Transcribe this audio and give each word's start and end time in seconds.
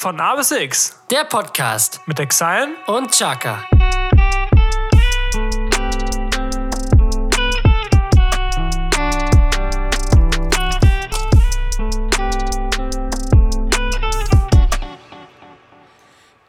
Von 0.00 0.20
A 0.20 0.36
bis 0.36 0.52
X 0.52 0.94
Der 1.10 1.24
Podcast. 1.24 2.00
Mit 2.06 2.20
Exile 2.20 2.68
und 2.86 3.10
Chaka. 3.10 3.64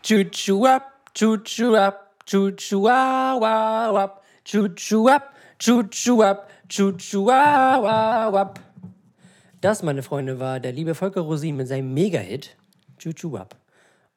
Choo-choo 0.04 0.68
up, 0.68 0.84
choo-choo 1.16 1.72
wow, 7.26 7.82
wow, 7.82 8.36
up. 8.36 8.60
Das, 9.60 9.82
meine 9.82 10.04
Freunde, 10.04 10.40
war 10.40 10.60
der 10.60 10.72
liebe 10.72 10.94
Volker 10.94 11.22
Rosin 11.22 11.58
mit 11.58 11.68
seinem 11.68 11.96
Mega-Hit 11.96 12.56
Up. 13.36 13.56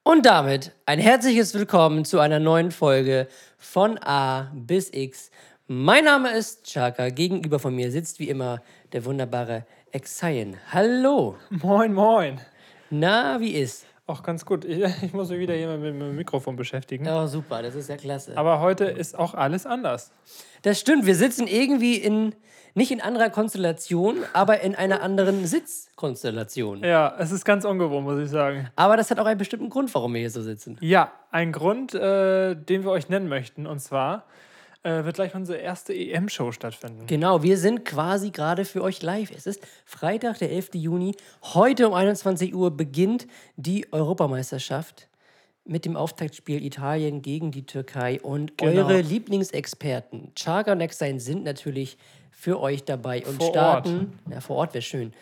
Und 0.02 0.26
damit 0.26 0.72
ein 0.86 0.98
herzliches 0.98 1.54
Willkommen 1.54 2.04
zu 2.04 2.18
einer 2.18 2.40
neuen 2.40 2.72
Folge 2.72 3.28
von 3.56 3.96
A 4.02 4.50
bis 4.54 4.92
X. 4.92 5.30
Mein 5.68 6.04
Name 6.04 6.32
ist 6.32 6.64
Chaka. 6.64 7.10
Gegenüber 7.10 7.60
von 7.60 7.76
mir 7.76 7.92
sitzt 7.92 8.18
wie 8.18 8.28
immer 8.28 8.60
der 8.92 9.04
wunderbare 9.04 9.64
Exayen. 9.92 10.56
Hallo. 10.72 11.36
Moin, 11.50 11.94
moin. 11.94 12.40
Na, 12.90 13.38
wie 13.38 13.52
ist? 13.52 13.86
Auch 14.12 14.22
ganz 14.22 14.44
gut. 14.44 14.66
Ich, 14.66 14.84
ich 15.02 15.14
muss 15.14 15.30
mich 15.30 15.38
wieder 15.38 15.54
hier 15.54 15.68
mit 15.78 15.98
dem 15.98 16.16
Mikrofon 16.16 16.54
beschäftigen. 16.54 17.08
Oh, 17.08 17.26
super, 17.26 17.62
das 17.62 17.74
ist 17.74 17.88
ja 17.88 17.96
klasse. 17.96 18.36
Aber 18.36 18.60
heute 18.60 18.84
ist 18.84 19.18
auch 19.18 19.32
alles 19.32 19.64
anders. 19.64 20.12
Das 20.60 20.78
stimmt, 20.78 21.06
wir 21.06 21.14
sitzen 21.14 21.46
irgendwie 21.46 21.96
in, 21.96 22.34
nicht 22.74 22.90
in 22.90 23.00
anderer 23.00 23.30
Konstellation, 23.30 24.16
aber 24.34 24.60
in 24.60 24.74
einer 24.74 25.00
anderen 25.00 25.46
Sitzkonstellation. 25.46 26.84
Ja, 26.84 27.14
es 27.18 27.32
ist 27.32 27.46
ganz 27.46 27.64
ungewohnt, 27.64 28.04
muss 28.04 28.18
ich 28.18 28.28
sagen. 28.28 28.68
Aber 28.76 28.98
das 28.98 29.10
hat 29.10 29.18
auch 29.18 29.24
einen 29.24 29.38
bestimmten 29.38 29.70
Grund, 29.70 29.94
warum 29.94 30.12
wir 30.12 30.20
hier 30.20 30.30
so 30.30 30.42
sitzen. 30.42 30.76
Ja, 30.82 31.10
ein 31.30 31.50
Grund, 31.50 31.94
äh, 31.94 32.54
den 32.54 32.84
wir 32.84 32.90
euch 32.90 33.08
nennen 33.08 33.28
möchten. 33.28 33.66
Und 33.66 33.78
zwar 33.78 34.26
äh, 34.84 35.04
wird 35.04 35.14
gleich 35.16 35.34
unsere 35.34 35.58
erste 35.58 35.94
EM-Show 35.94 36.52
stattfinden. 36.52 37.06
Genau, 37.06 37.42
wir 37.42 37.56
sind 37.58 37.84
quasi 37.84 38.30
gerade 38.30 38.64
für 38.64 38.82
euch 38.82 39.02
live. 39.02 39.30
Es 39.30 39.46
ist 39.46 39.60
Freitag, 39.84 40.38
der 40.38 40.50
11. 40.50 40.70
Juni. 40.74 41.14
Heute 41.54 41.88
um 41.88 41.94
21 41.94 42.54
Uhr 42.54 42.76
beginnt 42.76 43.26
die 43.56 43.92
Europameisterschaft 43.92 45.08
mit 45.64 45.84
dem 45.84 45.96
Auftaktspiel 45.96 46.64
Italien 46.64 47.22
gegen 47.22 47.52
die 47.52 47.64
Türkei. 47.64 48.20
Und 48.20 48.58
Genau. 48.58 48.82
eure 48.88 49.00
Lieblingsexperten, 49.00 50.32
Chaga 50.34 50.72
und 50.72 50.78
Nextein, 50.78 51.20
sind 51.20 51.44
natürlich 51.44 51.96
für 52.32 52.58
euch 52.60 52.82
dabei 52.84 53.24
und 53.24 53.36
Vor 53.36 53.50
starten. 53.50 54.18
Ja, 54.28 54.40
vor 54.40 54.56
Ort 54.56 54.74
wäre 54.74 54.82
schön. 54.82 55.12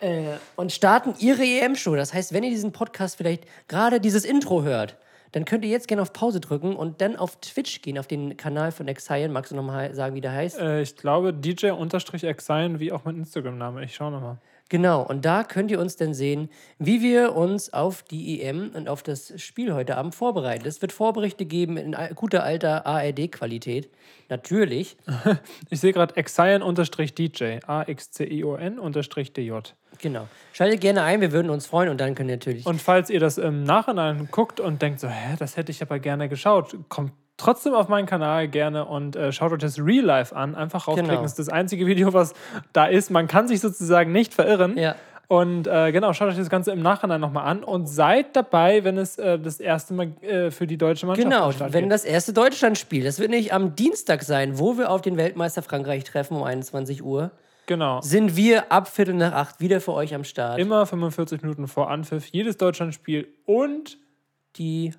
äh, 0.00 0.24
und 0.56 0.72
starten 0.72 1.14
ihre 1.20 1.44
EM-Show. 1.44 1.94
Das 1.94 2.12
heißt, 2.12 2.32
wenn 2.32 2.42
ihr 2.42 2.50
diesen 2.50 2.72
Podcast 2.72 3.16
vielleicht 3.16 3.44
gerade 3.68 4.00
dieses 4.00 4.24
Intro 4.24 4.62
hört, 4.64 4.96
dann 5.32 5.44
könnt 5.44 5.64
ihr 5.64 5.70
jetzt 5.70 5.88
gerne 5.88 6.02
auf 6.02 6.12
Pause 6.12 6.40
drücken 6.40 6.76
und 6.76 7.00
dann 7.00 7.16
auf 7.16 7.40
Twitch 7.40 7.82
gehen, 7.82 7.98
auf 7.98 8.06
den 8.06 8.36
Kanal 8.36 8.70
von 8.70 8.86
Exile. 8.86 9.28
Magst 9.28 9.50
du 9.50 9.56
nochmal 9.56 9.94
sagen, 9.94 10.14
wie 10.14 10.20
der 10.20 10.32
heißt? 10.32 10.58
Äh, 10.58 10.82
ich 10.82 10.96
glaube, 10.96 11.32
DJ-Exile, 11.32 12.78
wie 12.78 12.92
auch 12.92 13.04
mein 13.04 13.16
Instagram-Name. 13.16 13.84
Ich 13.84 13.94
schau 13.94 14.10
nochmal. 14.10 14.38
Genau, 14.68 15.02
und 15.02 15.26
da 15.26 15.44
könnt 15.44 15.70
ihr 15.70 15.78
uns 15.78 15.96
dann 15.96 16.14
sehen, 16.14 16.48
wie 16.78 17.02
wir 17.02 17.36
uns 17.36 17.74
auf 17.74 18.02
die 18.02 18.40
EM 18.40 18.70
und 18.74 18.88
auf 18.88 19.02
das 19.02 19.38
Spiel 19.38 19.74
heute 19.74 19.98
Abend 19.98 20.14
vorbereiten. 20.14 20.66
Es 20.66 20.80
wird 20.80 20.92
Vorberichte 20.92 21.44
geben 21.44 21.76
in 21.76 21.94
guter 22.14 22.42
alter 22.42 22.86
ARD-Qualität. 22.86 23.90
Natürlich. 24.28 24.96
Ich 25.68 25.80
sehe 25.80 25.92
gerade 25.92 26.16
Exile-DJ. 26.16 27.58
A-X-C-I-O-N-DJ. 27.66 29.52
Genau. 30.02 30.28
Schaltet 30.52 30.80
gerne 30.82 31.02
ein, 31.02 31.20
wir 31.22 31.32
würden 31.32 31.48
uns 31.48 31.66
freuen 31.66 31.88
und 31.88 32.00
dann 32.00 32.14
könnt 32.14 32.28
ihr 32.28 32.36
natürlich. 32.36 32.66
Und 32.66 32.82
falls 32.82 33.08
ihr 33.08 33.20
das 33.20 33.38
im 33.38 33.64
Nachhinein 33.64 34.28
guckt 34.30 34.60
und 34.60 34.82
denkt 34.82 35.00
so, 35.00 35.08
hä, 35.08 35.36
das 35.38 35.56
hätte 35.56 35.72
ich 35.72 35.80
aber 35.80 35.98
gerne 35.98 36.28
geschaut, 36.28 36.76
kommt 36.90 37.12
trotzdem 37.38 37.72
auf 37.74 37.88
meinen 37.88 38.06
Kanal 38.06 38.48
gerne 38.48 38.84
und 38.84 39.16
äh, 39.16 39.32
schaut 39.32 39.52
euch 39.52 39.60
das 39.60 39.78
Real 39.78 40.04
Life 40.04 40.34
an. 40.36 40.54
Einfach 40.54 40.86
raufklicken. 40.86 41.10
Genau. 41.10 41.22
Das 41.22 41.32
ist 41.32 41.38
das 41.38 41.48
einzige 41.48 41.86
Video, 41.86 42.12
was 42.12 42.34
da 42.72 42.86
ist. 42.86 43.10
Man 43.10 43.28
kann 43.28 43.48
sich 43.48 43.60
sozusagen 43.60 44.12
nicht 44.12 44.34
verirren. 44.34 44.76
Ja. 44.76 44.96
Und 45.28 45.66
äh, 45.66 45.92
genau, 45.92 46.12
schaut 46.12 46.28
euch 46.28 46.36
das 46.36 46.50
Ganze 46.50 46.72
im 46.72 46.82
Nachhinein 46.82 47.20
nochmal 47.20 47.46
an 47.46 47.64
und 47.64 47.86
seid 47.86 48.36
dabei, 48.36 48.84
wenn 48.84 48.98
es 48.98 49.16
äh, 49.18 49.38
das 49.38 49.60
erste 49.60 49.94
Mal 49.94 50.08
äh, 50.20 50.50
für 50.50 50.66
die 50.66 50.76
deutsche 50.76 51.06
Mannschaft 51.06 51.26
Genau, 51.26 51.50
wenn 51.72 51.84
geht. 51.84 51.92
das 51.92 52.04
erste 52.04 52.34
Deutschlandspiel, 52.34 53.02
das 53.02 53.18
wird 53.18 53.30
nämlich 53.30 53.54
am 53.54 53.74
Dienstag 53.74 54.24
sein, 54.24 54.58
wo 54.58 54.76
wir 54.76 54.90
auf 54.90 55.00
den 55.00 55.16
Weltmeister 55.16 55.62
Frankreich 55.62 56.04
treffen 56.04 56.36
um 56.36 56.42
21 56.42 57.02
Uhr, 57.02 57.30
Genau. 57.66 58.00
sind 58.00 58.36
wir 58.36 58.72
ab 58.72 58.88
Viertel 58.88 59.14
nach 59.14 59.32
acht 59.32 59.60
wieder 59.60 59.80
für 59.80 59.92
euch 59.92 60.14
am 60.14 60.24
Start. 60.24 60.58
Immer 60.58 60.84
45 60.86 61.42
Minuten 61.42 61.68
vor 61.68 61.90
Anpfiff, 61.90 62.26
jedes 62.26 62.56
Deutschlandspiel 62.56 63.28
und 63.46 63.98
Die 64.56 64.92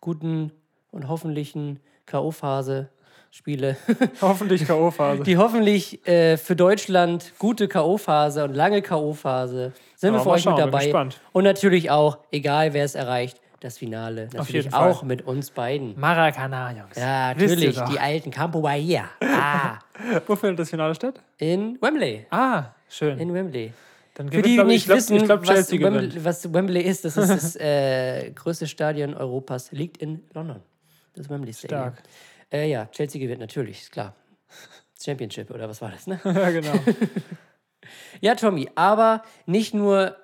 guten 0.00 0.52
und 0.90 1.08
hoffentlichen 1.08 1.80
K.O.-Phase-Spiele. 2.06 3.76
hoffentlich 4.20 4.66
K.O.-Phase. 4.66 5.22
Die 5.24 5.36
hoffentlich 5.36 6.06
äh, 6.06 6.36
für 6.36 6.56
Deutschland 6.56 7.32
gute 7.38 7.68
K.O.-Phase 7.68 8.44
und 8.44 8.54
lange 8.54 8.82
K.O.-Phase 8.82 9.72
sind 9.96 10.12
wir 10.12 10.18
Ja, 10.18 10.22
für 10.22 10.28
mal 10.28 10.34
euch 10.34 10.42
schauen, 10.42 10.54
mit 10.54 10.62
bin 10.64 10.70
dabei. 10.72 10.84
gespannt. 10.84 11.20
Und 11.32 11.44
natürlich 11.44 11.90
auch, 11.90 12.18
egal 12.30 12.72
wer 12.74 12.84
es 12.84 12.94
erreicht, 12.94 13.40
das 13.64 13.78
Finale. 13.78 14.28
Natürlich 14.32 14.64
jeden 14.64 14.70
Fall. 14.70 14.90
auch 14.90 15.02
mit 15.02 15.22
uns 15.22 15.50
beiden. 15.50 15.98
Maracana, 15.98 16.72
Jungs. 16.72 16.96
Ja, 16.96 17.34
natürlich, 17.34 17.80
die 17.80 17.98
alten 17.98 18.30
Campo 18.30 18.60
Bahia. 18.60 19.10
Ah, 19.20 19.78
Wo 20.26 20.36
findet 20.36 20.58
das 20.60 20.70
Finale 20.70 20.94
statt? 20.94 21.20
in 21.38 21.80
Wembley. 21.80 22.26
Ah, 22.30 22.66
schön. 22.88 23.18
In 23.18 23.32
Wembley. 23.32 23.72
Dann 24.14 24.30
Für 24.30 24.42
die, 24.42 24.56
die 24.56 24.64
nicht 24.64 24.76
ich 24.76 24.84
glaub, 24.86 24.98
wissen, 24.98 25.18
glaub, 25.24 25.46
was. 25.46 25.70
Wembley, 25.72 26.24
was 26.24 26.52
Wembley 26.52 26.82
ist, 26.82 27.04
das 27.04 27.16
ist 27.16 27.30
das 27.30 27.56
äh, 27.60 28.30
größte 28.32 28.66
Stadion 28.66 29.14
Europas, 29.14 29.72
liegt 29.72 29.98
in 29.98 30.22
London. 30.34 30.60
Das 31.14 31.30
Wembley 31.30 31.52
Stadium. 31.52 31.80
Stark. 31.80 32.02
Äh, 32.52 32.68
ja, 32.70 32.86
Chelsea 32.86 33.20
gewinnt 33.20 33.40
natürlich, 33.40 33.82
ist 33.82 33.92
klar. 33.92 34.14
Championship 35.00 35.50
oder 35.50 35.68
was 35.68 35.80
war 35.80 35.90
das, 35.90 36.06
ne? 36.06 36.20
ja, 36.24 36.50
genau. 36.50 36.74
Ja, 38.20 38.34
Tommy, 38.34 38.68
aber 38.74 39.22
nicht 39.46 39.74
nur 39.74 40.16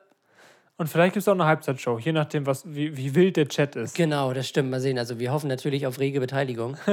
Und 0.78 0.86
vielleicht 0.86 1.14
gibt 1.14 1.22
es 1.22 1.28
auch 1.28 1.32
eine 1.32 1.44
Halbzeitshow, 1.44 1.98
je 1.98 2.12
nachdem, 2.12 2.46
was, 2.46 2.62
wie, 2.72 2.96
wie 2.96 3.14
wild 3.16 3.36
der 3.36 3.48
Chat 3.48 3.74
ist. 3.74 3.96
Genau, 3.96 4.32
das 4.32 4.48
stimmt. 4.48 4.70
Mal 4.70 4.80
sehen. 4.80 4.96
Also 4.96 5.18
wir 5.18 5.32
hoffen 5.32 5.48
natürlich 5.48 5.86
auf 5.86 5.98
rege 5.98 6.20
Beteiligung. 6.20 6.76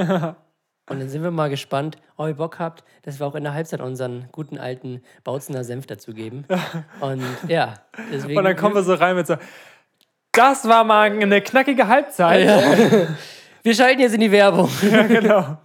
Und 0.88 1.00
dann 1.00 1.08
sind 1.08 1.22
wir 1.22 1.30
mal 1.32 1.50
gespannt, 1.50 1.96
ob 2.16 2.28
ihr 2.28 2.34
Bock 2.34 2.58
habt, 2.58 2.84
dass 3.02 3.18
wir 3.18 3.26
auch 3.26 3.34
in 3.34 3.42
der 3.42 3.54
Halbzeit 3.54 3.80
unseren 3.80 4.28
guten 4.30 4.58
alten 4.58 5.02
Bautzener 5.24 5.64
Senf 5.64 5.86
dazugeben. 5.86 6.44
Und 7.00 7.24
ja, 7.48 7.74
deswegen. 8.12 8.38
Und 8.38 8.44
dann 8.44 8.56
kommen 8.56 8.74
wir 8.74 8.82
so 8.82 8.94
rein 8.94 9.16
mit 9.16 9.26
so, 9.26 9.36
das 10.30 10.68
war 10.68 10.84
mal 10.84 11.10
eine 11.10 11.40
knackige 11.40 11.88
Halbzeit. 11.88 12.46
wir 13.62 13.74
schalten 13.74 14.00
jetzt 14.00 14.14
in 14.14 14.20
die 14.20 14.30
Werbung. 14.30 14.70
Ja, 14.82 15.02
genau. 15.02 15.58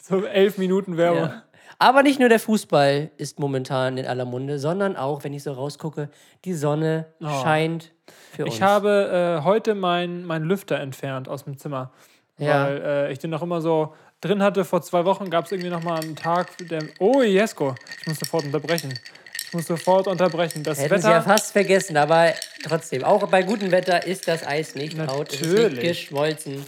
So 0.00 0.24
elf 0.24 0.58
Minuten 0.58 0.96
Werbung. 0.96 1.30
Ja. 1.30 1.42
Aber 1.78 2.02
nicht 2.02 2.20
nur 2.20 2.28
der 2.28 2.40
Fußball 2.40 3.10
ist 3.16 3.38
momentan 3.38 3.98
in 3.98 4.06
aller 4.06 4.24
Munde, 4.24 4.58
sondern 4.58 4.96
auch, 4.96 5.24
wenn 5.24 5.32
ich 5.32 5.42
so 5.42 5.52
rausgucke, 5.52 6.08
die 6.44 6.54
Sonne 6.54 7.06
scheint 7.20 7.92
für 8.32 8.44
uns. 8.44 8.54
Oh. 8.54 8.56
Ich 8.56 8.62
habe 8.62 9.40
äh, 9.40 9.44
heute 9.44 9.74
meinen 9.74 10.24
mein 10.24 10.44
Lüfter 10.44 10.78
entfernt 10.78 11.28
aus 11.28 11.44
dem 11.44 11.58
Zimmer. 11.58 11.92
Ja. 12.38 12.64
Weil 12.64 12.82
äh, 12.82 13.12
ich 13.12 13.18
den 13.18 13.30
noch 13.30 13.42
immer 13.42 13.60
so 13.60 13.94
drin 14.20 14.42
hatte. 14.42 14.64
Vor 14.64 14.82
zwei 14.82 15.04
Wochen 15.04 15.30
gab 15.30 15.46
es 15.46 15.52
irgendwie 15.52 15.70
noch 15.70 15.82
mal 15.82 16.00
einen 16.00 16.16
Tag, 16.16 16.56
der. 16.58 16.82
Oh, 16.98 17.22
Jesko, 17.22 17.74
ich 18.00 18.06
muss 18.06 18.18
sofort 18.18 18.44
unterbrechen. 18.44 18.98
Ich 19.46 19.52
muss 19.52 19.66
sofort 19.66 20.08
unterbrechen. 20.08 20.64
Das 20.64 20.78
Hätten 20.78 21.00
sie 21.00 21.04
Wetter. 21.04 21.10
ja 21.16 21.22
fast 21.22 21.52
vergessen, 21.52 21.96
aber 21.96 22.32
trotzdem, 22.64 23.04
auch 23.04 23.28
bei 23.28 23.42
gutem 23.42 23.70
Wetter 23.70 24.04
ist 24.04 24.26
das 24.26 24.44
Eis 24.44 24.74
nicht 24.74 24.98
out, 24.98 25.32
es 25.32 25.40
ist 25.40 25.46
nicht 25.46 25.62
Natürlich. 25.62 25.80
geschmolzen. 25.80 26.66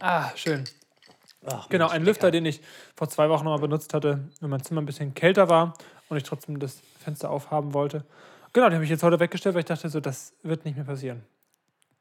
ah, 0.00 0.30
schön. 0.34 0.64
Ach, 1.46 1.68
Genau, 1.68 1.86
ein 1.86 2.02
lecker. 2.02 2.06
Lüfter, 2.06 2.30
den 2.30 2.44
ich 2.46 2.60
vor 2.96 3.08
zwei 3.08 3.28
Wochen 3.28 3.44
noch 3.44 3.52
mal 3.52 3.60
benutzt 3.60 3.94
hatte, 3.94 4.20
wenn 4.40 4.50
mein 4.50 4.62
Zimmer 4.62 4.82
ein 4.82 4.86
bisschen 4.86 5.14
kälter 5.14 5.48
war 5.48 5.74
und 6.08 6.16
ich 6.16 6.22
trotzdem 6.24 6.58
das 6.58 6.80
Fenster 6.98 7.30
aufhaben 7.30 7.72
wollte. 7.74 8.04
Genau, 8.52 8.66
den 8.66 8.74
habe 8.74 8.84
ich 8.84 8.90
jetzt 8.90 9.02
heute 9.02 9.20
weggestellt, 9.20 9.54
weil 9.54 9.60
ich 9.60 9.66
dachte, 9.66 9.88
so, 9.88 10.00
das 10.00 10.34
wird 10.42 10.64
nicht 10.64 10.76
mehr 10.76 10.84
passieren. 10.84 11.22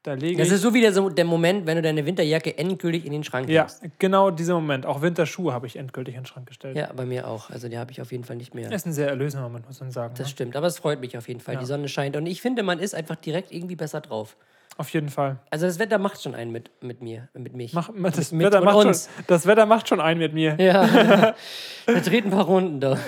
Da 0.03 0.13
lege 0.13 0.37
Das 0.41 0.49
ist 0.49 0.61
so 0.61 0.73
wieder 0.73 0.93
so 0.93 1.09
der 1.09 1.25
Moment, 1.25 1.65
wenn 1.65 1.75
du 1.75 1.81
deine 1.81 2.05
Winterjacke 2.05 2.57
endgültig 2.57 3.05
in 3.05 3.11
den 3.11 3.23
Schrank 3.25 3.49
Ja, 3.49 3.63
legst. 3.63 3.81
genau 3.99 4.31
dieser 4.31 4.53
Moment. 4.53 4.85
Auch 4.85 5.01
Winterschuhe 5.01 5.51
habe 5.51 5.67
ich 5.67 5.75
endgültig 5.75 6.15
in 6.15 6.21
den 6.21 6.25
Schrank 6.25 6.47
gestellt. 6.47 6.77
Ja, 6.77 6.91
bei 6.93 7.05
mir 7.05 7.27
auch. 7.27 7.49
Also 7.49 7.67
die 7.67 7.77
habe 7.77 7.91
ich 7.91 8.01
auf 8.01 8.11
jeden 8.13 8.23
Fall 8.23 8.37
nicht 8.37 8.55
mehr. 8.55 8.69
Das 8.69 8.83
ist 8.83 8.85
ein 8.87 8.93
sehr 8.93 9.09
erlösender 9.09 9.45
Moment, 9.47 9.67
muss 9.67 9.81
man 9.81 9.91
sagen. 9.91 10.13
Das 10.15 10.27
ne? 10.27 10.31
stimmt, 10.31 10.55
aber 10.55 10.67
es 10.67 10.79
freut 10.79 11.01
mich 11.01 11.17
auf 11.17 11.27
jeden 11.27 11.41
Fall. 11.41 11.57
Die 11.57 11.65
Sonne 11.65 11.89
scheint 11.89 12.15
und 12.15 12.27
ich 12.27 12.41
finde, 12.41 12.63
man 12.63 12.79
ist 12.79 12.95
einfach 12.95 13.17
direkt 13.17 13.51
irgendwie 13.51 13.75
besser 13.75 13.99
drauf. 13.99 14.37
Auf 14.77 14.89
jeden 14.93 15.09
Fall. 15.09 15.39
Also 15.49 15.65
das 15.65 15.77
Wetter 15.77 15.97
macht 15.97 16.21
schon 16.21 16.35
einen 16.35 16.51
mit, 16.51 16.71
mit 16.81 17.01
mir, 17.01 17.27
mit 17.33 17.53
mich. 17.53 17.73
Mach, 17.73 17.89
das, 18.13 18.31
mit 18.31 18.45
Wetter 18.45 18.59
und 18.59 18.65
macht 18.65 18.77
schon, 18.77 18.87
uns. 18.87 19.09
das 19.27 19.45
Wetter 19.45 19.65
macht 19.65 19.89
schon 19.89 19.99
einen 19.99 20.19
mit 20.19 20.33
mir. 20.33 20.55
Ja, 20.59 21.33
wir 21.85 22.01
treten 22.03 22.29
ein 22.29 22.31
paar 22.31 22.45
Runden 22.45 22.79
doch. 22.79 22.97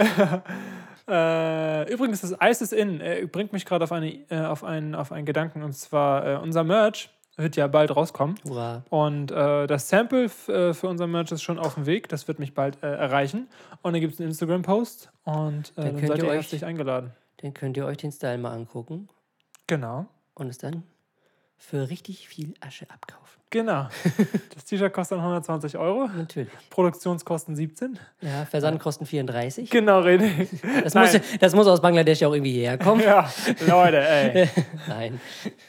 Äh, 1.07 1.91
übrigens, 1.91 2.21
das 2.21 2.39
Eis 2.39 2.61
ist 2.61 2.71
in. 2.71 3.01
Äh, 3.01 3.27
bringt 3.29 3.51
mich 3.51 3.65
gerade 3.65 3.83
auf, 3.83 3.91
eine, 3.91 4.11
äh, 4.29 4.39
auf, 4.45 4.63
einen, 4.63 4.95
auf 4.95 5.11
einen 5.11 5.25
Gedanken. 5.25 5.61
Und 5.63 5.73
zwar, 5.73 6.41
unser 6.41 6.63
Merch 6.63 7.09
wird 7.37 7.55
ja 7.57 7.67
bald 7.67 7.93
rauskommen. 7.93 8.35
Hurra. 8.47 8.83
Und 8.89 9.27
das 9.27 9.89
Sample 9.89 10.29
für 10.29 10.75
unser 10.83 11.07
Merch 11.07 11.31
ist 11.31 11.41
schon 11.41 11.57
auf 11.59 11.73
dem 11.73 11.85
Weg. 11.85 12.07
Das 12.09 12.27
wird 12.27 12.39
mich 12.39 12.53
bald 12.53 12.81
erreichen. 12.83 13.49
Und 13.81 13.93
dann 13.93 13.99
gibt 13.99 14.13
es 14.13 14.19
einen 14.19 14.29
Instagram-Post. 14.29 15.11
Und 15.23 15.73
dann, 15.75 15.95
könnt 15.97 16.07
seid 16.07 16.17
ihr 16.19 16.23
ihr 16.23 16.29
euch- 16.29 16.35
herzlich 16.35 16.63
eingeladen. 16.65 17.11
Dann 17.41 17.53
könnt 17.53 17.75
ihr 17.77 17.85
euch 17.85 17.97
den 17.97 18.11
Style 18.11 18.37
mal 18.37 18.53
angucken. 18.53 19.09
Genau. 19.67 20.05
und 20.35 20.47
es 20.47 20.59
dann 20.59 20.83
für 21.61 21.89
richtig 21.89 22.27
viel 22.27 22.53
Asche 22.59 22.85
abkaufen. 22.89 23.39
Genau. 23.51 23.87
Das 24.53 24.65
T-Shirt 24.65 24.93
kostet 24.93 25.17
dann 25.17 25.25
120 25.25 25.77
Euro. 25.77 26.07
Natürlich. 26.07 26.49
Produktionskosten 26.69 27.55
17. 27.55 27.99
Ja, 28.21 28.45
Versandkosten 28.45 29.05
34. 29.05 29.69
Genau, 29.69 30.01
René. 30.01 30.47
Das 30.83 30.93
muss, 30.93 31.19
das 31.39 31.55
muss 31.55 31.67
aus 31.67 31.81
Bangladesch 31.81 32.21
ja 32.21 32.27
auch 32.27 32.33
irgendwie 32.33 32.53
herkommen. 32.53 33.03
Ja, 33.03 33.29
Leute, 33.67 34.01
ey. 34.07 34.49
Nein. 34.87 35.19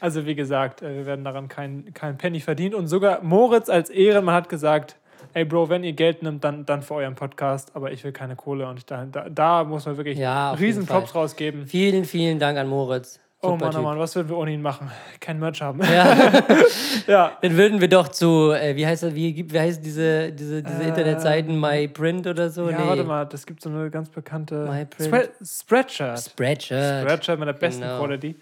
Also 0.01 0.27
wie 0.27 0.35
gesagt, 0.35 0.83
äh, 0.83 0.97
wir 0.97 1.07
werden 1.07 1.25
daran 1.25 1.49
kein, 1.49 1.93
kein 1.95 2.19
Penny 2.19 2.41
verdient. 2.41 2.75
Und 2.75 2.89
sogar 2.89 3.23
Moritz 3.23 3.69
als 3.69 3.91
Ehrenmann 3.91 4.35
hat 4.35 4.49
gesagt, 4.49 4.97
ey 5.35 5.45
Bro, 5.45 5.69
wenn 5.69 5.85
ihr 5.85 5.93
Geld 5.95 6.23
nimmt, 6.23 6.45
dann, 6.45 6.67
dann 6.67 6.83
für 6.83 6.95
euren 6.95 7.15
Podcast, 7.15 7.75
aber 7.75 7.93
ich 7.93 8.05
will 8.05 8.13
keine 8.13 8.37
Kohle. 8.37 8.69
Und 8.69 8.91
da, 8.91 9.07
da, 9.07 9.29
da 9.29 9.65
muss 9.65 9.87
man 9.87 9.97
wirklich 9.97 10.19
Ja, 10.19 10.53
riesen. 10.53 10.87
Props 10.87 11.15
rausgeben. 11.15 11.67
Vielen, 11.67 12.05
vielen 12.05 12.39
Dank 12.39 12.59
an 12.59 12.69
Moritz. 12.69 13.19
Oh 13.45 13.57
Mann, 13.57 13.75
oh. 13.77 13.83
Mann, 13.83 13.99
was 13.99 14.15
würden 14.15 14.29
wir 14.29 14.37
ohne 14.37 14.53
ihn 14.53 14.63
machen? 14.63 14.91
Kein 15.21 15.39
Merch 15.41 15.61
haben. 15.63 15.81
Ja, 15.83 16.17
ja. 17.09 17.39
dann 17.43 17.57
würden 17.57 17.81
wir 17.81 17.89
doch 17.89 18.07
zu, 18.09 18.53
äh, 18.53 18.77
wie 18.77 18.87
heißt 18.87 19.03
das, 19.03 19.15
wie, 19.15 19.33
gibt- 19.35 19.53
wie 19.53 19.59
heißt 19.59 19.85
diese, 19.85 20.31
diese, 20.33 20.63
diese 20.63 20.83
Ähm, 20.83 20.89
Internetseiten, 20.89 21.59
MyPrint 21.61 22.27
oder 22.29 22.51
so? 22.51 22.71
Ja, 22.71 22.79
nee. 22.81 22.87
warte 22.87 23.05
mal, 23.05 23.25
das 23.27 23.45
gibt 23.45 23.61
so 23.61 23.69
eine 23.69 23.91
ganz 23.91 24.09
bekannte 24.11 24.65
MyPrint. 24.67 25.09
Spread, 25.09 25.31
Spreadshirt. 25.45 26.21
Spreadshirt. 26.21 27.03
Spreadshirt 27.03 27.39
mit 27.41 27.49
der 27.49 27.53
besten 27.55 27.83
Genau. 27.83 27.99
Quality. 27.99 28.37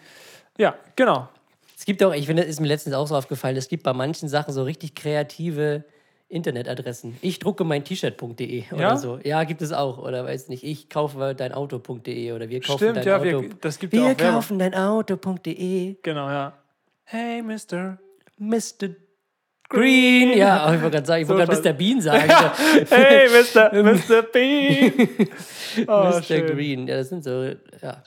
Ja, 0.58 0.74
genau. 0.94 1.28
Es 1.78 1.86
gibt 1.86 2.02
auch, 2.04 2.12
ich 2.12 2.26
finde, 2.26 2.42
das 2.42 2.50
ist 2.50 2.60
mir 2.60 2.66
letztens 2.68 2.94
auch 2.94 3.06
so 3.06 3.16
aufgefallen, 3.16 3.56
es 3.56 3.68
gibt 3.68 3.82
bei 3.84 3.94
manchen 3.94 4.28
Sachen 4.28 4.52
so 4.52 4.64
richtig 4.64 4.94
kreative 4.94 5.84
Internetadressen. 6.30 7.16
Ich 7.22 7.38
drucke 7.40 7.64
mein 7.64 7.84
T-Shirt.de 7.84 8.64
oder 8.72 8.80
Ja? 8.80 8.96
so. 8.96 9.18
Ja, 9.24 9.44
gibt 9.44 9.60
es 9.62 9.72
auch. 9.72 9.98
Oder 9.98 10.24
weiß 10.24 10.48
nicht, 10.48 10.62
ich 10.64 10.88
kaufe 10.88 11.34
dein 11.36 11.52
Auto.de 11.52 12.32
oder 12.32 12.48
wir 12.48 12.60
kaufen 12.60 12.78
Stimmt, 12.78 12.96
dein 12.98 13.06
ja, 13.06 13.16
Auto. 13.16 13.42
wir, 13.42 13.50
das 13.60 13.78
gibt 13.78 13.92
ja 13.92 14.00
wir 14.00 14.06
auch 14.12 14.18
Werbung. 14.18 14.34
kaufen 14.34 14.58
dein 14.60 14.74
Auto.de. 14.74 15.96
Genau, 16.02 16.28
ja. 16.30 16.56
Hey, 17.04 17.42
Mister. 17.42 17.98
Mr. 18.38 18.90
Green. 19.68 20.36
Ja, 20.38 20.72
ich 20.74 20.80
wollte 20.80 20.96
gerade 20.96 21.06
sagen, 21.06 21.22
ich 21.22 21.28
wollte 21.28 21.54
So 21.54 21.62
gerade 21.62 21.68
Mr. 21.70 21.78
Bean 21.78 22.00
sagen. 22.00 22.32
Hey, 22.88 23.28
Mr. 23.28 23.82
Mr. 23.82 24.22
Bean. 24.22 25.08
Oh, 25.86 26.10
Mr. 26.10 26.22
schön. 26.24 26.46
Green. 26.46 26.88
Ja, 26.88 26.96
das 26.96 27.08
sind 27.10 27.22
so, 27.22 27.44
ja. 27.82 28.02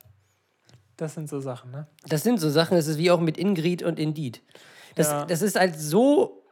Das 0.97 1.13
sind 1.15 1.29
so 1.29 1.39
Sachen, 1.39 1.71
ne? 1.71 1.87
Das 2.07 2.23
sind 2.23 2.39
so 2.39 2.49
Sachen, 2.49 2.77
es 2.77 2.87
ist 2.87 2.97
wie 2.97 3.09
auch 3.11 3.19
mit 3.21 3.37
Ingrid 3.37 3.83
und 3.83 3.99
Indeed. 3.99 4.41
Das, 4.95 5.07
Ja. 5.09 5.25
das 5.25 5.41
ist 5.41 5.57
halt 5.59 5.79
so 5.79 6.42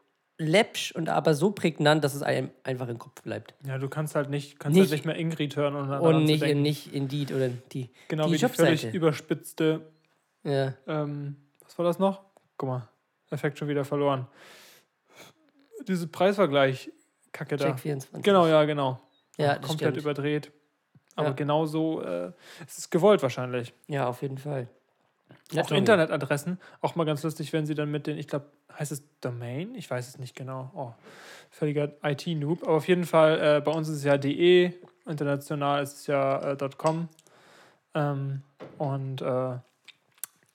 läppsch 0.42 0.92
und 0.94 1.10
aber 1.10 1.34
so 1.36 1.52
prägnant, 1.52 2.04
dass 2.04 2.14
es 2.16 2.24
einem 2.24 2.50
einfach 2.64 2.88
im 2.88 2.98
Kopf 3.00 3.22
bleibt. 3.22 3.54
Ja, 3.66 3.78
du 3.78 3.88
kannst 3.90 4.16
halt 4.16 4.30
nicht, 4.30 4.60
kannst 4.60 4.76
Nicht- 4.76 4.84
halt 4.90 4.92
nicht 4.92 5.06
mehr 5.06 5.16
Ingrid 5.16 5.56
hören 5.56 5.76
und, 5.76 5.90
Und 5.92 6.24
nicht, 6.26 6.42
denken. 6.44 6.62
nicht 6.62 6.94
Indeed 6.94 7.32
oder 7.32 7.50
die, 7.50 7.90
Genau 8.08 8.28
die 8.28 8.34
wie 8.34 8.38
die 8.38 8.48
völlig 8.48 8.84
überspitzte, 8.94 9.82
Ja. 10.44 10.74
ähm, 10.88 11.36
was 11.64 11.78
war 11.78 11.86
das 11.86 12.00
noch? 12.00 12.22
Guck 12.58 12.70
mal, 12.70 12.88
Effekt 13.30 13.58
schon 13.60 13.68
wieder 13.68 13.86
verloren. 13.86 14.28
Diese 15.88 16.08
Preisvergleich-Kacke 16.08 17.58
da. 17.58 17.66
Check 17.72 17.80
24. 17.80 18.24
Genau, 18.24 18.48
ja, 18.48 18.64
genau. 18.66 19.00
Ja, 19.38 19.56
Komplett 19.56 19.80
stimmt. 19.94 19.98
überdreht. 19.98 20.52
Aber 21.16 21.30
Ja. 21.30 21.34
genau 21.34 21.66
so, 21.66 22.02
äh, 22.02 22.32
es 22.68 22.78
ist 22.78 22.92
gewollt 22.92 23.22
wahrscheinlich. 23.24 23.74
Ja, 23.88 24.08
auf 24.08 24.22
jeden 24.22 24.38
Fall. 24.38 24.68
Auch 25.58 25.68
Tommy. 25.68 25.80
Internetadressen, 25.80 26.60
auch 26.82 26.96
mal 26.96 27.06
ganz 27.06 27.24
lustig, 27.24 27.52
wenn 27.54 27.66
sie 27.66 27.76
dann 27.76 27.92
mit 27.92 28.08
den, 28.08 28.18
ich 28.18 28.28
glaube, 28.28 28.46
heißt 28.78 28.92
es 28.92 29.04
Domain? 29.22 29.76
Ich 29.76 29.90
weiß 29.90 30.08
es 30.08 30.18
nicht 30.18 30.36
genau. 30.36 30.72
Oh, 30.74 30.94
völliger 31.50 31.92
IT-Noob. 32.04 32.64
Aber 32.64 32.78
auf 32.78 32.88
jeden 32.88 33.06
Fall, 33.06 33.58
äh, 33.58 33.62
bei 33.62 33.72
uns 33.72 33.90
ist 33.90 33.98
es 33.98 34.04
ja 34.04 34.18
DE, 34.18 34.74
international 35.06 35.84
ist 35.84 35.98
es 36.00 36.08
ja 36.08 36.52
äh, 36.52 36.70
.com. 36.78 37.10
Ähm, 37.94 38.42
und 38.78 39.22
äh, 39.22 39.58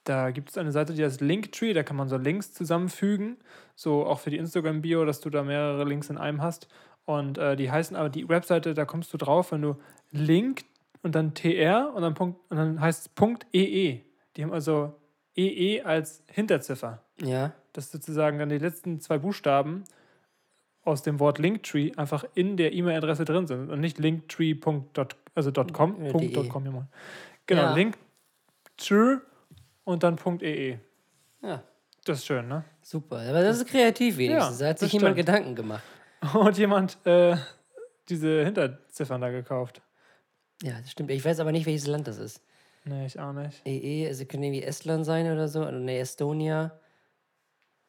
da 0.05 0.31
gibt 0.31 0.50
es 0.50 0.58
eine 0.58 0.73
Seite, 0.73 0.94
die 0.94 1.05
heißt 1.05 1.20
Linktree, 1.20 1.73
da 1.73 1.82
kann 1.82 1.96
man 1.96 2.08
so 2.08 2.17
Links 2.17 2.52
zusammenfügen, 2.52 3.37
so 3.75 4.06
auch 4.06 4.20
für 4.20 4.31
die 4.31 4.37
Instagram-Bio, 4.37 5.05
dass 5.05 5.20
du 5.20 5.31
da 5.31 5.43
mehrere 5.43 5.84
Links 5.84 6.11
in 6.11 6.17
einem 6.17 6.43
hast. 6.43 6.69
Und 7.05 7.38
äh, 7.38 7.56
die 7.56 7.70
heißen 7.70 7.96
aber, 7.96 8.08
die 8.08 8.28
Webseite, 8.28 8.75
da 8.75 8.84
kommst 8.84 9.12
du 9.12 9.19
drauf, 9.19 9.52
wenn 9.52 9.62
du 9.62 9.76
Link 10.11 10.64
und 11.02 11.14
dann 11.14 11.34
TR 11.34 11.93
und 11.94 12.02
dann, 12.02 12.14
Punkt, 12.14 12.40
und 12.50 12.56
dann 12.56 12.81
heißt 12.81 13.00
es 13.02 13.08
Punkt 13.08 13.46
EE. 13.52 14.00
Die 14.36 14.42
haben 14.42 14.52
also 14.52 14.94
EE 15.36 15.82
als 15.82 16.22
Hinterziffer. 16.30 17.02
Ja. 17.20 17.52
Das 17.72 17.86
ist 17.86 17.92
sozusagen 17.92 18.38
dann 18.38 18.48
die 18.48 18.58
letzten 18.58 19.00
zwei 19.00 19.18
Buchstaben 19.18 19.84
aus 20.82 21.02
dem 21.02 21.18
Wort 21.20 21.38
Linktree 21.38 21.92
einfach 21.96 22.24
in 22.34 22.56
der 22.56 22.72
E-Mail-Adresse 22.72 23.24
drin 23.24 23.46
sind 23.46 23.70
und 23.70 23.80
nicht 23.80 23.98
linktree. 23.98 24.54
also 25.34 25.52
.com, 25.52 26.04
Ja, 26.04 26.12
Punkt 26.12 26.36
DE. 26.36 26.48
.com, 26.48 26.64
ja. 26.64 26.86
Genau, 27.46 27.62
Ja. 27.62 27.74
Linktree 27.74 29.16
und 29.84 30.02
dann 30.02 30.16
Punkt 30.16 30.42
.ee. 30.42 30.78
Ja. 31.42 31.62
Das 32.04 32.18
ist 32.18 32.26
schön, 32.26 32.46
ne? 32.46 32.64
Super. 32.82 33.18
Aber 33.18 33.42
das 33.42 33.58
ist 33.58 33.66
kreativ 33.68 34.16
wenigstens. 34.16 34.60
Ja, 34.60 34.66
da 34.66 34.70
hat 34.70 34.78
sich 34.78 34.92
jemand 34.92 35.14
stimmt. 35.16 35.26
Gedanken 35.26 35.54
gemacht. 35.56 35.82
Und 36.34 36.56
jemand 36.56 36.98
äh, 37.04 37.36
diese 38.08 38.44
Hinterziffern 38.44 39.20
da 39.20 39.30
gekauft. 39.30 39.82
Ja, 40.62 40.80
das 40.80 40.92
stimmt. 40.92 41.10
Ich 41.10 41.24
weiß 41.24 41.40
aber 41.40 41.50
nicht, 41.52 41.66
welches 41.66 41.86
Land 41.88 42.06
das 42.06 42.18
ist. 42.18 42.40
Nee, 42.88 43.06
ich 43.06 43.18
auch 43.18 43.32
nicht. 43.32 43.66
EE, 43.66 44.06
also 44.06 44.24
können 44.24 44.44
irgendwie 44.44 44.62
Estland 44.62 45.04
sein 45.04 45.30
oder 45.30 45.48
so. 45.48 45.68
Nee, 45.70 45.98
Estonia. 45.98 46.72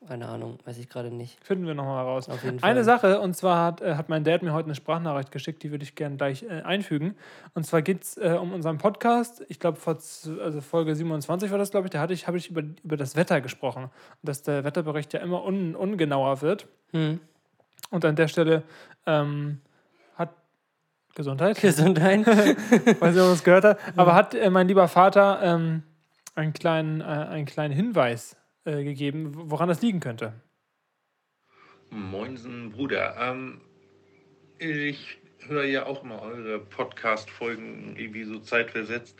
Keine 0.08 0.28
Ahnung, 0.28 0.60
weiß 0.64 0.78
ich 0.78 0.90
gerade 0.90 1.12
nicht. 1.12 1.44
Finden 1.44 1.66
wir 1.66 1.74
nochmal 1.74 2.04
raus. 2.04 2.30
Auf 2.30 2.44
jeden 2.44 2.60
Fall. 2.60 2.70
Eine 2.70 2.84
Sache, 2.84 3.20
und 3.20 3.36
zwar 3.36 3.66
hat, 3.66 3.82
äh, 3.82 3.96
hat 3.96 4.10
mein 4.10 4.24
Dad 4.24 4.44
mir 4.44 4.54
heute 4.54 4.68
eine 4.68 4.76
Sprachnachricht 4.76 5.32
geschickt, 5.32 5.64
die 5.64 5.72
würde 5.72 5.84
ich 5.84 5.96
gerne 5.96 6.18
gleich 6.18 6.44
äh, 6.44 6.62
einfügen. 6.62 7.16
Und 7.56 7.66
zwar 7.66 7.82
geht 7.82 8.04
es 8.04 8.18
äh, 8.18 8.38
um 8.40 8.54
unseren 8.54 8.78
Podcast. 8.78 9.44
Ich 9.50 9.60
glaube, 9.60 9.78
vor 9.78 9.96
also 9.96 10.62
Folge 10.62 10.96
27 10.96 11.52
war 11.52 11.58
das, 11.58 11.72
glaube 11.72 11.88
ich. 11.88 11.92
Da 11.92 12.00
hatte 12.00 12.14
ich, 12.14 12.28
habe 12.28 12.38
ich 12.38 12.50
über, 12.50 12.64
über 12.84 12.96
das 12.96 13.16
Wetter 13.16 13.42
gesprochen. 13.42 13.86
Und 13.86 13.92
dass 14.22 14.44
der 14.44 14.64
Wetterbericht 14.64 15.14
ja 15.14 15.20
immer 15.20 15.44
un, 15.44 15.76
ungenauer 15.76 16.42
wird. 16.42 16.68
Hm. 16.92 17.20
Und 17.90 18.06
an 18.06 18.16
der 18.16 18.28
Stelle 18.28 18.64
ähm, 19.06 19.62
Gesundheit. 21.18 21.60
Gesundheit. 21.60 22.26
weiß 22.28 23.16
nicht, 23.16 23.24
ob 23.24 23.34
es 23.34 23.44
gehört 23.44 23.64
hat. 23.64 23.80
Aber 23.98 24.14
hat 24.14 24.36
äh, 24.36 24.50
mein 24.52 24.68
lieber 24.68 24.88
Vater 24.88 25.40
ähm, 25.44 25.82
einen, 26.36 26.54
kleinen, 26.54 27.02
äh, 27.02 27.06
einen 27.06 27.46
kleinen 27.48 27.74
Hinweis 27.74 28.38
äh, 28.66 28.84
gegeben, 28.84 29.32
woran 29.34 29.68
das 29.68 29.82
liegen 29.82 30.00
könnte. 30.00 30.34
Moinsen, 31.90 32.70
Bruder. 32.72 33.16
Ähm, 33.20 33.62
ich 34.60 35.18
höre 35.48 35.64
ja 35.66 35.86
auch 35.88 36.04
immer 36.04 36.22
eure 36.22 36.60
Podcast-Folgen 36.60 37.96
irgendwie 37.98 38.24
so 38.24 38.38
zeitversetzt. 38.40 39.18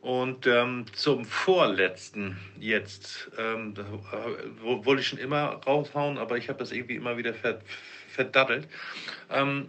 Und 0.00 0.46
ähm, 0.46 0.86
zum 0.92 1.24
vorletzten 1.24 2.36
jetzt, 2.58 3.30
ähm, 3.38 3.74
da 3.74 3.82
äh, 3.82 4.50
wo- 4.62 4.84
wollte 4.84 5.02
ich 5.02 5.08
schon 5.08 5.18
immer 5.18 5.60
raushauen, 5.66 6.18
aber 6.18 6.36
ich 6.36 6.48
habe 6.48 6.58
das 6.58 6.72
irgendwie 6.72 6.96
immer 6.96 7.16
wieder 7.16 7.34
ver 7.34 7.60
verdattelt. 8.10 8.66
Ähm, 9.30 9.68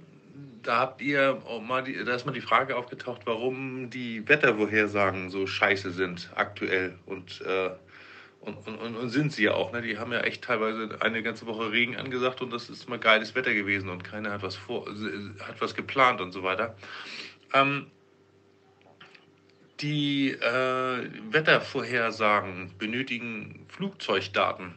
da 0.63 0.77
habt 0.77 1.01
ihr 1.01 1.41
auch 1.46 1.62
mal 1.62 1.84
die, 1.84 2.03
da 2.03 2.13
ist 2.15 2.25
mal 2.25 2.31
die 2.31 2.41
Frage 2.41 2.75
aufgetaucht, 2.75 3.22
warum 3.25 3.89
die 3.89 4.27
Wettervorhersagen 4.27 5.29
so 5.29 5.48
scheiße 5.48 5.91
sind 5.91 6.29
aktuell 6.36 6.98
und 7.05 7.41
äh, 7.41 7.72
und, 8.41 8.55
und, 8.67 8.96
und, 8.96 9.10
sind 9.10 9.34
sie 9.34 9.43
ja 9.43 9.53
auch. 9.53 9.74
Ne? 9.74 9.81
Die 9.81 9.98
haben 9.98 10.13
ja 10.13 10.22
echt 10.22 10.46
teilweise 10.46 11.01
eine 11.01 11.22
ganze 11.22 11.46
Woche 11.46 11.74
Regen 11.74 11.98
angesagt 11.98 12.41
und 12.41 12.51
das 12.51 12.69
ist 12.69 12.88
mal 12.88 12.98
geiles 12.98 13.36
Wetter 13.36 13.53
gewesen 13.53 13.89
und 13.89 14.05
keiner 14.05 14.31
hat 14.31 14.43
was 14.43 14.55
vor, 14.55 14.86
hat 14.86 15.60
was 15.60 15.75
geplant 15.75 16.22
und 16.22 16.31
so 16.31 16.41
weiter. 16.41 16.75
Ähm, 17.53 17.88
die 19.81 20.31
äh, 20.31 21.10
Wettervorhersagen 21.31 22.72
benötigen 22.77 23.65
Flugzeugdaten. 23.69 24.75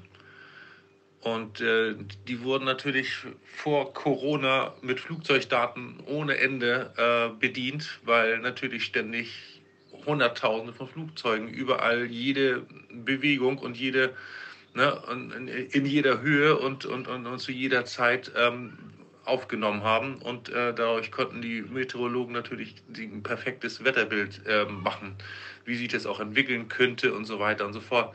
Und 1.22 1.60
äh, 1.60 1.94
die 2.26 2.42
wurden 2.42 2.64
natürlich 2.64 3.14
vor 3.44 3.94
Corona 3.94 4.74
mit 4.82 4.98
Flugzeugdaten 4.98 6.00
ohne 6.06 6.36
Ende 6.38 6.92
äh, 6.96 7.38
bedient, 7.38 8.00
weil 8.04 8.40
natürlich 8.40 8.84
ständig 8.84 9.62
Hunderttausende 10.04 10.72
von 10.72 10.88
Flugzeugen 10.88 11.48
überall 11.48 12.06
jede 12.06 12.66
Bewegung 12.90 13.58
und 13.58 13.76
jede 13.76 14.14
ne, 14.74 15.00
in, 15.10 15.46
in 15.48 15.86
jeder 15.86 16.20
Höhe 16.20 16.58
und, 16.58 16.84
und, 16.86 17.06
und, 17.06 17.26
und 17.26 17.38
zu 17.38 17.52
jeder 17.52 17.84
Zeit 17.84 18.32
ähm, 18.36 18.76
aufgenommen 19.24 19.82
haben. 19.84 20.16
Und 20.16 20.48
äh, 20.48 20.74
dadurch 20.74 21.12
konnten 21.12 21.40
die 21.42 21.62
Meteorologen 21.62 22.32
natürlich 22.32 22.74
ein 22.96 23.22
perfektes 23.22 23.84
Wetterbild 23.84 24.42
äh, 24.46 24.64
machen, 24.64 25.14
wie 25.64 25.76
sich 25.76 25.88
das 25.88 26.06
auch 26.06 26.20
entwickeln 26.20 26.68
könnte 26.68 27.14
und 27.14 27.26
so 27.26 27.38
weiter 27.38 27.66
und 27.66 27.72
so 27.72 27.80
fort. 27.80 28.12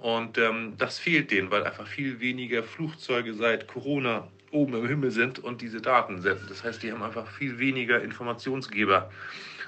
Und 0.00 0.38
ähm, 0.38 0.74
das 0.78 0.98
fehlt 0.98 1.30
denen, 1.30 1.50
weil 1.50 1.64
einfach 1.64 1.86
viel 1.86 2.20
weniger 2.20 2.62
Flugzeuge 2.62 3.34
seit 3.34 3.66
Corona 3.66 4.28
oben 4.50 4.74
im 4.74 4.88
Himmel 4.88 5.10
sind 5.10 5.38
und 5.38 5.60
diese 5.60 5.80
Daten 5.80 6.22
senden. 6.22 6.46
Das 6.48 6.64
heißt, 6.64 6.82
die 6.82 6.90
haben 6.90 7.02
einfach 7.02 7.26
viel 7.26 7.58
weniger 7.58 8.02
Informationsgeber. 8.02 9.10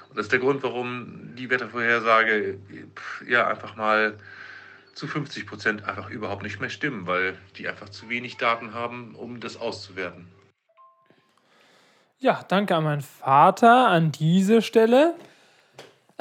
Und 0.09 0.17
das 0.17 0.25
ist 0.25 0.31
der 0.31 0.39
Grund, 0.39 0.63
warum 0.63 1.35
die 1.35 1.49
Wettervorhersage 1.49 2.57
ja 3.27 3.47
einfach 3.47 3.75
mal 3.75 4.17
zu 4.93 5.07
50 5.07 5.45
Prozent 5.45 5.85
einfach 5.85 6.09
überhaupt 6.09 6.43
nicht 6.43 6.59
mehr 6.59 6.69
stimmen, 6.69 7.07
weil 7.07 7.37
die 7.57 7.67
einfach 7.67 7.89
zu 7.89 8.09
wenig 8.09 8.37
Daten 8.37 8.73
haben, 8.73 9.15
um 9.15 9.39
das 9.39 9.57
auszuwerten. 9.57 10.27
Ja, 12.19 12.43
danke 12.47 12.75
an 12.75 12.83
meinen 12.83 13.01
Vater 13.01 13.87
an 13.87 14.11
diese 14.11 14.61
Stelle. 14.61 15.15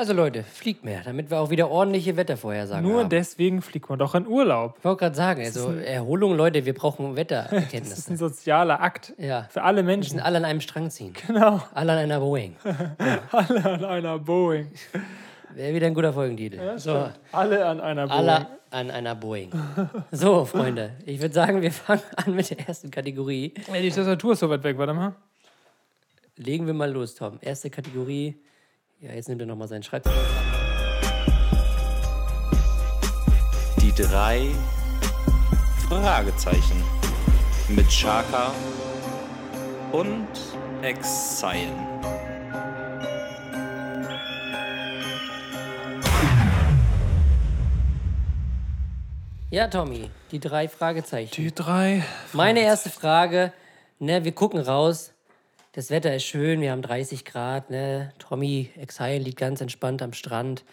Also 0.02 0.14
Leute, 0.14 0.42
fliegt 0.42 0.84
mehr, 0.84 1.02
damit 1.04 1.30
wir 1.30 1.38
auch 1.38 1.50
wieder 1.50 1.70
ordentliche 1.70 2.16
Wettervorhersagen 2.16 2.90
Nur 2.90 3.02
haben. 3.02 3.08
deswegen 3.08 3.62
fliegt 3.62 3.88
man 3.88 4.00
doch 4.00 4.16
in 4.16 4.26
Urlaub. 4.26 4.74
Ich 4.78 4.84
wollte 4.84 4.98
gerade 4.98 5.14
sagen, 5.14 5.44
also 5.44 5.70
Erholung, 5.74 6.34
Leute, 6.36 6.66
wir 6.66 6.74
brauchen 6.74 7.04
Das 7.06 7.12
ist 7.12 7.16
Wettererkenntnisse. 7.18 8.10
ein 8.12 8.16
sozialer 8.16 8.80
Akt. 8.80 9.12
Ja. 9.16 9.46
Für 9.48 9.62
alle 9.62 9.76
Wir 9.86 9.96
müssen 9.96 10.16
Menschen. 10.16 10.18
alle 10.18 10.38
an 10.38 10.44
einem 10.44 10.60
Strang 10.60 10.90
ziehen. 10.90 11.12
Genau. 11.28 11.62
Alle 11.72 11.92
an 11.92 11.98
einer 11.98 12.18
Boeing. 12.18 12.56
Alle 13.30 13.64
an 13.64 13.84
einer 13.84 14.18
Boeing. 14.18 14.72
Wäre 15.54 15.72
wieder 15.72 15.86
ein 15.86 15.94
guter 15.94 16.12
Folgentitel. 16.12 16.76
so, 16.80 17.08
Alle 17.30 17.64
an 17.64 17.80
einer 17.80 18.08
Boeing. 18.08 18.18
alle 18.28 18.46
an 18.72 18.90
einer 18.90 19.14
Boeing. 19.14 19.52
So, 20.10 20.44
Freunde, 20.46 20.94
ich 21.06 21.20
würde 21.20 21.32
sagen, 21.32 21.62
wir 21.62 21.70
fangen 21.70 22.02
an 22.16 22.34
mit 22.34 22.50
der 22.50 22.58
ersten 22.66 22.90
Kategorie. 22.90 23.54
Die 23.80 23.88
Tastatur 23.90 24.32
ist 24.32 24.40
so 24.40 24.50
weit 24.50 24.64
weg, 24.64 24.76
warte 24.78 24.94
mal. 24.94 25.14
Legen 26.34 26.66
wir 26.66 26.74
mal 26.74 26.90
los, 26.90 27.14
Tom. 27.14 27.38
Erste 27.40 27.70
Kategorie. 27.70 28.34
Ja, 29.02 29.12
jetzt 29.14 29.28
nimmt 29.28 29.40
er 29.40 29.48
nochmal 29.48 29.66
seinen 29.66 29.82
Schreibtisch. 29.82 30.12
Die 33.80 33.90
drei 34.00 34.46
Fragezeichen 35.88 36.80
mit 37.68 37.88
Chaka 37.88 38.52
und 39.90 40.28
Exile. 40.82 41.72
Ja, 49.50 49.66
Tommy, 49.66 50.10
die 50.30 50.38
drei 50.38 50.68
Fragezeichen. 50.68 51.34
Die 51.34 51.52
drei. 51.52 52.04
Meine 52.32 52.60
erste 52.60 52.88
Frage, 52.88 53.52
ne, 53.98 54.22
wir 54.22 54.32
gucken 54.32 54.60
raus. 54.60 55.11
Das 55.74 55.88
Wetter 55.88 56.14
ist 56.14 56.24
schön, 56.24 56.60
wir 56.60 56.70
haben 56.70 56.82
30 56.82 57.24
Grad, 57.24 57.70
ne? 57.70 58.12
Tommy 58.18 58.68
Exile 58.76 59.20
liegt 59.20 59.38
ganz 59.38 59.62
entspannt 59.62 60.02
am 60.02 60.12
Strand 60.12 60.64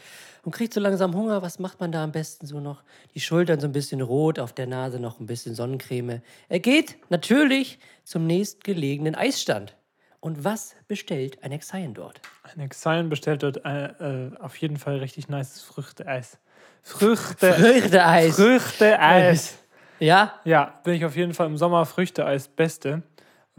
und 0.43 0.51
kriegt 0.53 0.73
so 0.73 0.81
langsam 0.81 1.15
Hunger. 1.15 1.41
Was 1.41 1.57
macht 1.57 1.79
man 1.79 1.93
da 1.93 2.03
am 2.03 2.11
besten 2.11 2.45
so 2.45 2.59
noch? 2.59 2.83
Die 3.15 3.21
Schultern 3.21 3.61
so 3.61 3.67
ein 3.67 3.71
bisschen 3.71 4.01
rot, 4.01 4.39
auf 4.39 4.51
der 4.51 4.67
Nase 4.67 4.99
noch 4.99 5.21
ein 5.21 5.25
bisschen 5.25 5.55
Sonnencreme. 5.55 6.21
Er 6.49 6.59
geht 6.59 6.97
natürlich 7.09 7.79
zum 8.03 8.27
nächstgelegenen 8.27 9.15
Eisstand. 9.15 9.73
Und 10.19 10.43
was 10.43 10.75
bestellt 10.89 11.41
ein 11.45 11.53
Exile 11.53 11.93
dort? 11.93 12.19
Ein 12.43 12.59
Exile 12.59 13.05
bestellt 13.05 13.43
dort 13.43 13.63
äh, 13.63 13.85
äh, 13.85 14.37
auf 14.37 14.57
jeden 14.57 14.75
Fall 14.75 14.97
richtig 14.97 15.29
nice 15.29 15.61
Früchteeis. 15.61 16.39
Früchte. 16.83 17.53
Früchteeis. 17.53 18.35
Früchteeis. 18.35 19.59
Ja? 19.99 20.33
Ja, 20.43 20.81
bin 20.83 20.95
ich 20.95 21.05
auf 21.05 21.15
jeden 21.15 21.33
Fall 21.33 21.47
im 21.47 21.55
Sommer 21.55 21.85
Früchteeis 21.85 22.49
Beste, 22.49 23.03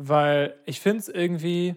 weil 0.03 0.55
ich 0.65 0.81
finde 0.81 1.01
es 1.01 1.09
irgendwie 1.09 1.77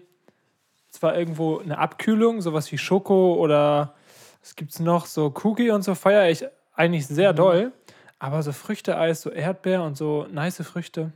zwar 0.90 1.16
irgendwo 1.16 1.58
eine 1.58 1.76
Abkühlung, 1.78 2.40
sowas 2.40 2.70
wie 2.72 2.78
Schoko 2.78 3.34
oder 3.34 3.94
was 4.40 4.56
gibt's 4.56 4.80
noch, 4.80 5.04
so 5.06 5.32
Cookie 5.42 5.70
und 5.70 5.82
so 5.82 5.94
feiere 5.94 6.30
ich 6.30 6.44
eigentlich 6.74 7.06
sehr 7.06 7.32
Mhm. 7.32 7.36
doll, 7.36 7.72
aber 8.18 8.42
so 8.42 8.52
Früchteeis, 8.52 9.20
so 9.22 9.30
Erdbeer 9.30 9.82
und 9.82 9.96
so 9.96 10.26
nice 10.30 10.62
Früchte, 10.62 11.12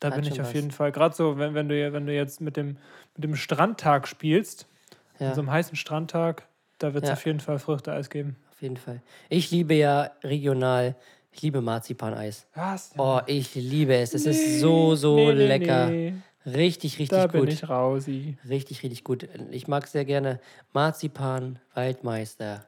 da 0.00 0.08
Hat 0.08 0.16
bin 0.16 0.24
ich 0.24 0.40
auf 0.40 0.48
was. 0.48 0.52
jeden 0.54 0.70
Fall, 0.72 0.92
gerade 0.92 1.14
so, 1.14 1.38
wenn, 1.38 1.54
wenn, 1.54 1.68
du, 1.68 1.92
wenn 1.92 2.06
du 2.06 2.14
jetzt 2.14 2.40
mit 2.40 2.56
dem, 2.56 2.76
mit 3.16 3.24
dem 3.24 3.36
Strandtag 3.36 4.06
spielst, 4.06 4.66
Ja. 5.20 5.32
so 5.34 5.40
einem 5.40 5.50
heißen 5.50 5.76
Strandtag, 5.76 6.46
da 6.78 6.92
wird 6.92 7.04
es 7.04 7.08
Ja. 7.10 7.14
auf 7.14 7.24
jeden 7.24 7.40
Fall 7.40 7.58
Früchteeis 7.58 8.10
geben. 8.10 8.36
Auf 8.50 8.60
jeden 8.60 8.76
Fall. 8.76 9.00
Ich 9.30 9.50
liebe 9.50 9.74
ja 9.74 10.10
regional, 10.22 10.96
ich 11.34 11.42
liebe 11.42 11.60
Marzipaneis. 11.60 12.46
Was? 12.54 12.92
Oh, 12.96 13.20
ich 13.26 13.54
liebe 13.54 13.94
es. 13.96 14.14
Es 14.14 14.24
ist 14.26 14.60
so, 14.60 14.94
so 14.94 15.16
Nee, 15.16 15.32
nee, 15.34 15.46
lecker. 15.46 15.86
nee. 15.90 16.14
Richtig, 16.46 16.98
richtig 16.98 17.08
Da 17.08 17.26
bin 17.26 17.40
gut. 17.40 17.52
ich 17.52 17.68
rausi. 17.68 18.36
Richtig, 18.48 18.82
richtig 18.82 19.02
gut. 19.02 19.26
Ich 19.50 19.66
mag 19.66 19.86
sehr 19.86 20.04
gerne 20.04 20.40
Marzipan, 20.74 21.58
Waldmeister 21.74 22.66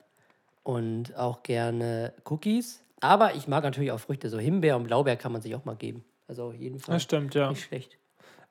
und 0.62 1.14
auch 1.16 1.42
gerne 1.42 2.14
Cookies. 2.25 2.82
Aber 3.00 3.35
ich 3.35 3.46
mag 3.49 3.62
natürlich 3.64 3.92
auch 3.92 4.00
Früchte. 4.00 4.30
So 4.30 4.38
Himbeer 4.38 4.76
und 4.76 4.85
Blaubeer 4.85 5.16
kann 5.16 5.30
man 5.32 5.42
sich 5.42 5.54
auch 5.54 5.64
mal 5.66 5.76
geben. 5.76 6.04
Also 6.26 6.44
auf 6.44 6.54
jeden 6.54 6.78
Fall 6.80 6.94
Das 6.94 7.02
stimmt, 7.02 7.35
ja. 7.35 7.50
nicht 7.50 7.62
schlecht. 7.64 7.99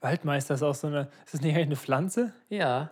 Waldmeister 0.01 0.53
ist 0.53 0.61
auch 0.63 0.75
so 0.75 0.87
eine. 0.87 1.09
Ist 1.25 1.33
das 1.33 1.41
nicht 1.41 1.55
eigentlich 1.55 1.65
eine 1.67 1.75
Pflanze? 1.75 2.31
Ja. 2.49 2.91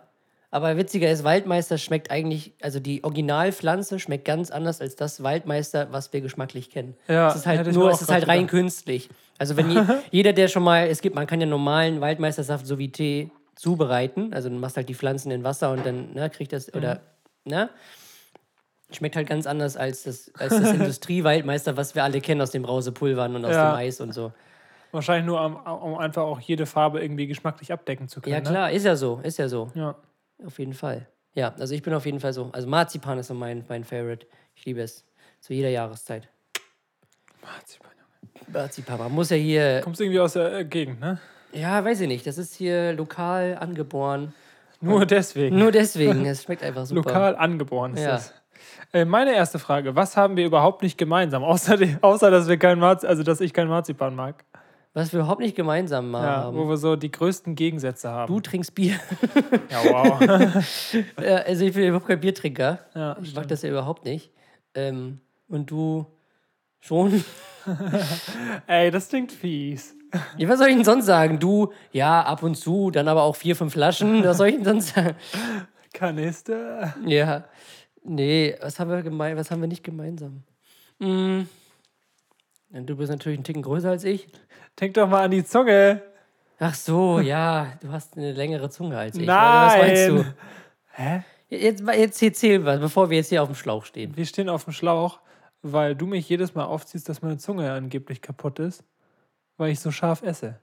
Aber 0.54 0.76
witziger 0.76 1.10
ist, 1.10 1.24
Waldmeister 1.24 1.78
schmeckt 1.78 2.12
eigentlich, 2.12 2.52
also 2.62 2.78
die 2.78 3.02
Originalpflanze 3.02 3.98
schmeckt 3.98 4.24
ganz 4.24 4.52
anders 4.52 4.80
als 4.80 4.94
das 4.94 5.20
Waldmeister, 5.20 5.88
was 5.90 6.12
wir 6.12 6.20
geschmacklich 6.20 6.70
kennen. 6.70 6.94
Ja, 7.08 7.26
es 7.28 7.34
ist 7.34 7.46
halt 7.46 7.72
nur, 7.72 7.90
es 7.90 8.02
ist 8.02 8.12
halt 8.12 8.28
rein 8.28 8.42
gedacht. 8.46 8.50
künstlich. 8.50 9.08
Also 9.36 9.56
wenn 9.56 9.68
je, 9.68 9.82
jeder, 10.12 10.32
der 10.32 10.46
schon 10.46 10.62
mal, 10.62 10.86
es 10.86 11.00
gibt, 11.00 11.16
man 11.16 11.26
kann 11.26 11.40
ja 11.40 11.46
normalen 11.48 12.00
Waldmeistersaft 12.00 12.68
so 12.68 12.78
wie 12.78 12.92
Tee 12.92 13.32
zubereiten. 13.56 14.32
Also 14.32 14.48
du 14.48 14.54
machst 14.54 14.76
halt 14.76 14.88
die 14.88 14.94
Pflanzen 14.94 15.32
in 15.32 15.42
Wasser 15.42 15.72
und 15.72 15.84
dann 15.84 16.12
ne, 16.14 16.30
kriegt 16.30 16.52
das, 16.52 16.72
oder, 16.72 17.00
ne? 17.44 17.68
Schmeckt 18.92 19.16
halt 19.16 19.26
ganz 19.28 19.48
anders 19.48 19.76
als 19.76 20.04
das, 20.04 20.30
als 20.38 20.56
das 20.56 20.70
Industriewaldmeister, 20.72 21.76
was 21.76 21.96
wir 21.96 22.04
alle 22.04 22.20
kennen 22.20 22.40
aus 22.40 22.52
dem 22.52 22.62
Brausepulvern 22.62 23.34
und 23.34 23.44
aus 23.44 23.50
Ja. 23.54 23.72
dem 23.72 23.76
Eis 23.76 24.00
und 24.00 24.14
so. 24.14 24.32
Wahrscheinlich 24.92 25.26
nur, 25.26 25.44
um, 25.44 25.56
um 25.56 25.98
einfach 25.98 26.22
auch 26.22 26.38
jede 26.38 26.64
Farbe 26.64 27.02
irgendwie 27.02 27.26
geschmacklich 27.26 27.72
abdecken 27.72 28.06
zu 28.08 28.20
können. 28.20 28.34
Ja, 28.34 28.40
klar, 28.40 28.70
ist 28.70 28.84
ja 28.84 28.94
so, 28.94 29.18
ist 29.24 29.38
ja 29.40 29.48
so. 29.48 29.72
Ne? 29.74 29.80
Ja. 29.82 29.94
Auf 30.44 30.58
jeden 30.58 30.74
Fall. 30.74 31.06
Ja, 31.34 31.54
also 31.58 31.74
ich 31.74 31.82
bin 31.82 31.92
auf 31.94 32.06
jeden 32.06 32.20
Fall 32.20 32.32
so. 32.32 32.50
Also 32.52 32.68
Marzipan 32.68 33.18
ist 33.18 33.26
so 33.28 33.34
mein, 33.34 33.64
mein 33.68 33.84
Favorite. 33.84 34.26
Ich 34.54 34.64
liebe 34.64 34.80
es. 34.82 35.04
Zu 35.40 35.52
jeder 35.52 35.68
Jahreszeit. 35.68 36.28
Marzipan, 37.42 37.90
Junge. 37.98 38.46
Marzipan. 38.52 38.98
Man 38.98 39.12
muss 39.12 39.30
ja 39.30 39.36
hier. 39.36 39.80
Kommst 39.82 40.00
irgendwie 40.00 40.20
aus 40.20 40.34
der 40.34 40.52
äh, 40.60 40.64
Gegend, 40.64 41.00
ne? 41.00 41.18
Ja, 41.52 41.84
weiß 41.84 42.00
ich 42.00 42.08
nicht. 42.08 42.26
Das 42.26 42.38
ist 42.38 42.54
hier 42.54 42.92
lokal 42.94 43.56
angeboren. 43.60 44.32
Nur 44.80 45.06
deswegen. 45.06 45.58
Nur 45.58 45.72
deswegen. 45.72 46.24
Es 46.26 46.42
schmeckt 46.44 46.62
einfach 46.62 46.86
super. 46.86 47.02
Lokal 47.08 47.36
angeboren 47.36 47.94
ist 47.94 48.02
Ja. 48.02 48.10
das. 48.12 48.34
Äh, 48.92 49.04
meine 49.04 49.34
erste 49.34 49.58
Frage: 49.58 49.94
Was 49.96 50.16
haben 50.16 50.36
wir 50.36 50.46
überhaupt 50.46 50.82
nicht 50.82 50.96
gemeinsam? 50.98 51.42
Außer, 51.44 51.78
außer 52.00 52.30
dass 52.30 52.48
wir 52.48 52.58
kein 52.58 52.78
Marzipan, 52.78 53.10
also 53.10 53.22
dass 53.22 53.40
ich 53.40 53.52
kein 53.52 53.68
Marzipan 53.68 54.14
mag. 54.14 54.44
Was 54.96 55.12
wir 55.12 55.20
überhaupt 55.20 55.40
nicht 55.40 55.56
gemeinsam 55.56 56.10
mal 56.10 56.22
Ja, 56.24 56.36
haben. 56.44 56.56
wo 56.56 56.68
wir 56.68 56.76
so 56.76 56.94
die 56.94 57.10
größten 57.10 57.56
Gegensätze 57.56 58.08
haben. 58.10 58.32
Du 58.32 58.40
trinkst 58.40 58.74
Bier. 58.74 58.94
Ja, 59.70 59.84
wow. 59.84 60.64
Also 61.46 61.64
ich 61.64 61.74
bin 61.74 61.88
überhaupt 61.88 62.06
kein 62.06 62.20
Biertrinker. 62.20 62.78
ja, 62.94 63.16
Ich 63.20 63.34
mag 63.34 63.48
das 63.48 63.62
ja 63.62 63.70
überhaupt 63.70 64.04
nicht. 64.04 64.30
Ähm, 64.74 65.20
und 65.48 65.70
du 65.70 66.06
schon? 66.80 67.24
Ey, 68.66 68.90
das 68.90 69.08
klingt 69.08 69.32
fies. 69.32 69.94
Ja, 70.36 70.48
was 70.48 70.58
soll 70.60 70.68
ich 70.68 70.76
denn 70.76 70.84
sonst 70.84 71.06
sagen? 71.06 71.40
Du, 71.40 71.72
ja, 71.90 72.22
ab 72.22 72.44
und 72.44 72.54
zu, 72.56 72.92
dann 72.92 73.08
aber 73.08 73.22
auch 73.24 73.34
vier, 73.34 73.56
fünf 73.56 73.72
Flaschen. 73.72 74.22
Was 74.24 74.36
soll 74.36 74.48
ich 74.48 74.54
denn 74.54 74.64
sonst 74.64 74.94
sagen? 74.94 75.16
Kanister. 75.92 76.94
Ja. 77.04 77.44
Nee, 78.04 78.54
was 78.60 78.78
haben 78.78 78.90
wir 78.90 79.02
gemein, 79.02 79.36
was 79.36 79.50
haben 79.50 79.60
wir 79.60 79.66
nicht 79.68 79.82
gemeinsam? 79.82 80.44
Hm. 81.00 81.48
Ja, 82.70 82.80
Du 82.80 82.96
bist 82.96 83.10
natürlich 83.10 83.38
einen 83.38 83.44
Ticken 83.44 83.62
größer 83.62 83.90
als 83.90 84.04
ich. 84.04 84.28
Denk 84.80 84.94
doch 84.94 85.08
mal 85.08 85.22
an 85.24 85.30
die 85.30 85.44
Zunge. 85.44 86.02
Ach 86.58 86.74
so, 86.74 87.20
ja, 87.20 87.72
du 87.80 87.90
hast 87.90 88.16
eine 88.16 88.32
längere 88.32 88.70
Zunge 88.70 88.96
als 88.96 89.16
ich. 89.16 89.26
Nein. 89.26 89.36
Was 89.36 89.76
meinst 89.76 90.08
du? 90.08 90.34
Hä? 90.92 91.22
Jetzt, 91.48 91.82
jetzt 91.86 92.22
erzähl 92.22 92.64
was, 92.64 92.80
bevor 92.80 93.10
wir 93.10 93.18
jetzt 93.18 93.28
hier 93.28 93.42
auf 93.42 93.48
dem 93.48 93.54
Schlauch 93.54 93.84
stehen. 93.84 94.16
Wir 94.16 94.26
stehen 94.26 94.48
auf 94.48 94.64
dem 94.64 94.72
Schlauch, 94.72 95.20
weil 95.62 95.94
du 95.94 96.06
mich 96.06 96.28
jedes 96.28 96.54
Mal 96.54 96.64
aufziehst, 96.64 97.08
dass 97.08 97.22
meine 97.22 97.38
Zunge 97.38 97.72
angeblich 97.72 98.22
kaputt 98.22 98.58
ist, 98.58 98.84
weil 99.56 99.70
ich 99.70 99.80
so 99.80 99.90
scharf 99.90 100.22
esse. 100.22 100.58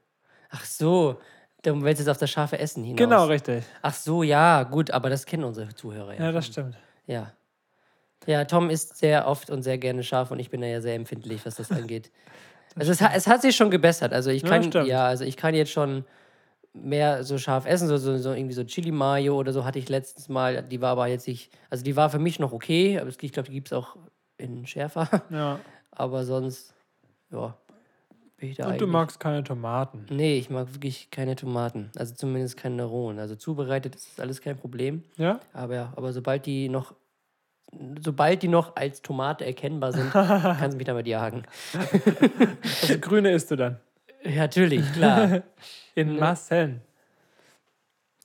Ach 0.50 0.66
so, 0.66 1.20
du 1.62 1.82
willst 1.82 2.00
jetzt 2.00 2.10
auf 2.10 2.18
das 2.18 2.30
scharfe 2.30 2.60
Essen 2.60 2.84
hinaus. 2.84 2.98
Genau, 2.98 3.26
richtig. 3.26 3.64
Ach 3.82 3.94
so, 3.94 4.24
ja, 4.24 4.64
gut, 4.64 4.92
aber 4.92 5.10
das 5.10 5.26
kennen 5.26 5.44
unsere 5.44 5.74
Zuhörer 5.74 6.14
ja. 6.14 6.26
Ja, 6.26 6.32
das 6.32 6.48
stimmt. 6.48 6.78
Ja. 7.06 7.32
Ja, 8.28 8.46
Tom 8.46 8.70
isst 8.70 8.98
sehr 8.98 9.28
oft 9.28 9.50
und 9.50 9.64
sehr 9.64 9.78
gerne 9.78 10.04
scharf 10.04 10.32
und 10.32 10.40
ich 10.40 10.50
bin 10.50 10.62
da 10.62 10.68
ja 10.68 10.82
sehr 10.82 10.96
empfindlich, 10.96 11.46
was 11.46 11.56
das 11.56 11.72
angeht. 11.72 12.12
Also 12.76 12.92
es, 12.92 13.02
es 13.02 13.28
hat 13.28 13.42
sich 13.42 13.56
schon 13.56 13.70
gebessert. 13.72 14.14
Also 14.14 14.30
ich 14.30 14.44
Ja, 14.44 14.50
kann, 14.50 14.64
stimmt. 14.64 14.88
ja, 14.88 15.06
also 15.06 15.24
ich 15.24 15.38
kann 15.38 15.54
jetzt 15.56 15.72
schon 15.72 16.06
mehr 16.74 17.24
so 17.24 17.38
scharf 17.38 17.66
essen, 17.66 17.88
so, 17.88 17.98
so, 17.98 18.18
so 18.18 18.32
irgendwie 18.34 18.54
so 18.54 18.64
Chili 18.64 18.92
Mayo 18.92 19.36
oder 19.38 19.52
so 19.52 19.66
hatte 19.66 19.78
ich 19.80 19.90
letztens 19.90 20.30
mal. 20.30 20.64
Die 20.64 20.80
war 20.82 20.92
aber 20.92 21.08
jetzt 21.08 21.28
nicht, 21.28 21.52
also 21.70 21.84
die 21.84 21.96
war 21.96 22.10
für 22.10 22.20
mich 22.20 22.40
noch 22.40 22.54
okay, 22.54 23.00
aber 23.00 23.10
ich 23.10 23.18
glaube, 23.34 23.50
die 23.50 23.56
gibt 23.56 23.68
es 23.68 23.74
auch 23.74 23.98
in 24.38 24.66
schärfer. 24.66 25.08
Ja. 25.30 25.60
Aber 25.92 26.24
sonst, 26.24 26.74
ja, 27.32 27.54
bin 28.38 28.50
ich 28.50 28.56
da 28.58 28.64
Und 28.64 28.70
eigentlich. 28.70 28.80
du 28.80 28.88
magst 28.88 29.20
keine 29.20 29.44
Tomaten. 29.44 30.06
Nee, 30.10 30.38
ich 30.38 30.50
mag 30.50 30.74
wirklich 30.74 31.12
keine 31.12 31.36
Tomaten. 31.36 31.92
Also 31.98 32.16
zumindest 32.16 32.56
keine 32.56 32.84
rohen. 32.86 33.20
Also 33.20 33.36
zubereitet 33.36 33.96
ist 33.96 34.20
alles 34.22 34.40
kein 34.42 34.56
Problem. 34.56 35.04
Ja? 35.18 35.42
Aber 35.52 35.76
ja, 35.76 35.94
aber 35.98 36.14
sobald 36.14 36.46
die 36.46 36.70
noch, 36.70 36.96
sobald 38.04 38.44
die 38.44 38.48
noch 38.48 38.76
als 38.76 39.02
Tomate 39.02 39.46
erkennbar 39.46 39.94
sind, 39.94 40.12
kannst 40.12 40.74
du 40.74 40.78
mich 40.78 40.86
damit 40.88 41.08
jagen. 41.08 41.44
Also 42.82 43.00
grüne 43.00 43.32
isst 43.32 43.52
du 43.52 43.56
dann. 43.56 43.80
Ja, 44.24 44.42
natürlich, 44.42 44.92
klar. 44.94 45.44
In 45.96 46.18
Massen. 46.18 46.82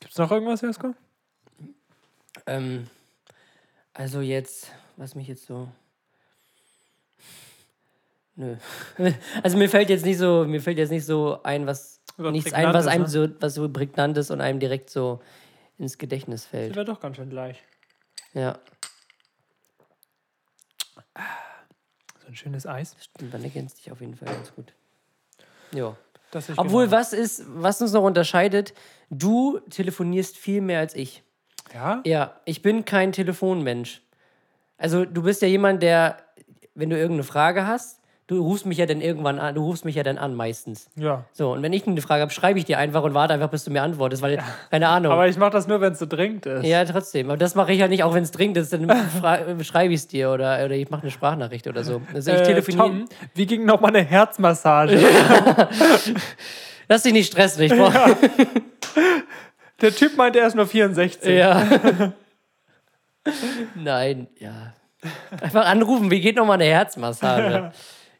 Gibt's 0.00 0.18
noch 0.18 0.30
irgendwas, 0.30 0.60
Josko? 0.60 0.94
ähm, 2.46 2.86
also 3.94 4.20
jetzt, 4.20 4.70
was 4.96 5.14
mich 5.14 5.26
jetzt 5.28 5.46
so. 5.46 5.68
Nö. 8.36 8.56
Also 9.42 9.56
mir 9.56 9.68
fällt 9.68 9.88
jetzt 9.88 10.04
nicht 10.04 10.18
so, 10.18 10.44
mir 10.46 10.60
fällt 10.60 10.78
jetzt 10.78 10.90
nicht 10.90 11.06
so 11.06 11.40
ein, 11.42 11.66
was 11.66 12.00
nichts 12.18 12.52
ein, 12.52 12.72
was 12.74 12.86
einem 12.86 13.04
ne? 13.04 13.08
so, 13.08 13.28
was 13.40 13.54
so 13.54 13.68
prägnantes 13.68 14.30
und 14.30 14.40
einem 14.40 14.60
direkt 14.60 14.90
so 14.90 15.20
ins 15.78 15.96
Gedächtnis 15.98 16.42
Das 16.42 16.50
fällt. 16.50 16.76
wäre 16.76 16.84
doch 16.84 17.00
ganz 17.00 17.16
schön 17.16 17.30
gleich. 17.30 17.62
Ja, 18.34 18.58
So 22.20 22.28
ein 22.28 22.36
schönes 22.36 22.66
Eis. 22.66 22.96
stimmt, 23.00 23.32
man 23.32 23.42
ergänzt 23.44 23.78
dich 23.78 23.92
auf 23.92 24.00
jeden 24.00 24.14
Fall 24.16 24.28
ganz 24.28 24.54
gut. 24.54 24.72
Ja. 25.72 25.96
Obwohl, 26.56 26.86
genau- 26.86 26.96
was 26.96 27.12
ist, 27.12 27.44
was 27.46 27.80
uns 27.80 27.92
noch 27.92 28.02
unterscheidet, 28.02 28.74
du 29.10 29.60
telefonierst 29.70 30.36
viel 30.36 30.60
mehr 30.60 30.80
als 30.80 30.94
ich. 30.94 31.22
Ja? 31.72 32.02
Ja, 32.04 32.40
ich 32.44 32.62
bin 32.62 32.84
kein 32.84 33.12
Telefonmensch. 33.12 34.02
Also 34.76 35.04
du 35.04 35.22
bist 35.22 35.40
ja 35.42 35.48
jemand, 35.48 35.82
der, 35.82 36.18
wenn 36.74 36.90
du 36.90 36.96
irgendeine 36.96 37.24
Frage 37.24 37.66
hast, 37.66 38.00
du 38.28 38.42
rufst 38.42 38.66
mich 38.66 38.78
ja 38.78 38.86
dann 38.86 39.00
irgendwann 39.00 39.38
an, 39.38 39.54
du 39.54 39.62
rufst 39.64 39.84
mich 39.84 39.94
ja 39.94 40.02
dann 40.02 40.18
an 40.18 40.34
meistens. 40.34 40.88
Ja. 40.96 41.24
So, 41.32 41.52
und 41.52 41.62
wenn 41.62 41.72
ich 41.72 41.86
eine 41.86 42.00
Frage 42.02 42.22
habe, 42.22 42.32
schreibe 42.32 42.58
ich 42.58 42.64
dir 42.64 42.78
einfach 42.78 43.02
und 43.04 43.14
warte 43.14 43.34
einfach, 43.34 43.50
bis 43.50 43.62
du 43.64 43.70
mir 43.70 43.82
antwortest, 43.82 44.20
weil, 44.22 44.42
keine 44.70 44.88
Ahnung. 44.88 45.12
Aber 45.12 45.28
ich 45.28 45.36
mache 45.36 45.50
das 45.50 45.68
nur, 45.68 45.80
wenn 45.80 45.92
es 45.92 45.98
so 46.00 46.06
dringend 46.06 46.44
ist. 46.46 46.64
ja, 46.64 46.84
trotzdem. 46.84 47.28
Aber 47.30 47.36
das 47.36 47.54
mache 47.54 47.72
ich 47.72 47.78
ja 47.78 47.86
nicht, 47.88 48.02
auch 48.02 48.14
wenn 48.14 48.24
es 48.24 48.32
dringend 48.32 48.56
ist, 48.56 48.72
dann 48.72 48.90
schreibe 49.62 49.92
ich 49.94 50.00
es 50.00 50.08
dir 50.08 50.30
oder, 50.30 50.64
oder 50.64 50.72
ich 50.74 50.90
mache 50.90 51.02
eine 51.02 51.10
Sprachnachricht 51.12 51.66
oder 51.68 51.84
so. 51.84 52.02
Also 52.12 52.32
ich 52.32 52.38
Äh, 52.40 52.42
telefoniere. 52.42 52.82
Tom, 52.88 53.04
wie 53.34 53.46
ging 53.46 53.64
noch 53.64 53.80
mal 53.80 53.88
eine 53.88 54.02
Herzmassage? 54.02 54.98
Lass 56.88 57.02
dich 57.02 57.12
nicht 57.12 57.32
stressen, 57.32 57.62
ich 57.64 57.72
brauche. 57.72 58.16
Der 59.80 59.94
Typ 59.94 60.16
meinte, 60.16 60.40
er 60.40 60.46
ist 60.46 60.54
nur 60.54 60.66
64. 60.66 61.36
Ja. 61.36 61.62
Nein, 63.74 64.28
ja. 64.38 64.72
Einfach 65.40 65.66
anrufen, 65.66 66.10
wie 66.10 66.20
geht 66.20 66.36
noch 66.36 66.46
mal 66.46 66.54
eine 66.54 66.64
Herzmassage? 66.64 67.50
Ja, 67.54 67.72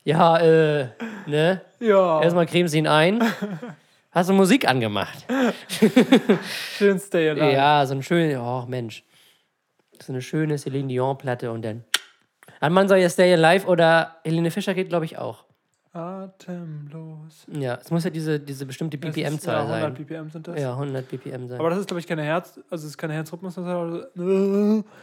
äh, 0.06 0.88
ne? 1.26 1.60
Ja. 1.80 2.22
Erstmal 2.22 2.46
cremen 2.46 2.68
sie 2.68 2.78
ihn 2.78 2.86
ein. 2.86 3.22
Hast 4.12 4.30
du 4.30 4.34
Musik 4.34 4.66
angemacht? 4.66 5.26
Schön 6.78 6.98
Stay 6.98 7.28
Alive. 7.30 7.52
Ja, 7.52 7.84
so 7.84 7.94
ein 7.94 8.02
schönes, 8.02 8.38
oh 8.38 8.64
Mensch. 8.66 9.04
So 10.00 10.12
eine 10.12 10.22
schöne 10.22 10.56
Celine 10.56 10.88
Dion-Platte 10.88 11.50
und 11.50 11.62
dann. 11.62 11.84
Ein 12.60 12.72
Mann 12.72 12.88
soll 12.88 12.98
ja 12.98 13.10
Stay 13.10 13.32
Alive 13.34 13.66
oder 13.66 14.16
Helene 14.24 14.50
Fischer 14.50 14.74
geht, 14.74 14.88
glaube 14.88 15.04
ich, 15.04 15.18
auch. 15.18 15.44
Atemlos. 15.92 17.46
Ja, 17.48 17.78
es 17.82 17.90
muss 17.90 18.04
ja 18.04 18.10
diese, 18.10 18.38
diese 18.38 18.64
bestimmte 18.66 18.98
BPM-Zahl 18.98 19.54
ja, 19.54 19.60
100 19.62 19.80
sein. 19.80 19.94
BPM 19.94 20.30
sind 20.30 20.48
das. 20.48 20.60
Ja, 20.60 20.72
100 20.72 21.08
BPM 21.08 21.48
sein. 21.48 21.58
Aber 21.58 21.70
das 21.70 21.80
ist, 21.80 21.86
glaube 21.86 22.00
ich, 22.00 22.06
keine 22.06 22.22
Herz, 22.22 22.60
also 22.70 22.84
es 22.84 22.92
ist 22.92 22.98
keine 22.98 23.14
Herzrhythmusmassage, 23.14 24.10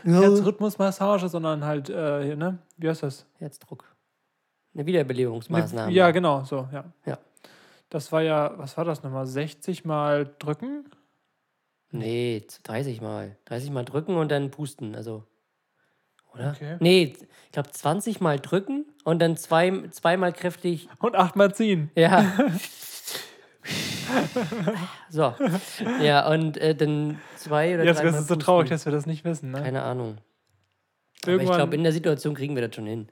Herzrhythmusmassage, 0.03 1.29
sondern 1.29 1.65
halt, 1.65 1.89
äh, 1.89 2.24
hier, 2.24 2.36
ne? 2.36 2.60
Wie 2.77 2.88
heißt 2.89 3.03
das? 3.03 3.25
Herzdruck. 3.39 3.92
Eine 4.74 4.86
Wiederbelebungsmaßnahme. 4.86 5.92
Ja, 5.92 6.12
genau, 6.12 6.44
so, 6.44 6.68
ja. 6.72 6.86
Ja. 7.06 7.18
Das 7.89 8.12
war 8.12 8.22
ja, 8.22 8.53
was 8.58 8.75
war 8.75 8.86
das 8.86 9.03
nochmal? 9.03 9.27
60 9.27 9.86
mal 9.86 10.34
drücken? 10.39 10.86
Nee, 11.92 12.44
30 12.63 13.01
Mal. 13.01 13.38
30 13.46 13.70
Mal 13.70 13.86
drücken 13.86 14.15
und 14.18 14.32
dann 14.32 14.50
pusten, 14.50 14.96
also. 14.96 15.24
Oder? 16.34 16.51
Okay. 16.56 16.77
Nee, 16.80 17.15
ich 17.46 17.51
glaube 17.51 17.70
20 17.70 18.20
Mal 18.20 18.39
drücken 18.39 18.86
und 19.03 19.20
dann 19.20 19.38
zwei, 19.38 19.88
zweimal 19.92 20.34
kräftig. 20.34 20.89
Und 20.98 21.15
achtmal 21.15 21.53
ziehen. 21.53 21.92
Ja. 21.96 22.34
so. 25.12 25.36
Ja, 26.01 26.27
und 26.32 26.58
äh, 26.58 26.74
dann 26.74 27.20
zwei 27.36 27.75
oder 27.75 27.84
Jetzt 27.84 27.98
dreimal 28.00 28.15
ist 28.15 28.22
es 28.22 28.27
so 28.27 28.36
traurig, 28.38 28.70
dass 28.70 28.86
wir 28.86 28.92
das 28.92 29.06
nicht 29.06 29.24
wissen, 29.24 29.51
ne? 29.51 29.62
Keine 29.62 29.84
Ahnung. 29.84 30.18
Aber 31.22 31.34
ich 31.34 31.39
Irgendwann 31.42 31.58
glaube, 31.58 31.75
in 31.75 31.84
der 31.84 31.94
Situation 31.94 32.34
kriegen 32.34 32.56
wir 32.56 32.68
das 32.68 32.75
schon 32.75 32.88
hin. 32.88 33.08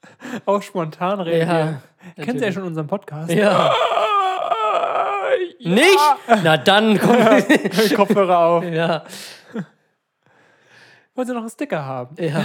auch 0.46 0.62
spontan 0.62 1.20
reagieren. 1.20 1.80
Kennen 2.14 2.16
Sie 2.16 2.22
ja 2.22 2.26
natürlich. 2.34 2.54
schon 2.54 2.62
unseren 2.64 2.86
Podcast? 2.86 3.30
Ja. 3.32 3.72
ja. 5.58 5.70
Nicht? 5.70 5.98
Na 6.44 6.56
dann, 6.56 6.98
komm. 7.00 7.16
Kopfhörer 7.96 8.38
auf. 8.38 8.64
ja. 8.64 9.04
Wollen 11.14 11.26
Sie 11.28 11.32
noch 11.34 11.40
einen 11.40 11.50
Sticker 11.50 11.84
haben? 11.84 12.14
ja. 12.22 12.42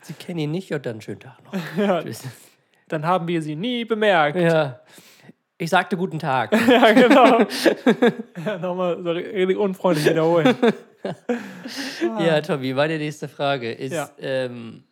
Sie 0.00 0.12
kennen 0.14 0.38
ihn 0.38 0.50
nicht, 0.52 0.70
ja, 0.70 0.78
dann 0.78 1.00
schönen 1.00 1.20
Tag 1.20 1.36
noch. 1.44 1.52
Ja. 1.76 2.02
Tschüss. 2.02 2.22
Dann 2.86 3.04
haben 3.04 3.28
wir 3.28 3.42
Sie 3.42 3.54
nie 3.56 3.84
bemerkt. 3.84 4.38
Ja. 4.38 4.80
Ich 5.58 5.68
sagte 5.70 5.96
guten 5.96 6.18
Tag. 6.20 6.52
Ja, 6.68 6.92
genau. 6.92 7.40
ja, 8.46 8.58
nochmal 8.58 9.02
so 9.02 9.10
richtig 9.10 9.56
unfreundlich 9.58 10.08
wiederholen. 10.08 10.54
Ja, 12.20 12.40
Tobi, 12.40 12.72
meine 12.74 12.96
nächste 12.96 13.28
Frage 13.28 13.72
ist, 13.72 13.92
Ja. 13.92 14.08
ähm, 14.18 14.84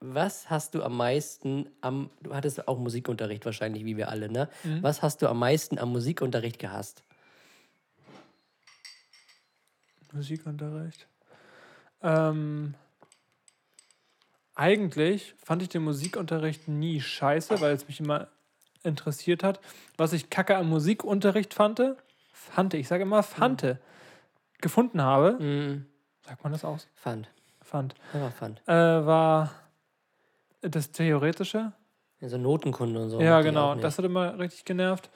was 0.00 0.48
hast 0.50 0.74
du 0.74 0.82
am 0.82 0.96
meisten 0.96 1.68
am, 1.80 2.10
du 2.22 2.34
hattest 2.34 2.68
auch 2.68 2.78
Musikunterricht 2.78 3.44
wahrscheinlich, 3.44 3.84
wie 3.84 3.96
wir 3.96 4.08
alle, 4.08 4.30
ne? 4.30 4.48
Mhm. 4.64 4.82
Was 4.82 5.02
hast 5.02 5.22
du 5.22 5.28
am 5.28 5.38
meisten 5.38 5.78
am 5.78 5.90
Musikunterricht 5.92 6.58
gehasst? 6.58 7.02
Musikunterricht. 10.12 11.06
Ähm, 12.02 12.74
eigentlich 14.54 15.34
fand 15.42 15.62
ich 15.62 15.68
den 15.68 15.82
Musikunterricht 15.82 16.68
nie 16.68 17.00
scheiße, 17.00 17.60
weil 17.60 17.74
es 17.74 17.86
mich 17.86 18.00
immer 18.00 18.28
interessiert 18.82 19.42
hat. 19.42 19.60
Was 19.96 20.12
ich 20.12 20.30
kacke 20.30 20.56
am 20.56 20.68
Musikunterricht 20.68 21.54
fand, 21.54 21.82
fand, 22.32 22.74
ich 22.74 22.88
sage 22.88 23.02
immer 23.02 23.22
fand, 23.22 23.76
gefunden 24.60 25.02
habe, 25.02 25.32
Mhm. 25.42 25.86
sagt 26.24 26.42
man 26.42 26.52
das 26.52 26.64
aus? 26.64 26.88
Fand. 26.94 27.28
Fand, 27.60 27.94
Ja, 28.14 28.30
fand. 28.30 28.62
äh, 28.66 28.72
war 28.72 29.50
das 30.60 30.90
Theoretische. 30.90 31.72
Also 32.20 32.38
Notenkunde 32.38 33.00
und 33.00 33.10
so. 33.10 33.20
Ja, 33.20 33.40
genau. 33.42 33.74
Das 33.74 33.98
hat 33.98 34.04
immer 34.04 34.38
richtig 34.38 34.64
genervt. 34.64 35.10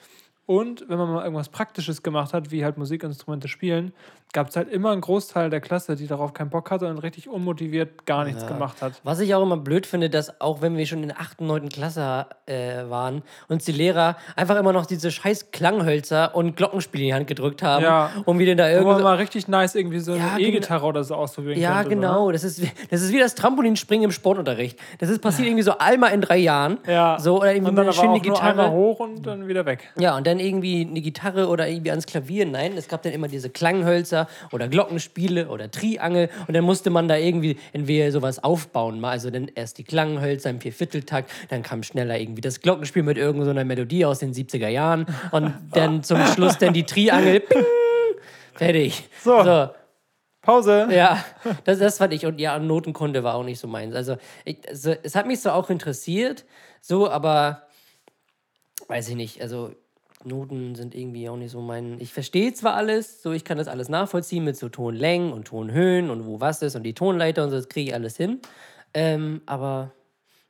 Und 0.46 0.88
wenn 0.88 0.98
man 0.98 1.12
mal 1.12 1.22
irgendwas 1.24 1.48
Praktisches 1.48 2.02
gemacht 2.02 2.32
hat, 2.34 2.50
wie 2.50 2.64
halt 2.64 2.76
Musikinstrumente 2.76 3.48
spielen, 3.48 3.92
gab 4.32 4.48
es 4.48 4.56
halt 4.56 4.70
immer 4.70 4.92
einen 4.92 5.00
Großteil 5.02 5.50
der 5.50 5.60
Klasse, 5.60 5.94
die 5.94 6.06
darauf 6.06 6.32
keinen 6.32 6.48
Bock 6.50 6.70
hatte 6.70 6.86
und 6.88 6.98
richtig 6.98 7.28
unmotiviert 7.28 8.06
gar 8.06 8.24
nichts 8.24 8.42
Ja. 8.42 8.48
gemacht 8.48 8.80
hat. 8.80 8.94
Was 9.04 9.20
ich 9.20 9.34
auch 9.34 9.42
immer 9.42 9.58
blöd 9.58 9.86
finde, 9.86 10.08
dass 10.08 10.40
auch 10.40 10.62
wenn 10.62 10.76
wir 10.76 10.86
schon 10.86 11.02
in 11.02 11.08
der 11.08 11.20
8., 11.20 11.40
9. 11.42 11.68
Klasse 11.68 12.26
äh, 12.46 12.88
waren, 12.88 13.22
uns 13.48 13.64
die 13.66 13.72
Lehrer 13.72 14.16
einfach 14.36 14.56
immer 14.56 14.72
noch 14.72 14.86
diese 14.86 15.10
scheiß 15.10 15.50
Klanghölzer 15.50 16.34
und 16.34 16.56
Glockenspiele 16.56 17.02
in 17.04 17.08
die 17.08 17.14
Hand 17.14 17.26
gedrückt 17.26 17.62
haben, 17.62 17.84
Ja. 17.84 18.10
um 18.24 18.38
wieder 18.38 18.54
da 18.54 18.64
Wo 18.64 18.68
irgendwie 18.68 18.86
man 18.88 18.98
so 18.98 19.04
mal 19.04 19.16
richtig 19.16 19.48
nice 19.48 19.74
irgendwie 19.74 19.98
so 20.00 20.12
Ja, 20.14 20.28
eine 20.30 20.36
genau. 20.38 20.48
E-Gitarre 20.48 20.86
oder 20.86 21.04
so 21.04 21.14
ausprobieren 21.14 21.58
Ja, 21.60 21.82
könnte. 21.82 21.96
genau. 21.96 22.30
Das 22.32 22.44
ist, 22.44 22.62
wie- 22.62 22.70
das 22.90 23.02
ist 23.02 23.12
wie 23.12 23.18
das 23.18 23.34
Trampolinspringen 23.34 24.04
im 24.06 24.10
Sportunterricht. 24.12 24.78
Das 24.98 25.08
ist 25.10 25.20
passiert 25.20 25.48
irgendwie 25.48 25.62
so 25.62 25.76
einmal 25.78 26.12
in 26.12 26.20
drei 26.22 26.38
Jahren. 26.38 26.78
So, 26.84 26.90
ne? 26.90 26.92
Ja. 26.92 27.18
So, 27.18 27.36
oder 27.38 27.52
irgendwie 27.52 27.70
und 27.70 27.76
dann 27.76 27.84
eine 27.86 27.92
schöne 27.92 28.12
auch 28.12 28.24
nur 28.24 28.42
einmal 28.42 28.66
Gitarre. 28.66 28.70
hoch 28.72 29.00
und 29.00 29.26
dann 29.26 29.46
wieder 29.46 29.66
weg. 29.66 29.90
Ja, 29.98 30.16
und 30.16 30.26
dann 30.26 30.38
irgendwie 30.40 30.86
eine 30.88 31.00
Gitarre 31.00 31.48
oder 31.48 31.68
irgendwie 31.68 31.90
ans 31.90 32.06
Klavier. 32.06 32.46
Nein, 32.46 32.72
es 32.76 32.88
gab 32.88 33.02
dann 33.02 33.12
immer 33.12 33.28
diese 33.28 33.50
Klanghölzer 33.50 34.21
oder 34.52 34.68
Glockenspiele 34.68 35.48
oder 35.48 35.70
Triangel. 35.70 36.28
Und 36.46 36.54
dann 36.54 36.64
musste 36.64 36.90
man 36.90 37.08
da 37.08 37.16
irgendwie 37.16 37.58
entweder 37.72 38.10
sowas 38.10 38.42
aufbauen. 38.42 39.00
Mal 39.00 39.10
also 39.10 39.30
dann 39.30 39.48
erst 39.54 39.78
die 39.78 39.84
Klanghölzer 39.84 40.50
im 40.50 40.60
Viervierteltakt, 40.60 41.30
dann 41.50 41.62
kam 41.62 41.82
schneller 41.82 42.18
irgendwie 42.18 42.40
das 42.40 42.60
Glockenspiel 42.60 43.02
mit 43.02 43.18
irgendeiner 43.18 43.64
Melodie 43.64 44.04
aus 44.04 44.18
den 44.18 44.32
70er 44.32 44.68
Jahren. 44.68 45.06
Und 45.30 45.54
dann 45.72 46.02
zum 46.02 46.24
Schluss 46.26 46.58
dann 46.58 46.72
die 46.72 46.84
Triangel. 46.84 47.40
Ping, 47.40 47.64
fertig. 48.54 49.08
So. 49.22 49.42
so. 49.44 49.68
Pause. 50.42 50.88
Ja, 50.90 51.24
das, 51.64 51.78
das 51.78 51.98
fand 51.98 52.12
ich. 52.12 52.26
Und 52.26 52.40
ja, 52.40 52.58
Notenkunde 52.58 53.22
war 53.22 53.36
auch 53.36 53.44
nicht 53.44 53.60
so 53.60 53.68
meins. 53.68 53.94
Also, 53.94 54.16
ich, 54.44 54.58
also, 54.68 54.94
es 55.02 55.14
hat 55.14 55.26
mich 55.26 55.40
so 55.40 55.50
auch 55.50 55.70
interessiert, 55.70 56.44
so, 56.80 57.08
aber 57.08 57.68
weiß 58.88 59.08
ich 59.10 59.14
nicht. 59.14 59.40
Also, 59.40 59.72
Noten 60.26 60.74
sind 60.74 60.94
irgendwie 60.94 61.28
auch 61.28 61.36
nicht 61.36 61.50
so 61.50 61.60
mein. 61.60 62.00
Ich 62.00 62.12
verstehe 62.12 62.52
zwar 62.54 62.74
alles, 62.74 63.22
so 63.22 63.32
ich 63.32 63.44
kann 63.44 63.58
das 63.58 63.68
alles 63.68 63.88
nachvollziehen 63.88 64.44
mit 64.44 64.56
so 64.56 64.68
Tonlängen 64.68 65.32
und 65.32 65.46
Tonhöhen 65.48 66.10
und 66.10 66.26
wo 66.26 66.40
was 66.40 66.62
ist 66.62 66.76
und 66.76 66.82
die 66.84 66.94
Tonleiter 66.94 67.44
und 67.44 67.50
so, 67.50 67.56
das 67.56 67.68
kriege 67.68 67.90
ich 67.90 67.94
alles 67.94 68.16
hin. 68.16 68.40
Ähm, 68.94 69.40
aber 69.46 69.92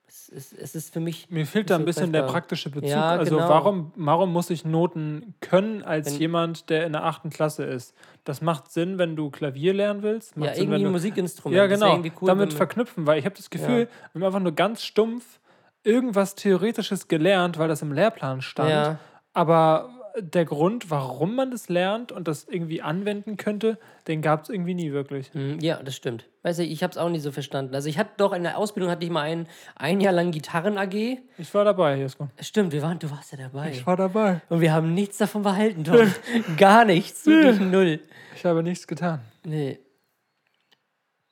es 0.09 0.29
ist, 0.29 0.53
es 0.53 0.75
ist 0.75 0.93
für 0.93 1.01
mich. 1.01 1.31
Mir 1.31 1.47
fehlt 1.47 1.71
da 1.71 1.77
ein 1.77 1.83
so 1.83 1.87
bisschen 1.87 2.13
der 2.13 2.23
praktische 2.25 2.69
Bezug. 2.71 2.89
Ja, 2.91 3.11
also 3.11 3.37
genau. 3.37 3.49
warum, 3.49 3.93
warum 3.97 4.33
muss 4.33 4.51
ich 4.51 4.65
Noten 4.65 5.35
können 5.41 5.83
als 5.83 6.13
Wenn- 6.15 6.21
jemand, 6.21 6.69
der 6.71 6.85
in 6.87 6.93
der 6.93 7.05
achten 7.05 7.31
Klasse 7.31 7.65
ist? 7.65 7.95
Das 8.25 8.43
macht 8.43 8.71
Sinn, 8.71 8.99
wenn 8.99 9.17
du 9.17 9.31
Klavier 9.31 9.73
lernen 9.75 10.03
willst. 10.03 10.37
Macht 10.37 10.51
Ja, 10.51 10.55
Sinn, 10.55 10.65
irgendwie 10.65 10.81
ein 10.81 10.85
du, 10.85 10.91
Musikинstrument. 10.91 11.57
Ja, 11.57 11.67
genau. 11.67 11.97
cool, 12.21 12.27
damit 12.27 12.53
verknüpfen, 12.53 13.07
weil 13.07 13.19
ich 13.19 13.25
habe 13.25 13.35
das 13.37 13.49
Gefühl, 13.51 13.81
Ja. 13.81 13.87
wir 14.13 14.21
haben 14.21 14.25
einfach 14.25 14.41
nur 14.41 14.53
ganz 14.53 14.83
stumpf 14.83 15.39
irgendwas 15.85 16.35
Theoretisches 16.37 17.09
gelernt, 17.09 17.59
weil 17.59 17.69
das 17.69 17.83
im 17.83 17.93
Lehrplan 17.93 18.41
stand. 18.43 18.71
Ja. 18.71 18.99
Aber 19.33 19.91
der 20.19 20.45
Grund, 20.45 20.91
warum 20.91 21.35
man 21.37 21.51
das 21.51 21.71
lernt 21.71 22.13
und 22.13 22.29
das 22.29 22.45
irgendwie 22.47 22.83
anwenden 22.83 23.39
könnte, 23.39 23.79
den 24.09 24.21
gab 24.21 24.43
es 24.43 24.51
irgendwie 24.51 24.75
nie 24.75 24.93
wirklich. 24.93 25.33
Mm, 25.33 25.59
Ja, 25.61 25.83
das 25.83 25.97
stimmt. 25.97 26.29
Weißt 26.43 26.59
du, 26.59 26.65
ich 26.65 26.83
habe 26.83 26.91
es 26.91 26.99
auch 26.99 27.09
nicht 27.09 27.23
so 27.23 27.33
verstanden. 27.33 27.75
Also 27.75 27.89
ich 27.89 27.97
hatte 27.97 28.11
doch 28.19 28.35
in 28.35 28.43
der 28.43 28.59
Ausbildung 28.59 28.91
hatte 28.91 29.05
ich 29.07 29.11
mal 29.11 29.23
ein, 29.23 29.49
ein 29.75 30.03
Jahr 30.03 30.13
lang 30.13 30.31
Gitarren-AG. 30.33 31.19
Ich 31.39 31.55
war 31.55 31.65
dabei, 31.65 31.97
Jesko. 31.97 32.29
Stimmt, 32.41 32.73
wir 32.73 32.83
waren, 32.83 32.99
du 32.99 33.11
warst 33.11 33.33
ja 33.33 33.39
dabei. 33.39 33.71
Ich 33.71 33.87
war 33.87 33.97
dabei. 33.97 34.43
Und 34.51 34.61
wir 34.61 34.73
haben 34.75 34.93
nichts 34.93 35.17
davon 35.17 35.43
behalten, 35.43 35.85
Tom. 35.85 36.13
Gar 36.59 36.85
nichts. 36.85 37.25
Wirklich 37.25 37.61
null. 37.61 38.01
Ich 38.37 38.45
habe 38.45 38.63
nichts 38.63 38.87
getan. 38.87 39.21
Nee. 39.45 39.79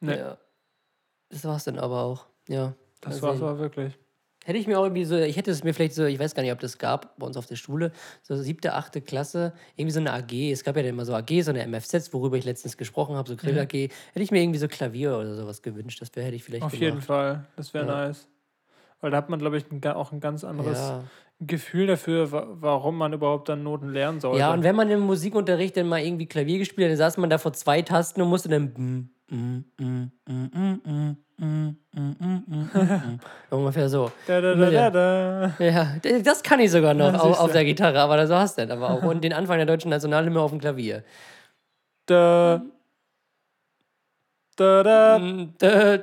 Nee. 0.01 0.17
Ja. 0.17 0.39
Das 1.29 1.45
war's 1.45 1.65
dann 1.65 1.79
aber 1.79 2.01
auch. 2.03 2.27
Ja. 2.49 2.73
Das 3.03 3.17
Mal 3.17 3.23
war 3.23 3.33
es 3.35 3.39
sehen. 3.41 3.49
aber 3.49 3.59
wirklich. 3.59 3.99
Hätte 4.51 4.59
ich 4.59 4.67
mir 4.67 4.79
auch 4.79 4.85
irgendwie 4.85 5.05
so, 5.05 5.17
ich 5.17 5.37
hätte 5.37 5.51
es 5.51 5.65
mir 5.65 5.73
vielleicht 5.73 5.95
so, 5.95 6.05
ich 6.05 6.19
weiß 6.19 6.35
gar 6.35 6.43
nicht, 6.43 6.53
ob 6.53 6.59
das 6.61 6.77
gab 6.79 7.17
bei 7.19 7.27
uns 7.27 7.37
auf 7.37 7.47
der 7.47 7.57
Schule, 7.57 7.93
so 8.23 8.37
siebte, 8.37 8.75
achte 8.75 9.01
Klasse, 9.01 9.53
irgendwie 9.77 9.93
so 9.93 10.01
eine 10.01 10.13
AG. 10.13 10.33
Es 10.53 10.65
gab 10.65 10.77
ja 10.77 10.83
dann 10.83 10.91
immer 10.91 11.05
so 11.05 11.15
AG, 11.15 11.43
so 11.43 11.51
eine 11.51 11.67
MFZ, 11.67 12.13
worüber 12.13 12.37
ich 12.37 12.45
letztens 12.45 12.77
gesprochen 12.77 13.17
habe, 13.17 13.29
so 13.29 13.37
Grill 13.37 13.59
AG. 13.59 13.73
Hätte 13.73 13.91
ich 14.15 14.31
mir 14.31 14.43
irgendwie 14.43 14.59
so 14.59 14.69
Klavier 14.69 15.17
oder 15.17 15.35
sowas 15.35 15.63
gewünscht. 15.63 16.01
Das 16.03 16.15
wäre, 16.15 16.27
hätte 16.27 16.37
ich 16.37 16.45
vielleicht 16.45 16.65
Auf 16.65 16.73
gemacht. 16.73 16.83
jeden 16.83 17.01
Fall. 17.01 17.47
Das 17.57 17.73
wäre 17.73 17.87
Ja. 17.87 18.07
nice. 18.09 18.29
Weil 19.01 19.11
da 19.13 19.17
hat 19.17 19.31
man, 19.31 19.39
glaube 19.39 19.57
ich, 19.57 19.65
auch 19.87 20.13
ein 20.13 20.21
ganz 20.21 20.45
anderes 20.45 20.79
Ja. 20.79 21.05
Gefühl 21.43 21.87
dafür, 21.87 22.33
wa 22.33 22.47
warum 22.61 22.99
man 22.99 23.15
überhaupt 23.15 23.49
dann 23.49 23.63
Noten 23.63 23.89
lernen 23.89 24.21
sollte. 24.21 24.41
Ja, 24.41 24.53
und 24.53 24.63
wenn 24.63 24.77
man 24.77 24.91
im 24.91 25.01
Musikunterricht 25.01 25.75
dann 25.77 25.89
mal 25.89 26.01
irgendwie 26.03 26.27
Klavier 26.27 26.59
gespielt 26.59 26.85
hat, 26.85 26.91
dann 26.91 26.99
saß 26.99 27.17
man 27.17 27.31
da 27.31 27.39
vor 27.39 27.55
zwei 27.55 27.81
Tasten 27.81 28.21
und 28.21 28.29
musste 28.29 28.51
dann. 28.51 29.09
Mm, 31.43 31.75
mm, 31.95 32.17
mm, 32.21 33.21
ungefähr 33.51 33.89
so. 33.89 34.13
Da, 34.27 34.43
da, 34.43 34.91
da, 34.91 35.55
ja, 35.59 35.97
das 36.23 36.43
kann 36.43 36.61
ich 36.61 36.71
sogar 36.71 36.93
noch 36.93 37.15
auf, 37.15 37.41
auf, 37.41 37.53
der 37.53 37.65
Gitarre, 37.65 37.99
aber 37.99 38.27
so 38.27 38.37
hast 38.37 38.59
du 38.59 38.67
das 38.67 38.77
aber 38.77 38.91
auch. 38.91 39.03
Und 39.05 39.25
den 39.25 39.33
Anfang 39.33 39.57
der 39.57 39.65
deutschen 39.65 39.89
Nationalhymne 39.89 40.39
auf 40.39 40.51
dem 40.51 40.61
Klavier. 40.61 41.03
Da. 42.05 42.61
Da, 44.55 44.83
da. 44.83 45.19
da, 45.57 45.99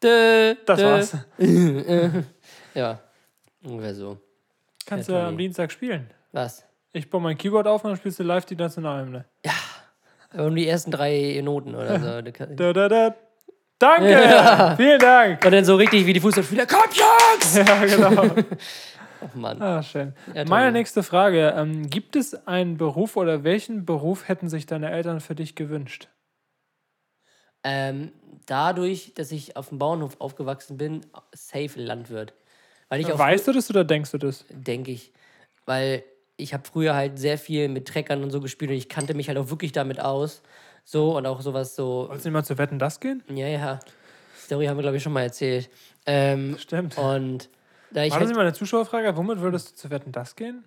da 0.00 0.54
das 0.66 0.82
war's. 0.82 1.16
ja, 2.74 2.98
ungefähr 3.64 3.94
so. 3.94 4.18
Kannst 4.84 5.08
du 5.08 5.16
am 5.16 5.38
Dienstag 5.38 5.72
spielen? 5.72 6.10
Was? 6.32 6.62
Ich 6.92 7.08
baue 7.08 7.22
mein 7.22 7.38
Keyboard 7.38 7.66
auf 7.66 7.84
und 7.84 7.90
dann 7.90 7.96
spielst 7.96 8.18
du 8.18 8.22
live 8.22 8.44
die 8.44 8.56
Nationalhymne. 8.56 9.24
Ja. 9.46 10.44
Um 10.44 10.54
die 10.54 10.68
ersten 10.68 10.90
drei 10.90 11.40
Noten 11.42 11.74
oder 11.74 11.98
so. 12.22 12.44
da, 12.54 12.72
da, 12.74 12.88
da, 12.88 13.14
Danke! 13.84 14.10
Ja. 14.10 14.76
Vielen 14.76 14.98
Dank! 14.98 15.44
Und 15.44 15.52
dann 15.52 15.64
so 15.64 15.76
richtig 15.76 16.06
wie 16.06 16.14
die 16.14 16.20
Fußballspieler. 16.20 16.66
Komm, 16.66 16.90
Jungs! 16.90 17.54
Ja, 17.68 17.84
genau. 17.84 18.34
Oh 19.20 19.38
Mann. 19.38 19.60
Ah, 19.62 19.82
schön. 19.82 20.12
Ja, 20.34 20.44
Meine 20.44 20.70
nächste 20.70 21.02
Frage. 21.02 21.54
Ähm, 21.56 21.88
gibt 21.88 22.14
es 22.14 22.46
einen 22.46 22.76
Beruf 22.76 23.16
oder 23.16 23.42
welchen 23.42 23.86
Beruf 23.86 24.28
hätten 24.28 24.50
sich 24.50 24.66
deine 24.66 24.90
Eltern 24.90 25.20
für 25.20 25.34
dich 25.34 25.54
gewünscht? 25.54 26.08
Ähm, 27.62 28.12
dadurch, 28.44 29.14
dass 29.14 29.32
ich 29.32 29.56
auf 29.56 29.70
dem 29.70 29.78
Bauernhof 29.78 30.20
aufgewachsen 30.20 30.76
bin, 30.76 31.06
safe 31.32 31.80
Landwirt. 31.80 32.34
Weil 32.90 33.00
ich 33.00 33.08
Weißt 33.08 33.48
du 33.48 33.52
das 33.52 33.70
oder 33.70 33.82
denkst 33.84 34.10
du 34.10 34.18
das? 34.18 34.44
denke 34.50 34.90
ich. 34.90 35.10
Weil 35.64 36.04
ich 36.36 36.52
habe 36.52 36.64
früher 36.70 36.94
halt 36.94 37.18
sehr 37.18 37.38
viel 37.38 37.68
mit 37.68 37.88
Treckern 37.88 38.22
und 38.22 38.30
so 38.30 38.40
gespielt 38.42 38.70
und 38.70 38.76
ich 38.76 38.90
kannte 38.90 39.14
mich 39.14 39.28
halt 39.28 39.38
auch 39.38 39.48
wirklich 39.48 39.72
damit 39.72 40.00
aus. 40.00 40.42
So 40.84 41.16
und 41.16 41.26
auch 41.26 41.40
sowas 41.40 41.74
so. 41.74 42.06
Wolltest 42.08 42.24
du 42.26 42.28
nicht 42.28 42.34
mal 42.34 42.44
zu 42.44 42.58
Wetten, 42.58 42.78
das 42.78 43.00
gehen? 43.00 43.22
Ja, 43.28 43.46
ja. 43.48 43.80
Story 44.38 44.66
haben 44.66 44.76
wir, 44.76 44.82
glaube 44.82 44.96
ich, 44.98 45.02
schon 45.02 45.12
mal 45.12 45.22
erzählt. 45.22 45.70
Ähm, 46.06 46.56
Stimmt. 46.58 46.98
und 46.98 47.48
da 47.90 48.02
ich 48.04 48.10
War 48.12 48.18
das 48.18 48.26
halt, 48.26 48.28
nicht 48.28 48.36
mal 48.36 48.42
eine 48.42 48.52
Zuschauerfrage? 48.52 49.16
Womit 49.16 49.40
würdest 49.40 49.70
du 49.70 49.74
zu 49.76 49.90
Wetten, 49.90 50.12
das 50.12 50.36
gehen? 50.36 50.64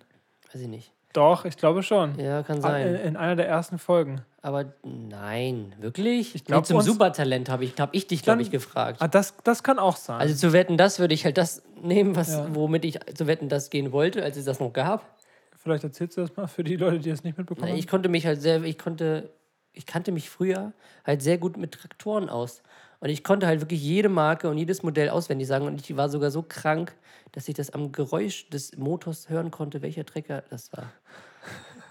weiß 0.52 0.62
ich 0.62 0.68
nicht. 0.68 0.92
Doch, 1.12 1.44
ich 1.44 1.56
glaube 1.56 1.82
schon. 1.82 2.18
Ja, 2.18 2.42
kann 2.42 2.56
In, 2.56 2.62
sein. 2.62 2.94
in 2.96 3.16
einer 3.16 3.36
der 3.36 3.48
ersten 3.48 3.78
Folgen. 3.78 4.22
Aber 4.42 4.72
nein, 4.82 5.74
wirklich? 5.78 6.34
Ich 6.34 6.44
glaub, 6.44 6.66
zum 6.66 6.76
uns- 6.78 6.86
Supertalent 6.86 7.48
habe 7.48 7.64
ich, 7.64 7.74
hab 7.78 7.94
ich 7.94 8.06
dich, 8.06 8.22
glaube 8.22 8.42
ich, 8.42 8.50
gefragt. 8.50 8.98
Ah, 9.00 9.08
das, 9.08 9.34
das 9.44 9.62
kann 9.62 9.78
auch 9.78 9.96
sein. 9.96 10.20
Also 10.20 10.34
zu 10.34 10.52
wetten, 10.52 10.76
das 10.76 10.98
würde 10.98 11.14
ich 11.14 11.24
halt 11.24 11.38
das 11.38 11.62
nehmen, 11.82 12.14
was, 12.16 12.32
Ja. 12.32 12.46
womit 12.54 12.84
ich 12.84 12.98
zu 13.14 13.26
wetten, 13.26 13.48
das 13.48 13.70
gehen 13.70 13.92
wollte, 13.92 14.22
als 14.22 14.36
es 14.36 14.44
das 14.44 14.60
noch 14.60 14.72
gab. 14.72 15.16
Vielleicht 15.56 15.82
erzählst 15.84 16.16
du 16.16 16.20
das 16.22 16.36
mal 16.36 16.46
für 16.46 16.62
die 16.64 16.76
Leute, 16.76 16.98
die 17.00 17.10
es 17.10 17.24
nicht 17.24 17.36
mitbekommen 17.36 17.74
Ich 17.76 17.88
konnte 17.88 18.08
mich 18.08 18.24
halt 18.26 18.40
sehr, 18.40 18.62
ich 18.62 18.78
konnte, 18.78 19.30
ich 19.78 19.86
kannte 19.86 20.10
mich 20.12 20.28
früher 20.28 20.72
halt 21.06 21.22
sehr 21.22 21.38
gut 21.38 21.56
mit 21.56 21.72
Traktoren 21.72 22.28
aus. 22.28 22.62
Und 23.00 23.10
ich 23.10 23.22
konnte 23.22 23.46
halt 23.46 23.60
wirklich 23.60 23.80
jede 23.80 24.08
Marke 24.08 24.50
und 24.50 24.58
jedes 24.58 24.82
Modell 24.82 25.08
auswendig 25.08 25.46
sagen. 25.46 25.66
Und 25.66 25.80
ich 25.80 25.96
war 25.96 26.08
sogar 26.08 26.32
so 26.32 26.42
krank, 26.46 26.94
dass 27.30 27.46
ich 27.48 27.54
das 27.54 27.70
am 27.70 27.92
Geräusch 27.92 28.48
des 28.50 28.76
Motors 28.76 29.28
hören 29.28 29.52
konnte, 29.52 29.80
welcher 29.80 30.04
Trecker 30.04 30.42
das 30.50 30.72
war. 30.72 30.90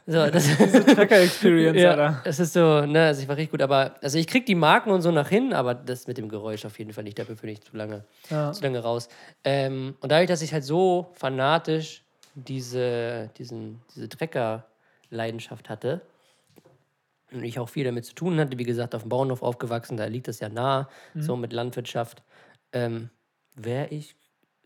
So, 0.06 0.30
das, 0.30 0.48
haben. 0.60 0.96
Tracker-Experience, 0.96 1.78
ja, 1.82 1.92
Alter. 1.92 2.22
das 2.26 2.40
ist 2.40 2.54
so, 2.54 2.86
ne, 2.86 3.06
also 3.06 3.22
ich 3.22 3.28
war 3.30 3.38
richtig 3.38 3.52
gut, 3.52 3.62
aber, 3.62 3.96
also 4.02 4.18
ich 4.18 4.28
krieg 4.28 4.46
die 4.46 4.56
Marken 4.56 4.90
und 4.92 5.02
so 5.02 5.12
nach 5.12 5.28
hin, 5.30 5.54
aber 5.54 5.74
das 5.76 6.08
mit 6.08 6.18
dem 6.18 6.28
Geräusch 6.30 6.66
auf 6.66 6.78
jeden 6.80 6.92
Fall 6.94 7.04
nicht, 7.06 7.20
dafür 7.20 7.36
bin 7.36 7.50
ich 7.52 7.62
zu 7.62 7.76
lange, 7.76 8.04
Ja. 8.30 8.52
zu 8.54 8.64
lange 8.64 8.80
raus. 8.80 9.08
Ähm, 9.44 9.96
und 10.02 10.12
dadurch, 10.12 10.28
dass 10.28 10.42
ich 10.42 10.54
halt 10.54 10.64
so 10.66 11.10
fanatisch 11.14 12.04
diese, 12.36 13.30
diesen, 13.38 13.82
diese 13.96 14.08
Trecker-Leidenschaft 14.10 15.70
hatte 15.70 16.02
und 17.32 17.44
ich 17.44 17.60
auch 17.60 17.70
viel 17.70 17.84
damit 17.84 18.06
zu 18.06 18.16
tun 18.16 18.40
hatte, 18.40 18.58
wie 18.58 18.64
gesagt, 18.64 18.96
auf 18.96 19.04
dem 19.04 19.10
Bauernhof 19.10 19.42
aufgewachsen, 19.42 19.98
da 19.98 20.06
liegt 20.06 20.28
das 20.28 20.40
ja 20.40 20.50
nah, 20.50 20.90
so 21.16 21.36
mit 21.36 21.54
Landwirtschaft, 21.54 22.24
ähm, 22.72 23.10
wäre 23.56 23.88
ich, 23.90 24.16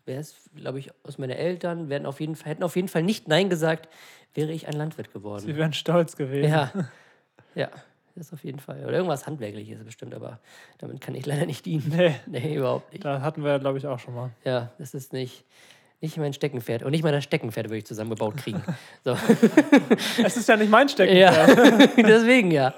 wäre 0.04 0.20
es, 0.20 0.50
glaube 0.54 0.78
ich, 0.78 0.90
aus 1.04 1.18
meinen 1.18 1.30
Eltern, 1.36 1.88
werden 1.88 2.06
auf 2.06 2.20
jeden 2.20 2.36
Fall, 2.36 2.50
hätten 2.50 2.62
auf 2.62 2.76
jeden 2.76 2.88
Fall 2.88 3.02
nicht 3.02 3.28
Nein 3.28 3.48
gesagt, 3.50 3.88
wäre 4.34 4.52
ich 4.52 4.66
ein 4.66 4.74
Landwirt 4.74 5.12
geworden. 5.12 5.42
Sie 5.44 5.56
wären 5.56 5.72
stolz 5.72 6.16
gewesen. 6.16 6.50
Ja, 6.50 6.72
ja, 7.54 7.68
das 8.14 8.32
auf 8.32 8.44
jeden 8.44 8.60
Fall. 8.60 8.84
Oder 8.84 8.94
irgendwas 8.94 9.26
Handwerkliches 9.26 9.82
bestimmt, 9.84 10.14
aber 10.14 10.38
damit 10.78 11.00
kann 11.00 11.14
ich 11.14 11.26
leider 11.26 11.46
nicht 11.46 11.66
dienen. 11.66 11.92
Nee, 11.94 12.14
Nee, 12.26 12.56
überhaupt 12.56 12.92
nicht. 12.92 13.04
da 13.04 13.20
hatten 13.22 13.44
wir, 13.44 13.58
glaube 13.58 13.78
ich, 13.78 13.86
auch 13.86 13.98
schon 13.98 14.14
mal. 14.14 14.30
Ja, 14.44 14.72
das 14.78 14.94
ist 14.94 15.12
nicht, 15.12 15.44
nicht 16.02 16.16
mein 16.16 16.32
Steckenpferd. 16.32 16.82
Und 16.82 16.90
nicht 16.90 17.02
mal 17.02 17.12
das 17.12 17.24
Steckenpferd 17.24 17.66
würde 17.66 17.78
ich 17.78 17.86
zusammengebaut 17.86 18.36
kriegen. 18.36 18.62
So. 19.04 19.16
Es 20.24 20.36
ist 20.36 20.48
ja 20.48 20.56
nicht 20.56 20.70
mein 20.70 20.88
Stecken. 20.88 21.16
ja, 21.16 21.46
deswegen 21.96 22.50
ja. 22.50 22.74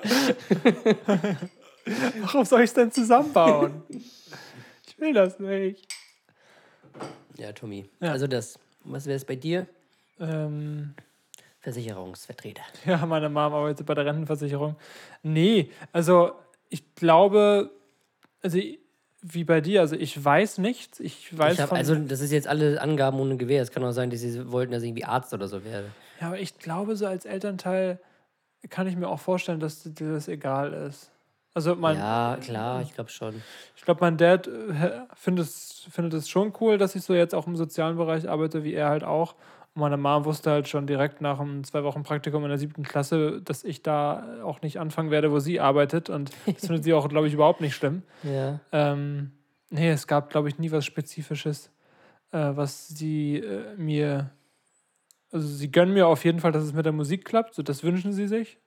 Warum 2.20 2.44
soll 2.44 2.60
ich 2.60 2.66
es 2.70 2.74
denn 2.74 2.92
zusammenbauen? 2.92 3.82
ich 4.86 4.98
will 4.98 5.12
das 5.14 5.38
nicht. 5.38 5.86
Ja, 7.38 7.52
Tommy. 7.52 7.88
Ja. 8.00 8.12
Also 8.12 8.26
das. 8.26 8.58
Was 8.84 9.06
wäre 9.06 9.16
es 9.16 9.24
bei 9.24 9.36
dir? 9.36 9.66
Ähm, 10.20 10.94
Versicherungsvertreter. 11.60 12.62
ja, 12.84 13.04
meine 13.06 13.30
Mom 13.30 13.54
arbeitet 13.54 13.86
bei 13.86 13.94
der 13.94 14.04
Rentenversicherung. 14.04 14.76
Nee, 15.22 15.70
also 15.92 16.32
ich 16.68 16.94
glaube, 16.94 17.70
also 18.42 18.58
wie 19.26 19.44
bei 19.44 19.62
dir, 19.62 19.80
also 19.80 19.96
ich 19.96 20.22
weiß 20.22 20.58
nichts. 20.58 21.00
Ich 21.00 21.36
weiß 21.36 21.54
Ich 21.54 21.60
hab, 21.60 21.72
also, 21.72 21.94
das 21.94 22.20
ist 22.20 22.30
jetzt 22.30 22.46
alle 22.46 22.80
Angaben 22.80 23.18
ohne 23.18 23.38
Gewehr. 23.38 23.62
Es 23.62 23.70
kann 23.70 23.82
auch 23.82 23.92
sein, 23.92 24.10
dass 24.10 24.20
sie 24.20 24.52
wollten, 24.52 24.72
dass 24.72 24.82
ich 24.82 24.90
irgendwie 24.90 25.06
Arzt 25.06 25.32
oder 25.32 25.48
so 25.48 25.64
werde. 25.64 25.86
ja, 26.20 26.26
aber 26.26 26.38
ich 26.38 26.58
glaube, 26.58 26.94
so 26.94 27.06
als 27.06 27.24
Elternteil 27.24 27.98
kann 28.68 28.86
ich 28.86 28.96
mir 28.96 29.08
auch 29.08 29.20
vorstellen, 29.20 29.60
dass 29.60 29.82
dir 29.82 30.12
das 30.12 30.28
egal 30.28 30.74
ist. 30.74 31.10
Also 31.54 31.74
mein, 31.74 31.96
ja, 31.96 32.36
klar, 32.40 32.82
ich 32.82 32.94
glaube 32.94 33.10
schon. 33.10 33.42
ich 33.76 33.82
glaube, 33.82 34.00
mein 34.02 34.18
Dad 34.18 34.46
äh, 34.46 34.90
findet 35.14 35.46
es, 35.46 35.86
findet 35.90 36.12
es 36.14 36.28
schon 36.28 36.52
cool, 36.60 36.76
dass 36.76 36.94
ich 36.94 37.02
so 37.02 37.14
jetzt 37.14 37.34
auch 37.34 37.46
im 37.46 37.56
sozialen 37.56 37.96
Bereich 37.96 38.28
arbeite, 38.28 38.62
wie 38.62 38.74
er 38.74 38.90
halt 38.90 39.04
auch. 39.04 39.36
Und 39.74 39.80
meine 39.80 39.96
Mom 39.96 40.24
wusste 40.24 40.52
halt 40.52 40.68
schon 40.68 40.86
direkt 40.86 41.20
nach 41.20 41.40
einem 41.40 41.64
zwei 41.64 41.82
Wochen 41.82 42.04
Praktikum 42.04 42.44
in 42.44 42.48
der 42.48 42.58
siebten 42.58 42.84
Klasse, 42.84 43.42
dass 43.42 43.64
ich 43.64 43.82
da 43.82 44.42
auch 44.44 44.62
nicht 44.62 44.78
anfangen 44.78 45.10
werde, 45.10 45.32
wo 45.32 45.40
sie 45.40 45.58
arbeitet. 45.58 46.10
Und 46.10 46.30
das 46.46 46.66
findet 46.66 46.84
sie 46.84 46.94
auch, 46.94 47.08
glaube 47.08 47.26
ich, 47.26 47.34
überhaupt 47.34 47.60
nicht 47.60 47.74
schlimm. 47.74 48.02
Ja. 48.22 48.60
Ähm, 48.72 49.32
nee, 49.70 49.90
es 49.90 50.06
gab, 50.06 50.30
glaube 50.30 50.48
ich, 50.48 50.58
nie 50.58 50.70
was 50.70 50.84
Spezifisches, 50.84 51.70
äh, 52.30 52.52
was 52.54 52.88
sie 52.88 53.36
äh, 53.36 53.74
mir. 53.76 54.30
Also, 55.30 55.46
sie 55.48 55.70
gönnen 55.70 55.92
mir 55.92 56.06
auf 56.06 56.24
jeden 56.24 56.40
Fall, 56.40 56.52
dass 56.52 56.62
es 56.62 56.72
mit 56.72 56.86
der 56.86 56.92
Musik 56.92 57.24
klappt. 57.24 57.54
So, 57.54 57.62
das 57.62 57.82
wünschen 57.82 58.12
sie 58.12 58.28
sich. 58.28 58.58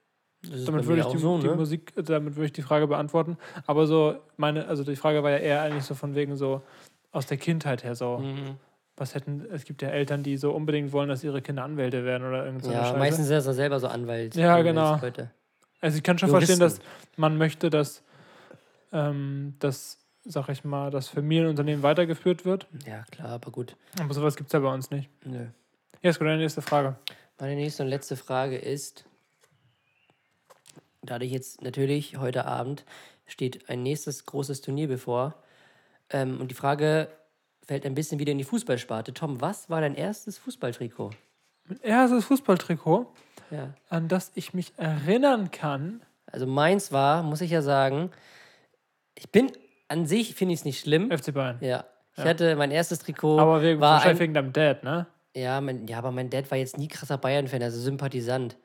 Damit 0.42 0.86
würde 0.86 1.00
ich 1.00 1.06
die, 1.06 1.18
so, 1.18 1.38
die 1.38 1.48
ne? 1.48 1.54
Musik, 1.54 1.92
äh, 1.96 2.02
damit 2.02 2.36
würde 2.36 2.46
ich 2.46 2.52
die 2.52 2.62
Frage 2.62 2.86
beantworten. 2.86 3.38
Aber 3.66 3.86
so, 3.86 4.16
meine, 4.36 4.66
also 4.68 4.84
die 4.84 4.96
Frage 4.96 5.22
war 5.22 5.30
ja 5.30 5.38
eher 5.38 5.62
eigentlich 5.62 5.84
so 5.84 5.94
von 5.94 6.14
wegen 6.14 6.36
so 6.36 6.62
aus 7.10 7.26
der 7.26 7.38
Kindheit 7.38 7.82
her 7.82 7.94
so. 7.94 8.18
Mhm. 8.18 8.56
Was 8.98 9.14
hätten, 9.14 9.46
es 9.52 9.64
gibt 9.64 9.80
ja 9.80 9.88
Eltern, 9.90 10.22
die 10.24 10.36
so 10.36 10.50
unbedingt 10.52 10.92
wollen, 10.92 11.08
dass 11.08 11.22
ihre 11.22 11.40
Kinder 11.40 11.62
Anwälte 11.64 12.04
werden 12.04 12.26
oder 12.26 12.44
irgend 12.44 12.64
so 12.64 12.72
Ja, 12.72 12.84
Scheiße. 12.84 12.98
meistens 12.98 13.26
sind 13.28 13.36
das 13.36 13.46
ja 13.46 13.52
selber 13.52 13.78
so 13.78 13.86
Anwalt. 13.86 14.34
Ja, 14.34 14.60
genau. 14.62 14.98
Also 15.80 15.96
ich 15.96 16.02
kann 16.02 16.18
schon 16.18 16.28
Juristen. 16.30 16.58
verstehen, 16.58 16.58
dass 16.60 16.80
man 17.16 17.38
möchte, 17.38 17.70
dass 17.70 18.02
ähm, 18.92 19.54
das, 19.60 19.98
sag 20.24 20.48
ich 20.48 20.64
mal, 20.64 20.90
das 20.90 21.06
Familienunternehmen 21.08 21.82
weitergeführt 21.84 22.44
wird. 22.44 22.66
Ja, 22.86 23.04
klar, 23.12 23.28
aber 23.28 23.52
gut. 23.52 23.76
Aber 24.00 24.12
sowas 24.12 24.34
gibt 24.34 24.48
es 24.48 24.52
ja 24.52 24.58
bei 24.58 24.72
uns 24.74 24.90
nicht. 24.90 25.08
Nö. 25.24 25.46
Jetzt 26.02 26.18
kommt 26.18 26.28
deine 26.28 26.42
nächste 26.42 26.62
Frage. 26.62 26.96
Meine 27.38 27.54
nächste 27.54 27.84
und 27.84 27.88
letzte 27.88 28.16
Frage 28.16 28.56
ist, 28.58 29.04
dadurch 31.02 31.30
jetzt 31.30 31.62
natürlich 31.62 32.18
heute 32.18 32.46
Abend 32.46 32.84
steht 33.26 33.68
ein 33.68 33.82
nächstes 33.82 34.24
großes 34.26 34.60
Turnier 34.60 34.88
bevor. 34.88 35.34
Ähm, 36.10 36.40
und 36.40 36.50
die 36.50 36.54
Frage 36.56 37.08
fällt 37.68 37.84
ein 37.86 37.94
bisschen 37.94 38.18
wieder 38.18 38.32
in 38.32 38.38
die 38.38 38.44
Fußballsparte. 38.44 39.12
Tom, 39.14 39.40
was 39.40 39.68
war 39.70 39.80
dein 39.82 39.94
erstes 39.94 40.38
Fußballtrikot? 40.38 41.10
Mein 41.68 41.80
erstes 41.82 42.24
Fußballtrikot, 42.24 43.06
Ja. 43.50 43.74
an 43.90 44.08
das 44.08 44.32
ich 44.34 44.54
mich 44.54 44.72
erinnern 44.78 45.50
kann. 45.50 46.00
Also 46.26 46.46
meins 46.46 46.90
war, 46.92 47.22
muss 47.22 47.42
ich 47.42 47.50
ja 47.50 47.60
sagen, 47.62 48.10
ich 49.14 49.30
bin 49.30 49.52
an 49.88 50.06
sich, 50.06 50.34
finde 50.34 50.54
ich 50.54 50.60
es 50.60 50.64
nicht 50.64 50.80
schlimm. 50.80 51.10
FC 51.10 51.32
Bayern. 51.32 51.58
Ja. 51.60 51.84
Ich 52.16 52.24
hatte 52.24 52.56
mein 52.56 52.70
erstes 52.72 52.98
Trikot. 52.98 53.38
Aber 53.38 53.62
wegen, 53.62 53.80
war 53.80 54.02
ein, 54.02 54.18
wegen 54.18 54.34
deinem 54.34 54.52
Dad, 54.52 54.82
ne? 54.82 55.06
ja, 55.36 55.60
mein, 55.60 55.86
ja, 55.86 55.98
aber 55.98 56.10
mein 56.10 56.30
Dad 56.30 56.50
war 56.50 56.58
jetzt 56.58 56.76
nie 56.78 56.88
krasser 56.88 57.16
Bayern-Fan, 57.16 57.62
also 57.62 57.78
Sympathisant. 57.80 58.56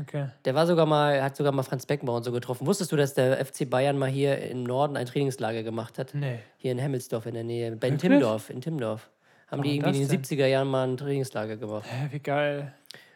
Okay. 0.00 0.28
Der 0.44 0.54
war 0.54 0.66
sogar 0.66 0.86
mal, 0.86 1.22
hat 1.22 1.36
sogar 1.36 1.52
mal 1.52 1.62
Franz 1.62 1.86
Beckenbauer 1.86 2.18
und 2.18 2.24
so 2.24 2.32
getroffen. 2.32 2.66
Wusstest 2.66 2.92
du, 2.92 2.96
dass 2.96 3.14
der 3.14 3.44
FC 3.44 3.68
Bayern 3.68 3.98
mal 3.98 4.08
hier 4.08 4.38
im 4.38 4.62
Norden 4.62 4.96
ein 4.96 5.06
Trainingslager 5.06 5.62
gemacht 5.62 5.98
hat? 5.98 6.14
Nee. 6.14 6.40
Hier 6.56 6.72
in 6.72 6.78
Hemmelsdorf 6.78 7.26
in 7.26 7.34
der 7.34 7.44
Nähe. 7.44 7.74
Bei 7.76 7.88
in? 7.88 7.98
Timmendorf, 7.98 8.50
in 8.50 8.60
Timmendorf. 8.60 9.10
haben 9.48 9.62
die 9.62 9.80
Warum 9.80 9.94
irgendwie 9.94 10.02
in 10.02 10.08
den 10.08 10.22
das 10.22 10.30
70er 10.30 10.46
Jahren 10.46 10.68
mal 10.68 10.86
ein 10.86 10.96
Trainingslager 10.96 11.56
gemacht. 11.56 11.86
Hä, 11.88 12.08
wie 12.10 12.20
geil. 12.20 12.72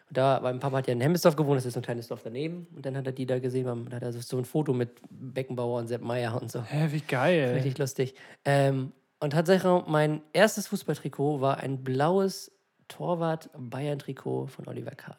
Und 0.08 0.16
da, 0.16 0.40
mein 0.42 0.60
Papa 0.60 0.78
hat 0.78 0.86
ja 0.86 0.92
in 0.92 1.00
Hemmesdorf 1.00 1.36
gewohnt, 1.36 1.58
das 1.58 1.66
ist 1.66 1.74
so 1.74 1.80
ein 1.80 1.84
kleines 1.84 2.08
Dorf 2.08 2.22
daneben. 2.22 2.66
Und 2.74 2.84
dann 2.84 2.96
hat 2.96 3.06
er 3.06 3.12
die 3.12 3.26
da 3.26 3.38
gesehen, 3.38 3.64
dann 3.64 3.94
hat 3.94 4.02
er 4.02 4.12
so 4.12 4.38
ein 4.38 4.44
Foto 4.44 4.72
mit 4.72 5.00
Beckenbauer 5.10 5.78
und 5.78 5.88
Sepp 5.88 6.02
Meier 6.02 6.40
und 6.40 6.50
so. 6.50 6.62
Hä, 6.62 6.88
wie 6.90 7.00
geil. 7.00 7.52
Richtig 7.54 7.78
lustig. 7.78 8.14
Ähm, 8.44 8.92
und 9.20 9.30
tatsächlich, 9.30 9.70
mein 9.86 10.20
erstes 10.32 10.66
Fußballtrikot 10.66 11.40
war 11.40 11.58
ein 11.58 11.84
blaues 11.84 12.50
Torwart-Bayern-Trikot 12.88 14.48
von 14.48 14.66
Oliver 14.68 14.90
Kahn. 14.90 15.16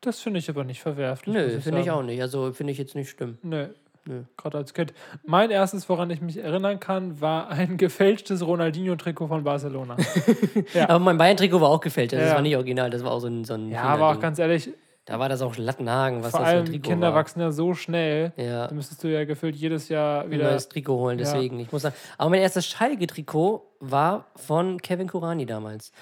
Das 0.00 0.20
finde 0.20 0.38
ich 0.38 0.48
aber 0.48 0.64
nicht 0.64 0.80
verwerflich. 0.80 1.34
Nö, 1.34 1.60
finde 1.60 1.80
ich 1.80 1.90
auch 1.90 2.02
nicht. 2.02 2.20
Also 2.22 2.52
finde 2.52 2.72
ich 2.72 2.78
jetzt 2.78 2.94
nicht 2.94 3.10
schlimm. 3.10 3.38
Nö. 3.42 3.68
Nö. 4.04 4.22
Gerade 4.38 4.56
als 4.58 4.72
Kind. 4.72 4.94
Mein 5.26 5.50
erstes, 5.50 5.88
woran 5.88 6.08
ich 6.10 6.20
mich 6.22 6.38
erinnern 6.38 6.80
kann, 6.80 7.20
war 7.20 7.48
ein 7.50 7.76
gefälschtes 7.76 8.46
Ronaldinho-Trikot 8.46 9.26
von 9.28 9.44
Barcelona. 9.44 9.96
Ja. 10.74 10.88
Aber 10.88 10.98
mein 11.00 11.18
Bayern-Trikot 11.18 11.60
war 11.60 11.68
auch 11.68 11.80
gefälscht. 11.80 12.12
Das 12.14 12.28
Ja. 12.28 12.34
war 12.34 12.42
nicht 12.42 12.56
original, 12.56 12.90
das 12.90 13.02
war 13.04 13.10
auch 13.10 13.20
so 13.20 13.26
ein. 13.26 13.44
So 13.44 13.54
ein 13.54 13.68
ja, 13.70 13.82
aber 13.82 14.10
auch 14.10 14.20
ganz 14.20 14.38
ehrlich, 14.38 14.70
Da 15.04 15.18
war 15.18 15.28
das 15.28 15.40
auch 15.42 15.56
Lattenhagen, 15.56 16.22
was 16.22 16.30
vor 16.30 16.40
das 16.40 16.48
für 16.48 16.54
ein 16.54 16.56
allem 16.58 16.66
Trikot 16.66 16.88
Kinder 16.90 17.08
war. 17.08 17.14
wachsen 17.16 17.40
ja 17.40 17.50
so 17.50 17.74
schnell. 17.74 18.32
Ja. 18.36 18.66
Da 18.68 18.74
müsstest 18.74 19.02
du 19.04 19.08
ja 19.08 19.24
gefühlt 19.24 19.56
jedes 19.56 19.88
Jahr 19.88 20.22
ein 20.24 20.30
wieder. 20.30 20.44
neues 20.50 20.68
Trikot 20.68 20.96
holen, 20.98 21.18
Ja. 21.18 21.24
deswegen. 21.24 21.58
Ich 21.60 21.70
muss 21.72 21.82
sagen. 21.82 21.94
Aber 22.18 22.30
mein 22.30 22.40
erstes 22.40 22.66
Schalke-Trikot 22.66 23.62
war 23.80 24.26
von 24.36 24.80
Kevin 24.80 25.08
Kurani 25.08 25.44
damals. 25.46 25.92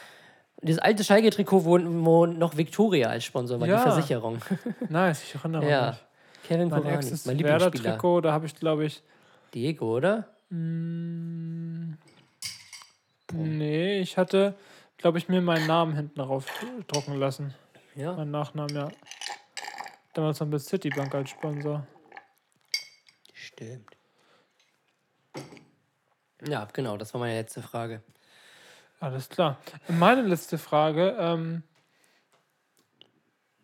Dieses 0.67 0.81
alte 0.81 1.05
Schalke-Trikot, 1.05 1.65
wo, 1.65 1.79
wo 1.79 2.27
noch 2.27 2.57
Victoria 2.57 3.09
als 3.09 3.25
Sponsor 3.25 3.61
war, 3.61 3.69
Ja. 3.69 3.77
die 3.77 3.91
Versicherung. 3.91 4.39
Nice, 4.89 5.23
ich 5.23 5.35
erinnere 5.35 5.69
ja. 5.69 5.87
mich. 5.91 5.99
Kevin 6.49 6.69
Mein 6.69 6.81
Kurani, 6.83 6.97
erstes 6.97 7.27
mein. 7.27 7.39
Werder-Trikot, 7.43 8.21
da 8.21 8.33
habe 8.33 8.47
ich, 8.47 8.55
glaube 8.55 8.85
ich. 8.87 9.03
Diego, 9.55 9.97
oder? 9.97 10.29
Nee, 13.33 14.01
ich 14.01 14.17
hatte, 14.17 14.55
glaube 14.99 15.19
ich, 15.19 15.29
mir 15.29 15.41
meinen 15.41 15.67
Namen 15.67 15.95
hinten 15.95 16.19
drauf 16.21 16.47
drucken 16.87 17.15
lassen. 17.17 17.55
Ja. 17.95 18.13
Mein 18.13 18.31
Nachnamen, 18.31 18.75
ja. 18.75 18.89
Damals 20.15 20.41
noch 20.41 20.47
mit 20.47 20.61
Citibank 20.61 21.15
als 21.15 21.31
Sponsor. 21.31 21.87
Stimmt. 23.33 23.97
Ja, 26.47 26.69
genau, 26.73 26.97
das 26.97 27.13
war 27.15 27.21
meine 27.21 27.35
letzte 27.35 27.63
Frage. 27.63 28.03
Alles 29.01 29.29
klar. 29.29 29.59
Meine 29.89 30.23
letzte 30.23 30.59
Frage. 30.59 31.17
Ähm, 31.19 31.63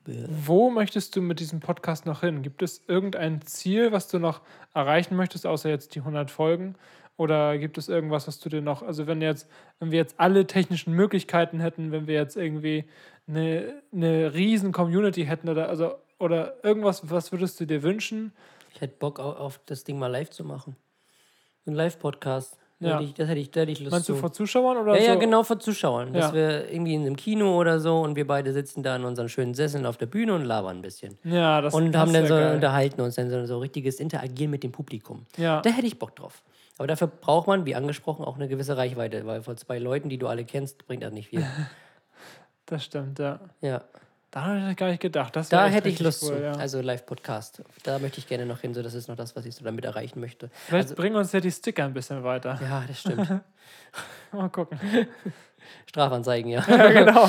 wo 0.04 0.70
möchtest 0.70 1.14
du 1.14 1.22
mit 1.22 1.38
diesem 1.38 1.60
Podcast 1.60 2.06
noch 2.06 2.20
hin? 2.20 2.42
Gibt 2.42 2.62
es 2.62 2.82
irgendein 2.88 3.40
Ziel, 3.42 3.92
was 3.92 4.08
du 4.08 4.18
noch 4.18 4.40
erreichen 4.74 5.14
möchtest, 5.16 5.46
außer 5.46 5.68
jetzt 5.68 5.94
die 5.94 6.00
100 6.00 6.30
Folgen? 6.30 6.74
Oder 7.16 7.56
gibt 7.58 7.78
es 7.78 7.88
irgendwas, 7.88 8.26
was 8.26 8.40
du 8.40 8.48
dir 8.48 8.62
noch, 8.62 8.82
also 8.82 9.06
wenn 9.06 9.20
jetzt, 9.22 9.48
wenn 9.78 9.90
wir 9.92 9.98
jetzt 9.98 10.18
alle 10.18 10.46
technischen 10.46 10.94
Möglichkeiten 10.94 11.60
hätten, 11.60 11.92
wenn 11.92 12.06
wir 12.08 12.14
jetzt 12.14 12.36
irgendwie 12.36 12.84
eine, 13.28 13.82
eine 13.92 14.34
riesen 14.34 14.72
Community 14.72 15.24
hätten 15.26 15.48
oder 15.48 15.68
also 15.68 15.94
oder 16.18 16.64
irgendwas, 16.64 17.10
was 17.10 17.30
würdest 17.30 17.60
du 17.60 17.66
dir 17.66 17.82
wünschen? 17.82 18.32
Ich 18.74 18.80
hätte 18.80 18.96
Bock 18.98 19.20
au- 19.20 19.32
auf 19.34 19.60
das 19.66 19.84
Ding 19.84 19.98
mal 19.98 20.06
live 20.08 20.30
zu 20.30 20.42
machen. 20.44 20.76
Ein 21.66 21.74
Live-Podcast. 21.74 22.58
Ja. 22.88 23.00
Ich- 23.00 23.14
Das 23.14 23.28
hätte 23.28 23.40
ich, 23.40 23.50
da 23.50 23.60
hätte 23.60 23.72
ich 23.72 23.80
Lust 23.80 23.90
Meinst 23.92 24.08
du 24.08 24.14
zu. 24.14 24.18
vor 24.20 24.32
Zuschauern 24.32 24.76
oder 24.76 24.94
ja, 24.96 25.00
so? 25.00 25.06
ja, 25.08 25.14
genau, 25.16 25.42
vor 25.42 25.58
Zuschauern. 25.58 26.12
Dass 26.12 26.28
Ja. 26.30 26.34
wir 26.34 26.70
irgendwie 26.72 26.94
in 26.94 27.02
einem 27.02 27.16
Kino 27.16 27.58
oder 27.58 27.80
so 27.80 28.00
und 28.00 28.16
wir 28.16 28.26
beide 28.26 28.52
sitzen 28.52 28.82
da 28.82 28.96
in 28.96 29.04
unseren 29.04 29.28
schönen 29.28 29.54
Sesseln 29.54 29.86
auf 29.86 29.96
der 29.96 30.06
Bühne 30.06 30.34
und 30.34 30.44
labern 30.44 30.76
ein 30.78 30.82
bisschen. 30.82 31.18
Ja, 31.24 31.60
das 31.60 31.74
Und 31.74 31.96
haben 31.96 32.12
dann 32.12 32.26
so, 32.26 32.34
geil. 32.34 32.54
unterhalten 32.54 33.00
uns 33.00 33.14
dann 33.14 33.30
so, 33.30 33.46
so 33.46 33.58
richtiges 33.58 34.00
Interagieren 34.00 34.50
mit 34.50 34.62
dem 34.62 34.72
Publikum. 34.72 35.26
Ja. 35.36 35.60
Da 35.60 35.70
hätte 35.70 35.86
ich 35.86 35.98
Bock 35.98 36.16
drauf. 36.16 36.42
Aber 36.78 36.86
dafür 36.86 37.06
braucht 37.08 37.46
man, 37.46 37.66
wie 37.66 37.74
angesprochen, 37.74 38.24
auch 38.24 38.36
eine 38.36 38.48
gewisse 38.48 38.76
Reichweite, 38.76 39.24
weil 39.26 39.42
vor 39.42 39.56
zwei 39.56 39.78
Leuten, 39.78 40.08
die 40.08 40.18
du 40.18 40.26
alle 40.26 40.44
kennst, 40.44 40.86
bringt 40.86 41.02
das 41.02 41.12
nicht 41.12 41.28
viel. 41.28 41.44
Das 42.66 42.84
stimmt, 42.84 43.18
ja. 43.18 43.40
ja. 43.60 43.82
Da 44.32 44.44
habe 44.46 44.70
ich 44.70 44.76
gar 44.78 44.88
nicht 44.88 45.00
gedacht. 45.02 45.36
Das 45.36 45.50
Da 45.50 45.66
hätte 45.66 45.90
ich 45.90 46.00
Lust 46.00 46.22
cool, 46.22 46.36
zu. 46.36 46.42
Ja. 46.42 46.52
Also 46.52 46.80
Live-Podcast. 46.80 47.62
Da 47.82 47.98
möchte 47.98 48.18
ich 48.18 48.26
gerne 48.26 48.46
noch 48.46 48.60
hin. 48.60 48.72
So, 48.72 48.82
das 48.82 48.94
ist 48.94 49.06
noch 49.06 49.14
das, 49.14 49.36
was 49.36 49.44
ich 49.44 49.54
so 49.54 49.62
damit 49.62 49.84
erreichen 49.84 50.20
möchte. 50.20 50.48
Vielleicht 50.68 50.96
bringen 50.96 51.16
uns 51.16 51.32
ja 51.32 51.40
die 51.40 51.50
Sticker 51.50 51.84
ein 51.84 51.92
bisschen 51.92 52.24
weiter. 52.24 52.58
Ja, 52.62 52.82
das 52.88 53.00
stimmt. 53.00 53.28
Mal 54.32 54.48
gucken. 54.48 54.78
Strafanzeigen, 55.86 56.50
ja. 56.50 56.64
Ja, 56.66 56.88
genau. 56.90 57.28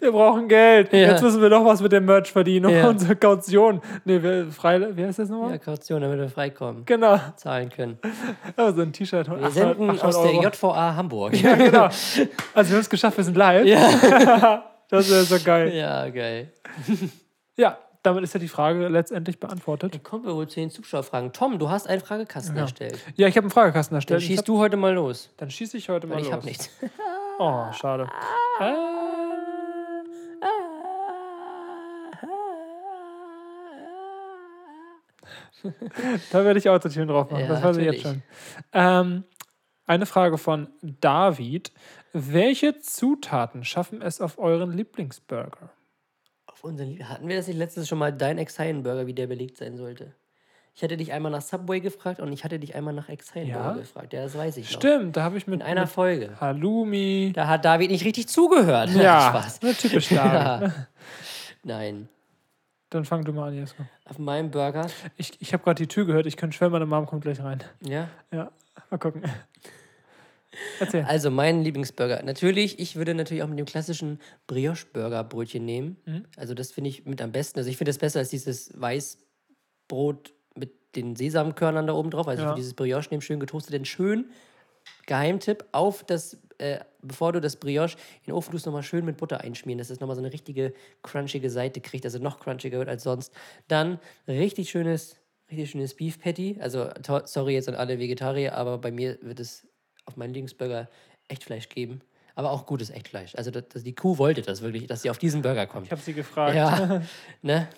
Wir 0.00 0.12
brauchen 0.12 0.48
Geld. 0.48 0.94
Ja. 0.94 0.98
Jetzt 1.10 1.22
müssen 1.22 1.42
wir 1.42 1.50
noch 1.50 1.64
was 1.66 1.82
mit 1.82 1.92
dem 1.92 2.06
Merch 2.06 2.32
verdienen. 2.32 2.70
Ja. 2.70 2.88
Unsere 2.88 3.14
Kaution. 3.14 3.82
Nee, 4.06 4.22
wir, 4.22 4.50
frei, 4.50 4.96
wie 4.96 5.04
heißt 5.04 5.18
das 5.18 5.28
nochmal? 5.28 5.52
Ja, 5.52 5.58
Kaution, 5.58 6.00
damit 6.00 6.18
wir 6.18 6.30
freikommen, 6.30 6.86
Genau. 6.86 7.20
zahlen 7.36 7.68
können. 7.68 7.98
Ja, 8.56 8.72
so 8.72 8.80
ein 8.80 8.92
T-Shirt. 8.94 9.28
Wir 9.28 9.50
senden 9.50 9.90
aus 10.00 10.22
der 10.22 10.32
JVA 10.32 10.96
Hamburg. 10.96 11.34
Ja, 11.40 11.54
genau. 11.54 11.84
Also 12.54 12.70
wir 12.70 12.76
haben 12.76 12.80
es 12.80 12.88
geschafft, 12.90 13.18
wir 13.18 13.24
sind 13.24 13.36
live. 13.36 13.66
Ja. 13.66 14.64
Das 14.88 15.10
wäre 15.10 15.24
so 15.24 15.38
geil. 15.44 15.74
ja, 15.74 16.08
geil. 16.10 16.52
Ja, 17.58 17.78
damit 18.02 18.22
ist 18.22 18.34
ja 18.34 18.40
die 18.40 18.48
Frage 18.48 18.86
letztendlich 18.88 19.40
beantwortet. 19.40 19.94
Dann 19.94 20.02
kommen 20.02 20.26
wir 20.26 20.34
wohl 20.34 20.46
zu 20.46 20.60
den 20.60 20.70
Zuschauerfragen. 20.70 21.32
Tom, 21.32 21.58
du 21.58 21.70
hast 21.70 21.88
einen 21.88 22.02
Fragekasten 22.02 22.54
erstellt. 22.56 22.98
Ja, 23.16 23.28
ich 23.28 23.36
habe 23.36 23.46
einen 23.46 23.50
Fragekasten 23.50 23.94
Dann 23.94 23.96
erstellt. 23.96 24.20
Ich 24.20 24.26
schießt 24.26 24.40
hab, 24.40 24.44
du 24.44 24.58
heute 24.58 24.76
mal 24.76 24.92
los. 24.92 25.30
dann 25.38 25.50
schieße 25.50 25.78
ich 25.78 25.88
heute 25.88 26.06
mal 26.06 26.18
ich 26.18 26.26
los. 26.26 26.32
hab 26.34 26.44
nichts. 26.44 26.70
Oh, 27.38 27.70
schade. 27.72 28.08
Äh, 28.60 28.72
Da 36.32 36.44
werde 36.44 36.58
ich 36.58 36.68
Autotune 36.68 37.06
drauf 37.06 37.30
machen. 37.30 37.42
Ja, 37.42 37.48
das 37.48 37.62
weiß 37.62 37.76
ich 37.78 37.84
jetzt 37.84 38.02
schon. 38.02 38.22
Ähm, 38.72 39.24
eine 39.86 40.06
Frage 40.06 40.38
von 40.38 40.68
David. 40.82 41.72
Welche 42.12 42.78
Zutaten 42.80 43.64
schaffen 43.64 44.00
es 44.02 44.20
auf 44.20 44.38
euren 44.38 44.72
Lieblingsburger? 44.72 45.70
Auf 46.46 46.64
unseren 46.64 46.98
Hatten 47.08 47.28
wir 47.28 47.36
das 47.36 47.46
nicht 47.48 47.58
letztens 47.58 47.88
schon 47.88 47.98
mal, 47.98 48.12
dein 48.12 48.38
Exile-Burger, 48.38 49.06
wie 49.06 49.12
der 49.14 49.26
belegt 49.26 49.58
sein 49.58 49.76
sollte? 49.76 50.14
Ich 50.74 50.82
hatte 50.82 50.96
dich 50.98 51.12
einmal 51.12 51.32
nach 51.32 51.40
Subway 51.42 51.80
gefragt 51.80 52.20
und 52.20 52.32
ich 52.32 52.44
hatte 52.44 52.58
dich 52.58 52.74
einmal 52.74 52.92
nach 52.94 53.08
Exile-Burger 53.08 53.58
Ja? 53.68 53.72
gefragt. 53.72 54.12
Ja, 54.12 54.22
das 54.22 54.36
weiß 54.36 54.56
ich 54.58 54.70
noch. 54.70 54.78
Stimmt, 54.80 55.16
da 55.16 55.22
habe 55.22 55.36
ich 55.38 55.46
mit, 55.46 55.60
In 55.60 55.66
einer 55.66 55.82
mit 55.82 55.90
Folge. 55.90 56.38
Halloumi. 56.40 57.32
Da 57.34 57.46
hat 57.48 57.64
David 57.64 57.90
nicht 57.90 58.04
richtig 58.04 58.28
zugehört. 58.28 58.90
Ja, 58.90 59.28
Spaß. 59.30 59.62
ne, 59.62 59.74
typisch 59.74 60.08
David. 60.10 60.32
Ja. 60.72 60.86
Nein. 61.62 62.08
Dann 62.90 63.04
fang 63.04 63.24
du 63.24 63.32
mal 63.32 63.48
an, 63.48 63.54
Jesko. 63.54 63.82
Auf 64.04 64.18
meinem 64.18 64.50
Burger. 64.50 64.86
Ich, 65.16 65.40
ich 65.40 65.52
habe 65.52 65.64
gerade 65.64 65.82
die 65.82 65.88
Tür 65.88 66.04
gehört. 66.06 66.26
Ich 66.26 66.36
könnte 66.36 66.56
schwören, 66.56 66.72
meine 66.72 66.86
Mom 66.86 67.04
kommt 67.06 67.22
gleich 67.22 67.42
rein. 67.42 67.62
Ja. 67.80 68.08
Ja, 68.30 68.50
mal 68.90 68.98
gucken. 68.98 69.22
Erzähl. 70.80 71.04
Also 71.04 71.30
mein 71.30 71.62
Lieblingsburger. 71.62 72.22
Natürlich, 72.22 72.78
ich 72.78 72.96
würde 72.96 73.14
natürlich 73.14 73.42
auch 73.42 73.48
mit 73.48 73.58
dem 73.58 73.66
klassischen 73.66 74.20
Brioche-Burger-Brötchen 74.46 75.64
nehmen. 75.64 75.96
Mhm. 76.06 76.24
Also 76.36 76.54
das 76.54 76.72
finde 76.72 76.90
ich 76.90 77.04
mit 77.04 77.20
am 77.22 77.32
besten. 77.32 77.58
Also 77.58 77.70
ich 77.70 77.76
finde 77.76 77.90
das 77.90 77.98
besser 77.98 78.18
als 78.20 78.30
dieses 78.30 78.78
Weißbrot 78.80 80.32
mit 80.54 80.72
den 80.96 81.16
Sesamkörnern 81.16 81.86
da 81.86 81.92
oben 81.94 82.10
drauf. 82.10 82.28
Also 82.28 82.40
ich 82.40 82.44
Ja. 82.44 82.50
würde 82.50 82.60
dieses 82.60 82.74
Brioche 82.74 83.08
nehmen, 83.10 83.22
schön 83.22 83.40
getoastet, 83.40 83.74
denn 83.74 83.84
schön, 83.84 84.30
Geheimtipp, 85.06 85.64
auf 85.72 86.04
das, 86.04 86.38
äh, 86.58 86.80
bevor 87.02 87.32
du 87.32 87.40
das 87.40 87.56
Brioche 87.56 87.96
in 88.22 88.26
den 88.26 88.34
Ofen 88.34 88.52
tust, 88.52 88.66
nochmal 88.66 88.82
schön 88.82 89.04
mit 89.04 89.16
Butter 89.18 89.40
einschmieren, 89.40 89.78
dass 89.78 89.90
es 89.90 90.00
nochmal 90.00 90.16
so 90.16 90.22
eine 90.22 90.32
richtige 90.32 90.72
crunchige 91.02 91.50
Seite 91.50 91.80
kriegt, 91.80 92.04
also 92.04 92.18
noch 92.18 92.40
crunchiger 92.40 92.78
wird 92.78 92.88
als 92.88 93.02
sonst. 93.02 93.32
Dann 93.68 93.98
richtig 94.26 94.70
schönes, 94.70 95.16
richtig 95.50 95.70
schönes 95.70 95.94
Beef 95.94 96.20
Patty. 96.20 96.58
Also 96.60 96.88
sorry 97.24 97.54
jetzt 97.54 97.68
an 97.68 97.74
alle 97.74 97.98
Vegetarier, 97.98 98.54
aber 98.54 98.78
bei 98.78 98.90
mir 98.90 99.18
wird 99.22 99.38
es 99.40 99.65
auf 100.06 100.16
meinen 100.16 100.32
Lieblingsburger 100.32 100.88
Echtfleisch 101.28 101.68
geben. 101.68 102.00
Aber 102.34 102.52
auch 102.52 102.66
gutes 102.66 102.90
Echtfleisch. 102.90 103.34
Also 103.34 103.50
das, 103.50 103.64
das, 103.72 103.82
die 103.82 103.94
Kuh 103.94 104.18
wollte 104.18 104.42
das 104.42 104.60
wirklich, 104.60 104.86
dass 104.86 105.02
sie 105.02 105.10
auf 105.10 105.18
diesen 105.18 105.42
Burger 105.42 105.66
kommt. 105.66 105.86
Ich 105.86 105.92
habe 105.92 106.02
sie 106.02 106.12
gefragt. 106.12 106.54
Ja, 106.54 107.02
ne? 107.42 107.68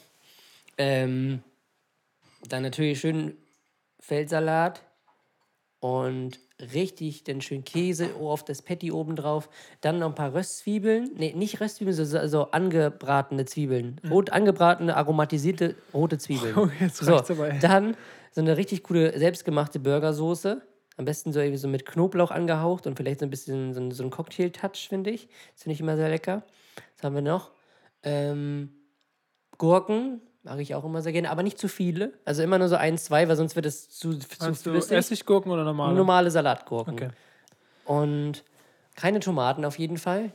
Ähm, 0.77 1.43
dann 2.49 2.63
natürlich 2.63 3.01
schön 3.01 3.37
Feldsalat 4.01 4.83
und 5.81 6.41
richtig 6.73 7.25
den 7.25 7.41
schön 7.41 7.65
Käse 7.65 8.11
auf 8.17 8.45
das 8.45 8.63
Patty 8.63 8.91
oben 8.91 9.17
drauf. 9.17 9.49
Dann 9.81 10.01
noch 10.01 10.09
ein 10.09 10.15
paar 10.15 10.35
Röstzwiebeln. 10.35 11.11
Nee, 11.17 11.35
nicht 11.35 11.61
Röstzwiebeln, 11.61 11.97
so, 11.97 12.27
so 12.27 12.51
angebratene 12.51 13.45
Zwiebeln. 13.45 14.01
Rot 14.11 14.31
angebratene, 14.31 14.97
aromatisierte 14.97 15.77
rote 15.95 16.19
Zwiebeln. 16.19 16.57
Oh, 16.57 16.69
jetzt 16.81 16.97
so, 16.97 17.17
ey. 17.17 17.59
dann 17.61 17.97
so 18.33 18.41
eine 18.41 18.57
richtig 18.57 18.83
coole 18.83 19.17
selbstgemachte 19.19 19.79
Burgersoße. 19.79 20.63
Am 20.99 21.05
besten 21.05 21.33
so 21.33 21.41
irgendwie 21.41 21.59
so 21.59 21.69
mit 21.69 21.87
Knoblauch 21.87 22.31
angehaucht 22.31 22.87
und 22.87 22.97
vielleicht 22.97 23.21
so 23.21 23.27
ein 23.27 23.31
bisschen 23.31 23.73
so 23.73 23.81
ein, 23.81 23.91
so 23.93 24.03
ein 24.03 24.11
Cocktail-Touch, 24.11 24.89
finde 24.89 25.11
ich. 25.11 25.29
Das 25.55 25.63
finde 25.63 25.75
ich 25.75 25.81
immer 25.81 25.97
sehr 25.97 26.09
lecker. 26.09 26.43
Was 26.97 27.05
haben 27.05 27.15
wir 27.15 27.23
noch? 27.23 27.53
Ähm, 28.03 28.71
Gurken 29.57 30.21
mag 30.43 30.59
ich 30.59 30.75
auch 30.75 30.85
immer 30.85 31.01
sehr 31.01 31.13
gerne, 31.13 31.31
aber 31.31 31.43
nicht 31.43 31.59
zu 31.59 31.69
viele. 31.69 32.13
Also 32.25 32.43
immer 32.43 32.59
nur 32.59 32.69
so 32.69 32.77
ein, 32.77 32.99
zwei, 32.99 33.29
weil 33.29 33.37
sonst 33.37 33.55
wird 33.55 33.67
es 33.67 33.91
zu, 33.91 34.19
zu 34.19 34.55
flüssig. 34.55 34.97
Essiggurken 34.97 35.53
oder 35.53 35.65
normale? 35.65 35.95
Normale 35.95 36.31
Salatgurken. 36.31 36.95
Okay. 36.95 37.09
Und 37.85 38.45
keine 38.97 39.21
Tomaten 39.21 39.65
auf 39.65 39.79
jeden 39.79 39.99
Fall. 39.99 40.33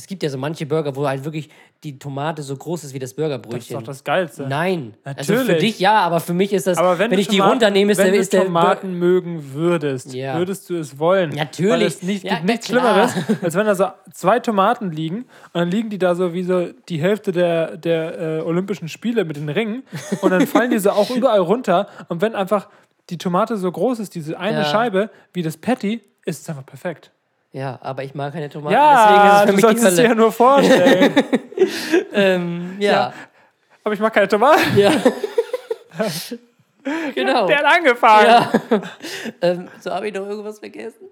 Es 0.00 0.06
gibt 0.06 0.22
ja 0.22 0.28
so 0.30 0.38
manche 0.38 0.64
Burger, 0.64 0.94
wo 0.94 1.08
halt 1.08 1.24
wirklich 1.24 1.48
die 1.82 1.98
Tomate 1.98 2.44
so 2.44 2.56
groß 2.56 2.84
ist 2.84 2.94
wie 2.94 3.00
das 3.00 3.10
Das 3.10 3.12
ist 3.12 3.16
Burgerbrötchen. 3.16 3.76
doch 3.78 3.82
das 3.82 4.04
Geilste. 4.04 4.46
Nein. 4.46 4.94
Also 5.02 5.32
für 5.32 5.38
Natürlich. 5.40 5.60
dich 5.60 5.80
ja, 5.80 5.94
aber 6.02 6.20
für 6.20 6.34
mich 6.34 6.52
ist 6.52 6.68
das, 6.68 6.78
Aber 6.78 7.00
wenn, 7.00 7.10
wenn, 7.10 7.16
du 7.16 7.20
ich 7.20 7.26
die 7.26 7.38
Tomaten- 7.38 7.50
runternehme, 7.54 7.90
ist 7.92 7.98
wenn 7.98 8.04
der, 8.06 8.14
du 8.14 8.18
ist 8.20 8.32
der 8.32 8.44
Tomaten 8.44 8.94
mögen 8.94 9.54
würdest, 9.54 10.14
Ja. 10.14 10.38
würdest 10.38 10.70
du 10.70 10.76
es 10.76 11.00
wollen. 11.00 11.30
Natürlich. 11.30 11.72
Weil 11.72 11.82
es 11.82 12.02
nicht, 12.04 12.22
Ja, 12.24 12.34
gibt 12.36 12.44
nichts 12.46 12.66
klar. 12.68 13.08
Schlimmeres, 13.10 13.42
als 13.42 13.54
wenn 13.56 13.66
da 13.66 13.74
so 13.74 13.86
zwei 14.12 14.38
Tomaten 14.38 14.92
liegen 14.92 15.16
und 15.18 15.26
dann 15.54 15.68
liegen 15.70 15.90
die 15.90 15.98
da 15.98 16.14
so 16.14 16.32
wie 16.32 16.44
so 16.44 16.68
die 16.88 17.00
Hälfte 17.00 17.32
der, 17.32 17.76
der 17.76 18.20
äh, 18.38 18.40
Olympischen 18.42 18.88
Spiele 18.88 19.24
mit 19.24 19.36
den 19.36 19.48
Ringen 19.48 19.82
und 20.22 20.30
dann 20.30 20.46
fallen 20.46 20.70
die 20.70 20.78
so 20.78 20.90
auch 20.90 21.10
überall 21.16 21.40
runter 21.40 21.88
und 22.08 22.20
wenn 22.20 22.36
einfach 22.36 22.68
die 23.10 23.18
Tomate 23.18 23.56
so 23.56 23.72
groß 23.72 23.98
ist, 23.98 24.14
diese 24.14 24.38
eine 24.38 24.58
Ja. 24.58 24.64
Scheibe, 24.64 25.10
wie 25.32 25.42
das 25.42 25.56
Patty, 25.56 26.02
ist 26.24 26.42
es 26.42 26.48
einfach 26.48 26.66
perfekt. 26.66 27.10
Ja, 27.52 27.78
aber 27.82 28.04
ich 28.04 28.14
mag 28.14 28.32
keine 28.32 28.48
Tomaten. 28.50 28.74
Ja, 28.74 29.40
du 29.46 29.52
deswegen 29.52 29.60
sollst 29.62 29.78
ist 29.78 29.84
es 29.84 29.90
es 29.90 29.96
dir 29.96 30.02
für 30.02 30.08
ja 30.08 30.14
mich 30.14 30.18
nur 30.18 30.32
vorstellen. 30.32 31.12
ähm, 32.12 32.76
ja. 32.78 33.12
Aber 33.84 33.94
ich 33.94 34.00
mag 34.00 34.12
keine 34.12 34.28
Tomaten. 34.28 34.76
Ja. 34.76 34.90
genau. 37.14 37.46
Der 37.46 37.58
hat 37.58 37.64
angefangen. 37.78 38.26
Ja. 38.26 38.52
ähm, 39.42 39.68
so 39.80 39.90
habe 39.90 40.08
ich 40.08 40.14
noch 40.14 40.26
irgendwas 40.28 40.58
vergessen? 40.58 41.08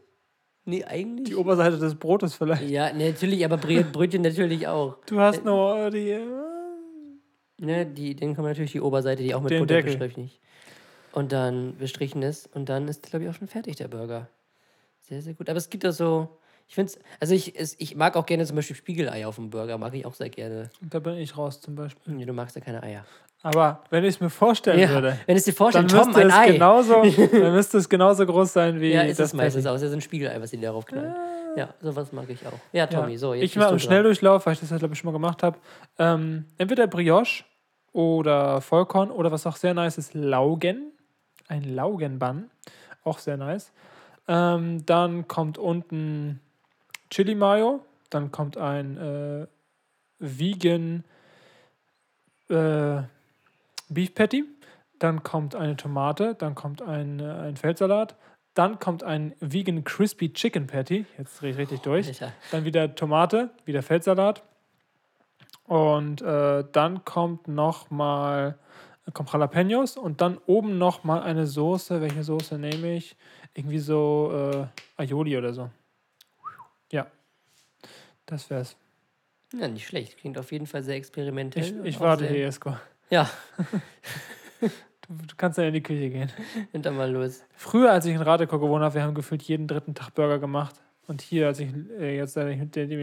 Nee, 0.65 0.85
eigentlich. 0.85 1.29
Die 1.29 1.37
Oberseite 1.37 1.79
des 1.79 1.95
Brotes 1.95 2.35
vielleicht. 2.35 2.69
Ja, 2.69 2.93
nee, 2.93 3.11
natürlich, 3.11 3.45
aber 3.45 3.57
Brö- 3.57 3.85
Brötchen 3.91 4.23
natürlich 4.23 4.67
auch. 4.67 4.97
Du 5.07 5.21
hast 5.21 5.45
nur 5.45 5.91
die. 5.91 6.11
äh, 6.11 6.21
Ne, 7.59 7.87
die, 7.87 8.15
dann 8.15 8.37
kommt 8.37 8.49
natürlich 8.49 8.73
die 8.73 8.83
Oberseite, 8.83 9.23
die 9.23 9.35
auch 9.35 9.41
mit 9.41 9.51
Den 9.51 9.61
Butter 9.61 9.77
Deckel. 9.77 9.97
bestrichen. 9.97 10.31
Und 11.13 11.33
dann 11.33 11.75
bestrichen 11.79 12.21
ist. 12.21 12.55
Und 12.55 12.69
dann 12.69 12.87
ist, 12.87 13.05
glaube 13.09 13.25
ich, 13.25 13.31
auch 13.31 13.35
schon 13.35 13.49
fertig, 13.49 13.77
der 13.77 13.89
Burger. 13.89 14.29
Sehr, 15.09 15.23
sehr 15.23 15.35
gut. 15.35 15.49
Aber 15.49 15.59
es 15.59 15.69
gibt 15.71 15.87
auch 15.87 15.93
so. 15.93 16.29
Ich 16.69 16.75
finde 16.75 16.93
es. 16.93 16.99
Also, 17.21 17.35
ich, 17.35 17.59
es, 17.59 17.77
ich 17.79 17.95
mag 17.97 18.17
auch 18.17 18.27
gerne 18.27 18.45
zum 18.45 18.57
Beispiel 18.57 18.75
Spiegelei 18.77 19.27
auf 19.27 19.37
dem 19.37 19.51
Burger. 19.51 19.79
Mag 19.79 19.95
ich 19.95 20.05
auch 20.05 20.15
sehr 20.15 20.29
gerne. 20.31 20.71
Da 20.81 20.99
bin 20.99 21.15
ich 21.17 21.37
raus 21.37 21.61
zum 21.61 21.75
Beispiel. 21.77 22.15
Nee, 22.15 22.25
du 22.25 22.33
magst 22.33 22.57
ja 22.57 22.63
keine 22.63 22.83
Eier. 22.83 23.05
Aber 23.43 23.85
wenn 23.91 24.03
ich 24.03 24.17
es 24.17 24.21
mir 24.21 24.31
vorstellen 24.31 24.81
Ja, 24.81 24.89
würde, 24.89 25.19
wenn 25.27 25.37
es 25.37 25.45
dir 25.45 25.53
dann 25.53 25.57
vorstellst, 25.59 25.95
Tom, 25.95 26.07
müsste, 26.09 26.21
ein 26.23 26.29
es 26.29 26.35
Ei. 26.35 26.53
genauso, 26.53 27.03
dann 27.33 27.53
müsste 27.53 27.79
es 27.79 27.89
genauso 27.89 28.27
groß 28.27 28.53
sein 28.53 28.81
wie 28.81 28.93
ja, 28.93 29.03
ist 29.03 29.21
das 29.21 29.29
es 29.29 29.35
meistens 29.35 29.63
Patty. 29.63 29.73
auch. 29.73 29.77
Es 29.77 29.83
ist 29.83 29.91
ja 29.91 29.97
ein 29.97 30.01
Spiegelei, 30.01 30.41
was 30.41 30.51
sie 30.51 30.59
darauf 30.61 30.85
knallen. 30.85 31.15
Ja, 31.55 31.73
sowas 31.81 32.11
mag 32.13 32.29
ich 32.29 32.45
auch. 32.45 32.59
Ja, 32.73 32.87
Tommy, 32.89 33.13
Ja. 33.13 33.19
so, 33.19 33.35
jetzt 33.35 33.45
ich 33.45 33.55
du 33.55 33.61
im. 33.61 33.79
Schnelldurchlauf, 33.79 34.45
weil 34.47 34.55
ich 34.55 34.61
das 34.61 34.71
ja, 34.71 34.79
glaube 34.79 34.95
ich, 34.95 34.99
schon 35.01 35.07
mal 35.07 35.13
gemacht 35.13 35.45
habe. 35.45 35.59
Ähm, 35.99 36.47
entweder 36.59 36.89
Brioche 36.89 37.45
oder 37.93 38.61
Vollkorn 38.61 39.11
oder 39.13 39.31
was 39.31 39.47
auch 39.47 39.57
sehr 39.57 39.75
nice 39.75 39.97
ist, 39.99 40.15
Laugen. 40.15 40.91
Ein 41.47 41.63
Laugenbann. 41.63 42.51
Auch 43.05 43.19
sehr 43.21 43.37
nice. 43.37 43.71
Ähm, 44.29 44.85
dann 44.87 45.29
kommt 45.29 45.59
unten 45.59 46.41
Chili 47.11 47.35
Mayo. 47.35 47.85
Dann 48.11 48.31
kommt 48.33 48.57
ein 48.57 48.97
äh, 48.97 49.47
Vegan 50.19 51.05
äh, 52.49 53.03
Beef 53.89 54.15
Patty. 54.15 54.45
Dann 54.99 55.23
kommt 55.23 55.55
eine 55.55 55.77
Tomate. 55.77 56.35
Dann 56.35 56.55
kommt 56.55 56.83
ein, 56.83 57.21
äh, 57.21 57.25
ein 57.25 57.57
Feldsalat. 57.57 58.17
Dann 58.55 58.79
kommt 58.79 59.05
ein 59.05 59.35
Vegan 59.41 59.85
Crispy 59.85 60.33
Chicken 60.33 60.67
Patty. 60.67 61.05
Jetzt 61.19 61.41
drehe 61.41 61.51
ich 61.51 61.59
richtig 61.59 61.81
durch. 61.81 62.07
Alter. 62.09 62.33
Dann 62.51 62.65
wieder 62.65 62.95
Tomate, 62.95 63.51
wieder 63.67 63.83
Feldsalat. 63.83 64.43
Und 65.65 66.23
äh, 66.23 66.65
dann 66.73 67.05
kommt 67.05 67.49
noch 67.49 67.91
mal 67.91 68.57
kommt 69.13 69.33
Jalapenos 69.33 69.97
und 69.97 70.21
dann 70.21 70.39
oben 70.47 70.79
noch 70.79 71.05
mal 71.05 71.23
eine 71.23 71.47
Soße. 71.47 72.01
Welche 72.01 72.23
Soße 72.23 72.59
nehme 72.59 72.97
ich? 72.97 73.17
Irgendwie 73.55 73.79
so 73.79 74.53
äh, 74.53 75.03
Aioli 75.03 75.37
oder 75.37 75.53
so. 75.53 75.71
Ja, 76.93 77.07
das 78.27 78.51
wär's. 78.51 78.77
Ja, 79.53 79.69
nicht 79.69 79.87
schlecht. 79.87 80.19
Klingt 80.19 80.39
auf 80.39 80.53
jeden 80.53 80.67
Fall 80.67 80.83
sehr 80.83 80.97
experimentell. 80.97 81.63
Ich, 81.63 81.95
ich 81.95 82.01
warte 82.01 82.27
hier, 82.27 82.47
Esko. 82.47 82.77
Ja, 83.09 83.31
Du, 85.09 85.15
du 85.15 85.35
kannst 85.37 85.59
ja 85.59 85.65
in 85.65 85.75
die 85.75 85.83
Küche 85.83 86.11
gehen. 86.11 86.33
hinter 86.73 86.91
mal 86.91 87.11
los. 87.11 87.45
Früher, 87.55 87.93
als 87.93 88.07
ich 88.07 88.15
in 88.15 88.23
Radekor 88.23 88.61
gewohnt 88.61 88.83
habe, 88.83 88.95
wir 88.95 89.03
haben 89.03 89.15
gefühlt 89.15 89.43
jeden 89.43 89.69
dritten 89.69 89.95
Tag 89.95 90.15
Burger 90.15 90.39
gemacht. 90.39 90.75
Und 91.07 91.23
hier, 91.23 91.47
als 91.47 91.61
ich 91.61 91.69
äh, 91.99 92.17
jetzt 92.17 92.35
seitdem 92.35 92.99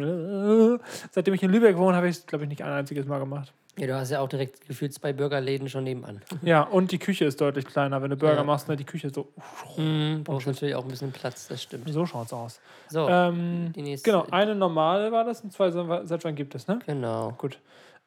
ich 1.33 1.43
in 1.43 1.51
Lübeck 1.51 1.77
wohne, 1.77 1.95
habe 1.95 2.09
ich 2.09 2.17
es, 2.17 2.25
glaube 2.25 2.43
ich, 2.43 2.49
nicht 2.49 2.61
ein 2.61 2.71
einziges 2.71 3.05
Mal 3.05 3.19
gemacht. 3.19 3.53
Ja, 3.77 3.87
du 3.87 3.95
hast 3.95 4.11
ja 4.11 4.19
auch 4.19 4.29
direkt 4.29 4.67
gefühlt 4.67 4.93
zwei 4.93 5.13
Burgerläden 5.13 5.67
schon 5.67 5.83
nebenan. 5.83 6.21
Ja, 6.43 6.61
und 6.61 6.91
die 6.91 6.99
Küche 6.99 7.25
ist 7.25 7.41
deutlich 7.41 7.65
kleiner. 7.65 8.01
Wenn 8.03 8.11
du 8.11 8.15
Burger 8.17 8.35
Ja. 8.37 8.43
machst, 8.43 8.67
ne, 8.67 8.75
die 8.75 8.83
Küche 8.83 9.09
so. 9.09 9.33
Mhm, 9.77 10.23
brauchst 10.23 10.45
natürlich 10.45 10.75
auch 10.75 10.83
ein 10.83 10.89
bisschen 10.89 11.11
Platz, 11.11 11.47
das 11.47 11.63
stimmt. 11.63 11.91
So 11.91 12.05
schaut's 12.05 12.31
aus. 12.33 12.59
So, 12.89 13.09
Ähm, 13.09 13.71
die 13.75 13.81
nächste. 13.81 14.11
genau, 14.11 14.27
eine 14.29 14.53
normale 14.53 15.11
war 15.11 15.23
das 15.23 15.41
und 15.41 15.51
zwei 15.51 15.71
seit 15.71 16.23
wann 16.23 16.35
gibt 16.35 16.53
es, 16.53 16.67
ne? 16.67 16.79
Genau. 16.85 17.31
Gut. 17.31 17.59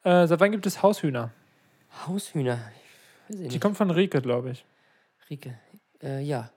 Äh, 0.03 0.25
seit 0.27 0.39
wann 0.39 0.51
gibt 0.51 0.65
es 0.65 0.81
Haushühner? 0.81 1.31
Haushühner. 2.07 2.59
Die 3.27 3.35
nicht. 3.35 3.59
kommt 3.61 3.75
von 3.75 3.91
Rike, 3.91 4.21
glaube 4.21 4.51
ich. 4.51 4.63
Rike. 5.29 5.57
Äh, 6.01 6.21
ja. 6.21 6.49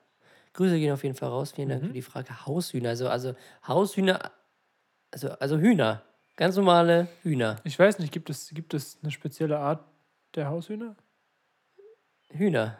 Grüße 0.52 0.78
gehen 0.78 0.92
auf 0.92 1.02
jeden 1.02 1.16
Fall 1.16 1.30
raus. 1.30 1.50
Vielen 1.52 1.66
Mhm. 1.68 1.72
Dank 1.72 1.86
für 1.86 1.92
die 1.92 2.02
Frage. 2.02 2.46
Haushühner. 2.46 2.90
Also, 2.90 3.08
also 3.08 3.34
Haushühner. 3.66 4.30
Also, 5.10 5.30
also 5.30 5.58
Hühner. 5.58 6.02
Ganz 6.40 6.56
normale 6.56 7.06
Hühner. 7.22 7.56
Ich 7.64 7.78
weiß 7.78 7.98
nicht, 7.98 8.12
gibt 8.14 8.30
es, 8.30 8.48
gibt 8.54 8.72
es 8.72 8.96
eine 9.02 9.12
spezielle 9.12 9.58
Art 9.58 9.84
der 10.34 10.48
Haushühner? 10.48 10.96
Hühner. 12.30 12.78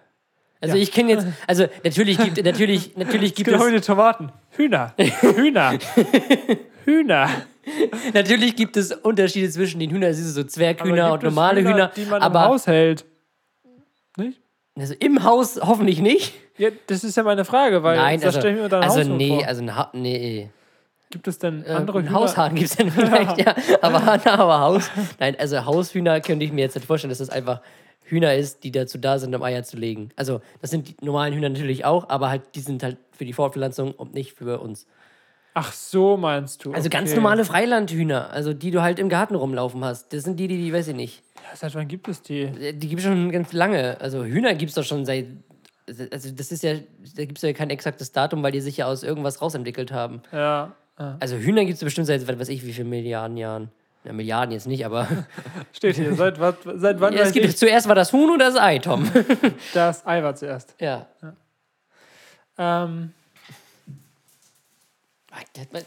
Also 0.63 0.77
Ja. 0.77 0.83
ich 0.83 0.91
kenne 0.91 1.11
jetzt, 1.11 1.27
also 1.47 1.67
natürlich 1.85 2.17
gibt 2.17 2.43
natürlich, 2.43 2.97
natürlich 2.97 3.35
gibt 3.35 3.51
Genau 3.51 3.67
es, 3.67 3.73
Tomaten. 3.83 4.33
Hühner. 4.53 4.95
Hühner. 4.97 5.79
Hühner. 6.87 7.29
natürlich 8.15 8.57
gibt 8.57 8.79
es 8.79 8.93
Unterschiede 8.93 9.51
zwischen 9.51 9.79
den 9.79 9.91
Hühnern, 9.91 10.05
also 10.05 10.23
so 10.27 10.41
Aber 10.41 10.49
Zwerghühner 10.49 11.13
und 11.13 11.23
es 11.23 11.25
normale 11.25 11.61
Hühner, 11.61 11.93
Die 11.95 12.07
man 12.07 12.23
aber 12.23 12.45
im 12.45 12.45
Haus 12.47 12.67
hält. 12.67 13.05
Nicht? 14.17 14.41
also 14.75 14.95
im 15.01 15.23
Haus 15.23 15.61
hoffentlich 15.63 16.01
nicht. 16.01 16.33
Ja, 16.57 16.71
das 16.87 17.05
ist 17.05 17.15
ja 17.15 17.25
meine 17.25 17.45
Frage, 17.45 17.83
weil 17.83 17.99
Nein, 17.99 18.21
das 18.21 18.29
also, 18.29 18.41
stelle 18.41 18.55
ich 18.55 18.63
mir 18.63 18.69
einem 18.81 18.91
also 18.91 19.05
nee, 19.05 19.45
also 19.45 19.63
nee. 19.93 20.49
Gibt 21.11 21.27
es 21.29 21.39
denn 21.39 21.65
Äh, 21.65 21.71
andere 21.71 21.99
ein 21.99 22.09
Hühner? 22.09 22.21
Haushahn 22.21 22.55
gibt 22.55 22.71
es 22.71 22.77
dann 22.77 22.91
vielleicht, 22.93 23.39
ja. 23.39 23.55
Aber, 23.83 24.01
aber 24.27 24.61
Haus. 24.61 24.91
Nein, 25.19 25.37
also 25.39 25.65
Haushühner 25.65 26.21
könnte 26.21 26.45
ich 26.45 26.53
mir 26.53 26.63
jetzt 26.63 26.75
nicht 26.77 26.87
vorstellen, 26.87 27.11
dass 27.11 27.19
das 27.19 27.31
einfach 27.31 27.61
Hühner 28.05 28.35
ist, 28.35 28.65
die 28.65 28.73
dazu 28.73 28.99
da 28.99 29.19
sind, 29.19 29.35
um 29.35 29.43
Eier 29.43 29.63
zu 29.63 29.77
legen. 29.77 30.11
Also, 30.17 30.41
das 30.61 30.71
sind 30.71 30.89
die 30.89 30.97
normalen 31.05 31.35
Hühner 31.35 31.49
natürlich 31.49 31.85
auch, 31.85 32.09
aber 32.09 32.29
halt, 32.31 32.43
die 32.55 32.61
sind 32.61 32.83
halt 32.83 32.97
für 33.13 33.25
die 33.25 33.33
Fortpflanzung 33.33 33.93
und 33.93 34.15
nicht 34.15 34.33
für 34.33 34.61
uns. 34.61 34.87
Ach 35.55 35.73
so, 35.73 36.17
meinst 36.17 36.65
du. 36.65 36.73
Also 36.73 36.89
ganz 36.89 37.11
okay. 37.11 37.17
normale 37.17 37.45
Freilandhühner, 37.45 38.31
also 38.31 38.53
die 38.53 38.71
du 38.71 38.83
halt 38.83 38.99
im 39.01 39.09
Garten 39.09 39.35
rumlaufen 39.35 39.85
hast. 39.85 40.13
Das 40.13 40.23
sind 40.23 40.39
die, 40.39 40.47
die, 40.47 40.57
die 40.59 40.73
weiß 40.73 40.89
ich 40.89 40.95
nicht. 40.95 41.23
Ja, 41.37 41.57
seit 41.57 41.75
wann 41.75 41.89
gibt 41.89 42.07
es 42.09 42.23
die? 42.23 42.43
Äh, 42.43 42.73
Die 42.73 42.89
gibt 42.89 43.01
es 43.01 43.07
schon 43.07 43.31
ganz 43.33 43.53
lange. 43.53 44.01
Also 44.01 44.25
Hühner 44.25 44.55
gibt 44.55 44.71
es 44.71 44.77
doch 44.77 44.85
schon 44.85 45.05
seit. 45.05 45.27
Also 46.13 46.31
das 46.31 46.53
ist 46.53 46.63
ja, 46.63 46.75
da 47.17 47.25
gibt 47.25 47.39
es 47.39 47.43
ja 47.43 47.53
kein 47.53 47.69
exaktes 47.71 48.13
Datum, 48.13 48.45
weil 48.45 48.53
die 48.53 48.61
sich 48.61 48.77
ja 48.77 48.87
aus 48.87 49.03
irgendwas 49.03 49.43
rausentwickelt 49.43 49.91
haben. 49.91 50.23
Ja. 50.31 50.73
Ja. 51.01 51.17
Also 51.19 51.37
Hühner 51.37 51.65
gibt 51.65 51.75
es 51.77 51.83
bestimmt 51.85 52.07
seit, 52.07 52.27
was 52.29 52.39
weiß 52.39 52.49
ich, 52.51 52.65
wie 52.65 52.73
viele 52.73 52.89
Milliarden 52.89 53.37
Jahren. 53.37 53.71
Ja, 54.05 54.13
Milliarden 54.13 54.53
jetzt 54.53 54.67
nicht, 54.67 54.85
aber 54.87 55.07
Steht 55.73 55.97
hier. 55.97 56.15
Seit, 56.15 56.39
wat, 56.41 56.57
seit 56.77 57.01
wann 57.01 57.13
ja, 57.13 57.21
es 57.21 57.33
gibt, 57.33 57.47
ich? 57.47 57.57
zuerst 57.57 57.87
war 57.89 57.95
das 57.95 58.13
Huhn 58.13 58.31
und 58.31 58.39
das 58.39 58.57
Ei, 58.57 58.79
Tom. 58.79 59.11
Das 59.75 60.07
Ei 60.07 60.23
war 60.23 60.35
zuerst. 60.35 60.75
ja. 60.79 61.07
Ähm, 62.59 63.13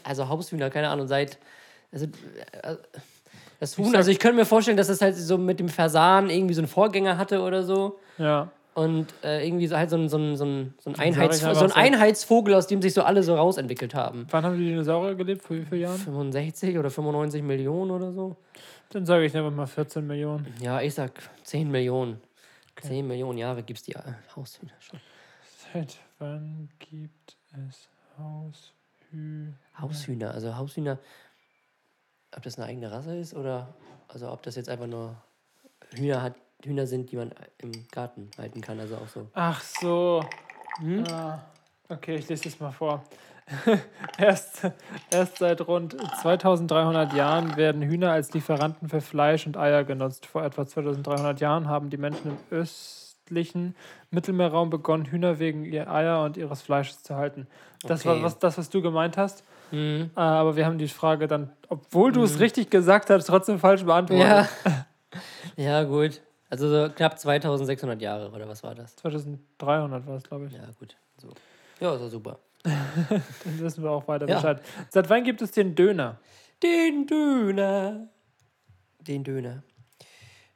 Also 0.04 0.28
Haushühner, 0.28 0.70
keine 0.70 0.88
Ahnung, 0.88 1.06
seit. 1.06 1.38
Also, 1.92 2.06
äh, 2.62 2.76
das 3.60 3.78
Huhn, 3.78 3.94
also 3.94 4.10
ich 4.10 4.18
könnte 4.18 4.36
mir 4.36 4.46
vorstellen, 4.46 4.76
dass 4.76 4.88
es 4.88 5.00
halt 5.00 5.16
so 5.16 5.38
mit 5.38 5.60
dem 5.60 5.68
Fasan 5.68 6.28
irgendwie 6.28 6.54
so 6.54 6.60
einen 6.60 6.68
Vorgänger 6.68 7.16
hatte 7.18 7.40
oder 7.40 7.62
so. 7.62 7.98
ja. 8.18 8.50
Und 8.74 9.14
äh, 9.22 9.46
irgendwie 9.46 9.68
so 9.68 9.76
halt 9.76 9.90
so 9.90 9.96
ein, 9.96 10.08
so 10.08 10.18
ein, 10.18 10.36
so 10.36 10.44
ein, 10.44 10.74
so 10.80 10.90
ein, 10.90 10.98
Einheits 10.98 11.38
so 11.38 11.46
ein. 11.46 11.72
Einheitsvogel, 11.72 12.54
aus 12.54 12.66
dem 12.66 12.82
sich 12.82 12.92
so 12.92 13.02
alle 13.02 13.22
so 13.22 13.36
rausentwickelt 13.36 13.94
haben. 13.94 14.26
Wann 14.30 14.44
haben 14.44 14.58
die 14.58 14.66
Dinosaurier 14.66 15.14
gelebt? 15.14 15.42
Vor 15.42 15.56
wie 15.56 15.64
vielen 15.64 15.82
Jahren? 15.82 15.98
65 15.98 16.76
oder 16.76 16.90
95 16.90 17.42
Millionen 17.42 17.92
oder 17.92 18.10
so? 18.10 18.36
Dann 18.90 19.06
sage 19.06 19.26
ich 19.26 19.36
einfach 19.36 19.52
mal 19.52 19.66
14 19.66 20.04
Millionen. 20.04 20.52
Ja, 20.60 20.80
ich 20.80 20.94
sag 20.94 21.12
10 21.44 21.70
Millionen. 21.70 22.20
10 22.82 23.06
Millionen 23.06 23.38
Jahre 23.38 23.62
gibt 23.62 23.78
es 23.78 23.84
die 23.84 23.92
äh, 23.92 24.00
Haushühner 24.34 24.72
schon. 24.80 25.00
Seit 25.72 25.96
wann 26.18 26.68
gibt 26.78 27.36
es 27.52 27.88
Haushühner? 28.18 29.54
Haushühner, 29.80 30.30
also 30.32 30.56
Haushühner, 30.56 30.98
ob 32.36 32.42
das 32.42 32.58
eine 32.58 32.66
eigene 32.66 32.90
Rasse 32.90 33.16
ist 33.16 33.34
oder 33.34 33.74
also 34.08 34.30
ob 34.30 34.42
das 34.42 34.56
jetzt 34.56 34.68
einfach 34.68 34.86
nur 34.86 35.16
Hühner 35.90 36.22
hat, 36.22 36.34
Hühner 36.66 36.86
sind, 36.86 37.10
die 37.10 37.16
man 37.16 37.32
im 37.58 37.72
Garten 37.90 38.30
halten 38.38 38.60
kann, 38.60 38.80
also 38.80 38.96
auch 38.96 39.08
so. 39.08 39.28
Ach 39.34 39.62
so. 39.62 40.24
Hm? 40.78 41.04
Ah, 41.10 41.40
okay, 41.88 42.16
ich 42.16 42.28
lese 42.28 42.48
es 42.48 42.60
mal 42.60 42.72
vor. 42.72 43.02
erst, 44.18 44.62
erst 45.10 45.38
seit 45.38 45.66
rund 45.68 45.96
2300 46.22 47.12
Jahren 47.12 47.56
werden 47.56 47.82
Hühner 47.82 48.10
als 48.10 48.32
Lieferanten 48.32 48.88
für 48.88 49.02
Fleisch 49.02 49.46
und 49.46 49.56
Eier 49.58 49.84
genutzt. 49.84 50.24
Vor 50.26 50.42
etwa 50.42 50.66
2300 50.66 51.40
Jahren 51.40 51.68
haben 51.68 51.90
die 51.90 51.98
Menschen 51.98 52.30
im 52.30 52.38
östlichen 52.50 53.74
Mittelmeerraum 54.10 54.70
begonnen, 54.70 55.04
Hühner 55.04 55.38
wegen 55.38 55.64
ihr 55.64 55.90
Eier 55.90 56.22
und 56.24 56.38
ihres 56.38 56.62
Fleisches 56.62 57.02
zu 57.02 57.16
halten. 57.16 57.46
Das 57.82 58.06
war 58.06 58.14
Okay. 58.14 58.24
was, 58.24 58.38
das, 58.38 58.56
was 58.56 58.70
du 58.70 58.80
gemeint 58.80 59.18
hast. 59.18 59.44
Mhm. 59.70 60.10
Äh, 60.16 60.20
aber 60.20 60.56
wir 60.56 60.64
haben 60.64 60.78
die 60.78 60.88
Frage 60.88 61.26
dann, 61.26 61.50
obwohl 61.68 62.12
du 62.12 62.22
es 62.22 62.40
richtig 62.40 62.70
gesagt 62.70 63.10
hast, 63.10 63.26
trotzdem 63.26 63.58
falsch 63.58 63.84
beantwortet. 63.84 64.48
Ja. 64.64 64.84
ja, 65.56 65.82
gut. 65.84 66.22
Also 66.50 66.68
so 66.68 66.92
knapp 66.94 67.18
2600 67.18 68.00
Jahre, 68.00 68.30
oder 68.30 68.48
was 68.48 68.62
war 68.62 68.74
das? 68.74 68.94
2300 68.96 70.06
war 70.06 70.16
es, 70.16 70.24
glaube 70.24 70.46
ich. 70.46 70.52
Ja, 70.52 70.60
gut. 70.78 70.96
So. 71.18 71.28
Ja, 71.80 71.94
ist 71.94 72.00
doch 72.02 72.08
super. 72.10 72.38
Dann 72.64 73.58
wissen 73.60 73.82
wir 73.82 73.90
auch 73.90 74.06
weiter 74.08 74.28
Ja. 74.28 74.36
Bescheid. 74.36 74.62
Seit 74.88 75.08
wann 75.10 75.24
gibt 75.24 75.42
es 75.42 75.50
den 75.50 75.74
Döner? 75.74 76.18
Den 76.62 77.06
Döner. 77.06 78.08
Den 79.00 79.24
Döner. 79.24 79.62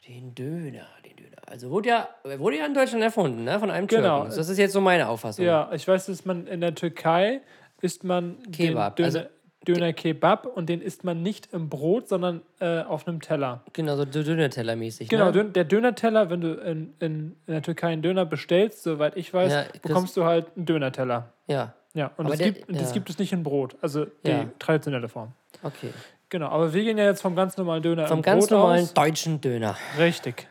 Den 0.06 0.34
Döner, 0.34 0.86
den 1.04 1.16
Döner. 1.16 1.36
Also 1.46 1.70
wurde 1.70 1.88
ja, 1.90 2.08
wurde 2.38 2.58
ja 2.58 2.66
in 2.66 2.72
Deutschland 2.74 3.02
erfunden, 3.02 3.44
ne? 3.44 3.58
Von 3.58 3.70
einem 3.70 3.88
Türken. 3.88 4.04
Genau. 4.04 4.24
Das 4.24 4.36
ist 4.48 4.56
jetzt 4.58 4.72
so 4.72 4.80
meine 4.80 5.08
Auffassung. 5.08 5.44
Ja, 5.44 5.70
ich 5.72 5.86
weiß, 5.86 6.06
dass 6.06 6.24
man 6.24 6.46
in 6.46 6.60
der 6.60 6.74
Türkei 6.74 7.40
isst 7.82 8.04
man 8.04 8.38
Kebab, 8.52 8.96
den 8.96 9.10
Döner, 9.10 9.18
also- 9.20 9.30
Döner 9.68 9.92
Kebab 9.92 10.46
und 10.46 10.68
den 10.68 10.80
isst 10.80 11.04
man 11.04 11.22
nicht 11.22 11.52
im 11.52 11.68
Brot, 11.68 12.08
sondern 12.08 12.40
äh, 12.60 12.80
auf 12.82 13.06
einem 13.06 13.20
Teller. 13.20 13.62
Genau, 13.74 13.96
so 13.96 14.04
Döner-Teller-mäßig. 14.04 15.08
Genau, 15.08 15.30
ne? 15.30 15.44
Der 15.44 15.64
Döner-Teller, 15.64 16.30
wenn 16.30 16.40
du 16.40 16.54
in, 16.54 16.94
in, 17.00 17.36
in 17.46 17.52
der 17.52 17.62
Türkei 17.62 17.88
einen 17.88 18.02
Döner 18.02 18.24
bestellst, 18.24 18.82
soweit 18.82 19.16
ich 19.16 19.32
weiß, 19.34 19.52
Ja, 19.52 19.64
bekommst 19.82 20.16
du 20.16 20.24
halt 20.24 20.46
einen 20.56 20.64
Döner-Teller. 20.66 21.32
Ja, 21.46 21.74
Ja, 21.94 22.10
und 22.16 22.28
das, 22.30 22.38
der- 22.38 22.52
gibt, 22.52 22.68
und 22.68 22.80
das 22.80 22.88
ja. 22.88 22.94
gibt 22.94 23.10
es 23.10 23.18
nicht 23.18 23.32
in 23.32 23.42
Brot, 23.42 23.76
also 23.80 24.06
die 24.24 24.30
Ja. 24.30 24.46
traditionelle 24.58 25.08
Form. 25.08 25.32
okay. 25.62 25.90
Genau, 26.30 26.48
aber 26.48 26.74
wir 26.74 26.84
gehen 26.84 26.98
ja 26.98 27.04
jetzt 27.06 27.22
vom 27.22 27.34
ganz 27.34 27.56
normalen 27.56 27.82
Döner 27.82 28.06
Vom 28.06 28.20
ganz 28.20 28.44
Brot 28.48 28.50
normalen 28.58 28.82
aus. 28.82 28.92
deutschen 28.94 29.40
Döner. 29.40 29.76
Richtig. 29.98 30.46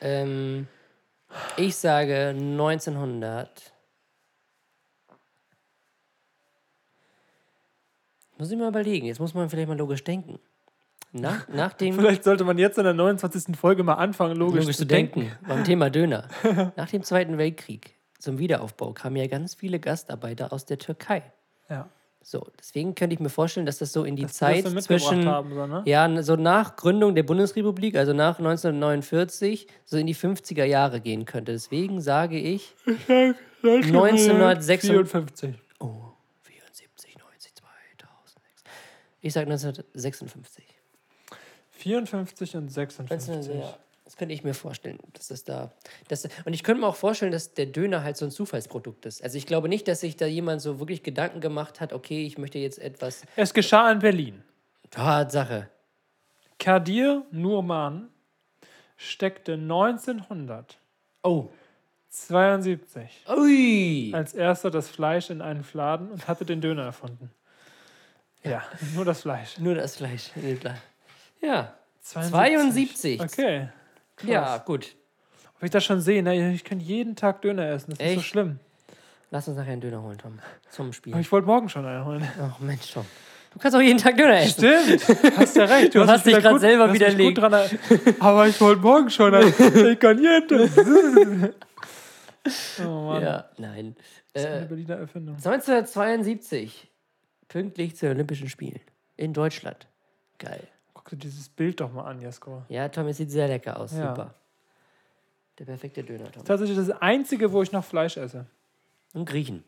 Ähm, 0.00 0.66
ich 1.56 1.76
sage 1.76 2.34
1900. 2.34 3.71
Muss 8.42 8.50
ich 8.50 8.58
mal 8.58 8.70
überlegen. 8.70 9.06
Jetzt 9.06 9.20
muss 9.20 9.34
man 9.34 9.48
vielleicht 9.48 9.68
mal 9.68 9.78
logisch 9.78 10.02
denken. 10.02 10.40
Nach, 11.12 11.46
nach 11.54 11.74
dem 11.74 11.94
Vielleicht 11.94 12.24
sollte 12.24 12.42
man 12.42 12.58
jetzt 12.58 12.76
in 12.76 12.82
der 12.82 12.92
29. 12.92 13.56
Folge 13.56 13.84
mal 13.84 13.94
anfangen, 13.94 14.34
logisch, 14.34 14.62
logisch 14.62 14.78
zu 14.78 14.82
zu 14.82 14.86
denken, 14.88 15.30
beim 15.46 15.62
Thema 15.62 15.90
Döner. 15.90 16.26
Nach 16.76 16.90
dem 16.90 17.04
Zweiten 17.04 17.38
Weltkrieg 17.38 17.94
zum 18.18 18.40
Wiederaufbau 18.40 18.94
kamen 18.94 19.14
ja 19.14 19.28
ganz 19.28 19.54
viele 19.54 19.78
Gastarbeiter 19.78 20.52
aus 20.52 20.64
der 20.64 20.78
Türkei. 20.78 21.22
Ja. 21.70 21.88
So, 22.20 22.44
deswegen 22.58 22.96
könnte 22.96 23.14
ich 23.14 23.20
mir 23.20 23.28
vorstellen, 23.28 23.64
dass 23.64 23.78
das 23.78 23.92
so 23.92 24.02
in 24.02 24.16
die 24.16 24.22
Dass 24.22 24.32
Zeit 24.32 24.64
mitgebracht 24.64 24.86
zwischen 24.86 25.26
haben, 25.28 25.54
so, 25.54 25.66
ne? 25.68 25.82
ja, 25.86 26.22
so 26.24 26.34
nach 26.34 26.74
Gründung 26.74 27.14
der 27.14 27.22
Bundesrepublik, 27.22 27.94
also 27.94 28.12
nach 28.12 28.40
1949, 28.40 29.68
so 29.84 29.98
in 29.98 30.08
die 30.08 30.16
50er 30.16 30.64
Jahre 30.64 31.00
gehen 31.00 31.26
könnte. 31.26 31.52
Deswegen 31.52 32.00
sage 32.00 32.40
ich 32.40 32.74
1956. 33.62 34.90
54. 34.90 35.54
Oh, 35.78 36.11
Ich 39.22 39.32
sage 39.32 39.46
1956. 39.50 40.64
54 41.70 42.56
und 42.56 42.68
56. 42.70 43.28
19, 43.28 43.58
ja, 43.60 43.76
das 44.04 44.16
könnte 44.16 44.34
ich 44.34 44.44
mir 44.44 44.52
vorstellen, 44.54 44.98
dass 45.14 45.28
das 45.28 45.44
da. 45.44 45.72
Das, 46.08 46.28
und 46.44 46.52
ich 46.52 46.62
könnte 46.64 46.80
mir 46.82 46.86
auch 46.88 46.96
vorstellen, 46.96 47.32
dass 47.32 47.54
der 47.54 47.66
Döner 47.66 48.02
halt 48.04 48.16
so 48.16 48.24
ein 48.24 48.30
Zufallsprodukt 48.30 49.06
ist. 49.06 49.22
Also 49.22 49.38
ich 49.38 49.46
glaube 49.46 49.68
nicht, 49.68 49.88
dass 49.88 50.00
sich 50.00 50.16
da 50.16 50.26
jemand 50.26 50.60
so 50.60 50.78
wirklich 50.80 51.02
Gedanken 51.02 51.40
gemacht 51.40 51.80
hat, 51.80 51.92
okay, 51.92 52.26
ich 52.26 52.36
möchte 52.36 52.58
jetzt 52.58 52.78
etwas. 52.78 53.22
Es 53.36 53.54
geschah 53.54 53.90
in 53.90 54.00
Berlin. 54.00 54.42
Tatsache. 54.90 55.68
Kadir 56.58 57.24
Nurman 57.30 58.08
steckte 58.96 59.54
1972 59.54 60.78
Oh. 61.24 61.48
Ui. 63.28 64.10
als 64.12 64.34
erster 64.34 64.70
das 64.70 64.88
Fleisch 64.88 65.30
in 65.30 65.40
einen 65.40 65.64
Fladen 65.64 66.10
und 66.10 66.28
hatte 66.28 66.44
den 66.44 66.60
Döner 66.60 66.82
erfunden. 66.82 67.30
Ja, 68.44 68.62
nur 68.94 69.04
das 69.04 69.22
Fleisch. 69.22 69.58
Nur 69.58 69.74
das 69.74 69.96
Fleisch. 69.96 70.30
Ja. 71.40 71.74
72. 72.02 72.96
72. 72.96 73.20
Okay. 73.20 73.68
Krass. 74.16 74.28
Ja, 74.30 74.58
gut. 74.58 74.96
Ob 75.56 75.62
ich 75.62 75.70
das 75.70 75.84
schon 75.84 76.00
sehe, 76.00 76.22
ne? 76.22 76.52
ich 76.52 76.64
könnte 76.64 76.84
jeden 76.84 77.14
Tag 77.14 77.42
Döner 77.42 77.68
essen. 77.68 77.94
Das 77.96 78.00
ist 78.06 78.14
so 78.16 78.20
schlimm. 78.22 78.58
Lass 79.30 79.46
uns 79.48 79.56
nachher 79.56 79.72
einen 79.72 79.80
Döner 79.80 80.02
holen, 80.02 80.18
Tom. 80.18 80.38
Zum 80.70 80.92
Spiel. 80.92 81.12
Aber 81.12 81.20
ich 81.20 81.30
wollte 81.32 81.46
morgen 81.46 81.68
schon 81.68 81.86
einen 81.86 82.04
holen. 82.04 82.28
Ach 82.40 82.58
Mensch, 82.58 82.92
Tom. 82.92 83.06
Du 83.52 83.58
kannst 83.58 83.76
auch 83.76 83.80
jeden 83.80 83.98
Tag 83.98 84.16
Döner 84.16 84.38
essen. 84.40 84.64
Stimmt, 84.86 85.36
hast 85.38 85.56
ja 85.56 85.64
recht. 85.66 85.94
Du 85.94 86.06
hast 86.06 86.26
mich 86.26 86.34
dich 86.36 86.44
gut- 86.44 86.60
selber 86.60 86.86
hast 86.88 86.94
widerlegt. 86.94 87.36
Gut 87.36 87.38
dran, 87.44 87.52
er- 87.52 87.70
aber 88.18 88.48
ich 88.48 88.60
wollte 88.60 88.80
morgen 88.82 89.08
schon 89.10 89.34
einen. 89.34 89.52
Ich 89.92 89.98
kann 90.00 90.18
jeden. 90.20 91.54
Oh 92.84 93.06
Mann. 93.06 93.22
Ja, 93.22 93.44
nein. 93.56 93.94
Das 94.32 94.42
ist 94.42 94.48
Äh, 94.48 94.52
eine 94.52 94.66
Berliner 94.66 94.96
Erfindung. 94.96 95.36
1972. 95.36 96.88
Pünktlich 97.52 97.96
zu 97.96 98.06
den 98.06 98.14
Olympischen 98.16 98.48
Spielen. 98.48 98.80
In 99.16 99.34
Deutschland. 99.34 99.86
Geil. 100.38 100.66
Guck 100.94 101.10
dir 101.10 101.16
dieses 101.16 101.50
Bild 101.50 101.80
doch 101.80 101.92
mal 101.92 102.04
an, 102.04 102.18
Jesko. 102.20 102.62
Ja, 102.70 102.88
Tom, 102.88 103.06
es 103.08 103.18
sieht 103.18 103.30
sehr 103.30 103.46
lecker 103.46 103.78
aus. 103.78 103.92
Ja. 103.92 104.08
Super. 104.08 104.34
Der 105.58 105.66
perfekte 105.66 106.02
Döner, 106.02 106.32
Tom. 106.32 106.44
Tatsächlich 106.44 106.78
das 106.78 106.90
Einzige, 106.90 107.52
wo 107.52 107.62
ich 107.62 107.70
noch 107.70 107.84
Fleisch 107.84 108.16
esse. 108.16 108.46
Und 109.12 109.28
Griechen. 109.28 109.64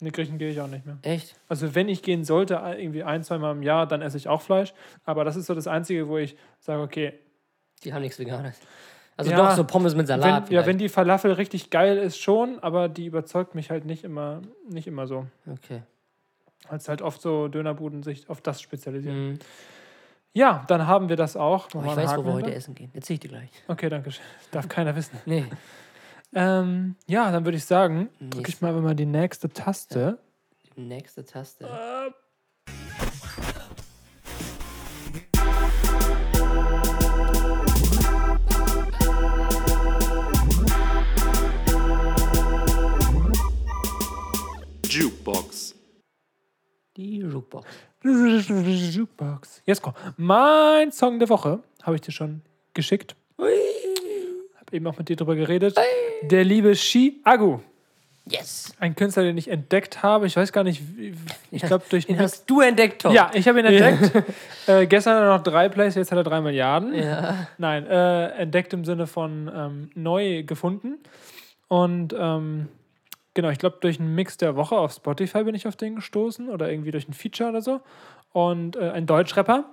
In 0.00 0.06
die 0.06 0.10
Griechen 0.12 0.36
gehe 0.36 0.50
ich 0.50 0.60
auch 0.60 0.66
nicht 0.66 0.84
mehr. 0.84 0.98
Echt? 1.02 1.36
Also 1.48 1.76
wenn 1.76 1.88
ich 1.88 2.02
gehen 2.02 2.24
sollte, 2.24 2.54
irgendwie 2.54 3.04
ein, 3.04 3.22
zwei 3.22 3.38
Mal 3.38 3.52
im 3.52 3.62
Jahr, 3.62 3.86
dann 3.86 4.02
esse 4.02 4.16
ich 4.16 4.26
auch 4.26 4.42
Fleisch. 4.42 4.74
Aber 5.04 5.22
das 5.24 5.36
ist 5.36 5.46
so 5.46 5.54
das 5.54 5.68
Einzige, 5.68 6.08
wo 6.08 6.18
ich 6.18 6.36
sage, 6.58 6.82
okay, 6.82 7.12
Die 7.84 7.94
haben 7.94 8.02
nichts 8.02 8.18
Veganes. 8.18 8.58
Also 9.16 9.30
Ja, 9.30 9.36
doch 9.36 9.54
so 9.54 9.64
Pommes 9.64 9.94
mit 9.94 10.08
Salat. 10.08 10.48
wenn, 10.48 10.54
ja, 10.56 10.66
wenn 10.66 10.78
die 10.78 10.88
Falafel 10.88 11.32
richtig 11.32 11.70
geil 11.70 11.98
ist, 11.98 12.18
schon, 12.18 12.58
aber 12.58 12.88
die 12.88 13.06
überzeugt 13.06 13.54
mich 13.54 13.70
halt 13.70 13.84
nicht 13.84 14.02
immer, 14.02 14.42
nicht 14.68 14.88
immer 14.88 15.06
so. 15.06 15.26
Okay. 15.48 15.82
Als 16.68 16.88
halt 16.88 17.02
oft 17.02 17.20
so 17.20 17.48
Dönerbuden 17.48 18.02
sich 18.02 18.28
auf 18.30 18.40
das 18.40 18.62
spezialisieren. 18.62 19.30
Mhm. 19.32 19.38
Ja, 20.34 20.64
dann 20.68 20.86
haben 20.86 21.08
wir 21.08 21.16
das 21.16 21.36
auch. 21.36 21.68
Oh, 21.74 21.82
ich 21.84 21.96
weiß, 21.96 22.16
wo 22.16 22.24
wir 22.24 22.32
heute 22.32 22.46
hinter. 22.46 22.56
essen 22.56 22.74
gehen. 22.74 22.90
Erzähl 22.94 23.14
ich 23.14 23.20
dir 23.20 23.28
gleich. 23.28 23.50
Okay, 23.68 23.88
danke 23.90 24.10
schön. 24.10 24.24
Darf 24.50 24.68
keiner 24.68 24.96
wissen. 24.96 25.18
Nee. 25.26 25.44
Ähm, 26.34 26.96
ja, 27.06 27.30
dann 27.30 27.44
würde 27.44 27.58
ich 27.58 27.64
sagen, 27.66 28.08
drücke 28.18 28.48
ich 28.48 28.60
mal 28.62 28.72
mal 28.80 28.94
die 28.94 29.04
nächste 29.04 29.50
Taste. 29.50 30.18
Nächste 30.76 31.24
Taste. 31.24 31.68
Jukebox. 44.88 45.74
Die 46.96 47.20
Jukebox. 47.20 47.66
Jukebox. 48.04 49.62
Jesko, 49.64 49.94
mein 50.18 50.92
Song 50.92 51.18
der 51.18 51.30
Woche 51.30 51.60
habe 51.82 51.96
ich 51.96 52.02
dir 52.02 52.12
schon 52.12 52.42
geschickt. 52.74 53.16
Habe 53.38 53.50
eben 54.72 54.86
auch 54.86 54.98
mit 54.98 55.08
dir 55.08 55.16
drüber 55.16 55.34
geredet. 55.34 55.74
Der 56.22 56.44
liebe 56.44 56.76
Shi 56.76 57.22
Agu. 57.24 57.60
Yes! 58.28 58.74
Ein 58.78 58.94
Künstler, 58.94 59.22
den 59.22 59.38
ich 59.38 59.48
entdeckt 59.48 60.02
habe. 60.02 60.26
Ich 60.26 60.36
weiß 60.36 60.52
gar 60.52 60.64
nicht, 60.64 60.82
ich 61.50 61.62
glaube 61.62 61.84
durch 61.88 62.06
Den 62.06 62.18
hast 62.20 62.48
du 62.48 62.60
entdeckt, 62.60 63.00
Tom. 63.00 63.14
Ja, 63.14 63.30
ich 63.32 63.48
habe 63.48 63.60
ihn 63.60 63.64
entdeckt. 63.64 64.24
äh, 64.66 64.86
gestern 64.86 65.16
hat 65.16 65.22
er 65.22 65.36
noch 65.38 65.42
drei 65.42 65.70
Plays, 65.70 65.94
jetzt 65.94 66.12
hat 66.12 66.18
er 66.18 66.24
drei 66.24 66.42
Milliarden. 66.42 66.94
Ja. 66.94 67.48
Nein, 67.56 67.86
äh, 67.86 68.28
entdeckt 68.32 68.74
im 68.74 68.84
Sinne 68.84 69.06
von 69.06 69.50
ähm, 69.52 69.90
neu 69.94 70.42
gefunden. 70.42 70.98
Und 71.68 72.14
ähm, 72.16 72.68
genau, 73.34 73.48
ich 73.50 73.58
glaube, 73.58 73.78
durch 73.80 73.98
einen 74.00 74.14
Mix 74.14 74.36
der 74.36 74.56
Woche 74.56 74.76
auf 74.76 74.92
Spotify 74.92 75.44
bin 75.44 75.54
ich 75.54 75.66
auf 75.66 75.76
den 75.76 75.96
gestoßen 75.96 76.48
oder 76.48 76.70
irgendwie 76.70 76.90
durch 76.90 77.08
ein 77.08 77.12
Feature 77.12 77.50
oder 77.50 77.62
so. 77.62 77.80
Und 78.32 78.76
äh, 78.76 78.90
ein 78.90 79.06
Deutschrapper. 79.06 79.64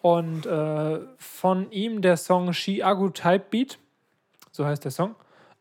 Und 0.00 0.46
äh, 0.46 1.00
von 1.18 1.70
ihm 1.70 2.00
der 2.00 2.16
Song 2.16 2.52
Shiagu 2.54 3.10
Type 3.10 3.44
Beat, 3.50 3.78
so 4.52 4.64
heißt 4.64 4.82
der 4.84 4.90
Song. 4.90 5.14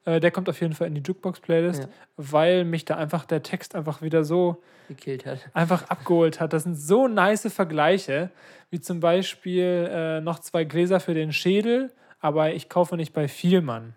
Äh, 0.05 0.19
der 0.21 0.31
kommt 0.31 0.47
auf 0.49 0.61
jeden 0.61 0.73
Fall 0.73 0.87
in 0.87 0.95
die 0.95 1.01
Jukebox-Playlist, 1.01 1.83
Ja. 1.83 1.89
weil 2.15 2.63
mich 2.63 2.85
da 2.85 2.95
einfach 2.95 3.25
der 3.25 3.43
Text 3.43 3.75
einfach 3.75 4.01
wieder 4.01 4.23
so 4.23 4.61
Gekillt 4.87 5.25
hat. 5.25 5.39
einfach 5.53 5.89
abgeholt 5.89 6.39
hat. 6.39 6.53
Das 6.53 6.63
sind 6.63 6.75
so 6.75 7.07
nice 7.09 7.51
Vergleiche, 7.53 8.29
wie 8.69 8.79
zum 8.79 8.99
Beispiel 9.01 9.89
äh, 9.91 10.21
noch 10.21 10.39
zwei 10.39 10.63
Gläser 10.63 10.99
für 11.01 11.13
den 11.13 11.33
Schädel, 11.33 11.91
aber 12.21 12.53
ich 12.53 12.69
kaufe 12.69 12.95
nicht 12.95 13.13
bei 13.13 13.27
Vielmann. 13.27 13.95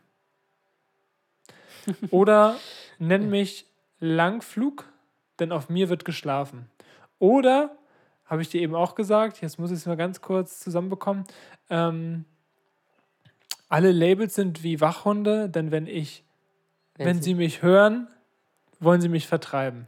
Oder 2.10 2.56
nenn 2.98 3.30
mich 3.30 3.66
Langflug, 3.98 4.84
denn 5.38 5.52
auf 5.52 5.68
mir 5.68 5.88
wird 5.88 6.04
geschlafen. 6.04 6.68
Oder, 7.18 7.76
habe 8.26 8.42
ich 8.42 8.48
dir 8.48 8.60
eben 8.60 8.74
auch 8.74 8.94
gesagt, 8.94 9.40
jetzt 9.40 9.58
muss 9.58 9.70
ich 9.70 9.78
es 9.78 9.86
mal 9.86 9.96
ganz 9.96 10.20
kurz 10.20 10.60
zusammenbekommen, 10.60 11.24
ähm, 11.70 12.24
alle 13.68 13.90
Labels 13.90 14.34
sind 14.34 14.62
wie 14.62 14.80
Wachhunde, 14.80 15.48
denn 15.48 15.70
wenn 15.72 15.86
ich 15.86 16.24
wenn 16.98 17.22
sie 17.22 17.34
mich 17.34 17.62
hören, 17.62 18.08
wollen 18.80 19.00
sie 19.00 19.08
mich 19.08 19.26
vertreiben. 19.26 19.86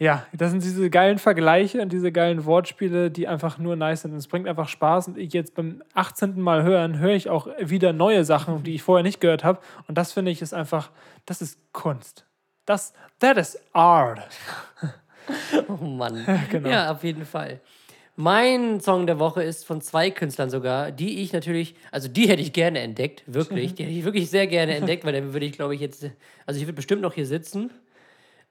Ja, 0.00 0.26
das 0.32 0.50
sind 0.50 0.64
diese 0.64 0.88
geilen 0.88 1.18
Vergleiche 1.18 1.82
und 1.82 1.92
diese 1.92 2.10
geilen 2.10 2.46
Wortspiele, 2.46 3.10
die 3.10 3.28
einfach 3.28 3.58
nur 3.58 3.76
nice 3.76 4.00
sind. 4.00 4.12
Und 4.12 4.16
es 4.16 4.28
bringt 4.28 4.48
einfach 4.48 4.66
Spaß. 4.66 5.08
Und 5.08 5.18
ich 5.18 5.34
jetzt 5.34 5.54
beim 5.54 5.82
18. 5.92 6.40
Mal 6.40 6.62
hören, 6.62 6.98
höre 6.98 7.12
ich 7.12 7.28
auch 7.28 7.48
wieder 7.60 7.92
neue 7.92 8.24
Sachen, 8.24 8.62
die 8.62 8.74
ich 8.74 8.82
vorher 8.82 9.02
nicht 9.02 9.20
gehört 9.20 9.44
habe. 9.44 9.60
Und 9.88 9.98
das 9.98 10.14
finde 10.14 10.30
ich 10.30 10.40
ist 10.40 10.54
einfach, 10.54 10.90
das 11.26 11.42
ist 11.42 11.58
Kunst. 11.74 12.24
Das, 12.64 12.94
that 13.20 13.36
is 13.36 13.58
art. 13.72 14.20
Oh 15.68 15.84
Mann. 15.84 16.26
Genau. 16.50 16.68
Ja, 16.70 16.90
auf 16.90 17.04
jeden 17.04 17.24
Fall. 17.24 17.60
Mein 18.16 18.80
Song 18.80 19.06
der 19.06 19.18
Woche 19.18 19.42
ist 19.42 19.64
von 19.64 19.80
zwei 19.80 20.10
Künstlern 20.10 20.50
sogar, 20.50 20.90
die 20.90 21.20
ich 21.20 21.32
natürlich, 21.32 21.76
also 21.92 22.08
die 22.08 22.28
hätte 22.28 22.42
ich 22.42 22.52
gerne 22.52 22.80
entdeckt, 22.80 23.22
wirklich. 23.26 23.74
Die 23.74 23.84
hätte 23.84 23.92
ich 23.92 24.04
wirklich 24.04 24.28
sehr 24.30 24.46
gerne 24.46 24.74
entdeckt, 24.74 25.04
weil 25.04 25.12
dann 25.12 25.32
würde 25.32 25.46
ich, 25.46 25.52
glaube 25.52 25.74
ich, 25.74 25.80
jetzt, 25.80 26.10
also 26.46 26.58
ich 26.58 26.66
würde 26.66 26.74
bestimmt 26.74 27.02
noch 27.02 27.12
hier 27.12 27.26
sitzen. 27.26 27.70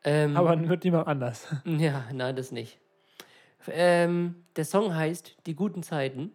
Ähm, 0.03 0.37
Aber 0.37 0.55
mit 0.55 0.83
niemand 0.83 1.07
anders. 1.07 1.47
ja, 1.65 2.05
nein, 2.13 2.35
das 2.35 2.51
nicht. 2.51 2.77
Ähm, 3.67 4.43
der 4.55 4.65
Song 4.65 4.95
heißt 4.95 5.35
Die 5.45 5.55
guten 5.55 5.83
Zeiten. 5.83 6.31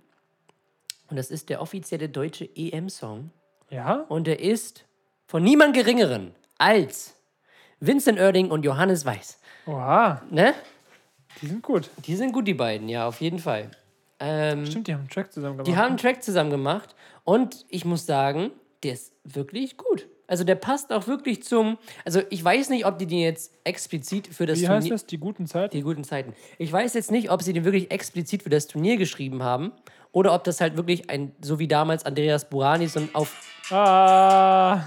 Und 1.08 1.16
das 1.16 1.30
ist 1.30 1.48
der 1.48 1.60
offizielle 1.60 2.08
deutsche 2.08 2.48
EM-Song. 2.54 3.30
Ja? 3.70 4.04
Und 4.08 4.28
er 4.28 4.40
ist 4.40 4.84
von 5.26 5.42
niemand 5.42 5.74
Geringeren 5.74 6.34
als 6.58 7.16
Vincent 7.80 8.18
Oerding 8.18 8.50
und 8.50 8.64
Johannes 8.64 9.04
Weiß. 9.04 9.38
Oha, 9.66 10.22
Ne? 10.30 10.54
die 11.42 11.46
sind 11.48 11.62
gut. 11.62 11.90
Die 12.06 12.14
sind 12.16 12.32
gut, 12.32 12.46
die 12.46 12.54
beiden, 12.54 12.88
ja, 12.88 13.06
auf 13.08 13.20
jeden 13.20 13.38
Fall. 13.38 13.70
Ähm, 14.20 14.64
Stimmt, 14.66 14.86
die 14.86 14.92
haben 14.94 15.00
einen 15.00 15.08
Track 15.10 15.32
zusammen 15.32 15.56
gemacht. 15.56 15.66
die 15.66 15.76
haben 15.76 15.88
einen 15.88 15.96
Track 15.96 16.22
zusammen 16.22 16.50
gemacht 16.50 16.94
und 17.24 17.66
ich 17.68 17.84
muss 17.84 18.06
sagen, 18.06 18.52
der 18.84 18.92
ist 18.92 19.12
wirklich 19.24 19.76
gut. 19.76 20.06
Also 20.26 20.42
der 20.44 20.54
passt 20.54 20.92
auch 20.92 21.06
wirklich 21.06 21.42
zum. 21.42 21.76
Also 22.04 22.22
ich 22.30 22.42
weiß 22.42 22.70
nicht, 22.70 22.86
ob 22.86 22.98
die 22.98 23.06
den 23.06 23.18
jetzt 23.18 23.52
explizit 23.64 24.26
für 24.28 24.46
das 24.46 24.60
Wie 24.60 24.68
heißt 24.68 24.78
Turnier. 24.86 24.94
das? 24.94 25.06
Die 25.06 25.18
guten 25.18 25.46
Zeiten? 25.46 25.76
Die 25.76 25.82
guten 25.82 26.02
Zeiten. 26.04 26.32
Ich 26.58 26.72
weiß 26.72 26.94
jetzt 26.94 27.10
nicht, 27.10 27.30
ob 27.30 27.42
sie 27.42 27.52
den 27.52 27.64
wirklich 27.64 27.90
explizit 27.90 28.42
für 28.42 28.50
das 28.50 28.66
Turnier 28.66 28.96
geschrieben 28.96 29.42
haben 29.42 29.72
oder 30.12 30.32
ob 30.34 30.44
das 30.44 30.60
halt 30.60 30.76
wirklich 30.76 31.10
ein, 31.10 31.32
so 31.42 31.58
wie 31.58 31.68
damals 31.68 32.06
Andreas 32.06 32.48
Buranis 32.48 32.96
und 32.96 33.14
auf. 33.14 33.34
Ah, 33.70 34.80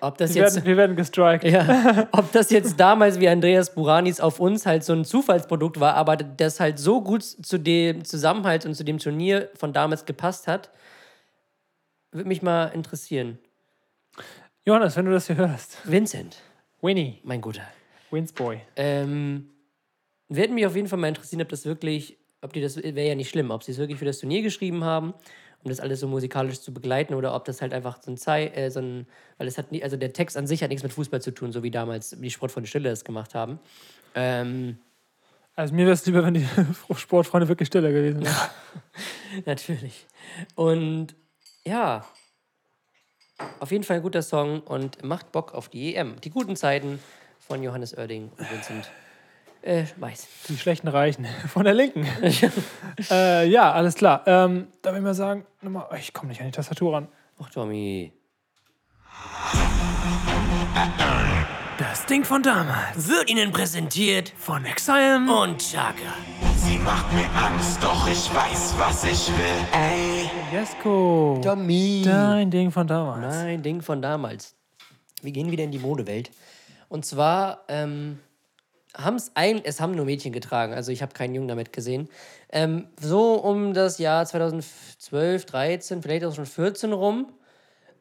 Ob 0.00 0.18
das 0.18 0.34
wir 0.34 0.42
jetzt. 0.42 0.54
werden, 0.56 0.66
wir 0.66 0.76
werden 0.76 0.96
gestrikt. 0.96 1.44
Ja, 1.44 2.06
ob 2.12 2.30
das 2.32 2.50
jetzt 2.50 2.78
damals 2.78 3.18
wie 3.18 3.28
Andreas 3.28 3.74
Buranis 3.74 4.20
auf 4.20 4.38
uns 4.40 4.66
halt 4.66 4.84
so 4.84 4.92
ein 4.92 5.04
Zufallsprodukt 5.04 5.80
war, 5.80 5.94
aber 5.94 6.16
das 6.16 6.60
halt 6.60 6.78
so 6.78 7.00
gut 7.02 7.22
zu 7.24 7.58
dem 7.58 8.04
Zusammenhalt 8.04 8.66
und 8.66 8.74
zu 8.74 8.84
dem 8.84 8.98
Turnier 8.98 9.48
von 9.54 9.72
damals 9.72 10.04
gepasst 10.04 10.46
hat, 10.46 10.70
würde 12.12 12.28
mich 12.28 12.42
mal 12.42 12.66
interessieren. 12.66 13.38
Johannes, 14.66 14.96
wenn 14.96 15.04
du 15.04 15.12
das 15.12 15.28
hier 15.28 15.36
hörst. 15.36 15.78
Vincent, 15.84 16.38
Winnie, 16.82 17.20
mein 17.22 17.40
Guter. 17.40 17.62
Winsboy. 18.10 18.60
Ähm, 18.74 19.48
würde 20.28 20.52
mich 20.52 20.66
auf 20.66 20.74
jeden 20.74 20.88
Fall 20.88 20.98
mal 20.98 21.06
interessieren, 21.08 21.40
ob 21.42 21.48
das 21.48 21.64
wirklich, 21.66 22.18
ob 22.42 22.52
die 22.52 22.60
das 22.60 22.76
wäre 22.76 23.06
ja 23.06 23.14
nicht 23.14 23.28
schlimm, 23.30 23.50
ob 23.52 23.62
sie 23.62 23.72
es 23.72 23.78
wirklich 23.78 23.98
für 23.98 24.04
das 24.04 24.18
Turnier 24.18 24.42
geschrieben 24.42 24.82
haben, 24.82 25.14
um 25.62 25.68
das 25.68 25.78
alles 25.78 26.00
so 26.00 26.08
musikalisch 26.08 26.60
zu 26.60 26.74
begleiten, 26.74 27.14
oder 27.14 27.34
ob 27.34 27.44
das 27.44 27.62
halt 27.62 27.72
einfach 27.72 28.02
so 28.02 28.10
ein 28.10 28.16
Zei, 28.16 28.46
äh, 28.48 28.70
so 28.70 28.80
ein, 28.80 29.06
weil 29.38 29.46
es 29.46 29.56
hat 29.56 29.70
nie, 29.70 29.84
also 29.84 29.96
der 29.96 30.12
Text 30.12 30.36
an 30.36 30.48
sich 30.48 30.62
hat 30.64 30.70
nichts 30.70 30.82
mit 30.82 30.92
Fußball 30.92 31.22
zu 31.22 31.30
tun, 31.32 31.52
so 31.52 31.62
wie 31.62 31.70
damals 31.70 32.10
die 32.10 32.30
Sport 32.30 32.50
von 32.50 32.66
Stille 32.66 32.90
es 32.90 33.04
gemacht 33.04 33.34
haben. 33.36 33.60
Ähm, 34.16 34.78
Also 35.54 35.74
mir 35.74 35.84
wäre 35.84 35.94
es 35.94 36.04
lieber, 36.06 36.24
wenn 36.24 36.34
die 36.34 36.46
Sportfreunde 36.96 37.46
wirklich 37.46 37.68
stiller 37.68 37.92
gewesen 37.92 38.24
wären. 38.24 38.36
Natürlich. 39.46 40.06
Und 40.56 41.14
ja, 41.64 42.04
auf 43.60 43.70
jeden 43.70 43.84
Fall 43.84 43.96
ein 43.96 44.02
guter 44.02 44.22
Song 44.22 44.60
und 44.60 45.02
macht 45.04 45.32
Bock 45.32 45.54
auf 45.54 45.68
die 45.68 45.94
EM. 45.94 46.20
Die 46.22 46.30
guten 46.30 46.56
Zeiten 46.56 47.00
von 47.38 47.62
Johannes 47.62 47.96
Oerding 47.96 48.30
und 48.36 48.50
Vincent 48.50 48.90
äh, 49.66 49.84
Weiß. 49.96 50.28
Die 50.48 50.56
schlechten 50.56 50.88
Reichen. 50.88 51.26
Von 51.48 51.64
der 51.64 51.74
Linken. 51.74 52.06
äh, 53.10 53.48
ja, 53.48 53.72
alles 53.72 53.96
klar. 53.96 54.22
Ähm, 54.26 54.68
da 54.82 54.92
will 54.92 54.98
ich 54.98 55.04
mal 55.04 55.14
sagen, 55.14 55.44
nochmal, 55.60 55.86
ich 55.98 56.12
komme 56.12 56.28
nicht 56.28 56.40
an 56.40 56.46
die 56.46 56.52
Tastatur 56.52 56.94
ran. 56.94 57.08
Ach, 57.42 57.50
Tommy. 57.50 58.12
Das 61.78 62.06
Ding 62.06 62.24
von 62.24 62.42
damals. 62.42 63.08
Wird 63.08 63.28
Ihnen 63.28 63.50
präsentiert 63.50 64.32
Von 64.36 64.64
Exile. 64.64 65.20
und 65.42 65.58
Chaka. 65.58 66.14
Sie 66.66 66.78
macht 66.78 67.12
mir 67.12 67.30
Angst, 67.30 67.80
doch 67.80 68.08
ich 68.08 68.34
weiß, 68.34 68.74
was 68.76 69.04
ich 69.04 69.28
will. 69.28 69.66
Ey, 69.72 70.28
Jesko. 70.50 71.38
Tommy. 71.40 72.02
Dein 72.04 72.50
Ding 72.50 72.72
von 72.72 72.88
damals. 72.88 73.36
Nein, 73.36 73.62
Ding 73.62 73.82
von 73.82 74.02
damals. 74.02 74.56
Wir 75.22 75.30
gehen 75.30 75.52
wieder 75.52 75.62
in 75.62 75.70
die 75.70 75.78
Modewelt. 75.78 76.32
Und 76.88 77.06
zwar 77.06 77.64
ähm, 77.68 78.18
haben 78.96 79.14
es 79.14 79.30
ein, 79.34 79.64
es 79.64 79.80
haben 79.80 79.94
nur 79.94 80.06
Mädchen 80.06 80.32
getragen, 80.32 80.74
also 80.74 80.90
ich 80.90 81.02
habe 81.02 81.12
keinen 81.12 81.36
Jungen 81.36 81.46
damit 81.46 81.72
gesehen. 81.72 82.08
Ähm, 82.50 82.88
so 83.00 83.34
um 83.34 83.72
das 83.72 83.98
Jahr 83.98 84.26
2012, 84.26 85.46
13, 85.46 86.02
vielleicht 86.02 86.24
auch 86.24 86.34
schon 86.34 86.46
14 86.46 86.92
rum, 86.92 87.32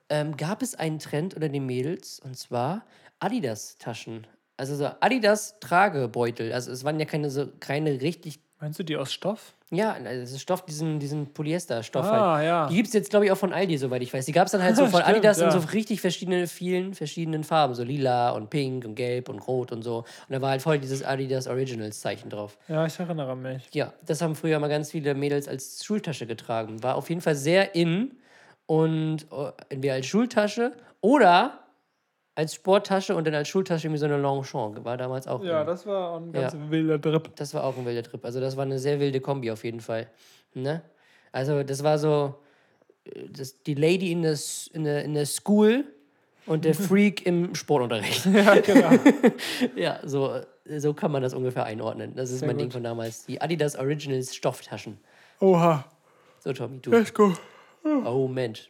ähm, 0.10 0.36
gab 0.38 0.64
es 0.64 0.74
einen 0.74 0.98
Trend 0.98 1.36
unter 1.36 1.50
den 1.50 1.68
Mädels 1.68 2.20
und 2.20 2.36
zwar 2.36 2.84
Adidas-Taschen. 3.20 4.26
Also 4.58 4.76
so 4.76 4.90
Adidas-Tragebeutel. 5.02 6.52
Also 6.52 6.72
es 6.72 6.84
waren 6.84 7.00
ja 7.00 7.06
keine 7.06 7.30
so 7.30 7.48
keine 7.60 8.02
richtig 8.02 8.40
Meinst 8.60 8.80
du 8.80 8.84
die 8.84 8.96
aus 8.98 9.12
Stoff? 9.14 9.54
ja, 9.72 9.94
also 9.94 10.22
das 10.22 10.32
ist 10.32 10.42
Stoff, 10.42 10.64
diesen, 10.66 11.00
diesen 11.00 11.34
Polyester-Stoff 11.34 12.06
Ah, 12.06 12.36
halt. 12.36 12.46
ja. 12.46 12.68
Die 12.68 12.76
gibt 12.76 12.88
es 12.88 12.94
jetzt, 12.94 13.10
glaube 13.10 13.26
ich, 13.26 13.32
auch 13.32 13.38
von 13.38 13.52
Aldi, 13.52 13.78
soweit 13.78 14.02
ich 14.02 14.14
weiß. 14.14 14.26
Die 14.26 14.32
gab 14.32 14.46
es 14.46 14.52
dann 14.54 14.64
halt 14.64 14.76
so 14.78 14.84
von 14.88 15.02
Stimmt, 15.02 15.08
Adidas 15.18 15.40
in 15.40 15.46
ja. 15.46 15.52
so 15.52 15.60
richtig 15.74 16.00
verschiedene, 16.02 16.48
vielen 16.48 16.94
verschiedenen 16.94 17.44
Farben. 17.44 17.74
So 17.74 17.84
lila 17.84 18.30
und 18.30 18.50
pink 18.50 18.86
und 18.86 18.96
gelb 18.96 19.28
und 19.28 19.40
rot 19.40 19.72
und 19.74 19.82
so. 19.82 19.98
Und 20.00 20.06
da 20.30 20.42
war 20.42 20.52
halt 20.52 20.62
voll 20.62 20.80
dieses 20.80 21.04
Adidas 21.04 21.48
Originals-Zeichen 21.48 22.30
drauf. 22.30 22.58
Ja, 22.70 22.86
ich 22.86 22.98
erinnere 23.00 23.36
mich. 23.36 23.68
Ja, 23.74 23.92
das 24.06 24.22
haben 24.22 24.36
früher 24.36 24.60
mal 24.60 24.70
ganz 24.70 24.92
viele 24.92 25.14
Mädels 25.16 25.48
als 25.50 25.84
Schultasche 25.84 26.26
getragen. 26.28 26.82
War 26.82 26.96
auf 26.96 27.10
jeden 27.10 27.22
Fall 27.22 27.36
sehr 27.36 27.76
in 27.76 28.12
und 28.68 29.24
äh, 29.32 29.52
entweder 29.70 29.96
als 29.96 30.06
Schultasche 30.06 30.72
oder 31.02 31.60
als 32.36 32.54
Sporttasche 32.56 33.16
und 33.16 33.26
dann 33.26 33.34
als 33.34 33.48
Schultasche 33.48 33.88
irgendwie 33.88 34.00
so 34.00 34.06
eine 34.06 34.18
Longchamp. 34.18 34.84
War 34.84 34.98
damals 34.98 35.28
auch. 35.28 35.44
Ja, 35.44 35.62
in. 35.62 35.68
das 35.68 35.86
war 35.86 36.20
ein 36.20 36.32
ganz 36.32 36.54
Ja. 36.54 36.70
wilder 36.70 37.00
Drip. 37.00 37.36
Das 37.38 37.54
war 37.54 37.64
auch 37.64 37.78
ein 37.78 37.86
wilder 37.86 38.04
Trip. 38.04 38.24
Also 38.26 38.40
das 38.42 38.58
war 38.58 38.64
eine 38.64 38.78
sehr 38.80 39.00
wilde 39.00 39.22
Kombi 39.22 39.50
auf 39.52 39.64
jeden 39.64 39.80
Fall. 39.80 40.08
Ne? 40.54 40.82
Also 41.32 41.64
das 41.64 41.84
war 41.84 41.98
so 41.98 42.36
äh, 43.06 43.30
das, 43.30 43.62
die 43.64 43.74
Lady 43.76 44.12
in 44.12 44.22
der, 44.22 44.38
in, 44.74 44.84
der, 44.84 45.04
in 45.04 45.14
der 45.14 45.26
School 45.26 45.86
und 46.46 46.66
der 46.66 46.74
Freak 46.76 47.26
im 47.26 47.56
Sportunterricht. 47.56 48.26
Ja, 48.26 48.56
genau. 48.60 48.90
ja, 49.76 50.00
so, 50.04 50.34
äh, 50.66 50.80
so 50.80 50.94
kann 50.94 51.12
man 51.12 51.22
das 51.24 51.34
ungefähr 51.34 51.64
einordnen. 51.66 52.16
Das 52.16 52.32
ist 52.32 52.40
Sehr 52.40 52.48
mein 52.48 52.58
Ding 52.58 52.68
gut. 52.68 52.74
von 52.74 52.84
damals. 52.84 53.26
Die 53.26 53.42
Adidas 53.42 53.76
Originals 53.78 54.36
Stofftaschen. 54.36 54.98
Oha. 55.40 55.86
So, 56.40 56.52
Tommy, 56.54 56.80
du. 56.80 56.92
Jesko. 56.92 57.34
Oh 57.84 58.28
Mensch. 58.28 58.70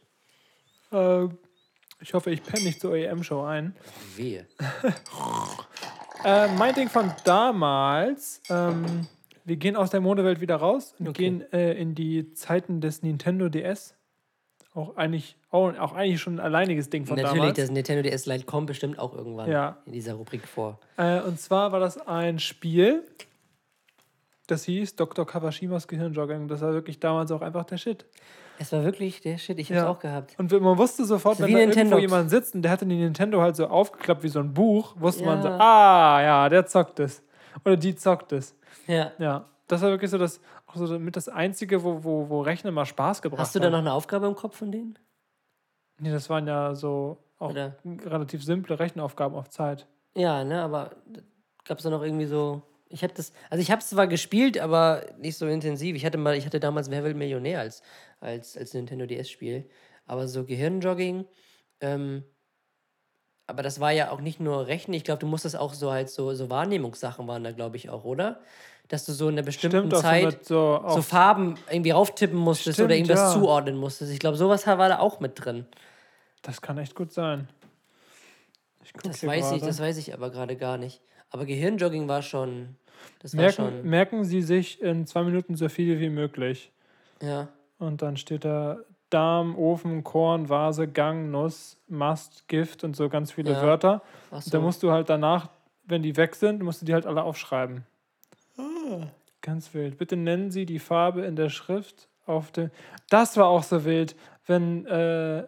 Äh, 0.92 1.28
ich 2.02 2.14
hoffe, 2.14 2.32
ich 2.32 2.44
penne 2.44 2.64
nicht 2.66 2.80
zur 2.82 2.96
EM-Show 2.96 3.44
ein. 3.44 3.76
Wehe. 4.16 4.46
Äh, 6.24 6.48
mein 6.56 6.74
Ding 6.74 6.90
von 6.90 7.12
damals, 7.24 8.42
ähm, 8.50 9.06
wir 9.44 9.58
gehen 9.58 9.76
aus 9.76 9.92
der 9.92 10.02
Modewelt 10.02 10.42
wieder 10.42 10.56
raus 10.56 10.96
und 10.98 11.10
Okay. 11.10 11.24
gehen 11.24 11.54
äh, 11.54 11.74
in 11.74 11.94
die 11.94 12.34
Zeiten 12.34 12.82
des 12.82 13.04
Nintendo 13.04 13.48
DS. 13.48 13.94
Auch 14.74 14.98
eigentlich, 14.98 15.38
auch, 15.52 15.78
auch 15.78 15.94
eigentlich 15.94 16.20
schon 16.22 16.38
ein 16.38 16.40
alleiniges 16.40 16.90
Ding 16.90 17.06
von 17.06 17.18
Natürlich, 17.18 17.38
damals. 17.42 17.58
das 17.60 17.70
Nintendo 17.70 18.02
DS 18.02 18.26
Lite 18.26 18.46
kommt 18.46 18.66
bestimmt 18.66 18.98
auch 18.98 19.14
irgendwann 19.14 19.52
Ja. 19.52 19.78
in 19.86 19.92
dieser 19.92 20.16
Rubrik 20.16 20.48
vor. 20.48 20.80
Äh, 20.98 21.20
und 21.22 21.40
zwar 21.40 21.72
war 21.72 21.80
das 21.80 22.00
ein 22.08 22.40
Spiel, 22.40 23.04
das 24.48 24.64
hieß 24.64 24.96
Dr. 24.96 25.28
Kawashimas 25.28 25.88
Gehirnjogging. 25.88 26.48
Das 26.48 26.62
war 26.62 26.74
wirklich 26.74 27.00
damals 27.00 27.30
auch 27.32 27.42
einfach 27.42 27.66
der 27.66 27.78
Shit. 27.78 28.06
Es 28.60 28.72
war 28.72 28.84
wirklich 28.84 29.22
der 29.22 29.38
Shit, 29.38 29.60
ich 29.60 29.70
hab's 29.70 29.82
Ja. 29.82 29.90
auch 29.90 30.00
gehabt. 30.00 30.36
Und 30.40 30.52
man 30.52 30.78
wusste 30.78 31.04
sofort, 31.06 31.38
So 31.38 31.44
wenn 31.44 31.54
da 31.54 31.60
irgendwo 31.60 31.98
jemand 31.98 32.30
sitzt 32.30 32.56
und 32.56 32.62
der 32.62 32.72
hatte 32.72 32.86
die 32.86 32.96
Nintendo 32.98 33.42
halt 33.42 33.56
so 33.56 33.68
aufgeklappt 33.68 34.24
wie 34.24 34.30
so 34.30 34.40
ein 34.40 34.54
Buch, 34.54 34.96
wusste 34.98 35.26
man 35.26 35.42
so, 35.42 35.48
Ja. 35.50 35.58
ah, 35.60 36.22
ja, 36.22 36.50
der 36.50 36.66
zockt 36.66 37.00
es. 37.00 37.22
Oder 37.64 37.76
die 37.78 37.96
zockt 37.96 38.32
es. 38.32 38.56
Ja. 38.88 39.12
Ja, 39.18 39.46
das 39.68 39.82
war 39.82 39.90
wirklich 39.90 40.12
so 40.12 40.18
das, 40.18 40.40
auch 40.68 40.76
so 40.76 41.00
mit 41.00 41.16
das 41.16 41.28
Einzige, 41.30 41.84
wo, 41.84 42.04
wo, 42.04 42.30
wo 42.30 42.42
Rechnen 42.42 42.74
mal 42.74 42.86
Spaß 42.86 43.22
gebracht 43.22 43.42
Hast 43.42 43.56
du 43.56 43.60
da 43.60 43.66
hat. 43.66 43.72
noch 43.74 43.80
eine 43.80 43.94
Aufgabe 43.94 44.28
im 44.28 44.36
Kopf 44.36 44.58
von 44.58 44.72
denen? 44.72 44.98
Nee, 46.00 46.12
das 46.12 46.30
waren 46.30 46.46
ja 46.48 46.76
so 46.76 47.18
auch 47.40 47.52
Oder? 47.52 47.76
relativ 47.86 48.44
simple 48.44 48.80
Rechenaufgaben 48.80 49.36
auf 49.38 49.50
Zeit. 49.50 49.88
Ja, 50.16 50.44
ne, 50.44 50.62
aber 50.62 50.92
gab 51.66 51.78
es 51.78 51.84
da 51.84 51.90
noch 51.90 52.04
irgendwie 52.04 52.26
so. 52.26 52.62
Ich 52.96 53.04
habe 53.04 53.14
das, 53.14 53.34
also 53.50 53.62
ich 53.62 53.72
habe 53.72 53.82
es 53.82 53.90
zwar 53.90 54.08
gespielt, 54.08 54.58
aber 54.58 55.06
nicht 55.20 55.38
so 55.38 55.46
intensiv. 55.48 55.98
Ich 55.98 56.06
hatte 56.06 56.18
mal, 56.18 56.38
ich 56.38 56.46
hatte 56.46 56.62
damals 56.62 56.90
Wer 56.90 57.04
will 57.04 57.14
Millionär 57.14 57.60
als, 57.60 57.82
als, 58.22 58.56
als 58.56 58.74
Nintendo 58.74 59.06
DS-Spiel. 59.06 59.70
Aber 60.06 60.30
so 60.30 60.46
Gehirnjogging, 60.46 61.26
ähm, 61.82 62.24
aber 63.48 63.64
das 63.64 63.82
war 63.82 63.92
ja 63.92 64.12
auch 64.12 64.22
nicht 64.22 64.40
nur 64.40 64.68
Rechnen. 64.68 64.96
Ich 64.96 65.04
glaube, 65.04 65.20
du 65.20 65.28
musstest 65.28 65.58
auch 65.58 65.74
so 65.74 65.92
halt 65.92 66.10
so, 66.10 66.34
so 66.34 66.50
Wahrnehmungssachen 66.50 67.28
waren 67.28 67.44
da, 67.44 67.52
glaube 67.52 67.76
ich, 67.76 67.90
auch, 67.90 68.06
oder? 68.06 68.40
Dass 68.88 69.06
du 69.06 69.12
so 69.12 69.28
in 69.28 69.36
einer 69.36 69.44
bestimmten 69.44 69.78
Stimmt, 69.80 69.94
so 69.94 70.02
Zeit 70.02 70.46
so, 70.46 70.82
so 70.88 71.02
Farben 71.02 71.56
irgendwie 71.70 71.92
rauftippen 71.92 72.38
musstest 72.38 72.78
Stimmt, 72.78 72.86
oder 72.86 72.96
irgendwas 72.96 73.20
ja. 73.20 73.34
zuordnen 73.34 73.76
musstest. 73.76 74.14
Ich 74.14 74.20
glaube, 74.20 74.38
sowas 74.38 74.66
war 74.66 74.88
da 74.88 75.00
auch 75.00 75.20
mit 75.20 75.44
drin. 75.44 75.66
das 76.44 76.62
kann 76.62 76.78
echt 76.78 76.96
gut 76.96 77.12
sein. 77.12 77.50
Das 79.04 79.26
weiß 79.26 79.52
ich, 79.52 79.62
das 79.62 79.82
weiß 79.82 79.98
ich 79.98 80.14
aber 80.14 80.30
gerade 80.30 80.56
gar 80.56 80.78
nicht. 80.78 81.02
Aber 81.30 81.46
Gehirnjogging 81.46 82.08
war 82.08 82.22
schon. 82.22 82.78
Merken, 83.34 83.88
merken 83.88 84.24
Sie 84.24 84.42
sich 84.42 84.82
in 84.82 85.06
zwei 85.06 85.24
Minuten 85.24 85.56
so 85.56 85.70
viel 85.70 86.00
wie 86.00 86.10
möglich. 86.10 86.72
Ja. 87.22 87.50
Und 87.78 88.02
dann 88.02 88.18
steht 88.18 88.46
da 88.46 88.80
Darm, 89.10 89.58
Ofen, 89.58 90.04
Korn, 90.04 90.50
Vase, 90.50 90.88
Gang, 90.88 91.32
Nuss, 91.32 91.78
Mast, 91.88 92.48
Gift 92.48 92.84
und 92.84 92.96
so 92.96 93.10
ganz 93.10 93.32
viele 93.32 93.52
Ja. 93.52 93.62
Wörter. 93.62 94.02
So. 94.32 94.52
da 94.52 94.60
musst 94.60 94.84
du 94.84 94.92
halt 94.92 95.10
danach 95.10 95.50
wenn 95.86 96.02
die 96.02 96.18
weg 96.18 96.36
sind, 96.36 96.62
musst 96.62 96.82
du 96.82 96.86
die 96.86 96.94
halt 96.94 97.06
alle 97.06 97.24
aufschreiben. 97.24 97.86
Ah. 98.58 99.08
Ganz 99.42 99.74
wild. 99.74 99.98
Bitte 99.98 100.18
nennen 100.18 100.52
Sie 100.52 100.66
die 100.66 100.80
Farbe 100.80 101.22
in 101.26 101.36
der 101.36 101.50
Schrift 101.50 102.10
auf 102.26 102.52
dem. 102.52 102.72
Das 103.10 103.38
war 103.38 103.46
auch 103.46 103.64
so 103.64 103.86
wild, 103.86 104.16
wenn, 104.48 104.86
äh, 104.88 105.46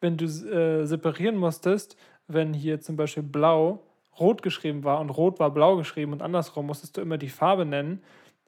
wenn 0.00 0.16
du 0.16 0.24
äh, 0.24 0.84
separieren 0.84 1.36
musstest, 1.36 1.96
wenn 2.26 2.52
hier 2.52 2.80
zum 2.80 2.96
Beispiel 2.96 3.22
blau 3.22 3.80
rot 4.18 4.42
geschrieben 4.42 4.84
war 4.84 5.00
und 5.00 5.10
rot 5.10 5.38
war 5.40 5.50
blau 5.50 5.76
geschrieben 5.76 6.12
und 6.12 6.22
andersrum 6.22 6.66
musstest 6.66 6.96
du 6.96 7.00
immer 7.00 7.18
die 7.18 7.28
Farbe 7.28 7.64
nennen. 7.64 8.02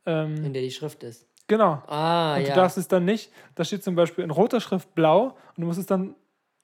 Ähm, 0.06 0.36
In 0.44 0.52
der 0.52 0.62
die 0.62 0.70
Schrift 0.70 1.02
ist. 1.02 1.26
genau. 1.46 1.82
Ah, 1.86 2.36
Und 2.36 2.42
ja. 2.42 2.48
du 2.48 2.54
darfst 2.54 2.76
es 2.78 2.88
dann 2.88 3.04
nicht, 3.04 3.30
da 3.54 3.64
steht 3.64 3.82
zum 3.82 3.94
Beispiel 3.94 4.24
in 4.24 4.30
roter 4.30 4.60
Schrift 4.60 4.94
blau 4.94 5.28
und 5.56 5.58
du 5.58 5.64
musst 5.66 5.78
es 5.80 5.86
dann, 5.86 6.14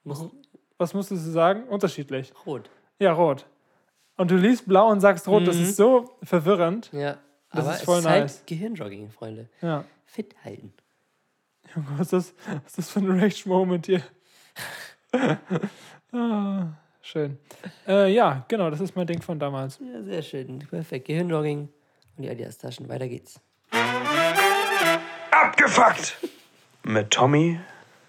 Muss- 0.05 0.28
was 0.78 0.94
musstest 0.94 1.26
du 1.26 1.30
sagen? 1.30 1.64
Unterschiedlich. 1.64 2.32
Rot. 2.46 2.68
Ja, 2.98 3.12
rot. 3.12 3.46
Und 4.16 4.30
du 4.30 4.36
liest 4.36 4.66
blau 4.68 4.88
und 4.90 5.01
sagst 5.01 5.26
rot, 5.28 5.46
das 5.46 5.57
Mhm. 5.57 5.62
ist 5.62 5.76
so 5.76 6.11
verwirrend. 6.22 6.90
Ja. 6.92 7.16
Das 7.53 7.66
Aber 7.66 7.74
ist 7.74 7.82
voll 7.84 7.98
es 7.98 8.05
ist 8.05 8.11
halt 8.11 8.22
nice. 8.22 8.42
Gehirnjogging, 8.46 9.11
Freunde. 9.11 9.48
Ja. 9.62 9.84
Fit 10.05 10.34
halten. 10.44 10.72
Junge, 11.74 11.86
was 11.98 12.12
ist 12.12 12.12
das, 12.12 12.34
was 12.62 12.66
ist 12.66 12.78
das 12.78 12.90
für 12.90 13.01
ein 13.01 13.11
Rage-Moment 13.20 13.86
hier? 13.86 14.03
ah, 16.12 16.66
schön. 17.03 17.38
Äh, 17.86 18.12
ja, 18.12 18.44
genau, 18.48 18.70
das 18.70 18.80
ist 18.80 18.96
mein 18.96 19.07
Ding 19.07 19.22
von 19.22 19.38
damals. 19.38 19.78
Ja, 19.80 20.03
sehr 20.03 20.22
schön. 20.22 20.59
Perfekt. 20.61 21.07
Gehirnjogging 21.07 21.68
und 22.16 22.22
die 22.22 22.30
Adidas-Taschen. 22.30 22.88
Weiter 22.88 23.09
geht's. 23.09 23.40
Abgefuckt! 25.30 26.18
Mit 26.82 27.11
Tommy 27.11 27.61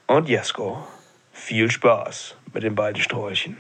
und 0.08 0.30
Jesko. 0.30 0.86
Viel 1.32 1.70
Spaß 1.72 2.36
mit 2.54 2.64
den 2.64 2.76
beiden 2.76 3.02
Sträuchen. 3.02 3.58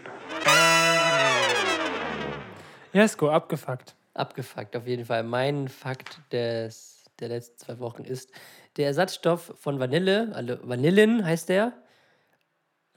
Jesko, 2.93 3.29
abgefuckt. 3.29 3.95
Abgefuckt, 4.13 4.75
auf 4.75 4.85
jeden 4.85 5.05
Fall. 5.05 5.23
Mein 5.23 5.67
Fakt 5.69 6.19
des, 6.31 7.05
der 7.19 7.29
letzten 7.29 7.57
zwei 7.57 7.79
Wochen 7.79 8.03
ist, 8.03 8.31
der 8.77 8.87
Ersatzstoff 8.87 9.53
von 9.57 9.79
Vanille, 9.79 10.31
also 10.33 10.57
Vanillin 10.63 11.25
heißt 11.25 11.49
der, 11.49 11.73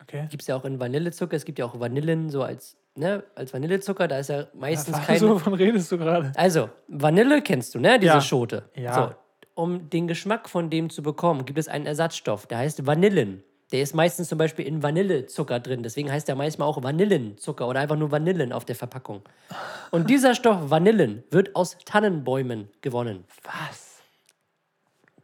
Okay. 0.04 0.26
gibt 0.30 0.42
es 0.42 0.46
ja 0.46 0.56
auch 0.56 0.64
in 0.64 0.78
Vanillezucker, 0.78 1.36
es 1.36 1.44
gibt 1.44 1.58
ja 1.58 1.64
auch 1.64 1.78
Vanillen 1.80 2.30
so 2.30 2.42
als, 2.42 2.76
ne, 2.94 3.24
als 3.34 3.52
Vanillezucker, 3.52 4.06
da 4.06 4.18
ist 4.18 4.28
ja 4.28 4.46
meistens 4.54 4.96
kein... 5.02 5.18
so, 5.18 5.30
wovon 5.30 5.54
redest 5.54 5.90
du 5.90 5.98
gerade? 5.98 6.32
Also, 6.36 6.70
Vanille 6.88 7.42
kennst 7.42 7.74
du, 7.74 7.80
ne? 7.80 7.98
Diese 7.98 8.14
Ja. 8.14 8.20
Schote. 8.20 8.68
Ja. 8.76 8.94
So, 8.94 9.14
um 9.54 9.88
den 9.90 10.06
Geschmack 10.06 10.48
von 10.48 10.70
dem 10.70 10.90
zu 10.90 11.02
bekommen, 11.02 11.44
gibt 11.44 11.58
es 11.58 11.68
einen 11.68 11.86
Ersatzstoff, 11.86 12.46
der 12.46 12.58
heißt 12.58 12.86
Vanillen. 12.86 13.42
Der 13.72 13.82
ist 13.82 13.94
meistens 13.94 14.28
zum 14.28 14.38
Beispiel 14.38 14.66
in 14.66 14.82
Vanillezucker 14.82 15.58
drin. 15.58 15.82
Deswegen 15.82 16.12
heißt 16.12 16.28
der 16.28 16.36
manchmal 16.36 16.68
auch 16.68 16.82
Vanillenzucker 16.82 17.66
oder 17.66 17.80
einfach 17.80 17.96
nur 17.96 18.12
Vanillen 18.12 18.52
auf 18.52 18.64
der 18.64 18.76
Verpackung. 18.76 19.22
Und 19.90 20.10
dieser 20.10 20.34
Stoff 20.34 20.70
Vanillen 20.70 21.24
wird 21.30 21.56
aus 21.56 21.78
Tannenbäumen 21.84 22.68
gewonnen. 22.82 23.24
Was? 23.42 24.02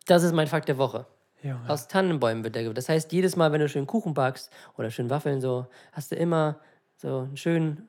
Das 0.06 0.24
ist 0.24 0.34
mein 0.34 0.48
Fakt 0.48 0.68
der 0.68 0.78
Woche. 0.78 1.06
Junge. 1.42 1.68
Aus 1.68 1.88
Tannenbäumen 1.88 2.44
wird 2.44 2.54
der 2.54 2.62
gewonnen. 2.62 2.74
Das 2.74 2.88
heißt, 2.88 3.12
jedes 3.12 3.36
Mal, 3.36 3.52
wenn 3.52 3.60
du 3.60 3.68
schön 3.68 3.86
Kuchen 3.86 4.14
backst 4.14 4.52
oder 4.76 4.90
schön 4.90 5.08
Waffeln 5.10 5.40
so, 5.40 5.66
hast 5.92 6.12
du 6.12 6.16
immer 6.16 6.58
so 6.96 7.20
einen 7.20 7.36
schönen, 7.36 7.88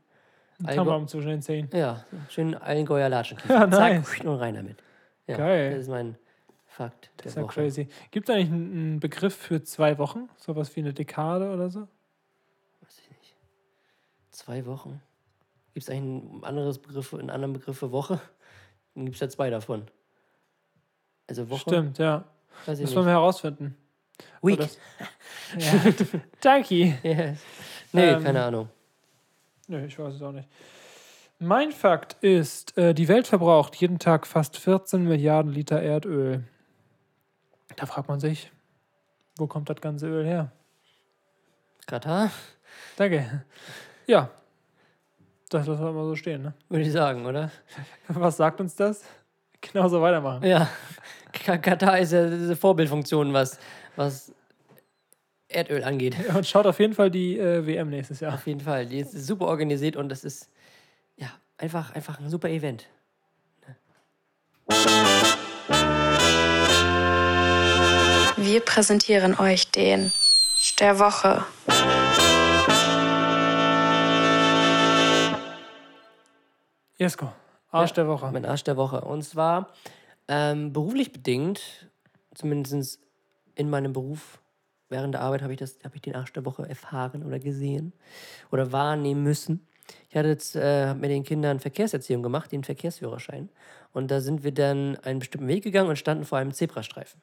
Tannenbaum 0.63 1.07
zwischen 1.07 1.29
den 1.29 1.41
Zehen. 1.41 1.69
ja, 1.73 2.05
schönen 2.29 2.55
Allgäuer 2.55 3.09
Latschenkiefer. 3.09 3.53
Ja, 3.59 3.71
Zack, 3.71 3.93
nice. 3.93 4.19
und 4.23 4.35
rein 4.35 4.55
damit. 4.55 4.77
Ja, 5.27 5.37
Geil. 5.37 5.71
Das 5.71 5.81
ist 5.81 5.89
mein 5.89 6.17
Fakt 6.67 7.09
der 7.19 7.23
Das 7.23 7.31
ist 7.33 7.35
ja 7.37 7.43
Woche. 7.43 7.53
crazy. 7.53 7.87
Gibt 8.11 8.29
es 8.29 8.35
eigentlich 8.35 8.51
einen, 8.51 8.71
einen 8.71 8.99
Begriff 8.99 9.35
für 9.35 9.61
zwei 9.63 9.97
Wochen? 9.97 10.29
Sowas 10.37 10.75
wie 10.75 10.79
eine 10.81 10.93
Dekade 10.93 11.51
oder 11.51 11.69
so? 11.69 11.87
Zwei 14.29 14.65
Wochen. 14.65 15.01
Gibt 15.73 15.83
es 15.83 15.89
eigentlich 15.89 16.23
ein 16.23 16.43
anderes 16.43 16.79
Begriff, 16.79 17.13
einen 17.13 17.29
anderen 17.29 17.53
Begriff 17.53 17.77
für 17.77 17.91
Woche? 17.91 18.19
Dann 18.95 19.05
gibt 19.05 19.15
es 19.15 19.21
ja 19.21 19.29
zwei 19.29 19.49
davon. 19.49 19.83
Also 21.27 21.49
Woche. 21.49 21.59
Stimmt, 21.61 21.97
ja. 21.97 22.23
Weiß 22.65 22.79
ich 22.79 22.85
Das 22.85 22.95
wollen 22.95 23.05
nicht. 23.05 23.11
wir 23.13 23.19
herausfinden. 23.19 23.77
Das- 24.43 24.77
Ja. 25.57 25.73
Danke. 26.41 26.73
Yes. 27.03 27.39
Nee, 27.91 28.09
Ähm, 28.11 28.23
keine 28.23 28.43
Ahnung. 28.45 28.69
Nö, 29.67 29.85
ich 29.85 29.97
weiß 29.99 30.15
es 30.15 30.21
auch 30.21 30.31
nicht. 30.31 30.47
Mein 31.39 31.71
Fakt 31.71 32.15
ist, 32.23 32.77
äh, 32.77 32.93
die 32.93 33.07
Welt 33.07 33.27
verbraucht 33.27 33.75
jeden 33.75 33.99
Tag 33.99 34.27
fast 34.27 34.57
14 34.57 35.03
Milliarden 35.03 35.51
Liter 35.51 35.81
Erdöl. 35.81 36.43
Da 37.75 37.85
fragt 37.85 38.07
man 38.07 38.19
sich, 38.19 38.51
wo 39.37 39.47
kommt 39.47 39.69
das 39.69 39.81
ganze 39.81 40.07
Öl 40.07 40.25
her? 40.25 40.51
Katar, 41.87 42.31
Danke. 42.95 43.43
Ja, 44.07 44.29
das 45.49 45.67
lassen 45.67 45.83
wir 45.83 45.91
mal 45.91 46.05
so 46.05 46.15
stehen. 46.15 46.43
Ne? 46.43 46.53
würde 46.69 46.85
ich 46.85 46.91
sagen, 46.91 47.25
oder? 47.25 47.51
Was 48.07 48.37
sagt 48.37 48.61
uns 48.61 48.75
das? 48.75 49.03
Genauso 49.59 50.01
weitermachen. 50.01 50.43
Ja. 50.47 50.69
Ka- 51.33 51.57
Katar 51.57 51.99
ist 51.99 52.11
ja 52.13 52.29
diese 52.29 52.55
Vorbildfunktion, 52.55 53.33
was, 53.33 53.59
was 53.95 54.31
Erdöl 55.47 55.83
angeht. 55.83 56.15
Und 56.35 56.45
schaut 56.47 56.65
auf 56.65 56.79
jeden 56.79 56.93
Fall 56.93 57.11
die 57.11 57.37
äh, 57.37 57.65
WM 57.65 57.89
nächstes 57.89 58.19
Jahr. 58.19 58.33
Auf 58.33 58.47
jeden 58.47 58.61
Fall. 58.61 58.85
Die 58.85 58.99
ist 58.99 59.11
super 59.11 59.47
organisiert 59.47 59.95
und 59.95 60.09
das 60.09 60.23
ist 60.23 60.49
ja 61.17 61.27
einfach, 61.57 61.93
einfach 61.93 62.19
ein 62.19 62.29
super 62.29 62.49
Event. 62.49 62.87
Wir 68.37 68.61
präsentieren 68.61 69.37
euch 69.39 69.69
den 69.71 70.11
der 70.79 70.99
Woche. 70.99 71.43
Jesko, 76.97 77.31
Arsch 77.71 77.93
der 77.93 78.07
Woche. 78.07 78.29
Mein 78.31 78.45
Arsch 78.45 78.63
der 78.63 78.77
Woche. 78.77 79.01
Und 79.01 79.23
zwar 79.23 79.69
ähm, 80.31 80.71
beruflich 80.71 81.11
bedingt, 81.11 81.89
zumindest 82.33 83.01
in 83.55 83.69
meinem 83.69 83.91
Beruf, 83.91 84.41
während 84.87 85.13
der 85.13 85.21
Arbeit 85.21 85.41
habe 85.41 85.53
ich, 85.53 85.59
habe 85.61 85.95
ich 85.95 86.01
den 86.01 86.15
Arsch 86.15 86.31
der 86.31 86.45
Woche 86.45 86.67
erfahren 86.67 87.25
oder 87.25 87.37
gesehen 87.37 87.91
oder 88.49 88.71
wahrnehmen 88.71 89.23
müssen. 89.23 89.67
Ich 90.09 90.15
hatte 90.15 90.29
jetzt 90.29 90.55
äh, 90.55 90.87
hab 90.87 90.99
mit 90.99 91.11
den 91.11 91.23
Kindern 91.23 91.59
Verkehrserziehung 91.59 92.23
gemacht, 92.23 92.49
den 92.53 92.63
Verkehrsführerschein. 92.63 93.49
Und 93.91 94.09
da 94.09 94.21
sind 94.21 94.45
wir 94.45 94.53
dann 94.53 94.95
einen 94.99 95.19
bestimmten 95.19 95.49
Weg 95.49 95.65
gegangen 95.65 95.89
und 95.89 95.97
standen 95.97 96.23
vor 96.23 96.37
einem 96.37 96.53
Zebrastreifen. 96.53 97.21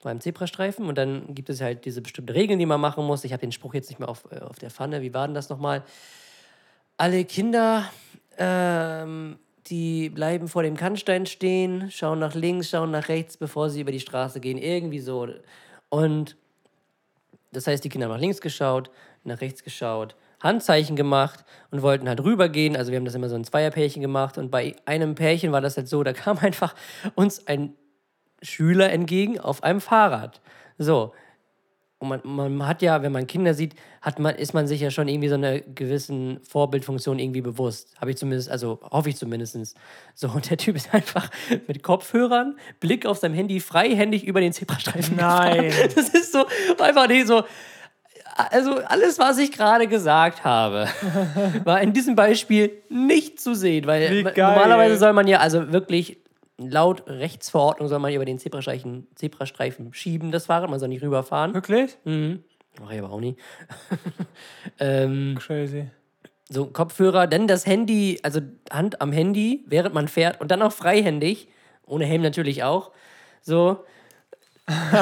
Vor 0.00 0.10
einem 0.10 0.22
Zebrastreifen 0.22 0.86
und 0.86 0.96
dann 0.96 1.34
gibt 1.34 1.50
es 1.50 1.60
halt 1.60 1.84
diese 1.84 2.00
bestimmten 2.00 2.32
Regeln, 2.32 2.58
die 2.58 2.66
man 2.66 2.80
machen 2.80 3.04
muss. 3.04 3.24
Ich 3.24 3.32
habe 3.32 3.40
den 3.40 3.52
Spruch 3.52 3.74
jetzt 3.74 3.90
nicht 3.90 3.98
mehr 3.98 4.08
auf, 4.08 4.26
äh, 4.30 4.38
auf 4.38 4.58
der 4.58 4.70
Pfanne. 4.70 5.02
Wie 5.02 5.12
war 5.12 5.28
denn 5.28 5.34
das 5.34 5.50
nochmal? 5.50 5.84
Alle 6.96 7.26
Kinder 7.26 7.84
ähm, 8.38 9.38
die 9.70 10.10
bleiben 10.10 10.48
vor 10.48 10.62
dem 10.62 10.76
Kannstein 10.76 11.26
stehen, 11.26 11.90
schauen 11.90 12.18
nach 12.18 12.34
links, 12.34 12.70
schauen 12.70 12.90
nach 12.90 13.08
rechts, 13.08 13.36
bevor 13.36 13.70
sie 13.70 13.80
über 13.80 13.92
die 13.92 14.00
Straße 14.00 14.40
gehen. 14.40 14.58
Irgendwie 14.58 15.00
so. 15.00 15.28
Und 15.88 16.36
das 17.52 17.66
heißt, 17.66 17.84
die 17.84 17.88
Kinder 17.88 18.06
haben 18.06 18.14
nach 18.14 18.20
links 18.20 18.40
geschaut, 18.40 18.90
nach 19.24 19.40
rechts 19.40 19.62
geschaut, 19.62 20.16
Handzeichen 20.42 20.96
gemacht 20.96 21.44
und 21.70 21.82
wollten 21.82 22.08
halt 22.08 22.22
rübergehen. 22.22 22.76
Also 22.76 22.90
wir 22.90 22.98
haben 22.98 23.04
das 23.04 23.14
immer 23.14 23.28
so 23.28 23.34
ein 23.34 23.44
Zweierpärchen 23.44 24.02
gemacht. 24.02 24.38
Und 24.38 24.50
bei 24.50 24.76
einem 24.84 25.14
Pärchen 25.14 25.52
war 25.52 25.60
das 25.60 25.76
halt 25.76 25.88
so, 25.88 26.02
da 26.02 26.12
kam 26.12 26.38
einfach 26.42 26.74
uns 27.14 27.46
ein 27.46 27.74
Schüler 28.42 28.90
entgegen 28.90 29.40
auf 29.40 29.62
einem 29.62 29.80
Fahrrad. 29.80 30.40
So. 30.78 31.12
Und 32.00 32.24
man, 32.24 32.56
man 32.56 32.68
hat 32.68 32.80
ja, 32.80 33.02
wenn 33.02 33.10
man 33.10 33.26
Kinder 33.26 33.54
sieht, 33.54 33.74
hat 34.00 34.20
man, 34.20 34.36
ist 34.36 34.54
man 34.54 34.68
sich 34.68 34.80
ja 34.80 34.90
schon 34.90 35.08
irgendwie 35.08 35.28
so 35.28 35.34
einer 35.34 35.58
gewissen 35.58 36.38
Vorbildfunktion 36.44 37.18
irgendwie 37.18 37.40
bewusst. 37.40 37.92
Habe 38.00 38.12
ich 38.12 38.16
zumindest, 38.16 38.48
also 38.50 38.78
hoffe 38.92 39.08
ich 39.08 39.16
zumindest. 39.16 39.76
So, 40.14 40.28
und 40.28 40.48
der 40.48 40.58
Typ 40.58 40.76
ist 40.76 40.94
einfach 40.94 41.28
mit 41.66 41.82
Kopfhörern, 41.82 42.56
Blick 42.78 43.04
auf 43.04 43.18
sein 43.18 43.34
Handy, 43.34 43.58
freihändig 43.58 44.24
über 44.24 44.40
den 44.40 44.52
Zebrastreifen 44.52 45.16
Nein. 45.16 45.64
gefahren. 45.64 45.88
Das 45.96 46.10
ist 46.10 46.32
so 46.32 46.46
einfach 46.78 47.08
nicht 47.08 47.26
so. 47.26 47.42
Also 48.36 48.78
alles, 48.84 49.18
was 49.18 49.38
ich 49.38 49.50
gerade 49.50 49.88
gesagt 49.88 50.44
habe, 50.44 50.86
war 51.64 51.80
in 51.80 51.92
diesem 51.92 52.14
Beispiel 52.14 52.70
nicht 52.88 53.40
zu 53.40 53.54
sehen, 53.54 53.86
weil 53.86 54.22
normalerweise 54.22 54.96
soll 54.98 55.12
man 55.12 55.26
ja, 55.26 55.38
also 55.38 55.72
wirklich 55.72 56.18
laut 56.58 57.04
Rechtsverordnung 57.06 57.88
soll 57.88 57.98
man 58.00 58.12
über 58.12 58.24
den 58.24 58.38
Zebrastreifen, 58.38 59.06
Zebrastreifen 59.14 59.94
schieben, 59.94 60.30
das 60.32 60.46
Fahrrad, 60.46 60.70
man 60.70 60.78
soll 60.78 60.88
nicht 60.88 61.02
rüberfahren. 61.02 61.54
Wirklich? 61.54 61.96
Mhm. 62.04 62.44
Mach 62.80 62.90
ich 62.90 62.98
aber 62.98 63.10
auch 63.12 63.20
nie. 63.20 63.36
ähm, 64.78 65.36
Crazy. 65.38 65.86
so 66.48 66.66
Kopfhörer, 66.66 67.26
dann 67.26 67.48
das 67.48 67.66
Handy, 67.66 68.20
also 68.22 68.40
Hand 68.70 69.00
am 69.00 69.12
Handy, 69.12 69.64
während 69.66 69.94
man 69.94 70.08
fährt 70.08 70.40
und 70.40 70.50
dann 70.50 70.62
auch 70.62 70.72
freihändig, 70.72 71.48
ohne 71.86 72.04
Helm 72.04 72.22
natürlich 72.22 72.62
auch. 72.64 72.92
So. 73.40 73.84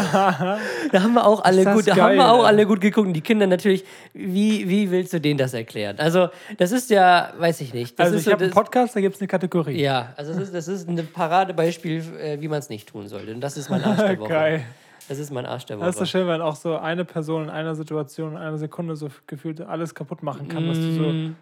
da 0.93 1.03
haben 1.03 1.15
wir 1.15 1.27
auch 1.27 1.43
alle 1.45 1.65
gut, 1.65 1.87
da 1.89 1.95
geil, 1.95 2.05
haben 2.05 2.17
wir 2.17 2.31
auch 2.33 2.45
alle 2.45 2.67
gut 2.67 2.81
geguckt. 2.81 3.07
Und 3.09 3.13
die 3.15 3.21
Kinder 3.21 3.47
natürlich, 3.47 3.85
wie, 4.13 4.69
wie 4.69 4.91
willst 4.91 5.13
du 5.13 5.21
denen 5.21 5.39
das 5.39 5.55
erklären? 5.55 5.99
Also, 5.99 6.29
das 6.59 6.73
ist 6.73 6.89
ja, 6.91 7.33
weiß 7.39 7.61
ich 7.63 7.75
nicht. 7.75 7.99
Das 7.99 8.07
Also 8.07 8.17
ist 8.17 8.21
ich 8.23 8.25
so 8.27 8.33
habe 8.33 8.45
einen 8.45 8.53
Podcast, 8.53 8.95
da 8.95 9.01
gibt 9.01 9.17
es 9.17 9.21
eine 9.21 9.29
Kategorie. 9.29 9.81
Ja, 9.81 10.13
also 10.17 10.33
das 10.33 10.43
ist, 10.45 10.55
das 10.55 10.69
ist 10.69 10.89
ein 10.89 11.07
Paradebeispiel, 11.13 12.05
äh, 12.19 12.41
wie 12.41 12.49
man 12.49 12.61
es 12.61 12.69
nicht 12.69 12.89
tun 12.89 13.09
sollte. 13.09 13.35
Und 13.35 13.41
das 13.41 13.57
ist 13.57 13.69
mein 13.69 13.83
Arsch 13.85 13.99
der 13.99 14.19
Woche. 14.21 14.29
Geil. 14.29 14.63
Das 15.09 15.19
ist 15.19 15.31
mein 15.33 15.47
Arsch 15.47 15.67
der 15.67 15.79
Woche. 15.79 15.87
Das 15.87 15.97
ist 15.97 16.01
so 16.01 16.07
schön, 16.07 16.27
wenn 16.29 16.41
auch 16.41 16.57
so 16.57 16.77
eine 16.79 17.05
Person 17.05 17.45
in 17.45 17.51
einer 17.51 17.75
Situation, 17.75 18.33
in 18.33 18.39
einer 18.39 18.59
Sekunde 18.59 18.97
so 18.97 19.09
gefühlt 19.27 19.61
alles 19.61 19.95
kaputt 19.95 20.23
machen 20.23 20.49
kann, 20.49 20.69
was 20.69 20.79
du 20.79 20.93
so 20.93 21.03
Mm. 21.03 21.37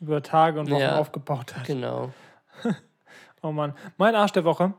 über 0.00 0.22
Tage 0.22 0.60
und 0.60 0.70
Wochen 0.70 0.80
Ja. 0.80 0.96
aufgebaut 0.98 1.56
hat. 1.56 1.64
Genau. 1.66 2.10
Oh 3.40 3.52
Mann. 3.52 3.72
Mein 3.98 4.16
Arsch 4.16 4.32
der 4.32 4.42
Woche 4.44 4.72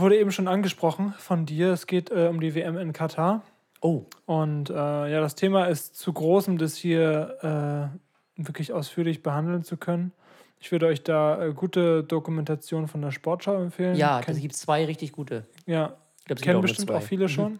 wurde 0.00 0.16
eben 0.18 0.32
schon 0.32 0.48
angesprochen 0.48 1.14
von 1.18 1.46
dir. 1.46 1.72
Es 1.72 1.86
geht 1.86 2.10
äh, 2.10 2.28
um 2.28 2.40
die 2.40 2.54
WM 2.54 2.76
in 2.78 2.92
Katar. 2.92 3.42
Oh, 3.80 4.04
Und 4.26 4.70
äh, 4.70 4.74
ja, 4.74 5.20
das 5.20 5.34
Thema 5.34 5.66
ist 5.66 5.96
zu 5.96 6.12
groß, 6.12 6.48
um 6.48 6.58
das 6.58 6.76
hier 6.76 7.90
äh, 8.38 8.42
wirklich 8.46 8.72
ausführlich 8.72 9.22
behandeln 9.22 9.64
zu 9.64 9.76
können. 9.76 10.12
Ich 10.60 10.70
würde 10.70 10.86
euch 10.86 11.02
da 11.02 11.44
äh, 11.44 11.52
gute 11.52 12.04
Dokumentation 12.04 12.86
von 12.86 13.02
der 13.02 13.10
Sportschau 13.10 13.60
empfehlen. 13.60 13.96
ja, 13.96 14.20
da 14.20 14.32
gibt 14.32 14.54
es 14.54 14.60
zwei 14.60 14.84
richtig 14.84 15.10
gute. 15.12 15.44
ja, 15.66 15.94
es 16.20 16.24
gibt 16.26 16.42
kennen 16.42 16.58
auch 16.58 16.62
bestimmt 16.62 16.88
zwei. 16.88 16.96
auch 16.98 17.02
viele 17.02 17.28
schon. 17.28 17.58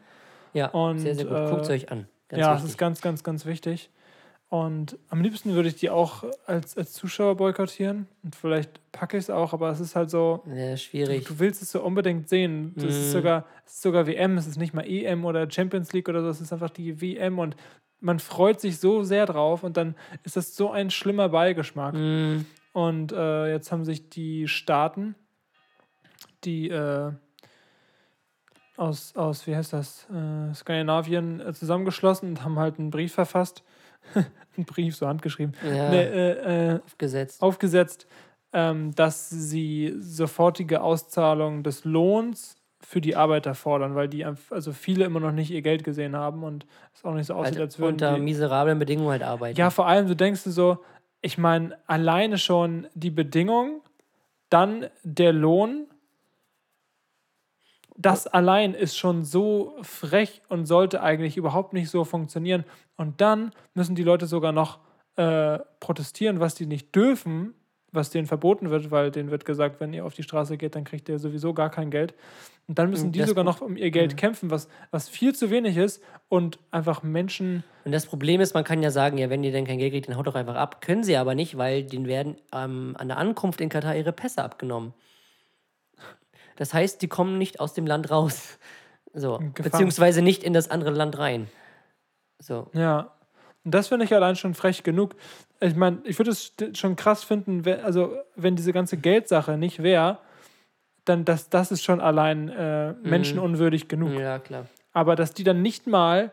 Ja, 0.55 0.69
Und, 0.69 1.01
sehr, 1.01 1.17
sehr 1.17 1.25
gut. 1.25 1.37
äh, 1.37 1.51
Guckt 1.51 1.63
es 1.63 1.71
euch 1.71 1.91
an. 1.91 2.07
Ganz 2.29 2.41
ja, 2.41 2.51
es 2.53 2.59
wichtig. 2.59 2.71
ist 2.71 2.79
ganz, 2.79 3.01
ganz, 3.01 3.25
ganz 3.25 3.45
wichtig. 3.47 3.91
Und 4.53 4.99
am 5.09 5.23
liebsten 5.23 5.55
würde 5.55 5.71
ich 5.71 5.77
die 5.77 5.89
auch 5.89 6.25
als, 6.45 6.77
als 6.77 6.93
Zuschauer 6.93 7.37
boykottieren. 7.39 8.07
Und 8.23 8.37
vielleicht 8.37 8.71
packe 8.93 9.17
ich 9.17 9.23
es 9.25 9.31
auch, 9.31 9.55
aber 9.55 9.71
es 9.71 9.81
ist 9.81 9.97
halt 9.97 10.11
so, 10.11 10.43
ja, 10.47 10.73
du, 10.73 10.77
schwierig. 10.77 11.25
du 11.25 11.39
willst 11.39 11.63
es 11.63 11.73
so 11.73 11.83
unbedingt 11.83 12.29
sehen. 12.29 12.75
Das 12.77 12.85
ist 12.95 13.07
Mhm. 13.09 13.13
sogar, 13.13 13.47
es 13.65 13.73
ist 13.77 13.83
sogar 13.83 14.07
WM, 14.07 14.37
es 14.37 14.47
ist 14.47 14.59
nicht 14.59 14.75
mal 14.75 14.85
EM 14.87 15.25
oder 15.25 15.51
Champions 15.51 15.95
League 15.95 16.07
oder 16.11 16.21
so, 16.23 16.29
es 16.29 16.43
ist 16.43 16.53
einfach 16.53 16.69
die 16.69 17.01
WM 17.01 17.39
und 17.39 17.57
man 18.01 18.19
freut 18.19 18.61
sich 18.61 18.79
so 18.79 19.03
sehr 19.05 19.25
drauf 19.25 19.63
und 19.65 19.79
dann 19.79 19.95
ist 20.23 20.37
das 20.37 20.55
so 20.55 20.71
ein 20.71 20.91
schlimmer 20.91 21.31
Beigeschmack. 21.31 21.95
Mm, 21.95 22.45
Und 22.75 23.11
äh, 23.13 23.51
jetzt 23.53 23.73
haben 23.73 23.87
sich 23.87 24.11
die 24.11 24.49
Staaten, 24.49 25.15
die 26.45 26.69
äh, 26.69 27.11
aus, 28.77 29.15
aus, 29.17 29.47
wie 29.47 29.57
heißt 29.57 29.73
das, 29.73 30.07
äh, 30.11 30.53
Skandinavien 30.55 31.41
äh, 31.41 31.53
zusammengeschlossen 31.55 32.29
und 32.31 32.45
haben 32.45 32.59
halt 32.59 32.79
einen 32.79 32.91
Brief 32.91 33.15
verfasst. 33.15 33.63
einen 34.57 34.67
Brief, 34.67 34.97
so 34.97 35.07
handgeschrieben. 35.07 35.55
ja, 35.65 35.91
Nee, 35.91 36.03
äh, 36.03 36.75
äh, 36.75 36.81
aufgesetzt. 36.85 37.43
aufgesetzt, 37.43 38.07
ähm, 38.53 38.95
dass 38.95 39.31
sie 39.31 39.95
sofortige 39.99 40.83
Auszahlung 40.83 41.63
des 41.63 41.85
Lohns 41.85 42.57
für 42.85 43.01
die 43.01 43.15
Arbeiter 43.17 43.55
fordern, 43.55 43.95
weil 43.95 44.09
die 44.09 44.25
also 44.25 44.73
viele 44.73 45.05
immer 45.05 45.21
noch 45.21 45.33
nicht 45.33 45.51
ihr 45.53 45.63
Geld 45.63 45.85
gesehen 45.85 46.17
haben 46.17 46.43
und 46.43 46.67
es 46.95 47.05
auch 47.05 47.15
nicht 47.15 47.27
so 47.27 47.35
aussieht, 47.35 47.55
Halt 47.55 47.63
als 47.63 47.79
würden 47.79 47.93
unter 47.95 48.15
die, 48.17 48.21
miserablen 48.21 48.79
Bedingungen 48.79 49.11
halt 49.11 49.23
arbeiten. 49.23 49.57
ja, 49.59 49.71
vor 49.71 49.87
allem, 49.87 50.09
du 50.09 50.17
denkst 50.17 50.43
du 50.45 50.51
so, 50.51 50.79
ich 51.21 51.39
meine, 51.39 51.79
alleine 51.87 52.37
schon 52.39 52.89
die 52.95 53.11
Bedingung, 53.11 53.81
dann 54.51 54.87
der 55.05 55.33
Lohn, 55.33 55.87
das 57.97 58.27
allein 58.27 58.75
ist 58.75 58.97
schon 58.97 59.25
so 59.25 59.75
frech 59.83 60.43
und 60.49 60.67
sollte 60.67 61.03
eigentlich 61.03 61.37
überhaupt 61.37 61.73
nicht 61.73 61.91
so 61.91 62.05
funktionieren. 62.05 62.65
Und 62.97 63.21
dann 63.21 63.53
müssen 63.75 63.95
die 63.95 64.03
Leute 64.03 64.27
sogar 64.27 64.53
noch 64.53 64.79
äh, 65.17 65.59
protestieren, 65.81 66.41
was 66.41 66.55
die 66.55 66.67
nicht 66.67 66.95
dürfen, 66.95 67.55
was 67.93 68.11
denen 68.11 68.27
verboten 68.27 68.71
wird, 68.71 68.91
weil 68.91 69.11
denen 69.11 69.31
wird 69.31 69.45
gesagt, 69.45 69.81
wenn 69.81 69.93
ihr 69.93 70.07
auf 70.07 70.15
die 70.15 70.23
Straße 70.23 70.57
geht, 70.57 70.75
dann 70.75 70.85
kriegt 70.85 71.09
ihr 71.09 71.19
sowieso 71.19 71.53
gar 71.53 71.71
kein 71.71 71.91
Geld. 71.91 72.15
Und 72.67 72.79
dann 72.79 72.89
müssen 72.89 73.09
Mhm, 73.09 73.13
die 73.13 73.19
das 73.19 73.29
sogar 73.29 73.45
noch 73.45 73.61
um 73.61 73.77
ihr 73.77 73.91
Geld 73.91 74.17
kämpfen, 74.17 74.51
was, 74.51 74.69
was 74.91 75.09
viel 75.09 75.35
zu 75.35 75.51
wenig 75.51 75.77
ist 75.77 76.03
und 76.29 76.59
einfach 76.71 77.03
Menschen 77.03 77.65
Und 77.85 77.93
das 77.93 78.07
Problem 78.07 78.41
ist, 78.41 78.55
man 78.55 78.65
kann 78.65 78.83
ja 78.83 78.91
sagen, 78.91 79.19
ja, 79.19 79.29
wenn 79.29 79.45
ihr 79.45 79.53
denn 79.53 79.67
kein 79.67 79.79
Geld 79.79 79.93
kriegt, 79.93 80.09
dann 80.09 80.17
haut 80.17 80.27
doch 80.27 80.37
einfach 80.37 80.55
ab. 80.55 80.81
Können 80.81 81.05
sie 81.05 81.17
aber 81.17 81.35
nicht, 81.35 81.59
weil 81.59 81.83
denen 81.83 82.07
werden 82.07 82.37
ähm, 82.55 82.95
an 82.99 83.09
der 83.09 83.19
Ankunft 83.19 83.61
in 83.61 83.69
Katar 83.69 83.95
ihre 83.97 84.13
Pässe 84.13 84.43
abgenommen. 84.43 84.95
Das 86.57 86.75
heißt, 86.75 87.03
die 87.03 87.09
kommen 87.09 87.39
nicht 87.39 87.61
aus 87.61 87.75
dem 87.75 87.87
Land 87.87 88.11
raus. 88.11 88.59
So. 89.15 89.33
Gefangen. 89.33 89.53
Beziehungsweise 89.71 90.23
nicht 90.23 90.43
in 90.43 90.55
das 90.55 90.71
andere 90.71 90.91
Land 90.91 91.19
rein. 91.19 91.47
So. 92.39 92.71
Ja. 92.73 93.13
Und 93.63 93.75
das 93.75 93.89
finde 93.89 94.07
ich 94.07 94.15
allein 94.15 94.37
schon 94.37 94.55
frech 94.55 94.85
genug. 94.85 95.15
Ich 95.61 95.77
meine, 95.77 95.99
ich 96.05 96.19
würde 96.19 96.31
es 96.31 96.55
schon 96.73 96.97
krass 96.97 97.23
finden, 97.23 97.67
wenn, 97.67 97.81
also 97.81 98.17
wenn 98.37 98.57
diese 98.57 98.73
ganze 98.73 98.97
Geldsache 98.97 99.59
nicht 99.59 99.83
wäre, 99.83 100.17
dann 101.05 101.27
das, 101.27 101.51
das 101.51 101.73
ist 101.73 101.85
schon 101.85 102.01
allein 102.01 102.49
äh, 102.49 102.95
menschenunwürdig 103.03 103.89
genug. 103.89 104.19
Ja, 104.19 104.39
klar. 104.39 104.67
Aber 104.93 105.15
dass 105.15 105.35
die 105.35 105.45
dann 105.45 105.63
nicht 105.63 105.87
mal 105.87 106.33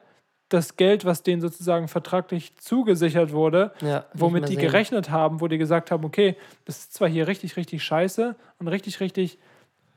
das 0.50 0.78
Geld, 0.78 1.06
was 1.06 1.22
denen 1.22 1.42
sozusagen 1.42 1.88
vertraglich 1.88 2.58
zugesichert 2.58 3.32
wurde, 3.32 3.72
Ja, 3.82 4.06
womit 4.14 4.50
die 4.50 4.56
gerechnet 4.56 5.12
haben, 5.12 5.42
wo 5.42 5.48
die 5.48 5.60
gesagt 5.60 5.92
haben, 5.92 6.04
okay, 6.04 6.36
das 6.66 6.80
ist 6.80 6.94
zwar 6.94 7.08
hier 7.08 7.28
richtig, 7.28 7.56
richtig 7.56 7.84
scheiße 7.84 8.36
und 8.58 8.68
richtig, 8.68 9.00
richtig 9.00 9.38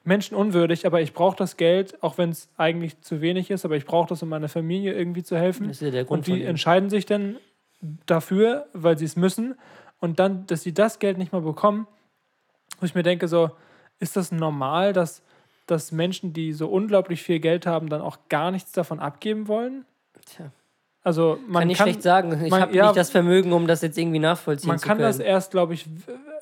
menschenunwürdig, 0.04 0.86
aber 0.86 1.00
ich 1.00 1.12
brauche 1.12 1.36
das 1.36 1.56
Geld, 1.56 2.02
auch 2.02 2.18
wenn 2.18 2.30
es 2.30 2.48
eigentlich 2.56 3.00
zu 3.00 3.20
wenig 3.20 3.50
ist, 3.50 3.64
aber 3.64 3.76
ich 3.76 3.84
brauche 3.84 4.08
das, 4.08 4.22
um 4.22 4.28
meiner 4.28 4.48
Familie 4.48 4.92
irgendwie 4.92 5.22
zu 5.22 5.36
helfen. 5.36 5.68
Das 5.68 5.76
ist 5.76 5.82
ja 5.82 5.90
der 5.90 6.04
Grund 6.04 6.26
und 6.28 6.34
die 6.34 6.42
entscheiden 6.42 6.90
sich 6.90 7.06
dann 7.06 7.36
dafür, 8.06 8.66
weil 8.72 8.98
sie 8.98 9.04
es 9.04 9.16
müssen. 9.16 9.54
Und 10.00 10.18
dann, 10.18 10.46
dass 10.46 10.62
sie 10.62 10.74
das 10.74 10.98
Geld 10.98 11.18
nicht 11.18 11.32
mal 11.32 11.42
bekommen, 11.42 11.86
wo 12.80 12.86
ich 12.86 12.94
mir 12.94 13.04
denke, 13.04 13.28
so, 13.28 13.50
ist 14.00 14.16
das 14.16 14.32
normal, 14.32 14.92
dass, 14.92 15.22
dass 15.66 15.92
Menschen, 15.92 16.32
die 16.32 16.52
so 16.52 16.68
unglaublich 16.68 17.22
viel 17.22 17.38
Geld 17.38 17.66
haben, 17.66 17.88
dann 17.88 18.00
auch 18.00 18.18
gar 18.28 18.50
nichts 18.50 18.72
davon 18.72 18.98
abgeben 18.98 19.46
wollen? 19.46 19.84
Tja. 20.26 20.50
Also 21.04 21.38
man 21.48 21.62
Kann 21.62 21.70
ich 21.70 21.78
kann, 21.78 21.86
schlecht 21.88 22.02
sagen. 22.02 22.44
Ich 22.44 22.50
man- 22.50 22.60
habe 22.62 22.74
ja, 22.76 22.84
nicht 22.86 22.96
das 22.96 23.10
Vermögen, 23.10 23.52
um 23.52 23.66
das 23.66 23.82
jetzt 23.82 23.98
irgendwie 23.98 24.20
nachvollziehen 24.20 24.68
man 24.68 24.78
zu 24.78 24.86
kann 24.86 24.98
können. 24.98 25.08
das 25.08 25.18
erst, 25.18 25.50
glaube 25.50 25.74
ich, 25.74 25.86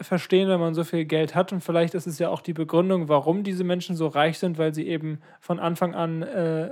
verstehen, 0.03 0.49
wenn 0.51 0.61
man 0.61 0.75
so 0.75 0.85
viel 0.85 1.07
Geld 1.07 1.35
hat. 1.35 1.53
Und 1.53 1.63
vielleicht 1.63 1.95
ist 1.95 2.07
es 2.07 2.19
ja 2.19 2.29
auch 2.29 2.43
die 2.43 2.53
Begründung, 2.53 3.09
warum 3.09 3.43
diese 3.43 3.65
Menschen 3.65 3.97
so 3.97 4.07
reich 4.07 4.39
sind, 4.39 4.59
weil 4.59 4.75
sie 4.75 4.87
eben 4.87 5.21
von 5.41 5.59
Anfang 5.61 5.95
an 5.95 6.23
äh, 6.23 6.71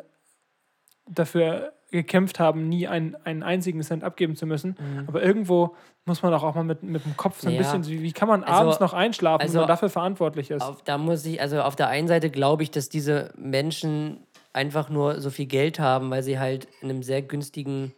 dafür 1.06 1.72
gekämpft 1.90 2.38
haben, 2.38 2.68
nie 2.68 2.86
einen, 2.86 3.16
einen 3.24 3.42
einzigen 3.42 3.80
Cent 3.82 4.04
abgeben 4.04 4.36
zu 4.36 4.44
müssen. 4.44 4.76
Aber 5.06 5.22
irgendwo 5.22 5.74
muss 6.04 6.22
man 6.22 6.32
doch 6.32 6.42
auch 6.44 6.54
mal 6.54 6.62
mit, 6.64 6.82
mit 6.82 7.02
dem 7.06 7.16
Kopf 7.16 7.40
so 7.40 7.48
ein 7.48 7.54
Mhm. 7.54 7.60
Ja. 7.62 7.62
bisschen, 7.62 7.86
wie, 7.88 8.02
wie 8.02 8.12
kann 8.12 8.28
man 8.28 8.44
Also- 8.44 8.60
abends 8.60 8.80
noch 8.80 8.92
einschlafen, 8.92 9.40
also 9.40 9.54
wenn 9.54 9.60
man 9.62 9.68
dafür 9.68 9.88
verantwortlich 9.88 10.50
ist? 10.50 10.60
Auf, 10.60 10.82
da 10.82 10.98
muss 10.98 11.24
ich, 11.24 11.40
also 11.40 11.62
auf 11.62 11.76
der 11.76 11.88
einen 11.88 12.06
Seite 12.06 12.28
glaube 12.28 12.62
ich, 12.62 12.70
dass 12.70 12.90
diese 12.90 13.32
Menschen 13.38 14.20
einfach 14.52 14.88
nur 14.88 15.20
so 15.20 15.30
viel 15.30 15.46
Geld 15.46 15.78
haben, 15.78 16.10
weil 16.10 16.22
sie 16.22 16.38
halt 16.38 16.68
in 16.80 16.90
einem 16.90 17.02
sehr 17.02 17.22
günstigen 17.22 17.92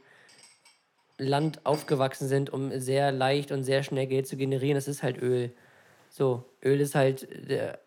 Land 1.19 1.65
aufgewachsen 1.65 2.29
sind, 2.29 2.51
um 2.51 2.79
sehr 2.79 3.13
leicht 3.13 3.53
und 3.53 3.65
sehr 3.65 3.83
schnell 3.83 4.07
Geld 4.07 4.27
zu 4.27 4.37
generieren. 4.37 4.75
Das 4.75 4.89
ist 4.89 5.03
halt 5.03 5.21
Öl. 5.21 5.53
So, 6.09 6.45
Öl 6.63 6.81
ist 6.81 6.95
halt 6.95 7.29
der, 7.49 7.79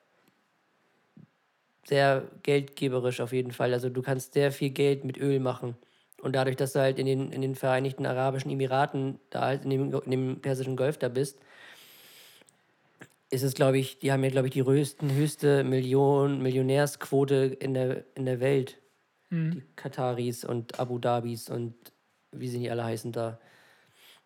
sehr 1.86 2.24
geldgeberisch 2.44 3.22
auf 3.22 3.34
jeden 3.34 3.52
Fall. 3.52 3.74
Also 3.74 3.90
du 3.90 4.02
kannst 4.02 4.34
sehr 4.34 4.52
viel 4.52 4.70
Geld 4.70 5.04
mit 5.04 5.18
Öl 5.18 5.40
machen. 5.40 5.76
Und 6.22 6.36
dadurch, 6.36 6.56
dass 6.56 6.74
du 6.74 6.80
halt 6.80 7.00
in 7.00 7.06
den, 7.06 7.32
in 7.32 7.42
den 7.42 7.56
Vereinigten 7.56 8.06
Arabischen 8.06 8.50
Emiraten, 8.50 9.20
da 9.30 9.42
halt 9.42 9.66
in 9.66 9.70
dem, 9.70 9.94
in 9.94 10.12
dem 10.12 10.42
Persischen 10.42 10.78
Golf 10.78 10.98
da 10.98 11.10
bist, 11.10 11.40
ist 13.34 13.44
es, 13.44 13.56
glaube 13.56 13.80
ich, 13.80 14.00
die 14.00 14.12
haben 14.12 14.24
ja, 14.24 14.30
glaube 14.30 14.48
ich, 14.48 14.54
die 14.54 14.64
höchsten, 14.64 15.12
höchste 15.12 15.64
Million, 15.64 16.42
Millionärsquote 16.42 17.58
in 17.60 17.74
der, 17.74 18.04
in 18.16 18.26
der 18.26 18.40
Welt. 18.40 18.78
Die 19.32 19.64
Kataris 19.76 20.46
und 20.46 20.80
Abu 20.80 21.00
Dhabis 21.00 21.50
und 21.50 21.74
wie 22.32 22.48
sie 22.48 22.60
nicht 22.60 22.70
alle 22.70 22.84
heißen 22.84 23.12
da. 23.12 23.40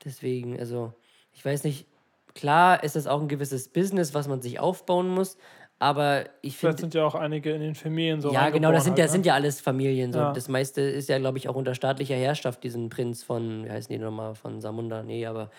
Deswegen, 0.03 0.59
also, 0.59 0.93
ich 1.31 1.45
weiß 1.45 1.63
nicht, 1.63 1.87
klar 2.35 2.83
ist 2.83 2.97
das 2.97 3.07
auch 3.07 3.21
ein 3.21 3.29
gewisses 3.29 3.69
Business, 3.69 4.13
was 4.13 4.27
man 4.27 4.41
sich 4.41 4.59
aufbauen 4.59 5.07
muss, 5.07 5.37
aber 5.79 6.25
ich 6.41 6.57
finde. 6.57 6.77
sind 6.77 6.93
ja 6.93 7.05
auch 7.05 7.15
einige 7.15 7.51
in 7.51 7.61
den 7.61 7.75
Familien 7.75 8.19
so 8.19 8.33
Ja, 8.33 8.49
genau, 8.49 8.73
das 8.73 8.83
sind 8.83 8.97
ja, 8.97 9.05
reingeboren 9.05 9.11
sind 9.11 9.25
ja 9.25 9.33
alles 9.33 9.61
Familien. 9.61 10.11
So. 10.11 10.19
Ja. 10.19 10.33
Das 10.33 10.49
meiste 10.49 10.81
ist 10.81 11.07
ja, 11.07 11.19
glaube 11.19 11.37
ich, 11.37 11.47
auch 11.47 11.55
unter 11.55 11.73
staatlicher 11.73 12.15
Herrschaft, 12.15 12.63
diesen 12.65 12.89
Prinz 12.89 13.23
von, 13.23 13.63
wie 13.63 13.69
heißen 13.69 13.89
die 13.93 13.99
nochmal, 13.99 14.35
von 14.35 14.59
Samunda? 14.59 15.03
Nee, 15.03 15.25
aber, 15.25 15.51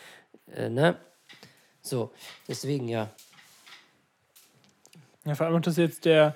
äh, 0.55 0.69
ne? 0.69 0.97
So, 1.81 2.13
deswegen, 2.47 2.89
ja. 2.89 3.09
Ja, 5.29 5.35
vor 5.35 5.47
allem, 5.47 5.61
dass 5.63 5.77
jetzt 5.77 6.05
der, 6.07 6.35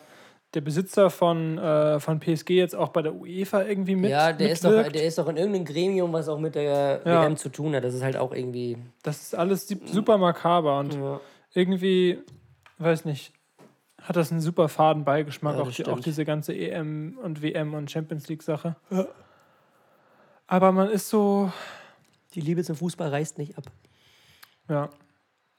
der 0.54 0.60
Besitzer 0.60 1.08
von, 1.10 1.56
äh, 1.58 1.98
von 1.98 2.20
PSG 2.20 2.50
jetzt 2.50 2.76
auch 2.76 2.90
bei 2.90 3.00
der 3.02 3.14
UEFA 3.14 3.62
irgendwie 3.64 3.96
mit 3.96 4.10
ja, 4.10 4.32
der 4.32 4.52
ist, 4.52 4.64
doch, 4.64 4.88
der 4.88 5.04
ist 5.06 5.16
doch 5.18 5.28
in 5.28 5.36
irgendeinem 5.38 5.64
Gremium, 5.64 6.12
was 6.12 6.28
auch 6.28 6.38
mit 6.38 6.54
der 6.54 7.00
Ja. 7.06 7.22
WM 7.22 7.36
zu 7.36 7.48
tun 7.48 7.74
hat. 7.74 7.84
Das 7.84 7.94
ist 7.94 8.02
halt 8.02 8.16
auch 8.16 8.32
irgendwie. 8.32 8.76
Das 9.02 9.22
ist 9.22 9.34
alles 9.34 9.66
super 9.66 10.18
makaber 10.18 10.78
und 10.78 10.94
Ja. 10.94 11.20
irgendwie, 11.54 12.18
weiß 12.78 13.06
nicht, 13.06 13.32
hat 14.02 14.16
das 14.16 14.30
einen 14.30 14.40
super 14.40 14.68
faden 14.68 15.04
Beigeschmack, 15.04 15.56
Ja, 15.56 15.62
auch, 15.62 15.70
die, 15.70 15.84
auch 15.86 16.00
diese 16.00 16.24
ganze 16.24 16.52
EM 16.54 17.18
und 17.22 17.40
WM 17.42 17.72
und 17.74 17.90
Champions 17.90 18.28
League 18.28 18.42
Sache. 18.42 18.76
Aber 20.46 20.72
man 20.72 20.90
ist 20.90 21.08
so, 21.08 21.50
Die 22.34 22.40
Liebe 22.40 22.62
zum 22.64 22.76
Fußball 22.76 23.08
reißt 23.10 23.38
nicht 23.38 23.56
ab. 23.58 23.64
ja. 24.68 24.88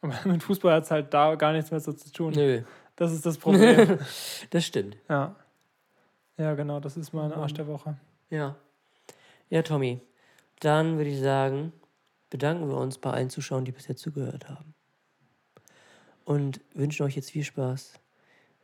Aber 0.01 0.13
mit 0.25 0.43
Fußball 0.43 0.73
hat 0.73 0.83
es 0.83 0.91
halt 0.91 1.13
da 1.13 1.35
gar 1.35 1.53
nichts 1.53 1.71
mehr 1.71 1.79
so 1.79 1.93
zu 1.93 2.11
tun. 2.11 2.33
Nö, 2.35 2.61
Das 2.95 3.11
ist 3.11 3.25
das 3.25 3.37
Problem. 3.37 3.99
das 4.49 4.65
stimmt. 4.65 4.97
ja. 5.09 5.35
Ja, 6.37 6.55
genau, 6.55 6.79
das 6.79 6.97
ist 6.97 7.13
meine 7.13 7.35
Arsch 7.35 7.53
der 7.53 7.67
Woche. 7.67 7.95
Ja. 8.31 8.55
Ja, 9.49 9.61
Tommy. 9.61 10.01
Dann 10.59 10.97
würde 10.97 11.11
ich 11.11 11.19
sagen, 11.19 11.73
bedanken 12.29 12.67
wir 12.69 12.77
uns 12.77 12.97
bei 12.97 13.11
allen 13.11 13.29
Zuschauern, 13.29 13.65
die 13.65 13.71
bisher 13.71 13.95
zugehört 13.95 14.49
haben. 14.49 14.73
Und 16.25 16.61
wünschen 16.73 17.05
euch 17.05 17.15
jetzt 17.15 17.31
viel 17.31 17.43
Spaß 17.43 17.99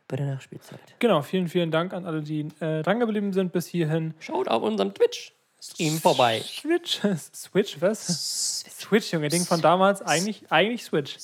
bei 0.08 0.16
der 0.16 0.26
Nachspielzeit. 0.26 0.80
Genau, 0.98 1.22
vielen, 1.22 1.48
vielen 1.48 1.70
Dank 1.70 1.92
an 1.92 2.06
alle, 2.06 2.22
die 2.22 2.48
äh, 2.58 2.82
drangeblieben 2.82 3.32
sind 3.32 3.52
bis 3.52 3.66
hierhin. 3.66 4.14
Schaut 4.18 4.48
auf 4.48 4.62
unseren 4.62 4.92
Twitch. 4.92 5.32
Stream 5.60 5.98
vorbei. 5.98 6.40
Switch. 6.40 7.00
Switch, 7.34 7.80
was? 7.80 8.64
Switch, 8.80 9.12
Junge, 9.12 9.28
Ding 9.28 9.44
von 9.44 9.60
damals. 9.60 10.02
Eigentlich, 10.02 10.50
eigentlich 10.50 10.84
Switch. 10.84 11.16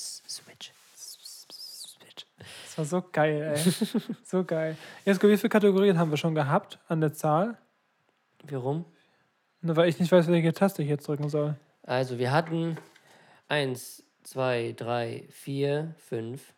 War 2.77 2.85
so 2.85 3.03
geil, 3.11 3.55
ey. 3.55 3.73
so 4.23 4.43
geil. 4.43 4.77
Jesko, 5.03 5.27
wie 5.27 5.37
viele 5.37 5.49
Kategorien 5.49 5.97
haben 5.97 6.11
wir 6.11 6.17
schon 6.17 6.35
gehabt 6.35 6.77
an 6.87 7.01
der 7.01 7.11
Zahl? 7.11 7.57
Warum? 8.43 8.85
Nur 9.61 9.75
weil 9.75 9.89
ich 9.89 9.99
nicht 9.99 10.11
weiß, 10.11 10.27
welche 10.27 10.53
Taste 10.53 10.83
ich 10.83 10.89
jetzt 10.89 11.07
drücken 11.07 11.27
soll. 11.27 11.55
Also, 11.81 12.19
wir 12.19 12.31
hatten 12.31 12.77
eins, 13.47 14.03
zwei, 14.23 14.75
drei, 14.77 15.25
vier, 15.31 15.95
fünf, 16.07 16.53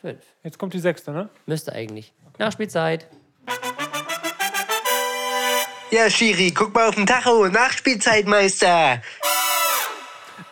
fünf. 0.00 0.24
Jetzt 0.42 0.58
kommt 0.58 0.72
die 0.72 0.78
sechste, 0.78 1.12
ne? 1.12 1.28
Müsste 1.44 1.74
eigentlich. 1.74 2.14
Nachspielzeit. 2.38 3.06
Ja, 5.90 6.08
Schiri, 6.08 6.52
guck 6.52 6.74
mal 6.74 6.88
auf 6.88 6.94
den 6.94 7.06
Tacho. 7.06 7.48
Nachspielzeitmeister. 7.48 9.02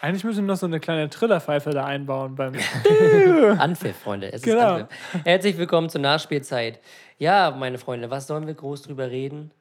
Eigentlich 0.01 0.25
müssen 0.25 0.45
wir 0.45 0.53
noch 0.53 0.57
so 0.59 0.67
eine 0.67 0.79
kleine 0.81 1.09
Trillerpfeife 1.11 1.71
da 1.71 1.85
einbauen 1.85 2.35
beim. 2.35 2.55
Anpfiff, 3.59 3.97
Freunde. 3.97 4.33
Es 4.33 4.43
Genau. 4.43 4.77
ist 4.77 4.83
Anpfiff. 4.83 5.25
Herzlich 5.25 5.57
willkommen 5.59 5.89
zur 5.89 6.01
Nachspielzeit. 6.01 6.81
Ja, 7.19 7.51
meine 7.51 7.79
Freunde, 7.79 8.11
was 8.11 8.27
sollen 8.27 8.47
wir 8.47 8.55
groß 8.55 8.83
drüber 8.83 9.11
reden? 9.11 9.53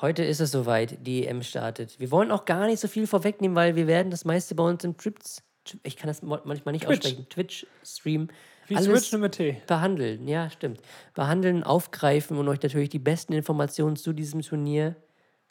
Heute 0.00 0.24
ist 0.24 0.40
es 0.40 0.50
soweit, 0.52 0.98
die 1.06 1.26
EM 1.26 1.42
startet. 1.42 1.98
Wir 2.00 2.10
wollen 2.10 2.30
auch 2.30 2.44
gar 2.44 2.66
nicht 2.66 2.80
so 2.80 2.88
viel 2.88 3.06
vorwegnehmen, 3.06 3.56
weil 3.56 3.76
wir 3.76 3.86
werden 3.86 4.10
das 4.10 4.24
meiste 4.24 4.54
bei 4.54 4.62
uns 4.64 4.84
im 4.84 4.96
Twitch, 4.96 5.38
ich 5.82 5.96
kann 5.96 6.08
das 6.08 6.22
manchmal 6.22 6.72
nicht 6.72 6.84
Twitch. 6.86 6.98
aussprechen, 7.06 7.28
Twitch-Stream, 7.28 8.28
Wie 8.66 8.76
alles 8.76 8.86
Switch 9.08 9.20
mit 9.20 9.32
T. 9.32 9.62
behandeln. 9.66 10.26
Ja, 10.28 10.50
stimmt. 10.50 10.80
Behandeln, 11.14 11.62
aufgreifen 11.62 12.38
und 12.38 12.48
euch 12.48 12.62
natürlich 12.62 12.88
die 12.90 12.98
besten 12.98 13.32
Informationen 13.32 13.96
zu 13.96 14.12
diesem 14.12 14.42
Turnier 14.42 14.96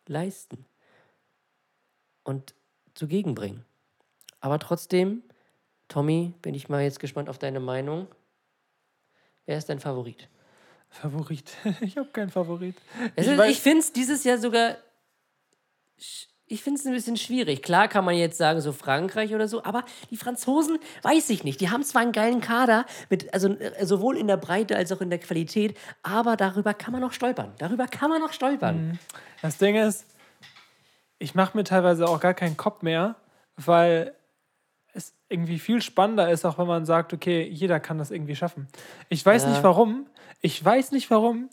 leisten 0.07 0.65
und 2.23 2.53
zugegen 2.95 3.35
bringen. 3.35 3.65
Aber 4.43 4.59
trotzdem, 4.59 5.23
Tommy, 5.87 6.33
bin 6.41 6.53
ich 6.53 6.67
mal 6.67 6.83
jetzt 6.83 6.99
gespannt 6.99 7.29
auf 7.29 7.37
deine 7.37 7.61
Meinung. 7.61 8.07
Wer 9.45 9.57
ist 9.57 9.69
dein 9.69 9.79
Favorit? 9.79 10.27
Favorit. 10.89 11.49
Ich 11.79 11.97
habe 11.97 12.09
keinen 12.09 12.29
Favorit. 12.29 12.75
Es 13.15 13.25
Ich 13.25 13.39
ich 13.39 13.61
finde 13.61 13.79
es 13.79 13.93
dieses 13.93 14.25
Jahr 14.25 14.37
sogar. 14.37 14.75
Ich 16.45 16.61
finde 16.61 16.77
es 16.77 16.85
ein 16.85 16.91
bisschen 16.91 17.15
schwierig. 17.15 17.63
Klar 17.63 17.87
kann 17.87 18.03
man 18.03 18.15
jetzt 18.15 18.37
sagen, 18.37 18.59
so 18.59 18.73
Frankreich 18.73 19.33
oder 19.33 19.47
so, 19.47 19.63
aber 19.63 19.85
die 20.11 20.17
Franzosen, 20.17 20.77
weiß 21.03 21.29
ich 21.29 21.45
nicht. 21.45 21.61
Die 21.61 21.69
haben 21.69 21.83
zwar 21.83 22.01
einen 22.01 22.11
geilen 22.11 22.41
Kader, 22.41 22.85
mit, 23.09 23.33
also 23.33 23.47
äh, 23.47 23.85
sowohl 23.85 24.17
in 24.17 24.27
der 24.27 24.35
Breite 24.35 24.75
als 24.75 24.91
auch 24.91 24.99
in 24.99 25.09
der 25.09 25.19
Qualität, 25.19 25.77
aber 26.03 26.35
darüber 26.35 26.73
kann 26.73 26.91
man 26.91 26.99
noch 26.99 27.13
stolpern. 27.13 27.53
Darüber 27.59 27.87
kann 27.87 28.09
man 28.09 28.19
noch 28.19 28.33
stolpern. 28.33 28.99
Das 29.41 29.57
Ding 29.57 29.77
ist, 29.77 30.05
ich 31.17 31.33
mache 31.33 31.55
mir 31.55 31.63
teilweise 31.63 32.09
auch 32.09 32.19
gar 32.19 32.33
keinen 32.33 32.57
Kopf 32.57 32.81
mehr, 32.81 33.15
weil 33.55 34.13
irgendwie 35.33 35.59
viel 35.59 35.81
spannender 35.81 36.29
ist, 36.29 36.45
auch 36.45 36.57
wenn 36.57 36.67
man 36.67 36.85
sagt, 36.85 37.11
okay, 37.13 37.41
jeder 37.51 37.79
kann 37.79 37.97
das 37.97 38.11
irgendwie 38.11 38.35
schaffen. 38.35 38.67
Ich 39.09 39.25
weiß 39.25 39.43
Ja. 39.43 39.49
nicht 39.49 39.63
warum. 39.63 40.05
Ich 40.41 40.63
weiß 40.63 40.91
nicht 40.91 41.09
warum. 41.11 41.49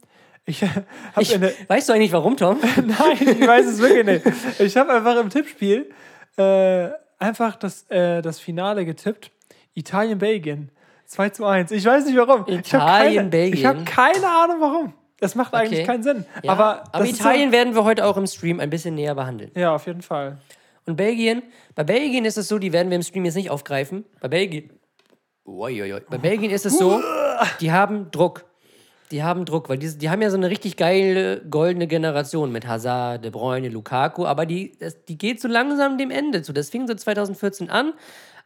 Ich 0.47 0.63
habe 0.63 1.55
weißt 1.69 1.89
du 1.89 1.93
eigentlich 1.93 2.13
warum, 2.13 2.37
Tom? 2.37 2.59
Nein, 2.77 3.17
ich 3.21 3.47
weiß 3.47 3.67
es 3.67 3.79
wirklich 3.81 4.05
nicht. 4.25 4.61
Ich 4.61 4.77
habe 4.77 4.93
einfach 4.93 5.17
im 5.21 5.29
Tippspiel 5.31 5.91
äh, 6.37 6.89
einfach 7.19 7.57
das, 7.57 7.89
äh, 7.91 8.23
das 8.23 8.39
Finale 8.41 8.85
getippt. 8.85 9.31
Italien-Belgien. 9.75 10.71
2 11.07 11.29
zu 11.31 11.45
1. 11.45 11.71
Ich 11.73 11.85
weiß 11.85 12.05
nicht 12.07 12.17
warum. 12.17 12.45
Ich 12.47 12.73
hab 12.75 12.81
keine- 12.87 13.05
Italien-Belgien. 13.05 13.59
Ich 13.59 13.67
habe 13.67 13.85
keine 13.85 14.27
Ahnung 14.29 14.57
warum. 14.61 14.95
Das 15.19 15.35
macht 15.35 15.53
eigentlich 15.55 15.81
Okay. 15.81 15.87
keinen 15.87 16.03
Sinn. 16.03 16.25
Ja, 16.43 16.53
aber 16.53 16.85
aber 16.93 17.05
Italien 17.05 17.53
werden 17.53 17.75
wir 17.75 17.85
heute 17.85 18.07
auch 18.07 18.17
im 18.17 18.27
Stream 18.27 18.59
ein 18.61 18.71
bisschen 18.71 18.95
näher 18.95 19.15
behandeln. 19.15 19.51
So, 19.55 19.61
ja, 19.61 19.75
auf 19.75 19.87
jeden 19.87 20.03
Fall. 20.03 20.39
Und 20.87 20.97
Belgien, 20.97 21.43
bei 21.75 21.85
Belgien 21.85 22.25
ist 22.25 22.39
es 22.39 22.49
so, 22.49 22.59
die 22.59 22.73
werden 22.73 22.91
wir 22.91 22.97
im 22.97 23.03
Stream 23.03 23.25
jetzt 23.25 23.35
nicht 23.35 23.51
aufgreifen. 23.51 24.05
Bei 24.21 24.29
Belgien, 24.29 24.71
Uiuiui. 25.47 26.01
bei 26.09 26.19
Belgien 26.19 26.51
ist 26.51 26.67
es 26.67 26.79
so, 26.79 27.01
die 27.61 27.73
haben 27.73 28.11
Druck. 28.11 28.45
Die 29.11 29.25
haben 29.25 29.45
Druck, 29.45 29.69
weil 29.69 29.79
die, 29.79 29.99
die 29.99 30.09
haben 30.09 30.23
ja 30.23 30.31
so 30.31 30.37
eine 30.37 30.51
richtig 30.51 30.77
geile 30.77 31.45
goldene 31.51 31.89
Generation 31.89 32.53
mit 32.53 32.67
Hazard, 32.67 33.25
De 33.25 33.31
Bruyne, 33.33 33.69
Lukaku, 33.69 34.25
aber 34.25 34.47
die, 34.47 34.77
das, 34.79 35.05
die 35.05 35.19
geht 35.19 35.41
so 35.41 35.49
langsam 35.49 35.99
dem 35.99 36.13
Ende 36.13 36.43
zu. 36.43 36.53
Das 36.53 36.71
fing 36.71 36.87
so 36.87 36.95
2014 36.95 37.71
an, 37.71 37.93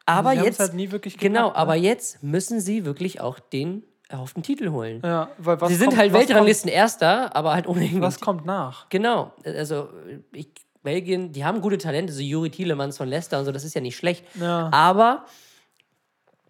aber 0.06 0.32
Sie 0.32 0.38
jetzt 0.38 0.60
halt 0.60 0.72
nie 0.72 0.90
wirklich 0.90 1.18
genau, 1.18 1.48
gepackt, 1.48 1.56
ne? 1.56 1.60
aber 1.60 1.74
jetzt 1.74 2.22
müssen 2.22 2.60
sie 2.60 2.86
wirklich 2.86 3.20
auch 3.20 3.38
den 3.38 3.84
erhofften 4.08 4.42
Titel 4.42 4.70
holen. 4.70 5.02
Ja, 5.04 5.28
weil 5.38 5.60
was 5.60 5.68
sie 5.68 5.76
sind 5.76 5.88
kommt, 5.88 6.00
halt 6.00 6.12
Weltranglisten 6.12 6.70
Erster, 6.70 7.34
aber 7.36 7.52
halt 7.52 7.66
ohne 7.66 7.88
was 8.00 8.20
kommt 8.20 8.46
nach? 8.46 8.88
Genau, 8.88 9.32
also 9.44 9.88
ich, 10.32 10.48
Belgien, 10.84 11.32
die 11.32 11.44
haben 11.44 11.60
gute 11.60 11.78
Talente, 11.78 12.12
so 12.12 12.20
Juri 12.20 12.50
Tielemans 12.50 12.96
von 12.96 13.08
Leicester 13.08 13.40
und 13.40 13.46
so, 13.46 13.52
das 13.52 13.64
ist 13.64 13.74
ja 13.74 13.80
nicht 13.80 13.96
schlecht. 13.96 14.24
Ja. 14.40 14.70
Aber 14.72 15.24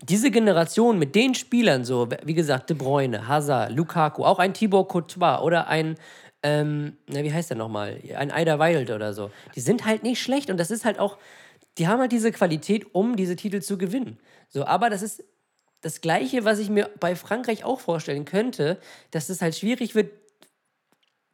diese 0.02 0.30
Generation 0.30 0.98
mit 0.98 1.14
den 1.14 1.34
Spielern, 1.34 1.84
so 1.84 2.08
wie 2.24 2.34
gesagt, 2.34 2.68
De 2.68 2.76
Bruyne, 2.76 3.26
Hazard, 3.26 3.72
Lukaku, 3.72 4.24
auch 4.24 4.38
ein 4.38 4.52
Thibaut 4.52 4.88
Courtois 4.88 5.40
oder 5.40 5.68
ein, 5.68 5.94
ähm, 6.42 6.98
na, 7.06 7.22
wie 7.22 7.32
heißt 7.32 7.50
der 7.50 7.56
nochmal? 7.56 8.00
Ein 8.14 8.30
Eider 8.30 8.58
Wild 8.58 8.90
oder 8.90 9.14
so, 9.14 9.30
die 9.54 9.60
sind 9.60 9.86
halt 9.86 10.02
nicht 10.02 10.20
schlecht 10.20 10.50
und 10.50 10.58
das 10.58 10.70
ist 10.70 10.84
halt 10.84 10.98
auch, 10.98 11.16
die 11.78 11.88
haben 11.88 12.00
halt 12.00 12.12
diese 12.12 12.32
Qualität, 12.32 12.94
um 12.94 13.16
diese 13.16 13.36
Titel 13.36 13.62
zu 13.62 13.78
gewinnen. 13.78 14.18
So, 14.48 14.66
aber 14.66 14.90
das 14.90 15.02
ist 15.02 15.24
das 15.80 16.00
Gleiche, 16.00 16.44
was 16.44 16.58
ich 16.58 16.70
mir 16.70 16.90
bei 16.98 17.14
Frankreich 17.14 17.64
auch 17.64 17.80
vorstellen 17.80 18.24
könnte, 18.24 18.78
dass 19.10 19.28
es 19.28 19.42
halt 19.42 19.54
schwierig 19.54 19.94
wird, 19.94 20.10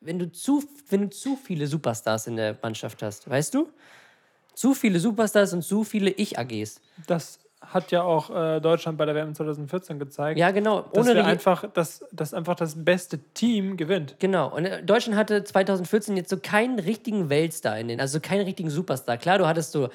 wenn 0.00 0.18
du 0.18 0.30
zu, 0.32 0.62
wenn 0.88 1.02
du 1.02 1.10
zu 1.10 1.36
viele 1.36 1.66
Superstars 1.66 2.26
in 2.26 2.36
der 2.36 2.56
Mannschaft 2.62 3.02
hast, 3.02 3.28
weißt 3.28 3.54
du? 3.54 3.68
Zu 4.54 4.74
viele 4.74 4.98
Superstars 5.00 5.52
und 5.52 5.62
zu 5.62 5.84
viele 5.84 6.10
Ich-AGs. 6.10 6.80
Das 7.06 7.38
hat 7.60 7.90
ja 7.92 8.02
auch 8.02 8.30
äh, 8.34 8.60
Deutschland 8.60 8.96
bei 8.96 9.04
der 9.04 9.14
WM 9.14 9.34
2014 9.34 9.98
gezeigt. 9.98 10.38
Ja, 10.38 10.50
genau. 10.50 10.80
Dass, 10.80 11.04
Ohne 11.06 11.14
wir 11.14 11.22
Regi- 11.22 11.28
einfach, 11.30 11.70
dass, 11.72 12.04
dass 12.10 12.32
einfach 12.32 12.54
das 12.54 12.82
beste 12.84 13.18
Team 13.34 13.76
gewinnt. 13.76 14.16
Genau. 14.18 14.54
Und 14.54 14.64
äh, 14.64 14.82
Deutschland 14.82 15.18
hatte 15.18 15.44
2014 15.44 16.16
jetzt 16.16 16.30
so 16.30 16.38
keinen 16.38 16.78
richtigen 16.78 17.28
Weltstar 17.28 17.78
in 17.78 17.88
den, 17.88 18.00
also 18.00 18.18
keinen 18.20 18.44
richtigen 18.44 18.70
Superstar. 18.70 19.18
Klar, 19.18 19.38
du 19.38 19.46
hattest 19.46 19.72
so 19.72 19.90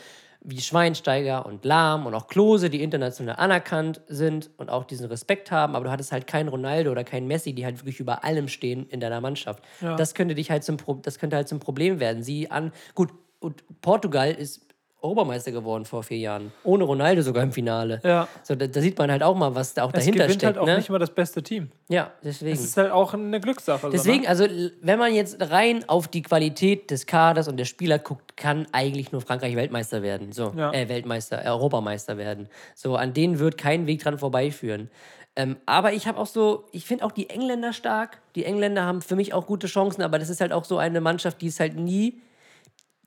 wie 0.45 0.61
Schweinsteiger 0.61 1.45
und 1.45 1.65
Lahm 1.65 2.05
und 2.05 2.13
auch 2.13 2.27
Klose, 2.27 2.69
die 2.69 2.83
international 2.83 3.35
anerkannt 3.35 4.01
sind 4.07 4.49
und 4.57 4.69
auch 4.69 4.83
diesen 4.83 5.07
Respekt 5.07 5.51
haben, 5.51 5.75
aber 5.75 5.85
du 5.85 5.91
hattest 5.91 6.11
halt 6.11 6.27
keinen 6.27 6.49
Ronaldo 6.49 6.91
oder 6.91 7.03
keinen 7.03 7.27
Messi, 7.27 7.53
die 7.53 7.65
halt 7.65 7.79
wirklich 7.79 7.99
über 7.99 8.23
allem 8.23 8.47
stehen 8.47 8.87
in 8.89 8.99
deiner 8.99 9.21
Mannschaft. 9.21 9.63
Ja. 9.81 9.95
Das 9.95 10.13
könnte 10.13 10.35
dich 10.35 10.51
halt 10.51 10.63
zum 10.63 10.77
Pro 10.77 10.95
das 10.95 11.19
könnte 11.19 11.35
halt 11.35 11.47
zum 11.47 11.59
Problem 11.59 11.99
werden. 11.99 12.23
Sie 12.23 12.51
an 12.51 12.71
gut 12.93 13.09
und 13.39 13.63
Portugal 13.81 14.31
ist 14.31 14.64
Europameister 15.05 15.51
geworden 15.51 15.85
vor 15.85 16.03
vier 16.03 16.17
Jahren, 16.17 16.51
ohne 16.63 16.83
Ronaldo 16.83 17.21
sogar 17.21 17.43
im 17.43 17.51
Finale. 17.51 18.01
Ja. 18.03 18.27
So, 18.43 18.55
da, 18.55 18.67
da 18.67 18.81
sieht 18.81 18.97
man 18.97 19.09
halt 19.11 19.23
auch 19.23 19.35
mal, 19.35 19.55
was 19.55 19.73
da 19.73 19.83
auch 19.83 19.89
Es 19.93 19.99
dahinter 19.99 20.25
gewinnt 20.25 20.41
steckt. 20.41 20.45
halt 20.45 20.57
auch 20.57 20.65
ne? 20.65 20.77
nicht 20.77 20.89
mal 20.89 20.99
das 20.99 21.11
beste 21.11 21.41
Team. 21.43 21.69
Ja, 21.87 22.11
deswegen. 22.23 22.53
Es 22.53 22.63
ist 22.63 22.77
halt 22.77 22.91
auch 22.91 23.13
eine 23.13 23.39
Glückssache. 23.39 23.89
Deswegen, 23.89 24.27
also 24.27 24.45
wenn 24.81 24.99
man 24.99 25.13
jetzt 25.13 25.37
rein 25.51 25.83
auf 25.87 26.07
die 26.07 26.21
Qualität 26.21 26.91
des 26.91 27.05
Kaders 27.05 27.47
und 27.47 27.57
der 27.57 27.65
Spieler 27.65 27.99
guckt, 27.99 28.35
kann 28.35 28.65
eigentlich 28.71 29.11
nur 29.11 29.21
Frankreich 29.21 29.55
Weltmeister 29.55 30.01
werden. 30.01 30.31
So, 30.31 30.53
Ja. 30.57 30.71
äh, 30.73 30.89
Weltmeister, 30.89 31.45
äh, 31.45 31.47
Europameister 31.49 32.17
werden. 32.17 32.49
So, 32.73 32.95
an 32.95 33.13
denen 33.13 33.39
wird 33.39 33.57
kein 33.57 33.87
Weg 33.87 34.01
dran 34.03 34.17
vorbeiführen. 34.19 34.89
Ähm, 35.37 35.57
aber 35.65 35.91
ich 35.91 36.07
habe 36.07 36.17
auch 36.17 36.27
so, 36.27 36.63
ich 36.71 36.85
finde 36.85 37.03
auch 37.03 37.11
die 37.11 37.29
Engländer 37.29 37.73
stark. 37.73 38.19
Die 38.35 38.45
Engländer 38.45 38.83
haben 38.85 39.01
für 39.01 39.17
mich 39.17 39.33
auch 39.33 39.45
gute 39.47 39.67
Chancen, 39.67 40.01
aber 40.01 40.17
das 40.17 40.29
ist 40.29 40.39
halt 40.39 40.53
auch 40.53 40.63
so 40.63 40.77
eine 40.77 41.01
Mannschaft, 41.01 41.41
die 41.41 41.47
ist 41.47 41.59
halt 41.59 41.75
nie. 41.75 42.21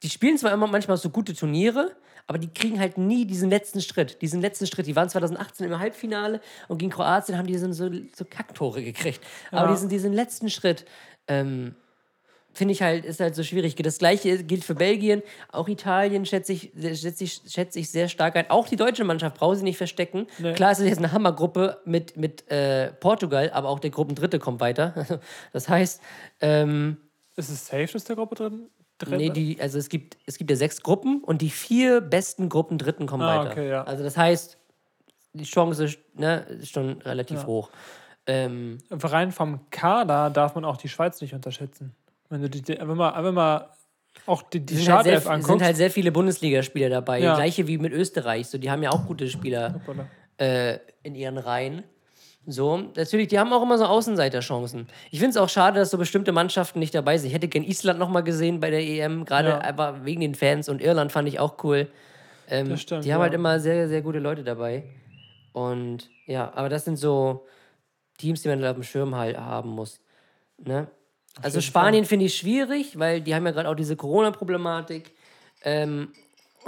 Die 0.03 0.11
spielen 0.11 0.39
zwar 0.39 0.53
immer 0.53 0.67
manchmal 0.67 0.97
so 0.97 1.11
gute 1.11 1.35
Turniere, 1.35 1.97
aber 2.27 2.39
die 2.39 2.49
kriegen 2.53 2.79
halt 2.79 2.99
nie 2.99 3.25
diesen 3.27 3.51
letzten 3.51 3.81
Schritt. 3.81 4.21
Diesen 4.23 4.41
letzten 4.41 4.67
Schritt. 4.67 4.87
Die 4.87 4.95
waren 4.97 5.09
2018 5.09 5.67
im 5.67 5.79
Halbfinale 5.79 6.41
und 6.69 6.79
gegen 6.79 6.91
Kroatien 6.91 7.39
haben 7.39 7.47
die 7.47 7.57
so, 7.59 7.73
so, 7.73 8.25
Kacktore 8.29 8.83
gekriegt. 8.85 9.21
Aber 9.51 9.67
Ja. 9.69 9.73
diesen, 9.73 9.89
diesen 9.89 10.13
letzten 10.13 10.51
Schritt, 10.51 10.85
ähm, 11.27 11.75
finde 12.53 12.73
ich 12.73 12.83
halt, 12.83 13.05
ist 13.05 13.21
halt 13.21 13.35
so 13.35 13.43
schwierig. 13.45 13.77
Das 13.77 13.99
gleiche 13.99 14.43
gilt 14.43 14.65
für 14.65 14.75
Belgien. 14.75 15.23
Auch 15.53 15.69
Italien 15.69 16.27
schätze 16.27 16.53
ich, 16.53 16.73
schätze 16.75 17.25
ich, 17.25 17.41
schätze 17.47 17.79
ich 17.79 17.91
sehr 17.91 18.09
stark 18.09 18.37
ein. 18.37 18.51
Auch 18.51 18.69
die 18.69 18.77
deutsche 18.77 19.05
Mannschaft 19.05 19.37
braucht 19.37 19.59
sie 19.59 19.63
nicht 19.65 19.77
verstecken. 19.79 20.27
Nee. 20.39 20.53
Klar, 20.55 20.73
es 20.73 20.81
ist 20.81 20.89
jetzt 20.89 20.99
eine 20.99 21.13
Hammergruppe 21.13 21.81
mit, 21.85 22.17
mit 22.17 22.51
äh, 22.51 22.93
Portugal, 22.95 23.51
aber 23.53 23.69
auch 23.69 23.79
der 23.79 23.91
Gruppendritte 23.91 24.39
kommt 24.39 24.61
weiter. 24.61 25.21
Das 25.53 25.69
heißt, 25.69 26.01
ähm, 26.41 26.97
Ist 27.37 27.49
es 27.49 27.67
safe, 27.67 27.87
dass 27.93 28.05
der 28.05 28.17
Gruppe 28.17 28.35
drin? 28.35 28.69
Drin 28.99 29.17
nee, 29.19 29.31
die, 29.31 29.61
also 29.61 29.79
es 29.79 29.89
gibt, 29.89 30.17
es 30.27 30.39
gibt 30.39 30.51
ja 30.51 30.57
sechs 30.57 30.83
Gruppen 30.83 31.23
und 31.23 31.43
die 31.43 31.51
vier 31.51 32.01
besten 32.01 32.49
Gruppendritten 32.49 33.07
kommen 33.07 33.23
Ah, 33.23 33.41
weiter. 33.41 33.51
okay, 33.53 33.69
ja. 33.69 33.85
Also 33.85 34.05
das 34.05 34.17
heißt, 34.17 34.59
die 35.33 35.45
Chance 35.45 35.97
ne, 36.15 36.41
ist 36.61 36.73
schon 36.73 37.01
relativ 37.03 37.47
hoch. 37.47 37.71
Ähm, 38.27 38.79
Rein 38.91 39.33
vom 39.33 39.71
Kader 39.71 40.31
darf 40.31 40.55
man 40.55 40.65
auch 40.65 40.77
die 40.77 40.89
Schweiz 40.89 41.21
nicht 41.21 41.33
unterschätzen. 41.35 41.95
Wenn 42.29 42.43
du 42.43 42.51
die, 42.51 42.67
wenn 42.69 42.97
man, 42.97 43.25
wenn 43.25 43.35
man 43.35 43.65
auch 44.27 44.43
die, 44.43 44.61
die 44.61 44.77
sind, 44.77 44.93
halt 44.93 45.05
sehr, 45.05 45.27
anguckst. 45.27 45.49
sind 45.49 45.63
halt 45.63 45.77
sehr 45.77 45.91
viele 45.91 46.13
Bundesligaspieler 46.13 46.91
dabei. 46.91 47.21
Ja. 47.21 47.37
Gleiche 47.37 47.67
wie 47.67 47.79
mit 47.79 47.93
Österreich. 47.93 48.49
So, 48.49 48.59
die 48.59 48.71
haben 48.71 48.83
ja 48.83 48.91
auch 48.91 49.07
gute 49.07 49.29
Spieler 49.29 49.81
äh, 50.37 50.79
in 51.03 51.15
ihren 51.15 51.39
Reihen. 51.39 51.85
So, 52.47 52.79
natürlich, 52.97 53.29
die 53.29 53.39
haben 53.39 53.53
auch 53.53 53.63
immer 53.63 53.77
so 53.77 53.85
Außenseiterchancen. 53.85 54.89
Ich 55.11 55.19
finde 55.19 55.31
es 55.31 55.37
auch 55.37 55.51
schade, 55.51 55.79
dass 55.79 55.91
so 55.91 55.99
bestimmte 55.99 56.33
Mannschaften 56.33 56.79
nicht 56.79 56.95
dabei 56.95 57.19
sind. 57.19 57.29
Ich 57.29 57.35
hätte 57.35 57.49
gern 57.49 57.65
Island 57.65 57.99
nochmal 57.99 58.23
gesehen 58.23 58.59
bei 58.61 58.71
der 58.71 58.81
EM, 58.81 59.25
gerade 59.27 59.51
Ja. 59.51 59.59
einfach 59.59 60.05
wegen 60.05 60.23
den 60.23 60.35
Fans 60.35 60.69
und 60.69 60.81
Irland 60.81 61.13
fand 61.13 61.29
ich 61.29 61.41
auch 61.41 61.63
cool. 61.63 61.89
Ähm, 62.49 62.77
stimmt, 62.79 63.05
die 63.05 63.13
haben 63.13 63.21
ja. 63.21 63.25
halt 63.25 63.35
immer 63.35 63.61
sehr, 63.61 63.89
sehr 63.89 64.01
gute 64.01 64.19
Leute 64.19 64.45
dabei. 64.45 64.85
Und 65.53 66.09
ja, 66.27 66.51
aber 66.55 66.69
das 66.71 66.85
sind 66.85 66.97
so 66.97 67.47
Teams, 68.17 68.43
die 68.43 68.49
man 68.49 68.65
auf 68.65 68.75
dem 68.75 68.83
Schirm 68.83 69.15
halt 69.15 69.37
haben 69.37 69.71
muss. 69.71 70.01
Ne? 70.59 70.89
Also 71.43 71.61
Spanien 71.61 72.05
finde 72.05 72.25
ich 72.27 72.37
schwierig, 72.37 72.99
weil 72.99 73.21
die 73.21 73.35
haben 73.35 73.45
ja 73.45 73.53
gerade 73.53 73.69
auch 73.69 73.75
diese 73.75 73.97
Corona-Problematik. 73.97 75.15
Ähm, 75.63 76.13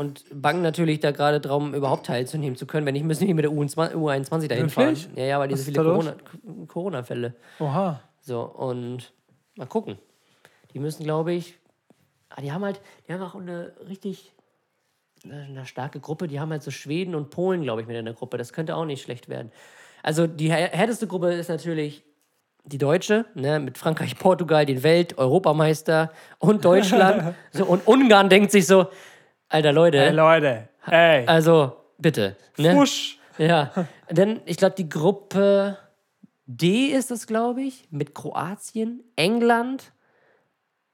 und 0.01 0.25
bangen 0.33 0.63
natürlich 0.63 1.01
da 1.01 1.11
gerade 1.11 1.41
darum, 1.41 1.75
überhaupt 1.75 2.07
teilzunehmen 2.07 2.57
zu 2.57 2.67
können. 2.67 2.87
Wenn 2.87 2.95
nicht, 2.95 3.05
müssen 3.05 3.27
die 3.27 3.35
mit 3.35 3.45
der 3.45 3.53
U21 3.53 3.93
U21 3.95 4.49
dahin 4.49 4.71
fahren. 4.71 4.87
Wirklich? 4.97 5.09
Ja, 5.15 5.25
ja, 5.25 5.39
weil 5.39 5.49
diese 5.49 5.65
viele 5.65 5.83
los? 5.83 6.05
Corona- 6.07 6.67
Corona-Fälle. 6.67 7.35
Oha. 7.59 8.01
So, 8.23 8.41
und 8.43 9.13
mal 9.57 9.67
gucken. 9.67 9.99
Die 10.73 10.79
müssen, 10.79 11.05
glaube 11.05 11.33
ich, 11.33 11.59
ah, 12.31 12.41
die 12.41 12.51
haben 12.53 12.65
halt, 12.65 12.81
die 13.07 13.13
haben 13.13 13.23
auch 13.23 13.35
eine 13.35 13.73
richtig 13.89 14.33
eine, 15.25 15.43
eine 15.43 15.67
starke 15.67 16.01
Gruppe. 16.01 16.29
Die 16.29 16.41
haben 16.41 16.51
halt 16.51 16.63
so 16.63 16.71
Schweden 16.71 17.15
und 17.15 17.29
Polen, 17.31 17.63
glaube 17.63 17.83
ich, 17.83 17.87
mit 17.87 17.97
in 17.97 18.07
der 18.07 18.15
Gruppe. 18.15 18.39
Das 18.39 18.53
könnte 18.55 18.77
auch 18.77 18.87
nicht 18.87 19.03
schlecht 19.03 19.29
werden. 19.29 19.53
Also 20.03 20.27
die 20.27 20.51
hä- 20.51 20.71
härteste 20.71 21.07
Gruppe 21.07 21.33
ist 21.35 21.49
natürlich 21.49 22.05
die 22.65 22.79
deutsche, 22.79 23.27
ne, 23.35 23.59
mit 23.61 23.77
Frankreich, 23.79 24.19
Portugal, 24.19 24.65
den 24.67 24.83
Welt-Europameister 24.83 26.11
und 26.39 26.65
Deutschland. 26.65 27.35
so, 27.53 27.65
und 27.65 27.87
Ungarn 27.87 28.29
denkt 28.29 28.51
sich 28.51 28.67
so, 28.67 28.87
alter 29.51 29.73
Leute, 29.73 29.99
Ey, 29.99 30.13
Leute. 30.13 30.69
Ey. 30.87 31.27
also 31.27 31.77
bitte. 31.99 32.37
Ne? 32.57 32.73
Fusch. 32.73 33.19
Ja, 33.39 33.71
denn 34.11 34.41
ich 34.45 34.57
glaube, 34.57 34.75
die 34.77 34.89
Gruppe 34.89 35.79
D 36.47 36.87
ist 36.87 37.11
es, 37.11 37.27
glaube 37.27 37.63
ich, 37.63 37.89
mit 37.91 38.15
Kroatien, 38.15 39.03
England, 39.17 39.93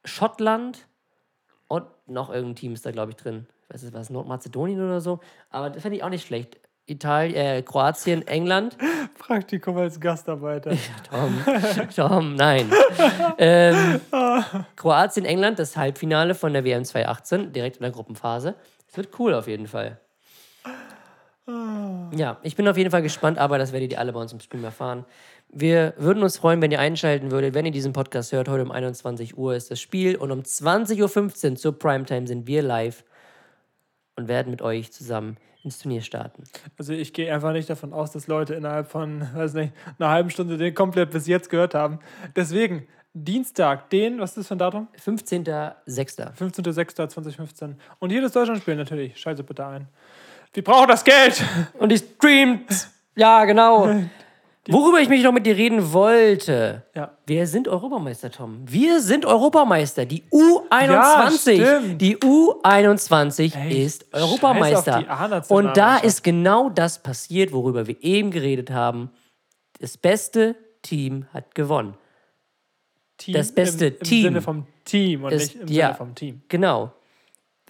Schottland 0.05 0.87
und 1.67 1.87
noch 2.07 2.31
irgendein 2.31 2.57
Team 2.57 2.73
ist 2.73 2.87
da, 2.87 2.91
glaube 2.91 3.13
ich, 3.13 3.17
drin. 3.17 3.47
Ich 3.65 3.75
weiß 3.75 3.83
nicht, 3.83 3.95
was 3.95 4.11
Nordmazedonien 4.11 4.81
oder 4.81 5.01
so, 5.01 5.21
aber 5.51 5.71
das 5.71 5.83
fände 5.83 5.97
ich 5.97 6.05
auch 6.05 6.11
nicht 6.11 6.27
schlecht. 6.27 6.61
Italien, 6.87 7.35
äh, 7.35 7.63
Kroatien, 7.63 8.27
England. 8.27 8.77
Praktikum 9.19 9.77
als 9.77 9.99
Gastarbeiter. 9.99 10.73
Tom, 11.11 11.45
Tom, 11.95 12.35
nein. 12.37 12.71
ähm, 13.39 14.01
Kroatien, 14.77 15.25
England, 15.25 15.59
das 15.59 15.77
Halbfinale 15.77 16.35
von 16.35 16.53
der 16.53 16.65
WM 16.65 16.85
2018, 16.85 17.53
direkt 17.53 17.79
in 17.79 17.83
der 17.83 17.91
Gruppenphase. 17.91 18.55
Das 18.87 18.97
wird 18.97 19.19
cool 19.19 19.35
auf 19.35 19.49
jeden 19.49 19.67
Fall. 19.67 20.01
Ja, 21.49 22.39
ich 22.43 22.57
bin 22.57 22.67
auf 22.67 22.77
jeden 22.77 22.91
Fall 22.91 23.03
gespannt, 23.03 23.39
aber 23.39 23.57
das 23.57 23.73
werdet 23.73 23.93
ihr 23.93 24.01
alle 24.01 24.13
bei 24.13 24.21
uns 24.21 24.33
im 24.33 24.41
Stream 24.41 24.65
erfahren. 24.65 25.05
Wir 25.49 25.95
würden 25.97 26.25
uns 26.25 26.39
freuen, 26.39 26.61
wenn 26.61 26.73
ihr 26.73 26.81
einschalten 26.81 27.31
würdet, 27.31 27.55
wenn 27.55 27.65
ihr 27.65 27.73
diesen 27.73 27.93
Podcast 27.93 28.33
hört. 28.33 28.49
Heute 28.49 28.65
um 28.65 28.73
21 28.73 29.39
Uhr 29.39 29.55
ist 29.55 29.71
das 29.71 29.81
Spiel 29.81 30.17
und 30.17 30.33
um 30.33 30.41
20.15 30.41 31.51
Uhr 31.51 31.57
zur 31.57 31.79
Primetime 31.79 32.27
sind 32.27 32.49
wir 32.49 32.63
live 32.63 33.05
und 34.17 34.27
werden 34.27 34.51
mit 34.51 34.61
euch 34.61 34.91
zusammen 34.91 35.37
ins 35.67 35.79
Turnier 35.81 36.01
starten. 36.01 36.45
Also 36.79 36.95
ich 36.95 37.13
gehe 37.13 37.33
einfach 37.35 37.53
nicht 37.53 37.69
davon 37.69 37.93
aus, 37.93 38.13
dass 38.13 38.29
Leute 38.29 38.55
innerhalb 38.55 38.89
von, 38.89 39.29
weiß 39.35 39.55
nicht, 39.55 39.75
einer 39.99 40.09
halben 40.09 40.31
Stunde 40.31 40.57
den 40.57 40.75
komplett 40.75 41.11
bis 41.11 41.27
jetzt 41.27 41.51
gehört 41.51 41.75
haben. 41.75 41.99
Deswegen, 42.35 42.87
Dienstag, 43.13 43.91
den, 43.91 44.21
was 44.21 44.31
ist 44.31 44.39
das 44.39 44.47
für 44.49 44.55
ein 44.55 44.59
Datum? 44.59 44.89
15.06. 45.05 46.35
15.06.2015. 46.35 47.75
Und 47.99 48.13
jedes 48.13 48.33
Deutschlandspiel 48.33 48.77
natürlich. 48.77 49.19
Schaltet 49.19 49.47
bitte 49.47 49.67
ein. 49.67 49.89
Wir 50.53 50.65
brauchen 50.65 50.89
das 50.89 51.05
Geld! 51.05 51.43
Und 51.75 51.91
die 51.91 51.99
streamt. 51.99 52.89
Ja, 53.17 53.45
genau. 53.45 53.89
Worüber 54.69 55.01
ich 55.01 55.09
mich 55.09 55.23
noch 55.23 55.33
mit 55.33 55.47
dir 55.47 55.57
reden 55.57 55.93
wollte. 55.93 56.83
Ja. 56.95 57.17
Wir 57.27 57.47
sind 57.47 57.69
Europameister, 57.69 58.31
Tom. 58.31 58.63
Wir 58.67 59.01
sind 59.01 59.25
Europameister. 59.25 60.07
Die 60.07 60.25
U21. 60.25 61.53
Ja, 61.53 61.81
die 61.81 62.17
U21 62.17 63.57
Ey, 63.57 63.85
ist 63.85 64.07
Europameister. 64.13 65.05
Und 65.49 65.77
da 65.77 65.99
ist 65.99 66.25
genau 66.25 66.69
das 66.69 67.03
passiert, 67.03 67.53
worüber 67.53 67.87
wir 67.87 68.03
eben 68.03 68.31
geredet 68.31 68.71
haben. 68.71 69.11
Das 69.81 69.97
beste 69.97 70.57
Team 70.83 71.27
hat 71.33 71.55
gewonnen. 71.55 71.95
Team 73.19 73.35
Das 73.35 73.53
beste 73.53 73.87
im, 73.87 73.95
im 73.95 74.01
Team 74.01 74.23
Sinne 74.25 74.43
vom 74.43 74.67
Team 74.85 75.25
und 75.25 75.33
ist- 75.33 75.55
nicht 75.55 75.63
im 75.63 75.69
ja. 75.75 75.87
Sinne 75.87 75.97
vom 75.97 76.15
Team. 76.15 76.43
Genau. 76.49 76.93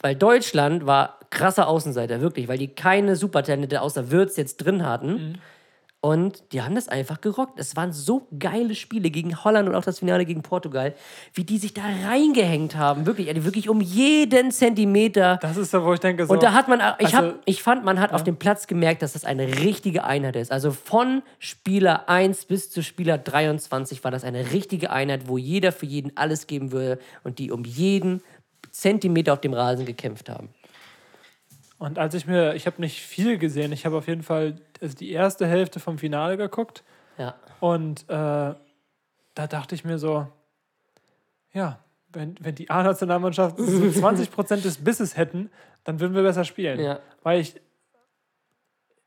Weil 0.00 0.14
Deutschland 0.14 0.86
war 0.86 1.18
krasser 1.30 1.68
Außenseiter, 1.68 2.20
wirklich, 2.20 2.48
weil 2.48 2.58
die 2.58 2.68
keine 2.68 3.16
Supertalente 3.16 3.80
außer 3.80 4.10
Würz 4.10 4.36
jetzt 4.36 4.58
drin 4.58 4.84
hatten. 4.84 5.12
Mhm. 5.12 5.34
Und 6.02 6.52
die 6.52 6.62
haben 6.62 6.74
das 6.76 6.88
einfach 6.88 7.20
gerockt. 7.20 7.58
Es 7.58 7.74
waren 7.74 7.92
so 7.92 8.28
geile 8.38 8.74
Spiele 8.76 9.10
gegen 9.10 9.42
Holland 9.42 9.68
und 9.68 9.74
auch 9.74 9.82
das 9.84 9.98
Finale 9.98 10.24
gegen 10.24 10.42
Portugal, 10.42 10.94
wie 11.34 11.42
die 11.42 11.58
sich 11.58 11.74
da 11.74 11.82
reingehängt 12.06 12.76
haben. 12.76 13.06
Wirklich, 13.06 13.28
also 13.28 13.44
wirklich 13.44 13.68
um 13.68 13.80
jeden 13.80 14.52
Zentimeter. 14.52 15.38
Das 15.42 15.56
ist 15.56 15.70
so, 15.72 15.82
wo 15.82 15.94
ich 15.94 16.00
denke, 16.00 16.26
so. 16.26 16.32
Und 16.34 16.42
da 16.42 16.52
hat 16.52 16.68
man, 16.68 16.80
ich, 16.98 17.06
Also- 17.06 17.16
hab, 17.16 17.34
ich 17.44 17.62
fand, 17.62 17.84
man 17.84 17.98
hat 17.98 18.12
auf 18.12 18.22
dem 18.22 18.36
Platz 18.36 18.66
gemerkt, 18.68 19.02
dass 19.02 19.14
das 19.14 19.24
eine 19.24 19.46
richtige 19.64 20.04
Einheit 20.04 20.36
ist. 20.36 20.52
Also 20.52 20.70
von 20.70 21.22
Spieler 21.38 22.08
1 22.08 22.44
bis 22.44 22.70
zu 22.70 22.82
Spieler 22.82 23.18
23 23.18 24.04
war 24.04 24.10
das 24.12 24.22
eine 24.22 24.52
richtige 24.52 24.90
Einheit, 24.90 25.26
wo 25.26 25.38
jeder 25.38 25.72
für 25.72 25.86
jeden 25.86 26.16
alles 26.16 26.46
geben 26.46 26.70
würde 26.70 27.00
und 27.24 27.38
die 27.40 27.50
um 27.50 27.64
jeden 27.64 28.22
Zentimeter 28.70 29.32
auf 29.32 29.40
dem 29.40 29.54
Rasen 29.54 29.86
gekämpft 29.86 30.28
haben. 30.28 30.50
Und 31.78 31.98
als 31.98 32.14
ich 32.14 32.26
mir, 32.26 32.54
ich 32.54 32.66
habe 32.66 32.80
nicht 32.80 33.02
viel 33.02 33.36
gesehen, 33.38 33.72
ich 33.72 33.84
habe 33.84 33.96
auf 33.98 34.06
jeden 34.08 34.22
Fall 34.22 34.60
also 34.80 34.96
die 34.96 35.10
erste 35.10 35.46
Hälfte 35.46 35.78
vom 35.80 35.98
Finale 35.98 36.36
geguckt 36.36 36.82
Ja. 37.18 37.34
und 37.60 38.02
äh, 38.08 38.54
da 39.34 39.46
dachte 39.48 39.74
ich 39.74 39.84
mir 39.84 39.98
so, 39.98 40.26
ja, 41.52 41.78
wenn, 42.12 42.36
wenn 42.40 42.54
die 42.54 42.70
A-Nationalmannschaft 42.70 43.58
so 43.58 43.64
20% 44.08 44.62
des 44.62 44.82
Bisses 44.82 45.16
hätten, 45.18 45.50
dann 45.84 46.00
würden 46.00 46.14
wir 46.14 46.22
besser 46.22 46.44
spielen. 46.44 46.80
Ja. 46.80 47.00
Weil 47.22 47.40
ich, 47.40 47.60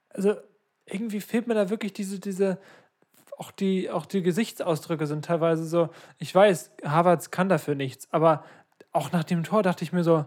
also 0.09 0.36
irgendwie 0.86 1.22
fehlt 1.22 1.47
mir 1.47 1.55
da 1.55 1.70
wirklich 1.72 1.93
diese, 1.93 2.20
diese, 2.20 2.59
auch 3.38 3.51
die, 3.51 3.89
auch 3.89 4.05
die 4.05 4.22
Gesichtsausdrücke 4.22 5.07
sind 5.07 5.26
teilweise 5.26 5.63
so, 5.65 5.89
ich 6.20 6.34
weiß, 6.34 6.72
Havertz 6.84 7.32
kann 7.32 7.49
dafür 7.49 7.74
nichts, 7.76 8.07
aber 8.11 8.43
auch 8.91 9.11
nach 9.11 9.24
dem 9.24 9.43
Tor 9.43 9.63
dachte 9.63 9.84
ich 9.84 9.93
mir 9.93 10.03
so, 10.03 10.26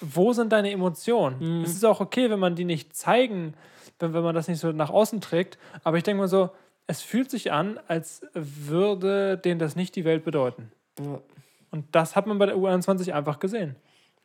wo 0.00 0.32
sind 0.32 0.52
deine 0.52 0.70
Emotionen? 0.70 1.62
Es 1.62 1.70
ist 1.74 1.84
auch 1.84 2.00
okay, 2.00 2.30
wenn 2.30 2.38
man 2.38 2.54
die 2.54 2.64
nicht 2.64 2.94
zeigen, 2.96 3.54
wenn, 3.98 4.12
wenn 4.14 4.22
man 4.22 4.34
das 4.34 4.48
nicht 4.48 4.60
so 4.60 4.72
nach 4.72 4.90
außen 4.90 5.20
trägt, 5.20 5.58
aber 5.84 5.96
ich 5.96 6.02
denke 6.02 6.20
mal 6.20 6.28
so, 6.28 6.50
es 6.86 7.02
fühlt 7.02 7.30
sich 7.30 7.50
an, 7.52 7.80
als 7.88 8.22
würde 8.34 9.36
denen 9.38 9.58
das 9.58 9.74
nicht 9.74 9.96
die 9.96 10.04
Welt 10.04 10.24
bedeuten. 10.24 10.70
Ja. 11.00 11.20
Und 11.70 11.84
das 11.94 12.14
hat 12.14 12.26
man 12.26 12.38
bei 12.38 12.46
der 12.46 12.56
U21 12.56 13.12
einfach 13.12 13.38
gesehen. 13.38 13.76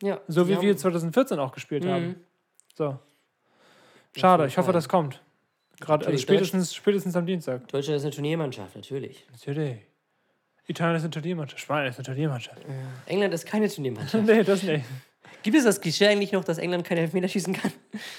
ja. 0.02 0.20
So 0.28 0.48
wie 0.48 0.60
wir 0.60 0.76
2014 0.76 1.38
auch 1.38 1.52
gespielt 1.52 1.84
Mhm. 1.84 1.88
haben. 1.90 2.14
So. 2.76 2.98
Schade, 4.16 4.46
ich 4.46 4.58
hoffe, 4.58 4.72
das 4.72 4.88
kommt. 4.88 5.20
Gerade 5.80 6.06
also 6.06 6.18
spätestens, 6.18 6.74
spätestens 6.74 7.16
am 7.16 7.26
Dienstag. 7.26 7.66
Deutschland 7.68 7.96
ist 7.96 8.04
eine 8.04 8.12
Turniermannschaft, 8.12 8.76
natürlich. 8.76 9.26
Natürlich. 9.32 9.78
Italien 10.68 10.96
ist 10.96 11.02
eine 11.02 11.10
Turniermannschaft. 11.10 11.60
Spanien 11.60 11.90
ist 11.90 11.98
eine 11.98 12.04
Turniermannschaft. 12.04 12.62
England 13.06 13.34
ist 13.34 13.46
keine 13.46 13.68
Turniermannschaft. 13.68 14.24
nee, 14.26 14.42
das 14.44 14.62
nicht. 14.62 14.84
Gibt 15.42 15.56
es 15.56 15.64
das 15.64 15.80
Klischee 15.80 16.06
eigentlich 16.08 16.32
noch, 16.32 16.44
dass 16.44 16.58
England 16.58 16.84
keine 16.84 17.00
Elfmeter 17.02 17.28
schießen 17.28 17.52
kann? 17.54 17.72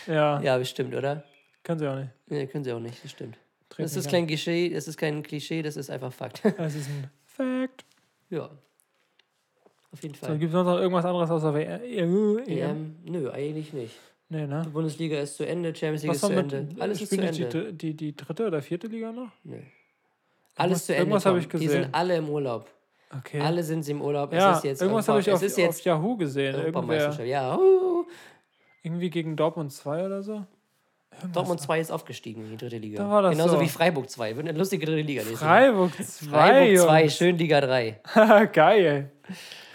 Ja, 0.07 0.41
Ja, 0.41 0.57
bestimmt, 0.57 0.93
oder? 0.95 1.24
kann 1.63 1.80
sie 1.80 1.88
auch 1.89 1.95
nicht. 1.95 2.09
Nee, 2.28 2.45
können 2.47 2.63
sie 2.63 2.71
auch 2.74 2.80
nicht, 2.80 3.03
das 3.03 3.11
stimmt. 3.11 3.38
Treten 3.69 3.84
Das 3.84 3.95
ist 3.95 4.09
kein 4.09 4.28
Klischee, 4.28 4.69
das 4.69 4.88
ist 4.88 4.97
kein 4.97 5.24
Klischee, 5.24 5.61
das 5.61 5.78
ist 5.78 5.89
einfach 5.89 6.11
Fakt. 6.13 6.41
Das 6.57 6.76
ist 6.76 6.89
ein 6.89 7.09
Fact. 7.26 7.86
ja. 8.30 8.49
Auf 9.91 10.01
jeden 10.01 10.15
So, 10.15 10.26
Fall. 10.26 10.38
gibt 10.39 10.49
es 10.49 10.53
sonst 10.53 10.65
noch 10.67 10.80
irgendwas 10.80 11.05
anderes 11.05 11.30
außer 11.30 11.53
W- 11.53 12.03
EU? 12.03 12.38
EM? 12.39 12.95
Nö, 13.05 13.30
eigentlich 13.32 13.74
nicht. 13.74 13.95
Nee, 14.30 14.47
ne? 14.47 14.63
Die 14.65 14.69
Bundesliga 14.69 15.19
ist 15.19 15.36
zu 15.38 15.45
Ende, 15.45 15.74
Champions 15.76 16.01
League 16.01 16.09
Was 16.11 16.24
ist 16.24 16.28
zu 16.28 16.34
Ende. 16.34 16.67
Alles 16.82 17.01
ist 17.01 17.09
zu 17.09 17.17
die, 17.17 17.24
Ende. 17.28 17.49
die, 17.71 17.74
die, 17.78 17.93
die 17.93 18.15
dritte 18.15 18.47
oder 18.47 18.61
vierte 18.63 18.88
Liga 18.88 19.11
noch? 19.11 19.30
Nö. 19.43 19.57
Alles 20.55 20.86
zu 20.88 20.93
Ende. 20.93 21.01
irgendwas 21.03 21.26
hab 21.26 21.34
Tom. 21.34 21.39
ich 21.39 21.45
Die 21.45 21.51
gesehen. 21.51 21.69
sind 21.84 21.95
alle 21.95 22.17
im 22.17 22.28
Urlaub. 22.30 22.67
Okay. 23.20 23.39
Alle 23.39 23.64
sind 23.64 23.84
sie 23.84 23.91
im 23.91 24.01
Urlaub. 24.01 24.34
ja, 24.34 24.51
es 24.51 24.57
ist 24.59 24.64
jetzt 24.64 24.82
irgendwas 24.82 25.07
habe 25.07 25.20
ich 25.20 25.32
auf, 25.32 25.41
auf 25.43 25.82
Yahoo 25.82 26.18
gesehen. 26.18 26.55
Europameisterschaft. 26.55 27.28
Ja, 27.28 27.57
irgendwie 28.82 29.09
gegen 29.09 29.36
Dortmund 29.36 29.72
2 29.72 30.05
oder 30.05 30.24
so. 30.24 30.45
Dortmund 31.32 31.61
2 31.61 31.80
ist 31.80 31.91
aufgestiegen 31.91 32.43
in 32.43 32.51
die 32.51 32.57
dritte 32.57 32.78
Liga. 32.78 33.03
Da 33.03 33.09
war 33.09 33.22
das 33.22 33.32
Genauso 33.34 33.55
so. 33.55 33.61
wie 33.61 33.70
Freiburg 33.70 34.09
2. 34.09 34.36
Wird 34.36 34.47
eine 34.47 34.57
lustige 34.57 34.86
dritte 34.86 35.01
Liga. 35.01 35.22
Freiburg 35.22 35.91
2. 35.95 36.26
Freiburg 36.26 36.78
2, 36.80 37.01
Jungs. 37.01 37.16
schön 37.16 37.38
Liga 37.38 37.61
3. 37.61 37.99
Geil. 38.51 39.11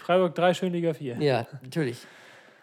Freiburg 0.03 0.35
3, 0.35 0.53
schön 0.53 0.73
Liga 0.73 0.93
4. 0.93 1.17
Ja, 1.19 1.47
natürlich. 1.63 2.05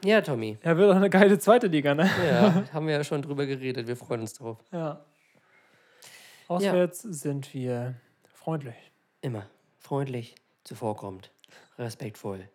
Ja, 0.04 0.20
Tommy. 0.20 0.58
Ja, 0.62 0.76
wird 0.76 0.90
auch 0.92 0.96
eine 0.96 1.08
geile 1.08 1.38
zweite 1.38 1.68
Liga, 1.68 1.94
ne? 1.94 2.08
Ja, 2.24 2.64
haben 2.72 2.86
wir 2.86 2.94
ja 2.94 3.02
schon 3.02 3.22
drüber 3.22 3.46
geredet. 3.46 3.88
Wir 3.88 3.96
freuen 3.96 4.20
uns 4.20 4.34
drauf. 4.34 4.58
Ja. 4.70 5.00
Auswärts 6.48 7.00
sind 7.00 7.52
wir 7.54 7.94
freundlich. 8.34 8.76
Immer 9.22 9.46
freundlich, 9.86 10.34
zuvorkommend, 10.66 11.30
respektvoll 11.78 12.48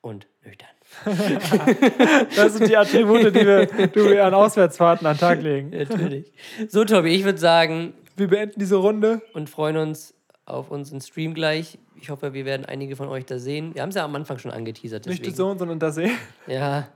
und 0.00 0.26
nüchtern. 0.44 0.68
Das 2.36 2.54
sind 2.54 2.68
die 2.68 2.76
Attribute, 2.76 3.34
die 3.34 3.46
wir, 3.46 3.66
die 3.66 3.94
wir 3.96 4.24
an 4.24 4.34
Auswärtsfahrten 4.34 5.06
an 5.06 5.16
den 5.16 5.20
Tag 5.20 5.42
legen. 5.42 5.70
Natürlich. 5.76 6.32
So, 6.68 6.84
Tommy, 6.84 7.10
ich 7.10 7.24
würde 7.24 7.38
sagen, 7.38 7.94
Wir 8.16 8.28
beenden 8.28 8.58
diese 8.60 8.76
Runde. 8.76 9.22
und 9.34 9.50
freuen 9.50 9.76
uns 9.76 10.14
auf 10.46 10.70
unseren 10.70 11.00
Stream 11.00 11.34
gleich. 11.34 11.78
Ich 12.00 12.10
hoffe, 12.10 12.32
wir 12.32 12.44
werden 12.44 12.64
einige 12.64 12.96
von 12.96 13.08
euch 13.08 13.26
da 13.26 13.38
sehen. 13.38 13.74
Wir 13.74 13.82
haben 13.82 13.90
es 13.90 13.96
ja 13.96 14.04
am 14.04 14.14
Anfang 14.14 14.38
schon 14.38 14.50
angeteasert. 14.50 15.06
Nicht 15.06 15.20
Deswegen. 15.20 15.36
Sohn, 15.36 15.58
sondern 15.58 15.78
das 15.78 15.96
See. 15.96 16.10
Ja. 16.46 16.88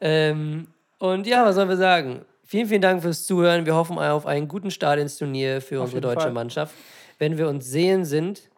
Ähm, 0.00 0.68
und 0.98 1.26
ja, 1.26 1.44
was 1.44 1.54
sollen 1.56 1.68
wir 1.68 1.76
sagen? 1.78 2.24
Vielen, 2.44 2.66
vielen 2.68 2.82
Dank 2.82 3.02
fürs 3.02 3.24
Zuhören. 3.24 3.64
Wir 3.64 3.74
hoffen 3.74 3.98
auf 3.98 4.26
einen 4.26 4.48
guten 4.48 4.70
Start 4.70 4.98
ins 5.00 5.16
Turnier 5.16 5.60
für 5.60 5.80
unsere 5.80 5.98
jeden 5.98 6.02
deutsche 6.08 6.24
Fall. 6.24 6.32
Mannschaft. 6.32 6.74
Wenn 7.18 7.38
wir 7.38 7.48
uns 7.48 7.66
sehen 7.66 8.04
sind, 8.04 8.49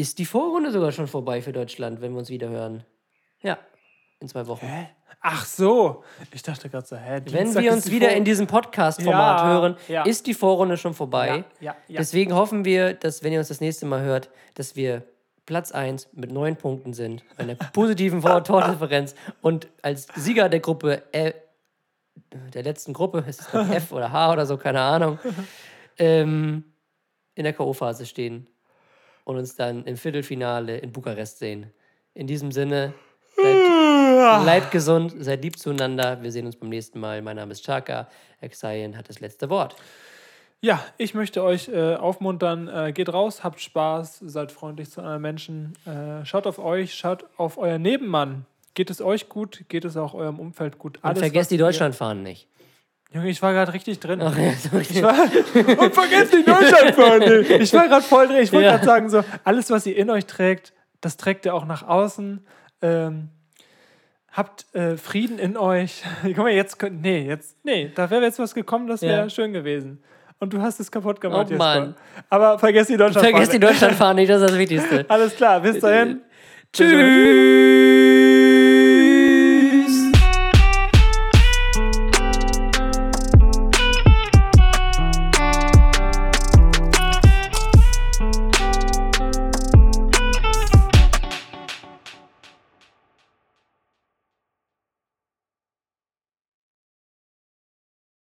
ist 0.00 0.18
die 0.18 0.24
Vorrunde 0.26 0.70
sogar 0.70 0.92
schon 0.92 1.06
vorbei 1.06 1.42
für 1.42 1.52
Deutschland, 1.52 2.00
wenn 2.00 2.12
wir 2.12 2.18
uns 2.18 2.30
wieder 2.30 2.48
hören. 2.48 2.84
Ja, 3.42 3.58
in 4.20 4.28
zwei 4.28 4.46
Wochen. 4.46 4.66
Ach 5.22 5.44
so. 5.44 6.02
Ich 6.32 6.42
dachte 6.42 6.68
gerade 6.70 6.86
so, 6.86 6.96
hä? 6.96 7.20
Wenn 7.26 7.44
Dienstag 7.44 7.62
wir 7.62 7.70
ist 7.70 7.76
uns 7.76 7.90
wieder 7.90 8.08
Vor- 8.08 8.16
in 8.16 8.24
diesem 8.24 8.46
Podcast-Format 8.46 9.40
Ja, 9.40 9.46
hören, 9.48 9.76
ja. 9.88 10.02
ist 10.04 10.26
die 10.26 10.32
Vorrunde 10.34 10.76
schon 10.78 10.94
vorbei. 10.94 11.44
Ja. 11.60 11.76
Deswegen 11.88 12.34
hoffen 12.34 12.64
wir, 12.64 12.94
dass, 12.94 13.22
wenn 13.22 13.32
ihr 13.32 13.38
uns 13.38 13.48
das 13.48 13.60
nächste 13.60 13.84
Mal 13.84 14.00
hört, 14.00 14.30
dass 14.54 14.76
wir 14.76 15.02
Platz 15.44 15.72
1 15.72 16.08
mit 16.12 16.32
neun 16.32 16.56
Punkten 16.56 16.94
sind, 16.94 17.22
bei 17.36 17.42
einer 17.42 17.54
positiven 17.72 18.22
Tordifferenz 18.22 19.14
und 19.42 19.68
als 19.82 20.06
Sieger 20.14 20.48
der 20.48 20.60
Gruppe, 20.60 21.02
äh, 21.12 21.32
der 22.54 22.62
letzten 22.62 22.92
Gruppe, 22.94 23.24
ist 23.28 23.40
es 23.40 23.52
F 23.52 23.92
oder 23.92 24.12
H 24.12 24.32
oder 24.32 24.46
so, 24.46 24.56
keine 24.56 24.80
Ahnung, 24.80 25.18
ähm, 25.98 26.64
in 27.34 27.44
der 27.44 27.52
K.O.-Phase 27.52 28.06
stehen 28.06 28.46
und 29.30 29.38
uns 29.38 29.54
dann 29.54 29.84
im 29.84 29.96
Viertelfinale 29.96 30.78
in 30.78 30.90
Bukarest 30.92 31.38
sehen. 31.38 31.66
In 32.14 32.26
diesem 32.26 32.50
Sinne, 32.50 32.92
bleibt, 33.36 34.42
bleibt 34.42 34.70
gesund, 34.72 35.14
seid 35.20 35.42
lieb 35.42 35.56
zueinander. 35.56 36.20
Wir 36.20 36.32
sehen 36.32 36.46
uns 36.46 36.56
beim 36.56 36.68
nächsten 36.68 36.98
Mal. 36.98 37.22
Mein 37.22 37.36
Name 37.36 37.52
ist 37.52 37.64
Chaka. 37.64 38.08
Exayen 38.40 38.96
hat 38.96 39.08
das 39.08 39.20
letzte 39.20 39.48
Wort. 39.48 39.76
Ja, 40.60 40.84
ich 40.98 41.14
möchte 41.14 41.42
euch 41.42 41.68
äh, 41.68 41.94
aufmuntern, 41.94 42.68
äh, 42.68 42.92
geht 42.92 43.10
raus, 43.10 43.44
habt 43.44 43.60
Spaß, 43.60 44.18
seid 44.18 44.52
freundlich 44.52 44.90
zu 44.90 45.00
anderen 45.00 45.22
Menschen, 45.22 45.72
äh, 45.86 46.26
schaut 46.26 46.46
auf 46.46 46.58
euch, 46.58 46.94
schaut 46.94 47.24
auf 47.38 47.56
euer 47.56 47.78
Nebenmann. 47.78 48.44
Geht 48.74 48.90
es 48.90 49.00
euch 49.00 49.28
gut, 49.28 49.64
geht 49.68 49.84
es 49.84 49.96
auch 49.96 50.12
eurem 50.12 50.38
Umfeld 50.38 50.78
gut. 50.78 50.98
Und 50.98 51.04
Alles, 51.04 51.16
was 51.16 51.28
vergesst 51.28 51.50
die 51.50 51.56
Deutschlandfahnen 51.56 52.22
nicht. 52.22 52.46
Junge, 53.12 53.28
ich 53.28 53.42
war 53.42 53.52
gerade 53.52 53.72
richtig 53.74 53.98
drin. 53.98 54.20
Ach, 54.22 54.36
ja, 54.38 54.52
sorry. 54.52 54.82
Ich 54.88 55.02
war, 55.02 55.14
und 55.82 55.94
vergesst 55.94 56.32
die 56.32 56.44
Deutschlandfahne. 56.44 57.40
Ich 57.60 57.72
war 57.74 57.88
gerade 57.88 58.02
voll 58.04 58.28
drin. 58.28 58.36
Ich 58.42 58.52
wollte 58.52 58.66
Ja. 58.66 58.72
gerade 58.74 58.84
sagen, 58.86 59.10
so, 59.10 59.24
alles, 59.42 59.68
was 59.70 59.84
ihr 59.86 59.96
in 59.96 60.10
euch 60.10 60.26
trägt, 60.26 60.72
das 61.00 61.16
trägt 61.16 61.44
ihr 61.44 61.54
auch 61.54 61.64
nach 61.66 61.82
außen. 61.82 62.46
Ähm, 62.82 63.28
habt 64.30 64.72
äh, 64.76 64.96
Frieden 64.96 65.40
in 65.40 65.56
euch. 65.56 66.04
Guck 66.22 66.36
mal, 66.38 66.50
jetzt 66.52 66.78
könnt, 66.78 67.02
nee, 67.02 67.26
jetzt, 67.26 67.56
nee, 67.64 67.90
da 67.94 68.10
wäre 68.10 68.22
jetzt 68.22 68.38
was 68.38 68.54
gekommen, 68.54 68.86
das 68.86 69.02
wäre 69.02 69.22
Ja. 69.22 69.28
schön 69.28 69.52
gewesen. 69.52 70.02
Und 70.38 70.52
du 70.52 70.62
hast 70.62 70.78
es 70.80 70.90
kaputt 70.90 71.20
gemacht. 71.20 71.48
Oh. 71.50 71.56
Mann. 71.56 71.96
Aber 72.30 72.58
vergesst 72.60 72.90
die 72.90 72.96
Deutschlandfahne. 72.96 73.32
Vergesst 73.32 73.52
die 73.52 73.60
Deutschlandfahne 73.60 74.20
nicht, 74.20 74.30
das 74.30 74.40
ist 74.40 74.50
das 74.50 74.58
Wichtigste. 74.58 75.04
Alles 75.08 75.34
klar, 75.36 75.60
bis 75.60 75.80
dahin. 75.80 76.20
Tschüss. 76.72 78.09